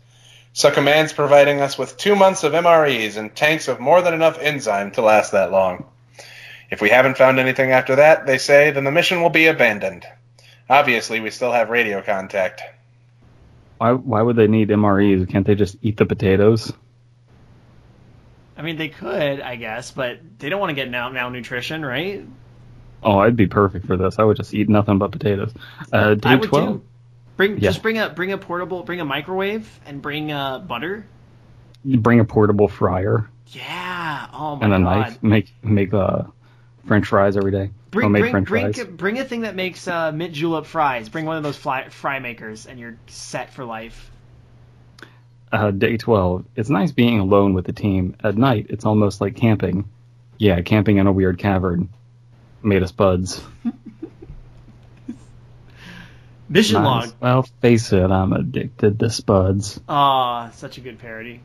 So 0.52 0.72
Command's 0.72 1.14
providing 1.14 1.62
us 1.62 1.78
with 1.78 1.96
two 1.96 2.18
months 2.18 2.44
of 2.44 2.52
MREs 2.52 3.16
and 3.16 3.34
tanks 3.34 3.70
of 3.70 3.80
more 3.80 4.02
than 4.02 4.14
enough 4.14 4.38
enzyme 4.38 4.92
to 4.92 5.02
last 5.02 5.32
that 5.32 5.54
long. 5.54 5.86
If 6.70 6.82
we 6.82 6.90
haven't 6.90 7.18
found 7.18 7.40
anything 7.40 7.72
after 7.72 7.96
that, 7.96 8.26
they 8.26 8.40
say, 8.40 8.72
then 8.72 8.84
the 8.84 8.92
mission 8.92 9.22
will 9.22 9.30
be 9.30 9.48
abandoned. 9.48 10.06
Obviously, 10.70 11.22
we 11.22 11.30
still 11.30 11.54
have 11.54 11.70
radio 11.70 12.02
contact. 12.02 12.62
Why, 13.78 13.94
why 13.94 14.22
would 14.22 14.36
they 14.36 14.48
need 14.48 14.68
MREs? 14.68 15.30
Can't 15.30 15.48
they 15.48 15.56
just 15.56 15.78
eat 15.82 15.96
the 15.96 16.06
potatoes? 16.06 16.74
I 18.62 18.64
mean, 18.64 18.76
they 18.78 18.90
could, 18.90 19.42
I 19.42 19.56
guess, 19.56 19.90
but 19.90 20.20
they 20.38 20.50
don't 20.50 20.60
want 20.60 20.70
to 20.70 20.76
get 20.76 20.88
mal- 20.92 21.10
malnutrition, 21.10 21.84
right? 21.84 22.24
Oh, 23.02 23.18
I'd 23.18 23.36
be 23.36 23.48
perfect 23.48 23.88
for 23.88 23.98
this. 23.98 24.20
I 24.20 24.24
would 24.24 24.38
just 24.38 24.54
eat 24.54 24.70
nothing 24.70 25.00
but 25.00 25.12
potatoes. 25.12 25.52
Uh, 25.92 26.14
day 26.14 26.38
12. 26.38 26.50
too. 26.50 26.82
Bring 27.38 27.54
Yeah. 27.54 27.60
just 27.72 27.82
bring 27.82 27.98
a 27.98 28.10
bring 28.10 28.32
a 28.34 28.38
portable, 28.38 28.84
bring 28.84 29.02
a 29.02 29.06
microwave, 29.06 29.68
and 29.88 30.00
bring 30.00 30.32
uh, 30.32 30.60
butter. 30.60 31.08
You 31.84 31.98
bring 31.98 32.20
a 32.20 32.24
portable 32.26 32.68
fryer 32.68 33.28
Yeah. 33.48 34.28
Oh 34.32 34.58
my 34.58 34.66
and 34.66 34.74
a 34.76 34.78
god. 34.78 34.84
knife. 34.84 35.24
Make 35.24 35.52
make 35.64 35.92
uh, 35.92 36.26
French 36.86 37.08
fries 37.08 37.36
every 37.38 37.52
day. 37.52 37.72
Bring 37.90 38.04
Homemade 38.06 38.22
bring 38.22 38.32
French 38.32 38.48
bring, 38.48 38.74
fries. 38.74 38.86
bring 38.86 39.18
a 39.18 39.26
thing 39.26 39.42
that 39.42 39.56
makes 39.56 39.88
uh, 39.88 40.12
mint 40.12 40.34
julep 40.36 40.68
fries. 40.68 41.10
Bring 41.10 41.26
one 41.26 41.38
of 41.38 41.42
those 41.44 41.58
fly, 41.58 41.90
fry 41.90 42.20
makers, 42.20 42.68
and 42.68 42.80
you're 42.80 42.98
set 43.08 43.52
for 43.56 43.66
life. 43.66 44.11
Uh, 45.52 45.72
day 45.72 45.98
12. 45.98 46.46
It's 46.56 46.70
nice 46.70 46.92
being 46.92 47.20
alone 47.20 47.54
with 47.54 47.66
the 47.66 47.74
team. 47.74 48.16
At 48.24 48.38
night, 48.38 48.68
it's 48.70 48.86
almost 48.86 49.20
like 49.20 49.36
camping. 49.36 49.90
Yeah, 50.38 50.62
camping 50.62 50.98
in 50.98 51.08
a 51.08 51.12
weird 51.12 51.38
cavern. 51.40 51.90
Made 52.64 52.84
us 52.84 52.92
buds. 52.92 53.44
Mission 56.50 56.84
Nice. 56.84 57.08
log. 57.08 57.16
Well, 57.20 57.44
face 57.62 57.92
it, 57.94 58.12
I'm 58.12 58.34
addicted 58.34 59.00
to 59.00 59.10
spuds. 59.10 59.80
Ah, 59.88 60.50
such 60.54 60.78
a 60.78 60.82
good 60.82 61.00
parody. 61.00 61.40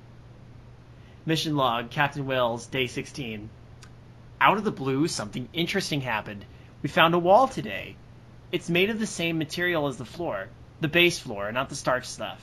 Mission 1.24 1.56
log, 1.56 1.90
Captain 1.90 2.26
Wells, 2.26 2.66
day 2.66 2.86
16. 2.86 3.48
Out 4.40 4.58
of 4.58 4.64
the 4.64 4.70
blue, 4.72 5.08
something 5.08 5.48
interesting 5.52 6.00
happened. 6.00 6.44
We 6.82 6.88
found 6.88 7.14
a 7.14 7.18
wall 7.18 7.48
today. 7.48 7.96
It's 8.52 8.68
made 8.68 8.90
of 8.90 8.98
the 8.98 9.06
same 9.06 9.38
material 9.38 9.86
as 9.88 9.96
the 9.96 10.04
floor, 10.04 10.48
the 10.80 10.88
base 10.88 11.18
floor, 11.18 11.50
not 11.52 11.68
the 11.68 11.74
starch 11.74 12.06
stuff. 12.06 12.40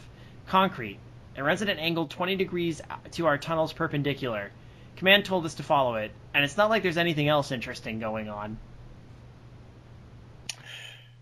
Concrete. 0.48 1.00
It 1.36 1.42
runs 1.42 1.62
at 1.62 1.70
an 1.70 1.80
angle 1.80 2.08
20 2.08 2.36
degrees 2.36 2.82
to 3.12 3.26
our 3.26 3.38
tunnel's 3.38 3.74
perpendicular. 3.74 4.52
Command 4.98 5.26
told 5.26 5.46
us 5.46 5.56
to 5.56 5.64
follow 5.64 5.96
it, 5.96 6.12
and 6.34 6.44
it's 6.44 6.58
not 6.58 6.70
like 6.70 6.84
there's 6.84 6.98
anything 6.98 7.28
else 7.28 7.52
interesting 7.52 8.00
going 8.00 8.30
on. 8.30 8.58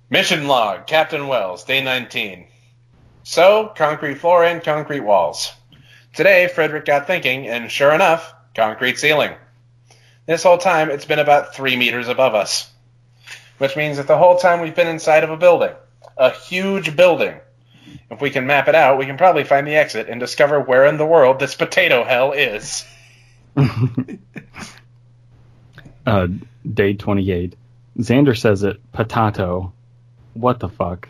Mission 0.10 0.48
log, 0.48 0.88
Captain 0.88 1.28
Wells, 1.28 1.64
day 1.64 1.82
19. 1.82 2.48
So, 3.24 3.72
concrete 3.78 4.16
floor 4.16 4.44
and 4.44 4.62
concrete 4.62 5.00
walls. 5.00 5.54
Today, 6.14 6.50
Frederick 6.54 6.84
got 6.84 7.08
thinking, 7.08 7.48
and 7.48 7.72
sure 7.72 7.94
enough, 7.94 8.34
concrete 8.54 9.00
ceiling. 9.00 9.32
This 10.26 10.44
whole 10.44 10.58
time, 10.58 10.90
it's 10.90 11.06
been 11.06 11.20
about 11.20 11.56
three 11.56 11.78
meters 11.78 12.10
above 12.10 12.36
us. 12.36 12.70
Which 13.60 13.78
means 13.78 13.98
that 13.98 14.08
the 14.08 14.18
whole 14.18 14.38
time 14.38 14.60
we've 14.60 14.76
been 14.76 14.88
inside 14.88 15.24
of 15.24 15.30
a 15.30 15.38
building. 15.38 15.74
A 16.18 16.32
huge 16.32 16.96
building. 16.98 17.40
If 18.10 18.22
we 18.22 18.30
can 18.30 18.46
map 18.46 18.68
it 18.68 18.76
out, 18.76 18.98
we 18.98 19.06
can 19.06 19.18
probably 19.18 19.44
find 19.44 19.66
the 19.66 19.76
exit 19.76 20.10
and 20.10 20.20
discover 20.20 20.60
where 20.60 20.86
in 20.86 20.98
the 20.98 21.06
world 21.06 21.40
this 21.40 21.56
potato 21.56 22.04
hell 22.04 22.34
is. 22.34 22.86
uh, 26.06 26.28
day 26.74 26.94
28. 26.94 27.56
Xander 28.00 28.38
says 28.38 28.64
it, 28.64 28.80
potato. 28.92 29.74
What 30.34 30.60
the 30.60 30.70
fuck? 30.70 31.10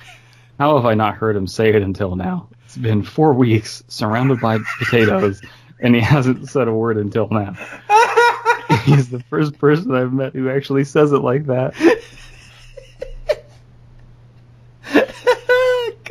How 0.59 0.75
have 0.77 0.85
I 0.85 0.93
not 0.93 1.15
heard 1.15 1.35
him 1.35 1.47
say 1.47 1.69
it 1.69 1.81
until 1.81 2.15
now? 2.15 2.49
It's 2.65 2.77
been 2.77 3.03
four 3.03 3.33
weeks, 3.33 3.83
surrounded 3.87 4.39
by 4.39 4.59
potatoes, 4.79 5.41
and 5.79 5.95
he 5.95 6.01
hasn't 6.01 6.49
said 6.49 6.67
a 6.67 6.73
word 6.73 6.97
until 6.97 7.27
now. 7.29 7.53
He's 8.85 9.09
the 9.09 9.23
first 9.29 9.57
person 9.57 9.93
I've 9.93 10.13
met 10.13 10.33
who 10.33 10.49
actually 10.49 10.85
says 10.85 11.11
it 11.11 11.19
like 11.19 11.47
that. 11.47 11.75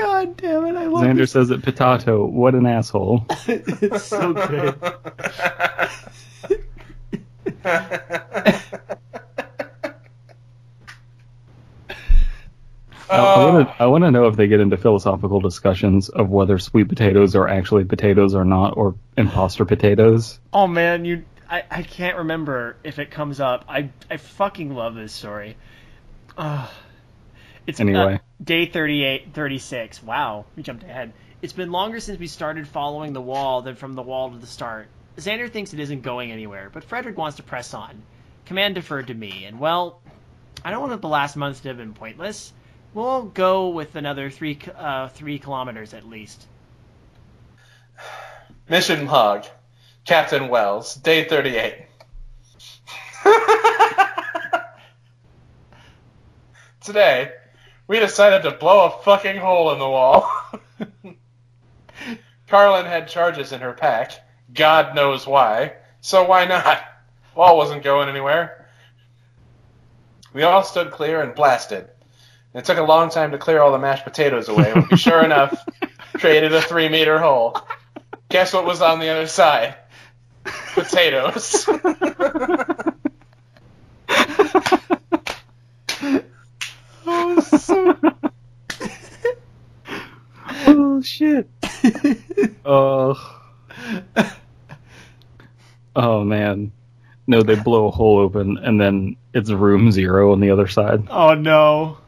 God 0.00 0.36
damn 0.36 0.66
it, 0.66 0.76
I 0.76 0.86
love 0.86 1.04
Xander 1.04 1.16
this. 1.18 1.32
says 1.32 1.50
it, 1.50 1.62
potato. 1.62 2.24
What 2.26 2.54
an 2.54 2.66
asshole. 2.66 3.26
it's 3.48 4.04
so 4.04 4.32
good. 4.32 4.74
I- 13.10 13.16
I 13.16 13.44
want 13.52 13.68
to 13.68 13.82
I 13.82 13.86
want 13.86 14.04
to 14.04 14.10
know 14.12 14.26
if 14.26 14.36
they 14.36 14.46
get 14.46 14.60
into 14.60 14.76
philosophical 14.76 15.40
discussions 15.40 16.08
of 16.10 16.30
whether 16.30 16.58
sweet 16.58 16.88
potatoes 16.88 17.34
are 17.34 17.48
actually 17.48 17.84
potatoes 17.84 18.34
or 18.36 18.44
not, 18.44 18.76
or 18.76 18.94
imposter 19.16 19.64
potatoes. 19.64 20.38
Oh 20.52 20.68
man, 20.68 21.04
you 21.04 21.24
I, 21.48 21.64
I 21.68 21.82
can't 21.82 22.18
remember 22.18 22.76
if 22.84 23.00
it 23.00 23.10
comes 23.10 23.40
up. 23.40 23.64
I 23.68 23.90
I 24.08 24.16
fucking 24.18 24.74
love 24.74 24.94
this 24.94 25.12
story. 25.12 25.56
Uh, 26.38 26.68
it's 27.66 27.80
uh, 27.80 27.82
Anyway. 27.82 28.20
Day 28.42 28.66
38 28.66 29.32
36. 29.34 30.02
Wow, 30.02 30.46
we 30.56 30.62
jumped 30.62 30.82
ahead. 30.84 31.12
It's 31.42 31.52
been 31.52 31.70
longer 31.72 32.00
since 32.00 32.18
we 32.18 32.26
started 32.26 32.66
following 32.68 33.12
the 33.12 33.20
wall 33.20 33.62
than 33.62 33.76
from 33.76 33.94
the 33.94 34.02
wall 34.02 34.30
to 34.30 34.38
the 34.38 34.46
start. 34.46 34.88
Xander 35.16 35.50
thinks 35.50 35.72
it 35.72 35.80
isn't 35.80 36.02
going 36.02 36.32
anywhere, 36.32 36.70
but 36.72 36.84
Frederick 36.84 37.16
wants 37.18 37.36
to 37.36 37.42
press 37.42 37.74
on. 37.74 38.02
Command 38.46 38.74
deferred 38.74 39.08
to 39.08 39.14
me, 39.14 39.44
and 39.44 39.58
well, 39.60 40.00
I 40.64 40.70
don't 40.70 40.88
want 40.88 41.00
the 41.00 41.08
last 41.08 41.36
months 41.36 41.60
to 41.60 41.68
have 41.68 41.76
been 41.76 41.94
pointless. 41.94 42.52
We'll 42.94 43.22
go 43.24 43.68
with 43.68 43.94
another 43.96 44.30
three 44.30 44.58
uh, 44.76 45.08
three 45.08 45.38
kilometers 45.38 45.94
at 45.94 46.06
least. 46.06 46.46
Mission 48.68 49.06
log, 49.06 49.46
Captain 50.04 50.48
Wells, 50.48 50.94
day 50.96 51.24
38. 51.24 51.86
Today, 56.80 57.32
we 57.90 57.98
decided 57.98 58.44
to 58.44 58.56
blow 58.56 58.86
a 58.86 59.02
fucking 59.02 59.36
hole 59.36 59.72
in 59.72 59.80
the 59.80 59.88
wall. 59.88 60.30
Carlin 62.46 62.86
had 62.86 63.08
charges 63.08 63.50
in 63.50 63.62
her 63.62 63.72
pack. 63.72 64.12
God 64.54 64.94
knows 64.94 65.26
why. 65.26 65.72
So 66.00 66.22
why 66.24 66.44
not? 66.44 66.80
Wall 67.34 67.56
wasn't 67.56 67.82
going 67.82 68.08
anywhere. 68.08 68.68
We 70.32 70.44
all 70.44 70.62
stood 70.62 70.92
clear 70.92 71.20
and 71.20 71.34
blasted. 71.34 71.88
It 72.54 72.64
took 72.64 72.78
a 72.78 72.84
long 72.84 73.10
time 73.10 73.32
to 73.32 73.38
clear 73.38 73.60
all 73.60 73.72
the 73.72 73.78
mashed 73.80 74.04
potatoes 74.04 74.48
away, 74.48 74.70
but 74.72 74.88
we 74.88 74.96
sure 74.96 75.24
enough 75.24 75.52
created 76.14 76.54
a 76.54 76.62
three 76.62 76.88
meter 76.88 77.18
hole. 77.18 77.60
Guess 78.28 78.52
what 78.52 78.66
was 78.66 78.80
on 78.82 79.00
the 79.00 79.08
other 79.08 79.26
side? 79.26 79.74
Potatoes. 80.74 81.68
Potatoes. 87.36 87.70
oh 90.66 91.00
shit. 91.02 91.48
Oh. 92.64 93.36
Oh 95.96 96.24
man. 96.24 96.72
No, 97.26 97.42
they 97.42 97.54
blow 97.54 97.86
a 97.88 97.90
hole 97.90 98.18
open 98.18 98.58
and 98.58 98.80
then 98.80 99.16
it's 99.34 99.50
room 99.50 99.90
zero 99.92 100.32
on 100.32 100.40
the 100.40 100.50
other 100.50 100.66
side. 100.66 101.06
oh 101.10 101.34
no. 101.34 101.98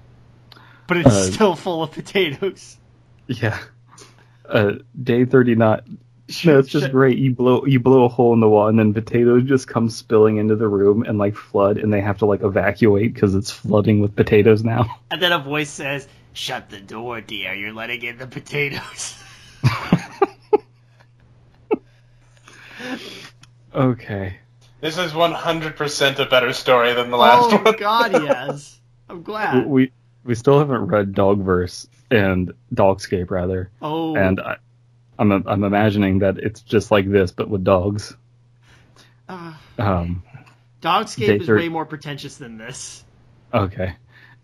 But 0.89 0.99
it's 0.99 1.09
Uh, 1.09 1.31
still 1.31 1.55
full 1.57 1.82
of 1.82 1.93
potatoes. 1.93 2.77
Yeah. 3.28 3.59
Uh, 4.49 4.73
day 5.03 5.24
39. 5.24 5.99
No, 6.44 6.59
it's 6.59 6.68
just 6.68 6.90
great. 6.90 7.18
You 7.18 7.34
blow 7.34 7.64
you 7.66 7.80
blow 7.80 8.04
a 8.04 8.09
hole 8.09 8.32
in 8.32 8.40
the 8.40 8.48
wall 8.48 8.68
and 8.68 8.78
then 8.78 8.94
potatoes 8.94 9.44
just 9.44 9.68
come 9.68 9.90
spilling 9.90 10.36
into 10.38 10.56
the 10.56 10.68
room 10.68 11.02
and 11.02 11.18
like 11.18 11.36
flood 11.36 11.78
and 11.78 11.92
they 11.92 12.00
have 12.00 12.18
to 12.18 12.26
like 12.26 12.42
evacuate 12.42 13.12
because 13.12 13.34
it's 13.34 13.50
flooding 13.50 14.00
with 14.00 14.16
potatoes 14.16 14.64
now. 14.64 14.98
And 15.10 15.20
then 15.20 15.32
a 15.32 15.38
voice 15.38 15.68
says, 15.70 16.09
"Shut 16.32 16.70
the 16.70 16.80
door, 16.80 17.20
dear. 17.20 17.52
You're 17.54 17.72
letting 17.74 18.02
in 18.02 18.16
the 18.18 18.26
potatoes." 18.26 19.14
okay. 23.74 24.36
This 24.80 24.98
is 24.98 25.12
100% 25.12 26.18
a 26.18 26.26
better 26.26 26.52
story 26.52 26.92
than 26.94 27.10
the 27.10 27.16
last 27.16 27.52
oh 27.52 27.62
one. 27.62 27.76
God, 27.76 28.12
yes. 28.24 28.80
I'm 29.09 29.22
glad. 29.22 29.66
we 29.66 29.92
we 30.24 30.34
still 30.34 30.59
haven't 30.59 30.86
read 30.86 31.12
Dogverse 31.12 31.86
and 32.10 32.52
Dogscape 32.74 33.30
rather. 33.30 33.70
Oh, 33.80 34.16
and 34.16 34.40
I, 34.40 34.56
I'm 35.31 35.47
I'm 35.47 35.65
imagining 35.65 36.19
that 36.20 36.39
it's 36.39 36.61
just 36.61 36.90
like 36.90 37.11
this, 37.11 37.31
but 37.31 37.49
with 37.49 37.65
dogs. 37.65 38.16
uh, 39.28 39.55
Um, 39.78 40.23
Dogscape 40.81 41.40
is 41.43 41.47
thir- 41.47 41.57
way 41.57 41.69
more 41.69 41.86
pretentious 41.86 42.36
than 42.36 42.59
this. 42.59 43.05
okay, 43.55 43.94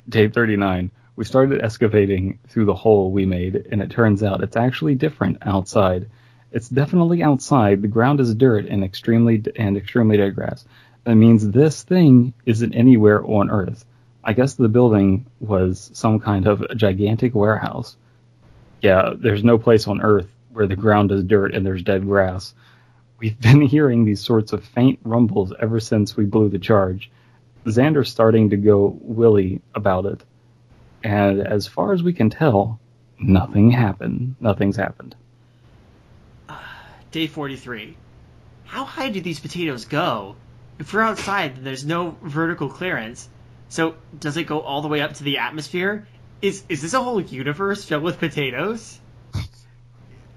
day 0.08 0.28
39. 0.28 0.90
We 1.16 1.24
started 1.24 1.62
excavating 1.64 2.38
through 2.48 2.66
the 2.66 2.74
hole 2.74 3.10
we 3.10 3.26
made, 3.26 3.56
and 3.72 3.82
it 3.82 3.90
turns 3.90 4.22
out 4.22 4.42
it's 4.42 4.56
actually 4.56 4.94
different 4.94 5.38
outside. 5.42 6.08
It's 6.52 6.68
definitely 6.68 7.22
outside. 7.24 7.82
The 7.82 7.88
ground 7.88 8.20
is 8.20 8.32
dirt 8.34 8.66
and 8.66 8.84
extremely 8.84 9.42
and 9.56 9.76
extremely 9.76 10.16
dead 10.16 10.34
grass. 10.36 10.64
That 11.04 11.16
means 11.16 11.48
this 11.48 11.82
thing 11.82 12.34
isn't 12.46 12.72
anywhere 12.74 13.22
on 13.24 13.50
Earth. 13.50 13.84
I 14.22 14.32
guess 14.32 14.54
the 14.54 14.68
building 14.68 15.26
was 15.40 15.90
some 15.94 16.20
kind 16.20 16.46
of 16.46 16.64
gigantic 16.76 17.34
warehouse. 17.34 17.96
Yeah, 18.80 19.12
there's 19.16 19.42
no 19.42 19.58
place 19.58 19.88
on 19.88 20.00
Earth 20.00 20.28
where 20.58 20.66
the 20.66 20.74
ground 20.74 21.12
is 21.12 21.22
dirt 21.22 21.54
and 21.54 21.64
there's 21.64 21.84
dead 21.84 22.04
grass. 22.04 22.52
We've 23.20 23.40
been 23.48 23.60
hearing 23.60 24.04
these 24.04 24.20
sorts 24.20 24.52
of 24.52 24.64
faint 24.64 24.98
rumbles 25.04 25.52
ever 25.56 25.78
since 25.78 26.16
we 26.16 26.24
blew 26.24 26.48
the 26.48 26.58
charge. 26.58 27.12
Xander's 27.64 28.10
starting 28.10 28.50
to 28.50 28.56
go 28.56 28.98
willy 29.00 29.60
about 29.72 30.06
it. 30.06 30.20
And 31.04 31.46
as 31.46 31.68
far 31.68 31.92
as 31.92 32.02
we 32.02 32.12
can 32.12 32.28
tell, 32.28 32.80
nothing 33.20 33.70
happened. 33.70 34.34
Nothing's 34.40 34.76
happened. 34.76 35.14
Day 37.12 37.28
43. 37.28 37.96
How 38.64 38.84
high 38.84 39.10
do 39.10 39.20
these 39.20 39.38
potatoes 39.38 39.84
go? 39.84 40.34
If 40.80 40.92
we're 40.92 41.02
outside, 41.02 41.62
there's 41.62 41.86
no 41.86 42.16
vertical 42.20 42.68
clearance. 42.68 43.28
So, 43.68 43.94
does 44.18 44.36
it 44.36 44.44
go 44.44 44.60
all 44.60 44.82
the 44.82 44.88
way 44.88 45.02
up 45.02 45.14
to 45.14 45.24
the 45.24 45.38
atmosphere? 45.38 46.08
Is 46.42 46.64
is 46.68 46.82
this 46.82 46.94
a 46.94 47.02
whole 47.02 47.20
universe 47.20 47.84
filled 47.84 48.02
with 48.02 48.18
potatoes? 48.18 48.98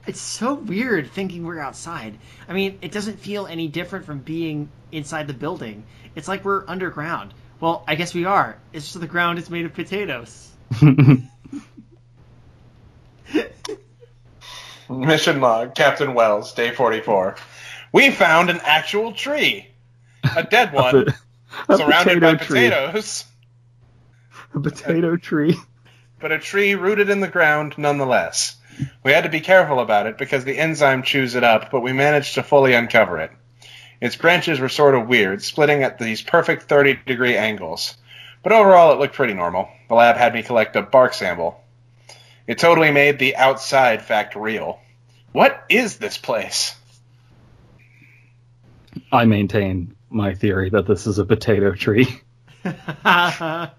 It's 0.07 0.19
so 0.22 0.56
weird 0.56 1.11
thinking 1.11 1.45
we're 1.45 1.60
outside. 1.60 2.18
I 2.49 2.53
mean, 2.53 2.80
it 2.82 2.91
doesn't 2.91 3.19
feel 3.19 3.45
any 3.48 3.68
different 3.68 4.06
from 4.06 4.19
being 4.19 4.69
inside 4.91 5.28
the 5.28 5.34
building. 5.34 5.84
It's 6.15 6.28
like 6.28 6.44
we're 6.44 6.65
underground. 6.68 7.34
Well, 7.60 7.84
I 7.88 7.95
guess 7.95 8.14
we 8.14 8.26
are. 8.26 8.57
It's 8.73 8.88
just 8.88 8.99
the 8.99 9.07
ground 9.07 9.38
is 9.38 9.49
made 9.49 9.65
of 9.65 9.73
potatoes. 9.73 10.49
Mission 14.90 15.40
log, 15.40 15.73
Captain 15.76 16.14
Wells, 16.14 16.53
day 16.53 16.72
44. 16.72 17.36
We 17.94 18.11
found 18.11 18.49
an 18.49 18.60
actual 18.64 19.14
tree. 19.14 19.68
A 20.36 20.44
dead 20.44 20.73
one, 20.73 21.07
a 21.69 21.78
surrounded 21.78 22.19
by 22.22 22.36
tree. 22.36 22.69
potatoes, 22.69 23.26
A 24.53 24.60
potato 24.60 25.15
tree. 25.15 25.57
but 26.19 26.32
a 26.32 26.40
tree 26.40 26.76
rooted 26.76 27.10
in 27.10 27.19
the 27.22 27.28
ground 27.28 27.76
nonetheless. 27.78 28.57
We 29.03 29.11
had 29.11 29.23
to 29.23 29.30
be 29.30 29.41
careful 29.41 29.80
about 29.80 30.07
it 30.07 30.18
because 30.18 30.43
the 30.43 30.57
enzyme 30.57 31.03
chews 31.03 31.35
it 31.35 31.43
up, 31.43 31.72
but 31.72 31.81
we 31.81 31.93
managed 31.93 32.35
to 32.35 32.43
fully 32.43 32.73
uncover 32.73 33.19
it. 33.19 33.31
Its 33.99 34.15
branches 34.15 34.60
were 34.60 34.69
sort 34.69 34.95
of 34.95 35.07
weird, 35.07 35.43
splitting 35.43 35.84
at 35.84 35.99
these 35.99 36.22
perfect 36.22 36.64
30 36.64 36.99
degree 37.06 37.38
angles. 37.38 37.95
But 38.43 38.52
overall, 38.52 38.93
it 38.93 38.99
looked 38.99 39.15
pretty 39.15 39.34
normal. 39.34 39.69
The 39.88 39.95
lab 39.95 40.18
had 40.18 40.34
me 40.34 40.41
collect 40.41 40.76
a 40.76 40.81
bark 40.81 41.14
sample. 41.14 41.64
It 42.48 42.57
totally 42.57 42.91
made 42.91 43.19
the 43.19 43.35
outside 43.35 44.02
fact 44.02 44.35
real. 44.35 44.80
What 45.31 45.64
is 45.69 45.98
this 45.98 46.18
place? 46.18 46.76
I 49.11 49.26
maintain 49.26 49.95
my 50.10 50.34
theory 50.34 50.69
that 50.72 50.88
this 50.88 51.06
is 51.07 51.19
a 51.19 51.26
potato 51.26 51.73
tree. 51.73 52.07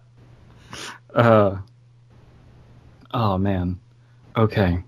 Uh, 1.14 1.58
oh 3.12 3.38
man. 3.38 3.78
Okay. 4.36 4.82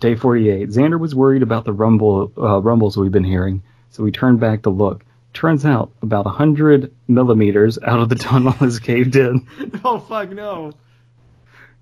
Day 0.00 0.14
48. 0.14 0.68
Xander 0.68 0.98
was 0.98 1.14
worried 1.14 1.42
about 1.42 1.64
the 1.64 1.72
rumble 1.72 2.32
uh, 2.36 2.60
rumbles 2.60 2.96
we've 2.96 3.12
been 3.12 3.24
hearing, 3.24 3.62
so 3.90 4.02
we 4.02 4.10
turned 4.10 4.40
back 4.40 4.62
to 4.62 4.70
look. 4.70 5.04
Turns 5.32 5.64
out 5.64 5.92
about 6.02 6.24
100 6.24 6.92
millimeters 7.08 7.78
out 7.82 8.00
of 8.00 8.08
the 8.08 8.14
tunnel 8.16 8.54
is 8.62 8.80
caved 8.80 9.16
in. 9.16 9.46
oh 9.84 9.98
fuck 9.98 10.30
no. 10.30 10.72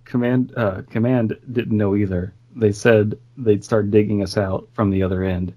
Command 0.05 0.52
uh, 0.56 0.82
Command 0.90 1.39
didn't 1.51 1.77
know 1.77 1.97
either. 1.97 2.35
They 2.55 2.73
said 2.73 3.19
they'd 3.36 3.65
start 3.65 3.90
digging 3.90 4.23
us 4.23 4.36
out 4.36 4.69
from 4.74 4.90
the 4.90 5.02
other 5.02 5.24
end, 5.24 5.55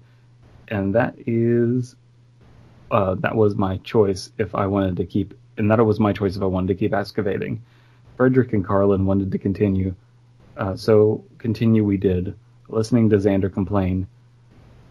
and 0.66 0.94
that 0.94 1.14
is 1.26 1.94
uh, 2.90 3.14
that 3.16 3.36
was 3.36 3.54
my 3.54 3.76
choice 3.78 4.32
if 4.38 4.54
I 4.54 4.66
wanted 4.66 4.96
to 4.96 5.04
keep, 5.04 5.34
and 5.58 5.70
that 5.70 5.84
was 5.84 6.00
my 6.00 6.12
choice 6.12 6.36
if 6.36 6.42
I 6.42 6.46
wanted 6.46 6.68
to 6.68 6.74
keep 6.74 6.94
excavating. 6.94 7.62
Frederick 8.16 8.52
and 8.52 8.64
Carlin 8.64 9.06
wanted 9.06 9.30
to 9.30 9.38
continue, 9.38 9.94
uh, 10.58 10.76
so 10.76 11.24
continue 11.38 11.84
we 11.84 11.96
did. 11.96 12.34
Listening 12.68 13.08
to 13.10 13.16
Xander 13.16 13.52
complain, 13.52 14.06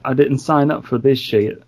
I 0.04 0.14
didn't 0.14 0.40
sign 0.40 0.72
up 0.72 0.86
for 0.86 0.98
this 0.98 1.20
shit. 1.20 1.62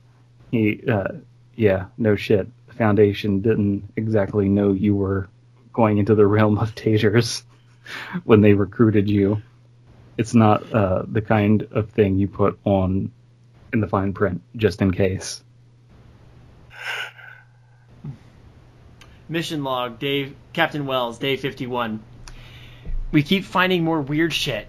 He, 0.52 0.82
uh, 0.90 1.20
yeah, 1.56 1.86
no 1.98 2.16
shit. 2.16 2.48
The 2.68 2.74
Foundation 2.74 3.42
didn't 3.42 3.92
exactly 3.96 4.50
know 4.50 4.72
you 4.72 4.96
were 4.96 5.30
going 5.74 5.98
into 5.98 6.16
the 6.16 6.26
realm 6.26 6.58
of 6.58 6.74
taters 6.74 7.44
when 8.24 8.42
they 8.42 8.54
recruited 8.54 9.10
you. 9.10 9.42
It's 10.18 10.34
not 10.34 10.72
uh, 10.74 11.04
the 11.08 11.22
kind 11.22 11.68
of 11.72 11.92
thing 11.92 12.18
you 12.18 12.28
put 12.28 12.60
on 12.66 13.12
in 13.72 13.82
the 13.82 13.88
fine 13.88 14.14
print 14.14 14.42
just 14.56 14.82
in 14.82 14.92
case. 14.92 15.44
Mission 19.30 19.64
log, 19.64 20.00
Dave, 20.00 20.36
Captain 20.54 20.88
Wells, 20.88 21.20
day 21.20 21.38
51. 21.38 22.02
We 23.12 23.24
keep 23.24 23.46
finding 23.46 23.84
more 23.84 24.02
weird 24.02 24.34
shit. 24.34 24.68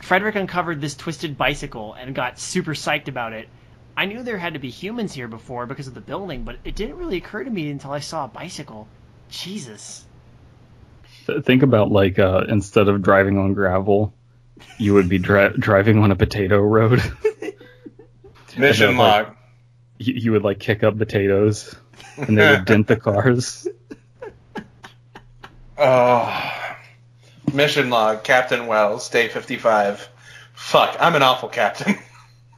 Frederick 0.00 0.34
uncovered 0.34 0.80
this 0.80 0.94
twisted 0.94 1.36
bicycle 1.36 1.94
and 1.94 2.14
got 2.14 2.38
super 2.38 2.74
psyched 2.74 3.08
about 3.08 3.32
it. 3.32 3.48
I 3.96 4.06
knew 4.06 4.22
there 4.22 4.38
had 4.38 4.54
to 4.54 4.58
be 4.58 4.70
humans 4.70 5.12
here 5.12 5.28
before 5.28 5.66
because 5.66 5.86
of 5.86 5.94
the 5.94 6.00
building, 6.00 6.42
but 6.42 6.56
it 6.64 6.74
didn't 6.74 6.96
really 6.96 7.18
occur 7.18 7.44
to 7.44 7.50
me 7.50 7.70
until 7.70 7.92
I 7.92 8.00
saw 8.00 8.24
a 8.24 8.28
bicycle. 8.28 8.88
Jesus. 9.28 10.04
Think 11.42 11.62
about 11.62 11.90
like 11.90 12.18
uh, 12.18 12.44
instead 12.48 12.88
of 12.88 13.02
driving 13.02 13.38
on 13.38 13.54
gravel, 13.54 14.12
you 14.78 14.94
would 14.94 15.08
be 15.08 15.18
dri- 15.18 15.52
driving 15.58 15.98
on 15.98 16.10
a 16.10 16.16
potato 16.16 16.60
road. 16.60 17.02
Mission 18.56 18.90
And 18.90 18.98
then, 19.00 19.06
like, 19.06 19.28
you, 19.98 20.14
you 20.14 20.32
would 20.32 20.42
like 20.42 20.58
kick 20.58 20.82
up 20.82 20.96
potatoes, 20.98 21.74
and 22.16 22.36
they 22.36 22.50
would 22.50 22.64
dent 22.64 22.86
the 22.86 22.96
cars. 23.00 23.66
Oh. 25.78 26.63
Mission 27.54 27.88
log, 27.88 28.24
Captain 28.24 28.66
Wells, 28.66 29.08
day 29.08 29.28
55. 29.28 30.08
Fuck, 30.54 30.96
I'm 30.98 31.14
an 31.14 31.22
awful 31.22 31.48
captain. 31.48 31.96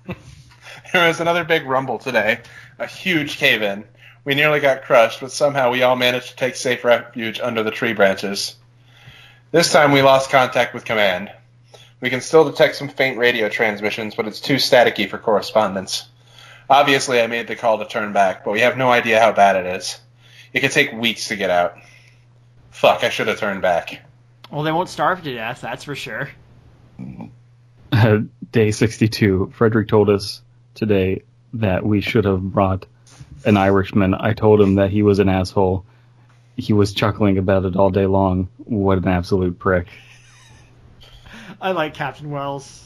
there 0.92 1.08
was 1.08 1.20
another 1.20 1.44
big 1.44 1.66
rumble 1.66 1.98
today. 1.98 2.40
A 2.78 2.86
huge 2.86 3.36
cave 3.36 3.60
in. 3.60 3.84
We 4.24 4.34
nearly 4.34 4.58
got 4.58 4.84
crushed, 4.84 5.20
but 5.20 5.32
somehow 5.32 5.70
we 5.70 5.82
all 5.82 5.96
managed 5.96 6.30
to 6.30 6.36
take 6.36 6.56
safe 6.56 6.82
refuge 6.82 7.40
under 7.40 7.62
the 7.62 7.70
tree 7.70 7.92
branches. 7.92 8.56
This 9.50 9.70
time 9.70 9.92
we 9.92 10.00
lost 10.00 10.30
contact 10.30 10.72
with 10.72 10.86
command. 10.86 11.30
We 12.00 12.08
can 12.08 12.22
still 12.22 12.50
detect 12.50 12.76
some 12.76 12.88
faint 12.88 13.18
radio 13.18 13.50
transmissions, 13.50 14.14
but 14.14 14.26
it's 14.26 14.40
too 14.40 14.56
staticky 14.56 15.10
for 15.10 15.18
correspondence. 15.18 16.08
Obviously, 16.70 17.20
I 17.20 17.26
made 17.26 17.48
the 17.48 17.56
call 17.56 17.80
to 17.80 17.86
turn 17.86 18.14
back, 18.14 18.46
but 18.46 18.52
we 18.52 18.60
have 18.60 18.78
no 18.78 18.90
idea 18.90 19.20
how 19.20 19.32
bad 19.32 19.56
it 19.56 19.76
is. 19.76 20.00
It 20.54 20.60
could 20.60 20.72
take 20.72 20.92
weeks 20.94 21.28
to 21.28 21.36
get 21.36 21.50
out. 21.50 21.76
Fuck, 22.70 23.04
I 23.04 23.10
should 23.10 23.28
have 23.28 23.38
turned 23.38 23.60
back. 23.60 24.05
Well, 24.50 24.62
they 24.62 24.72
won't 24.72 24.88
starve 24.88 25.22
to 25.22 25.34
death, 25.34 25.60
that's 25.60 25.84
for 25.84 25.94
sure. 25.94 26.30
Uh, 27.92 28.18
day 28.50 28.72
62, 28.72 29.52
Frederick 29.54 29.88
told 29.88 30.10
us 30.10 30.42
today 30.74 31.22
that 31.54 31.86
we 31.86 32.00
should 32.00 32.24
have 32.24 32.42
brought 32.42 32.84
an 33.44 33.56
Irishman. 33.56 34.12
I 34.12 34.34
told 34.34 34.60
him 34.60 34.74
that 34.74 34.90
he 34.90 35.02
was 35.02 35.20
an 35.20 35.28
asshole, 35.28 35.86
he 36.56 36.72
was 36.72 36.92
chuckling 36.92 37.38
about 37.38 37.64
it 37.64 37.76
all 37.76 37.90
day 37.90 38.06
long. 38.06 38.48
What 38.56 38.98
an 38.98 39.08
absolute 39.08 39.58
prick. 39.58 39.88
I 41.60 41.72
like 41.72 41.94
Captain 41.94 42.30
Wells. 42.30 42.82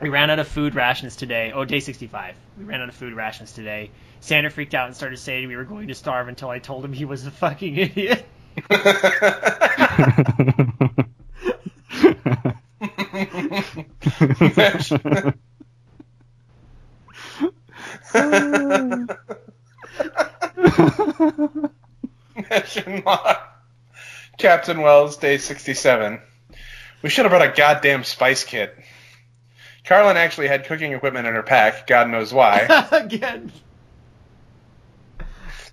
We 0.00 0.10
ran 0.10 0.30
out 0.30 0.38
of 0.38 0.46
food 0.46 0.74
rations 0.74 1.16
today. 1.16 1.52
Oh, 1.52 1.64
day 1.64 1.80
65. 1.80 2.36
We 2.58 2.64
ran 2.64 2.80
out 2.80 2.88
of 2.88 2.94
food 2.94 3.14
rations 3.14 3.52
today. 3.52 3.90
Xander 4.22 4.52
freaked 4.52 4.74
out 4.74 4.86
and 4.86 4.96
started 4.96 5.18
saying 5.18 5.48
we 5.48 5.56
were 5.56 5.64
going 5.64 5.88
to 5.88 5.94
starve 5.94 6.28
until 6.28 6.50
I 6.50 6.58
told 6.58 6.84
him 6.84 6.92
he 6.92 7.04
was 7.04 7.26
a 7.26 7.30
fucking 7.30 7.76
idiot. 7.76 8.24
Log. 23.04 23.36
Captain 24.38 24.80
Wells, 24.80 25.16
day 25.16 25.38
67. 25.38 26.20
We 27.02 27.08
should 27.08 27.24
have 27.24 27.32
brought 27.32 27.42
a 27.42 27.52
goddamn 27.52 28.04
spice 28.04 28.44
kit. 28.44 28.76
Carlin 29.84 30.16
actually 30.16 30.48
had 30.48 30.64
cooking 30.66 30.92
equipment 30.92 31.26
in 31.26 31.34
her 31.34 31.42
pack, 31.42 31.86
God 31.86 32.08
knows 32.08 32.32
why, 32.32 32.86
Again. 32.92 33.50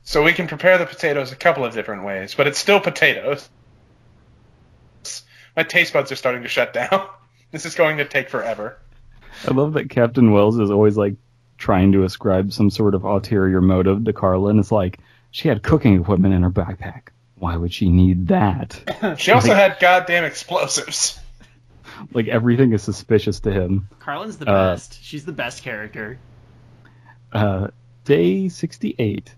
So 0.06 0.24
we 0.24 0.32
can 0.32 0.48
prepare 0.48 0.78
the 0.78 0.86
potatoes 0.86 1.34
a 1.34 1.36
couple 1.36 1.66
of 1.66 1.74
different 1.74 2.06
ways, 2.06 2.34
but 2.36 2.48
it's 2.48 2.58
still 2.60 2.80
potatoes. 2.80 3.50
My 5.58 5.64
taste 5.64 5.94
buds 5.94 6.12
are 6.12 6.16
starting 6.16 6.44
to 6.44 6.50
shut 6.50 6.74
down. 6.74 7.08
This 7.52 7.66
is 7.66 7.76
going 7.76 7.98
to 7.98 8.06
take 8.06 8.30
forever. 8.30 8.78
I 9.48 9.52
love 9.52 9.74
that 9.74 9.90
Captain 9.90 10.32
Wells 10.32 10.60
is 10.60 10.72
always 10.72 10.98
like 10.98 11.16
trying 11.58 11.94
to 11.94 12.04
ascribe 12.04 12.52
some 12.52 12.70
sort 12.70 12.96
of 12.96 13.06
ulterior 13.06 13.62
motive 13.62 14.04
to 14.06 14.12
Carlin. 14.14 14.60
It's 14.60 14.74
like 14.74 15.00
she 15.32 15.48
had 15.48 15.64
cooking 15.64 16.02
equipment 16.02 16.34
in 16.34 16.42
her 16.44 16.50
backpack. 16.50 17.10
Why 17.36 17.56
would 17.56 17.72
she 17.74 17.88
need 17.90 18.28
that? 18.28 19.16
She 19.20 19.32
also 19.32 19.54
had 19.54 19.78
goddamn 19.80 20.26
explosives. 20.26 21.18
like 22.14 22.28
everything 22.28 22.74
is 22.74 22.84
suspicious 22.84 23.40
to 23.42 23.52
him. 23.54 23.88
Carlin's 24.00 24.38
the 24.38 24.50
Uh, 24.50 24.74
best. 24.74 25.02
She's 25.02 25.24
the 25.24 25.32
best 25.32 25.64
character. 25.64 26.20
Uh, 27.32 27.68
day 28.04 28.50
68. 28.50 29.34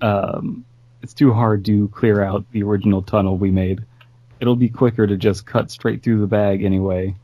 Um, 0.00 0.64
it's 1.02 1.14
too 1.14 1.32
hard 1.32 1.64
to 1.66 1.88
clear 1.88 2.22
out 2.22 2.50
the 2.50 2.62
original 2.62 3.02
tunnel 3.02 3.36
we 3.36 3.50
made. 3.50 3.84
It'll 4.40 4.56
be 4.56 4.68
quicker 4.68 5.06
to 5.06 5.16
just 5.16 5.46
cut 5.46 5.70
straight 5.70 6.02
through 6.02 6.20
the 6.20 6.26
bag 6.26 6.62
anyway. 6.62 7.14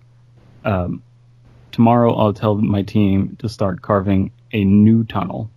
Um, 0.64 1.02
tomorrow 1.72 2.14
I'll 2.14 2.32
tell 2.32 2.54
my 2.54 2.82
team 2.82 3.36
to 3.40 3.48
start 3.48 3.82
carving 3.82 4.32
a 4.52 4.64
new 4.64 5.04
tunnel. 5.04 5.50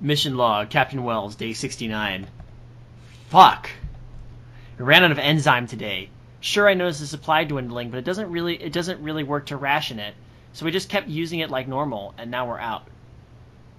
Mission 0.00 0.36
log, 0.36 0.70
Captain 0.70 1.02
Wells, 1.04 1.36
day 1.36 1.52
69. 1.52 2.26
Fuck. 3.28 3.70
We 4.78 4.84
ran 4.84 5.04
out 5.04 5.12
of 5.12 5.18
enzyme 5.18 5.66
today. 5.66 6.10
Sure, 6.40 6.68
I 6.68 6.74
noticed 6.74 7.00
the 7.00 7.06
supply 7.06 7.44
dwindling, 7.44 7.90
but 7.90 7.98
it 7.98 8.04
doesn't 8.04 8.30
really 8.30 8.60
it 8.60 8.72
doesn't 8.72 9.00
really 9.00 9.22
work 9.22 9.46
to 9.46 9.56
ration 9.56 10.00
it. 10.00 10.14
So 10.54 10.66
we 10.66 10.72
just 10.72 10.88
kept 10.88 11.08
using 11.08 11.38
it 11.38 11.50
like 11.50 11.68
normal, 11.68 12.14
and 12.18 12.30
now 12.30 12.48
we're 12.48 12.58
out. 12.58 12.86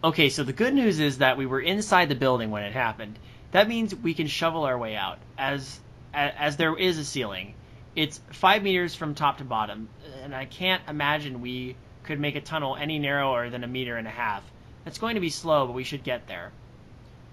Okay, 0.03 0.27
so 0.27 0.43
the 0.43 0.51
good 0.51 0.73
news 0.73 0.99
is 0.99 1.19
that 1.19 1.37
we 1.37 1.45
were 1.45 1.61
inside 1.61 2.09
the 2.09 2.15
building 2.15 2.51
when 2.51 2.63
it 2.63 2.73
happened. 2.73 3.17
That 3.51 3.69
means 3.69 3.95
we 3.95 4.13
can 4.13 4.27
shovel 4.27 4.65
our 4.65 4.77
way 4.77 4.97
out, 4.97 5.17
as 5.37 5.79
as, 6.13 6.57
there 6.57 6.75
is 6.75 6.97
a 6.97 7.05
ceiling. 7.05 7.53
It's 7.95 8.19
five 8.33 8.63
meters 8.63 8.95
from 8.95 9.15
top 9.15 9.37
to 9.37 9.45
bottom, 9.45 9.87
and 10.21 10.35
I 10.35 10.43
can't 10.43 10.83
imagine 10.89 11.39
we 11.39 11.77
could 12.03 12.19
make 12.19 12.35
a 12.35 12.41
tunnel 12.41 12.75
any 12.75 12.99
narrower 12.99 13.49
than 13.49 13.63
a 13.63 13.67
meter 13.67 13.95
and 13.95 14.05
a 14.05 14.11
half. 14.11 14.43
It's 14.85 14.97
going 14.97 15.15
to 15.15 15.21
be 15.21 15.29
slow, 15.29 15.67
but 15.67 15.73
we 15.73 15.85
should 15.85 16.03
get 16.03 16.27
there. 16.27 16.51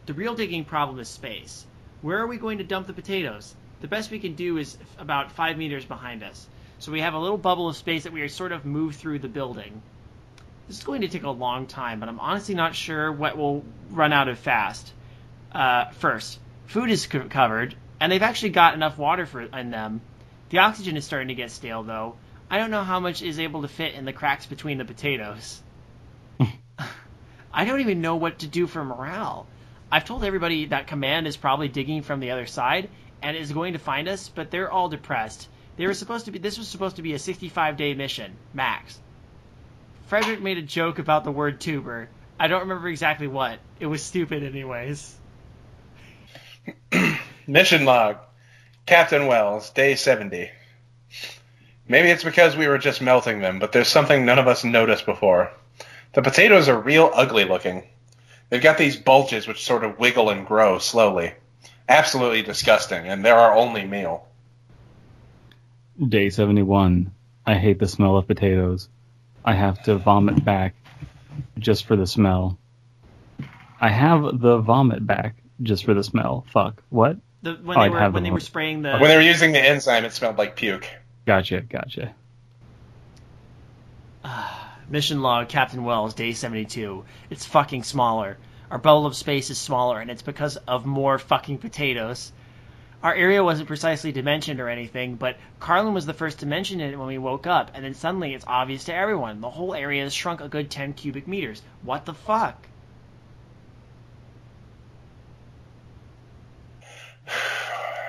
The 0.07 0.15
real 0.15 0.37
digging 0.37 0.65
problem 0.65 1.01
is 1.01 1.09
space. 1.09 1.67
Where 2.03 2.21
are 2.21 2.29
we 2.29 2.37
going 2.37 2.59
to 2.59 2.65
dump 2.65 2.87
the 2.87 2.93
potatoes? 2.93 3.53
The 3.81 3.89
best 3.89 4.13
we 4.13 4.21
can 4.21 4.35
do 4.35 4.59
is 4.59 4.79
about 4.97 5.33
five 5.33 5.59
meters 5.59 5.85
behind 5.85 6.23
us. 6.23 6.47
So 6.79 6.93
we 6.93 7.01
have 7.01 7.15
a 7.15 7.19
little 7.19 7.37
bubble 7.37 7.69
of 7.69 7.77
space 7.77 8.05
that 8.05 8.13
we 8.13 8.23
are 8.23 8.29
sort 8.29 8.53
of 8.53 8.65
move 8.65 8.95
through 8.95 9.19
the 9.19 9.29
building. 9.29 9.83
This 10.71 10.79
is 10.79 10.85
going 10.85 11.01
to 11.01 11.09
take 11.09 11.25
a 11.25 11.31
long 11.31 11.67
time, 11.67 11.99
but 11.99 12.09
I'm 12.09 12.21
honestly 12.21 12.55
not 12.55 12.77
sure 12.77 13.11
what 13.11 13.37
will 13.37 13.65
run 13.91 14.13
out 14.13 14.29
of 14.29 14.39
fast. 14.39 14.93
Uh, 15.51 15.87
first, 15.91 16.39
food 16.67 16.93
is 16.93 17.09
co- 17.09 17.29
covered, 17.29 17.75
and 17.99 18.13
they've 18.13 18.23
actually 18.23 18.51
got 18.51 18.75
enough 18.75 18.97
water 18.97 19.27
for 19.27 19.41
in 19.41 19.73
them. 19.73 20.01
The 20.51 20.59
oxygen 20.59 20.97
is 20.97 21.05
starting 21.05 21.27
to 21.27 21.35
get 21.35 21.51
stale, 21.51 21.83
though. 21.83 22.15
I 22.49 22.59
don't 22.59 22.71
know 22.71 22.85
how 22.85 23.01
much 23.01 23.21
is 23.21 23.41
able 23.41 23.63
to 23.63 23.69
fit 23.69 23.95
in 23.95 24.05
the 24.05 24.13
cracks 24.13 24.47
between 24.47 24.79
the 24.79 24.85
potatoes. 24.85 25.61
I 27.53 27.65
don't 27.65 27.81
even 27.81 28.01
know 28.01 28.15
what 28.15 28.39
to 28.39 28.47
do 28.47 28.69
for 28.69 28.85
morale. 28.85 29.49
I've 29.91 30.05
told 30.05 30.23
everybody 30.23 30.67
that 30.67 30.87
command 30.87 31.27
is 31.27 31.37
probably 31.37 31.67
digging 31.67 32.03
from 32.03 32.21
the 32.21 32.31
other 32.31 32.47
side 32.47 32.91
and 33.21 33.37
is 33.37 33.51
going 33.51 33.73
to 33.73 33.81
find 33.81 34.07
us, 34.07 34.29
but 34.29 34.53
they're 34.53 34.71
all 34.71 34.89
depressed. 34.89 35.49
They 35.77 35.89
were 35.89 35.95
supposed 35.95 36.27
to 36.27 36.31
be 36.31 36.39
this 36.39 36.59
was 36.59 36.69
supposed 36.69 36.95
to 36.95 37.03
be 37.03 37.15
a 37.15 37.19
65 37.19 37.77
day 37.77 37.95
mission, 37.95 38.37
max. 38.55 39.01
Frederick 40.11 40.43
made 40.43 40.59
a 40.59 40.63
joke 40.63 40.99
about 40.99 41.23
the 41.23 41.31
word 41.31 41.61
tuber. 41.61 42.09
I 42.37 42.49
don't 42.49 42.63
remember 42.63 42.89
exactly 42.89 43.29
what. 43.29 43.61
It 43.79 43.87
was 43.87 44.03
stupid 44.03 44.43
anyways. 44.43 45.17
Mission 47.47 47.85
log. 47.85 48.17
Captain 48.87 49.29
Wells, 49.29 49.71
day 49.71 49.95
70. 49.95 50.51
Maybe 51.87 52.11
it's 52.11 52.25
because 52.25 52.57
we 52.57 52.67
were 52.67 52.79
just 52.79 53.01
melting 53.01 53.39
them, 53.39 53.61
but 53.61 53.71
there's 53.71 53.87
something 53.87 54.25
none 54.25 54.41
of 54.41 54.49
us 54.49 54.65
noticed 54.65 55.07
before. 55.07 55.53
The 56.15 56.23
potatoes 56.23 56.69
are 56.69 56.81
real 56.81 57.09
ugly 57.15 57.45
looking. 57.45 57.85
They've 58.49 58.61
got 58.61 58.79
these 58.79 58.97
bulges 58.97 59.47
which 59.47 59.65
sort 59.65 59.85
of 59.85 60.01
wiggle 60.01 60.29
and 60.29 60.45
grow 60.45 60.81
slowly. 60.81 61.35
Absolutely 61.89 62.43
disgusting, 62.43 63.07
and 63.07 63.25
they're 63.25 63.39
our 63.39 63.55
only 63.55 63.87
meal. 63.87 64.27
Day 66.05 66.31
71. 66.31 67.13
I 67.47 67.55
hate 67.55 67.79
the 67.79 67.87
smell 67.87 68.17
of 68.17 68.27
potatoes. 68.27 68.89
I 69.45 69.55
have 69.55 69.83
to 69.85 69.97
vomit 69.97 70.45
back 70.45 70.75
just 71.59 71.87
for 71.87 71.97
the 71.97 72.07
smell. 72.07 72.59
I 73.81 73.89
have 73.89 74.41
the 74.41 74.59
vomit 74.59 75.07
back 75.07 75.37
just 75.63 75.85
for 75.85 75.95
the 75.95 76.05
smell. 76.05 76.45
Fuck. 76.53 76.83
What? 76.91 77.17
The, 77.43 77.55
when 77.55 77.79
Oh, 77.79 77.83
they 77.83 77.89
were 77.89 77.99
when 78.01 78.13
them 78.13 78.25
they 78.25 78.31
were 78.31 78.41
spraying 78.41 78.83
the 78.83 78.99
When 78.99 79.09
they 79.09 79.17
were 79.17 79.23
using 79.23 79.53
the 79.53 79.61
enzyme, 79.61 80.05
it 80.05 80.13
smelled 80.13 80.37
like 80.37 80.57
puke. 80.57 80.87
Gotcha, 81.27 81.63
gotcha. 81.63 82.15
Mission 84.91 85.23
log, 85.23 85.49
Captain 85.49 85.85
Wells, 85.85 86.15
day 86.15 86.33
72. 86.33 87.05
It's 87.31 87.47
fucking 87.47 87.85
smaller. 87.85 88.37
Our 88.71 88.79
bubble 88.79 89.07
of 89.07 89.17
space 89.17 89.51
is 89.51 89.59
smaller, 89.59 90.01
and 90.01 90.11
it's 90.11 90.23
because 90.23 90.57
of 90.57 90.85
more 90.85 91.19
fucking 91.19 91.59
potatoes. 91.59 92.33
Our 93.03 93.15
area 93.15 93.43
wasn't 93.43 93.69
precisely 93.69 94.13
dimensioned 94.13 94.61
or 94.61 94.69
anything, 94.69 95.15
but 95.15 95.39
Carlin 95.59 95.95
was 95.95 96.05
the 96.05 96.13
first 96.13 96.41
to 96.41 96.47
mention 96.47 96.83
it 96.83 96.99
when 96.99 97.09
we 97.09 97.17
woke 97.17 97.47
up, 97.47 97.71
and 97.73 97.83
then 97.83 97.95
suddenly 97.95 98.35
it's 98.35 98.45
obvious 98.47 98.85
to 98.85 98.95
everyone. 98.95 99.41
The 99.41 99.49
whole 99.49 99.75
area 99.75 100.03
has 100.03 100.13
shrunk 100.13 100.43
a 100.43 100.49
good 100.49 100.71
10 100.71 100.93
cubic 100.93 101.27
meters. 101.27 101.63
What 101.83 102.05
the 102.05 102.13
fuck? 102.13 102.67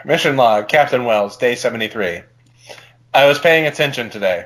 Mission 0.05 0.35
log, 0.35 0.68
Captain 0.68 1.05
Wells, 1.05 1.38
day 1.38 1.55
73. 1.55 2.23
I 3.13 3.26
was 3.27 3.39
paying 3.39 3.68
attention 3.68 4.09
today. 4.09 4.45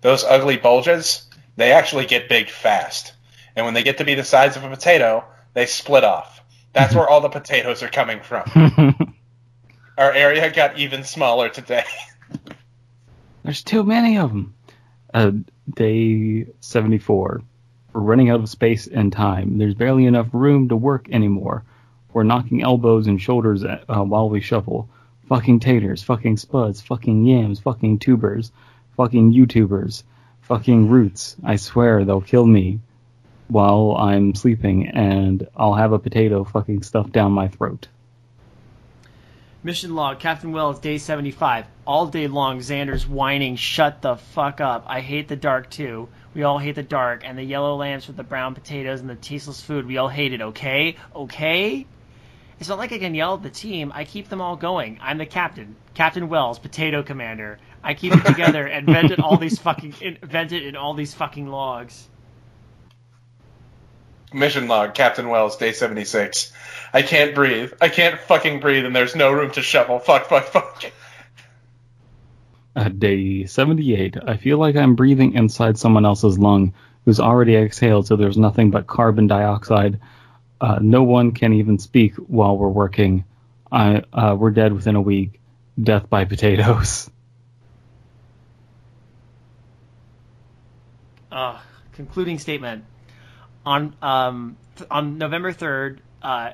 Those 0.00 0.24
ugly 0.24 0.56
bulges, 0.56 1.28
they 1.56 1.70
actually 1.70 2.06
get 2.06 2.28
big 2.28 2.50
fast. 2.50 3.12
And 3.54 3.64
when 3.64 3.74
they 3.74 3.84
get 3.84 3.98
to 3.98 4.04
be 4.04 4.16
the 4.16 4.24
size 4.24 4.56
of 4.56 4.64
a 4.64 4.70
potato, 4.70 5.24
they 5.52 5.66
split 5.66 6.02
off. 6.02 6.42
That's 6.72 6.94
where 6.96 7.08
all 7.08 7.20
the 7.20 7.28
potatoes 7.28 7.84
are 7.84 7.88
coming 7.88 8.20
from. 8.22 8.96
Our 9.96 10.12
area 10.12 10.50
got 10.50 10.78
even 10.78 11.04
smaller 11.04 11.48
today. 11.48 11.84
There's 13.44 13.62
too 13.62 13.84
many 13.84 14.18
of 14.18 14.30
them. 14.30 14.54
Uh, 15.12 15.30
day 15.72 16.46
74. 16.60 17.42
We're 17.92 18.00
running 18.00 18.30
out 18.30 18.40
of 18.40 18.48
space 18.48 18.88
and 18.88 19.12
time. 19.12 19.58
There's 19.58 19.74
barely 19.74 20.06
enough 20.06 20.28
room 20.32 20.68
to 20.70 20.76
work 20.76 21.08
anymore. 21.10 21.62
We're 22.12 22.24
knocking 22.24 22.62
elbows 22.62 23.06
and 23.06 23.22
shoulders 23.22 23.62
at, 23.62 23.84
uh, 23.88 24.02
while 24.02 24.28
we 24.28 24.40
shuffle. 24.40 24.88
Fucking 25.28 25.60
taters, 25.60 26.02
fucking 26.02 26.38
spuds, 26.38 26.80
fucking 26.80 27.24
yams, 27.24 27.60
fucking 27.60 28.00
tubers, 28.00 28.50
fucking 28.96 29.32
YouTubers, 29.32 30.02
fucking 30.42 30.88
roots. 30.88 31.36
I 31.44 31.56
swear 31.56 32.04
they'll 32.04 32.20
kill 32.20 32.46
me 32.46 32.80
while 33.46 33.96
I'm 33.96 34.34
sleeping 34.34 34.88
and 34.88 35.46
I'll 35.56 35.74
have 35.74 35.92
a 35.92 35.98
potato 35.98 36.42
fucking 36.44 36.82
stuffed 36.82 37.12
down 37.12 37.32
my 37.32 37.48
throat. 37.48 37.88
Mission 39.64 39.94
log, 39.94 40.18
Captain 40.18 40.52
Wells, 40.52 40.78
day 40.78 40.98
75. 40.98 41.64
All 41.86 42.08
day 42.08 42.26
long, 42.26 42.58
Xander's 42.58 43.06
whining, 43.06 43.56
shut 43.56 44.02
the 44.02 44.16
fuck 44.16 44.60
up. 44.60 44.84
I 44.86 45.00
hate 45.00 45.26
the 45.26 45.36
dark 45.36 45.70
too. 45.70 46.10
We 46.34 46.42
all 46.42 46.58
hate 46.58 46.74
the 46.74 46.82
dark, 46.82 47.22
and 47.24 47.38
the 47.38 47.42
yellow 47.42 47.74
lamps 47.74 48.06
with 48.06 48.18
the 48.18 48.24
brown 48.24 48.54
potatoes 48.54 49.00
and 49.00 49.08
the 49.08 49.14
tasteless 49.14 49.62
food, 49.62 49.86
we 49.86 49.96
all 49.96 50.08
hate 50.08 50.34
it, 50.34 50.42
okay? 50.42 50.96
Okay? 51.16 51.86
It's 52.60 52.68
not 52.68 52.76
like 52.76 52.92
I 52.92 52.98
can 52.98 53.14
yell 53.14 53.36
at 53.36 53.42
the 53.42 53.48
team. 53.48 53.90
I 53.94 54.04
keep 54.04 54.28
them 54.28 54.42
all 54.42 54.56
going. 54.56 54.98
I'm 55.00 55.16
the 55.16 55.24
captain. 55.24 55.76
Captain 55.94 56.28
Wells, 56.28 56.58
potato 56.58 57.02
commander. 57.02 57.58
I 57.82 57.94
keep 57.94 58.14
it 58.14 58.26
together 58.26 58.66
and 58.66 58.84
vent 58.84 59.12
it 59.12 59.18
all 59.18 59.38
these 59.38 59.58
fucking 59.58 59.94
in, 60.02 60.18
vent 60.22 60.52
it 60.52 60.66
in 60.66 60.76
all 60.76 60.92
these 60.92 61.14
fucking 61.14 61.48
logs. 61.48 62.06
mission 64.34 64.68
log, 64.68 64.92
Captain 64.94 65.30
Wells, 65.30 65.56
day 65.56 65.72
76. 65.72 66.52
I 66.94 67.02
can't 67.02 67.34
breathe. 67.34 67.72
I 67.80 67.88
can't 67.88 68.20
fucking 68.20 68.60
breathe, 68.60 68.84
and 68.84 68.94
there's 68.94 69.16
no 69.16 69.32
room 69.32 69.50
to 69.52 69.62
shovel. 69.62 69.98
Fuck, 69.98 70.26
fuck, 70.26 70.44
fuck. 70.44 70.84
At 72.76 73.00
day 73.00 73.46
78, 73.46 74.16
I 74.24 74.36
feel 74.36 74.58
like 74.58 74.76
I'm 74.76 74.94
breathing 74.94 75.34
inside 75.34 75.76
someone 75.76 76.06
else's 76.06 76.38
lung 76.38 76.72
who's 77.04 77.18
already 77.18 77.56
exhaled, 77.56 78.06
so 78.06 78.14
there's 78.14 78.38
nothing 78.38 78.70
but 78.70 78.86
carbon 78.86 79.26
dioxide. 79.26 80.00
Uh, 80.60 80.78
no 80.80 81.02
one 81.02 81.32
can 81.32 81.52
even 81.54 81.80
speak 81.80 82.14
while 82.14 82.56
we're 82.56 82.68
working. 82.68 83.24
I, 83.72 84.04
uh, 84.12 84.36
we're 84.38 84.52
dead 84.52 84.72
within 84.72 84.94
a 84.94 85.00
week. 85.00 85.40
Death 85.82 86.08
by 86.08 86.24
potatoes. 86.24 87.10
Uh, 91.32 91.58
concluding 91.94 92.38
statement. 92.38 92.84
On 93.66 93.96
um, 94.00 94.56
th- 94.76 94.88
on 94.92 95.18
November 95.18 95.52
3rd, 95.52 95.98
uh, 96.22 96.50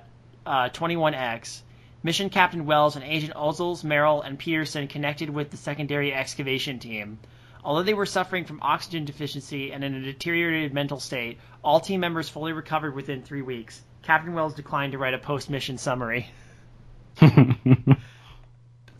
uh, 0.50 0.68
21X, 0.70 1.60
Mission 2.02 2.28
Captain 2.28 2.66
Wells 2.66 2.96
and 2.96 3.04
Agent 3.04 3.34
Ozels, 3.36 3.84
Merrill, 3.84 4.22
and 4.22 4.38
Peterson 4.38 4.88
connected 4.88 5.30
with 5.30 5.50
the 5.50 5.56
secondary 5.56 6.12
excavation 6.12 6.78
team. 6.80 7.18
Although 7.62 7.84
they 7.84 7.94
were 7.94 8.06
suffering 8.06 8.46
from 8.46 8.58
oxygen 8.62 9.04
deficiency 9.04 9.70
and 9.72 9.84
in 9.84 9.94
a 9.94 10.00
deteriorated 10.00 10.74
mental 10.74 10.98
state, 10.98 11.38
all 11.62 11.78
team 11.78 12.00
members 12.00 12.28
fully 12.28 12.52
recovered 12.52 12.94
within 12.94 13.22
three 13.22 13.42
weeks. 13.42 13.80
Captain 14.02 14.34
Wells 14.34 14.54
declined 14.54 14.92
to 14.92 14.98
write 14.98 15.14
a 15.14 15.18
post-mission 15.18 15.78
summary. 15.78 16.26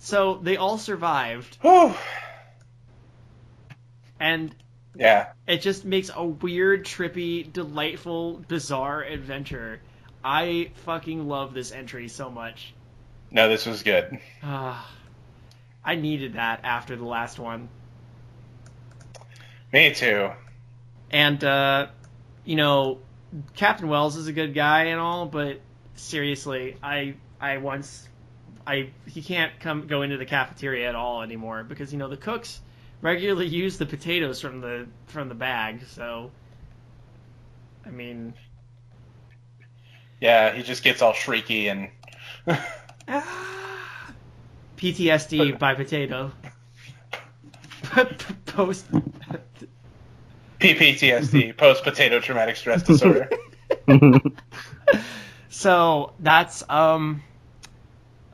So 0.03 0.41
they 0.43 0.57
all 0.57 0.79
survived, 0.79 1.59
and 4.19 4.55
Yeah. 4.97 5.27
it 5.47 5.61
just 5.61 5.85
makes 5.85 6.11
a 6.15 6.25
weird, 6.25 6.87
trippy, 6.87 7.53
delightful, 7.53 8.43
bizarre 8.49 9.03
adventure. 9.03 9.83
I 10.25 10.71
fucking 10.85 11.29
love 11.29 11.55
this 11.55 11.73
entry 11.73 12.09
so 12.09 12.31
much. 12.31 12.75
No, 13.31 13.49
this 13.49 13.67
was 13.67 13.83
good. 13.83 14.19
Ah, 14.43 14.91
I 15.85 15.95
needed 15.95 16.35
that 16.35 16.61
after 16.65 16.97
the 16.97 17.07
last 17.07 17.39
one. 17.39 17.69
Me 19.73 19.95
too. 19.95 20.31
And 21.11 21.43
uh, 21.43 21.87
you 22.45 22.57
know, 22.57 22.99
Captain 23.55 23.89
Wells 23.89 24.17
is 24.17 24.27
a 24.27 24.33
good 24.33 24.55
guy 24.55 24.85
and 24.85 25.01
all, 25.01 25.27
but 25.27 25.61
seriously, 25.95 26.77
I 26.83 27.15
I 27.41 27.59
once 27.59 28.09
I 28.67 28.91
he 29.07 29.23
can't 29.23 29.59
come 29.61 29.87
go 29.87 30.03
into 30.03 30.17
the 30.17 30.27
cafeteria 30.27 30.89
at 30.89 30.95
all 30.95 31.23
anymore 31.23 31.65
because 31.65 31.93
you 31.93 31.99
know 31.99 32.09
the 32.09 32.17
cooks 32.17 32.61
regularly 33.01 33.47
use 33.63 33.79
the 33.79 33.87
potatoes 33.87 34.41
from 34.41 34.61
the 34.61 34.87
from 35.07 35.29
the 35.29 35.35
bag. 35.35 35.87
So 35.87 36.31
I 37.87 37.91
mean, 37.91 38.35
Yeah, 40.21 40.53
he 40.53 40.63
just 40.63 40.83
gets 40.83 41.03
all 41.03 41.13
shrieky 41.13 41.71
and. 41.71 41.89
PTSD 44.77 45.59
by 45.59 45.75
potato. 45.75 46.33
Post. 48.47 48.87
PPTSD, 50.61 51.57
post 51.57 51.83
potato 51.85 52.21
traumatic 52.21 52.57
stress 52.57 52.83
disorder. 52.83 53.31
So 55.61 56.15
that's 56.21 56.65
um 56.71 57.23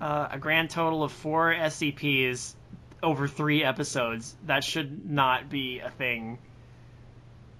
uh, 0.00 0.28
a 0.30 0.38
grand 0.38 0.70
total 0.70 1.02
of 1.02 1.10
four 1.10 1.52
SCPs 1.52 2.54
over 3.02 3.26
three 3.26 3.64
episodes. 3.64 4.36
That 4.44 4.62
should 4.62 5.10
not 5.10 5.48
be 5.50 5.80
a 5.80 5.90
thing. 5.90 6.38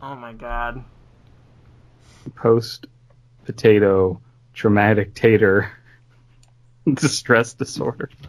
Oh 0.00 0.14
my 0.14 0.34
god. 0.34 0.84
Post 2.36 2.86
potato 3.46 4.20
traumatic 4.52 5.14
tater 5.14 5.70
distress 6.92 7.54
disorder. 7.54 8.10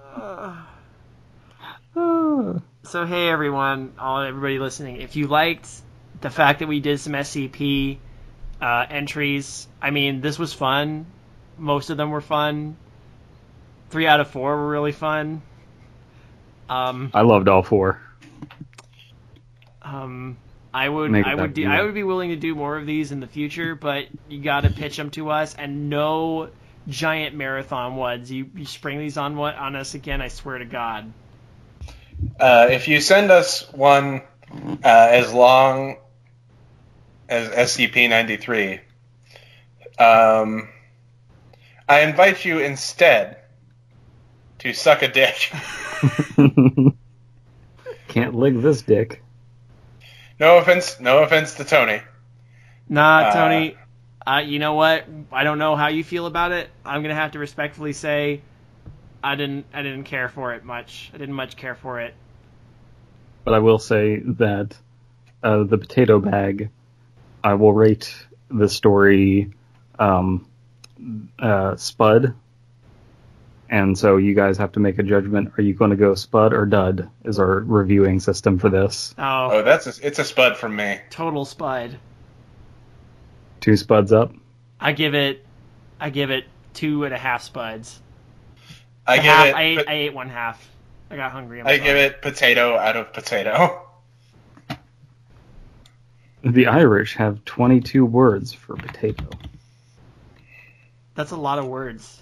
Ah. 2.00 2.62
So 2.84 3.06
hey 3.06 3.28
everyone, 3.30 3.94
all 3.98 4.22
everybody 4.22 4.60
listening, 4.60 5.02
if 5.02 5.16
you 5.16 5.26
liked 5.28 5.68
the 6.22 6.30
fact 6.30 6.60
that 6.60 6.68
we 6.68 6.80
did 6.80 7.00
some 7.00 7.14
SCP 7.14 7.98
uh, 8.62 8.86
entries, 8.88 9.68
I 9.82 9.90
mean 9.90 10.22
this 10.22 10.38
was 10.38 10.54
fun. 10.54 11.08
Most 11.58 11.90
of 11.90 11.98
them 11.98 12.12
were 12.12 12.22
fun. 12.22 12.78
Three 13.90 14.06
out 14.06 14.20
of 14.20 14.30
four 14.30 14.56
were 14.56 14.70
really 14.70 14.92
fun. 14.92 15.42
Um, 16.70 17.10
I 17.14 17.22
loved 17.22 17.48
all 17.48 17.64
four. 17.64 18.00
um, 19.82 20.38
I 20.78 20.88
would 20.88 21.16
I 21.16 21.34
would 21.34 21.56
do. 21.56 21.68
I 21.68 21.82
would 21.82 21.96
be 21.96 22.04
willing 22.04 22.30
to 22.30 22.36
do 22.36 22.54
more 22.54 22.78
of 22.78 22.86
these 22.86 23.12
in 23.12 23.20
the 23.20 23.26
future, 23.26 23.74
but 23.74 24.06
you 24.30 24.44
got 24.44 24.62
to 24.62 24.70
pitch 24.70 24.96
them 24.96 25.10
to 25.12 25.32
us 25.32 25.56
and 25.56 25.90
no 25.90 26.50
giant 26.88 27.36
marathon 27.36 27.96
ones. 27.96 28.32
You, 28.32 28.48
you 28.54 28.64
spring 28.66 29.00
these 29.00 29.18
on 29.18 29.36
what 29.38 29.56
on 29.56 29.76
us 29.76 29.96
again? 29.96 30.22
I 30.22 30.28
swear 30.28 30.60
to 30.60 30.66
God. 30.66 31.12
Uh, 32.40 32.68
if 32.70 32.88
you 32.88 33.02
send 33.02 33.32
us 33.32 33.68
one 33.74 34.22
uh, 34.52 35.08
as 35.12 35.34
long 35.34 35.98
as 37.28 37.50
SCP-93, 37.50 38.80
um, 39.98 40.70
I 41.90 42.02
invite 42.02 42.46
you 42.46 42.60
instead 42.60 43.38
to 44.60 44.74
suck 44.74 45.02
a 45.02 45.08
dick. 45.08 45.52
Can't 48.10 48.36
lick 48.36 48.62
this 48.62 48.84
dick. 48.84 49.24
No 50.40 50.58
offense, 50.58 51.00
no 51.00 51.24
offense 51.24 51.56
to 51.56 51.64
Tony. 51.64 52.02
Nah, 52.90 53.20
Uh, 53.20 53.34
Tony. 53.34 53.78
Uh, 54.26 54.40
you 54.40 54.60
know 54.60 54.74
what? 54.74 55.06
I 55.32 55.44
don't 55.46 55.58
know 55.58 55.78
how 55.78 55.88
you 55.88 56.04
feel 56.04 56.26
about 56.26 56.52
it. 56.52 56.70
I'm 56.86 57.02
gonna 57.02 57.16
have 57.16 57.32
to 57.32 57.40
respectfully 57.40 57.94
say, 57.94 58.42
I 59.24 59.36
didn't. 59.36 59.66
I 59.74 59.82
didn't 59.84 60.04
care 60.04 60.30
for 60.30 60.54
it 60.54 60.64
much. 60.66 61.12
I 61.14 61.18
didn't 61.18 61.36
much 61.36 61.56
care 61.56 61.76
for 61.76 62.02
it. 62.02 62.14
But 63.46 63.54
I 63.54 63.60
will 63.60 63.80
say 63.80 64.20
that 64.20 64.76
uh, 65.42 65.64
the 65.64 65.78
potato 65.78 66.20
bag, 66.20 66.70
I 67.44 67.54
will 67.54 67.72
rate 67.72 68.14
the 68.50 68.68
story 68.68 69.54
um, 69.98 70.46
uh, 71.40 71.78
Spud. 71.78 72.34
And 73.70 73.98
so 73.98 74.16
you 74.18 74.34
guys 74.34 74.58
have 74.58 74.72
to 74.74 74.80
make 74.80 74.98
a 74.98 75.04
judgment. 75.04 75.52
Are 75.58 75.62
you 75.62 75.74
going 75.74 75.92
to 75.92 75.98
go 75.98 76.16
Spud 76.16 76.54
or 76.54 76.66
Dud? 76.66 77.10
Is 77.26 77.38
our 77.40 77.60
reviewing 77.60 78.20
system 78.22 78.60
for 78.60 78.70
this? 78.70 79.14
Oh, 79.18 79.50
Oh, 79.52 79.62
that's 79.64 79.88
a, 79.88 80.08
it's 80.08 80.20
a 80.20 80.24
spud 80.24 80.56
from 80.58 80.76
me. 80.76 81.00
total 81.10 81.44
spud. 81.44 81.98
Two 83.60 83.76
Spuds 83.76 84.14
up. 84.14 84.32
I 84.80 84.94
give 84.94 85.16
it. 85.16 85.46
I 86.00 86.12
give 86.12 86.30
it 86.32 86.46
two 86.74 87.04
and 87.04 87.14
a 87.14 87.18
half 87.18 87.42
spuds. 87.44 88.00
I 89.06 89.16
A 89.16 89.18
give 89.18 89.26
half- 89.26 89.48
it. 89.48 89.56
I 89.56 89.62
ate, 89.64 89.78
pot- 89.78 89.88
I 89.90 89.94
ate 89.94 90.14
one 90.14 90.30
half. 90.30 90.70
I 91.10 91.16
got 91.16 91.32
hungry. 91.32 91.62
I'm 91.62 91.66
give 91.84 91.96
it 91.98 92.22
potato 92.22 92.78
out 92.78 92.96
of 92.96 93.12
potato. 93.14 93.84
The 96.44 96.68
Irish 96.68 97.16
have 97.16 97.44
22 97.46 98.06
words 98.06 98.54
for 98.54 98.76
potato. 98.76 99.26
That's 101.16 101.32
a 101.32 101.36
lot 101.36 101.58
of 101.60 101.66
words. 101.68 102.22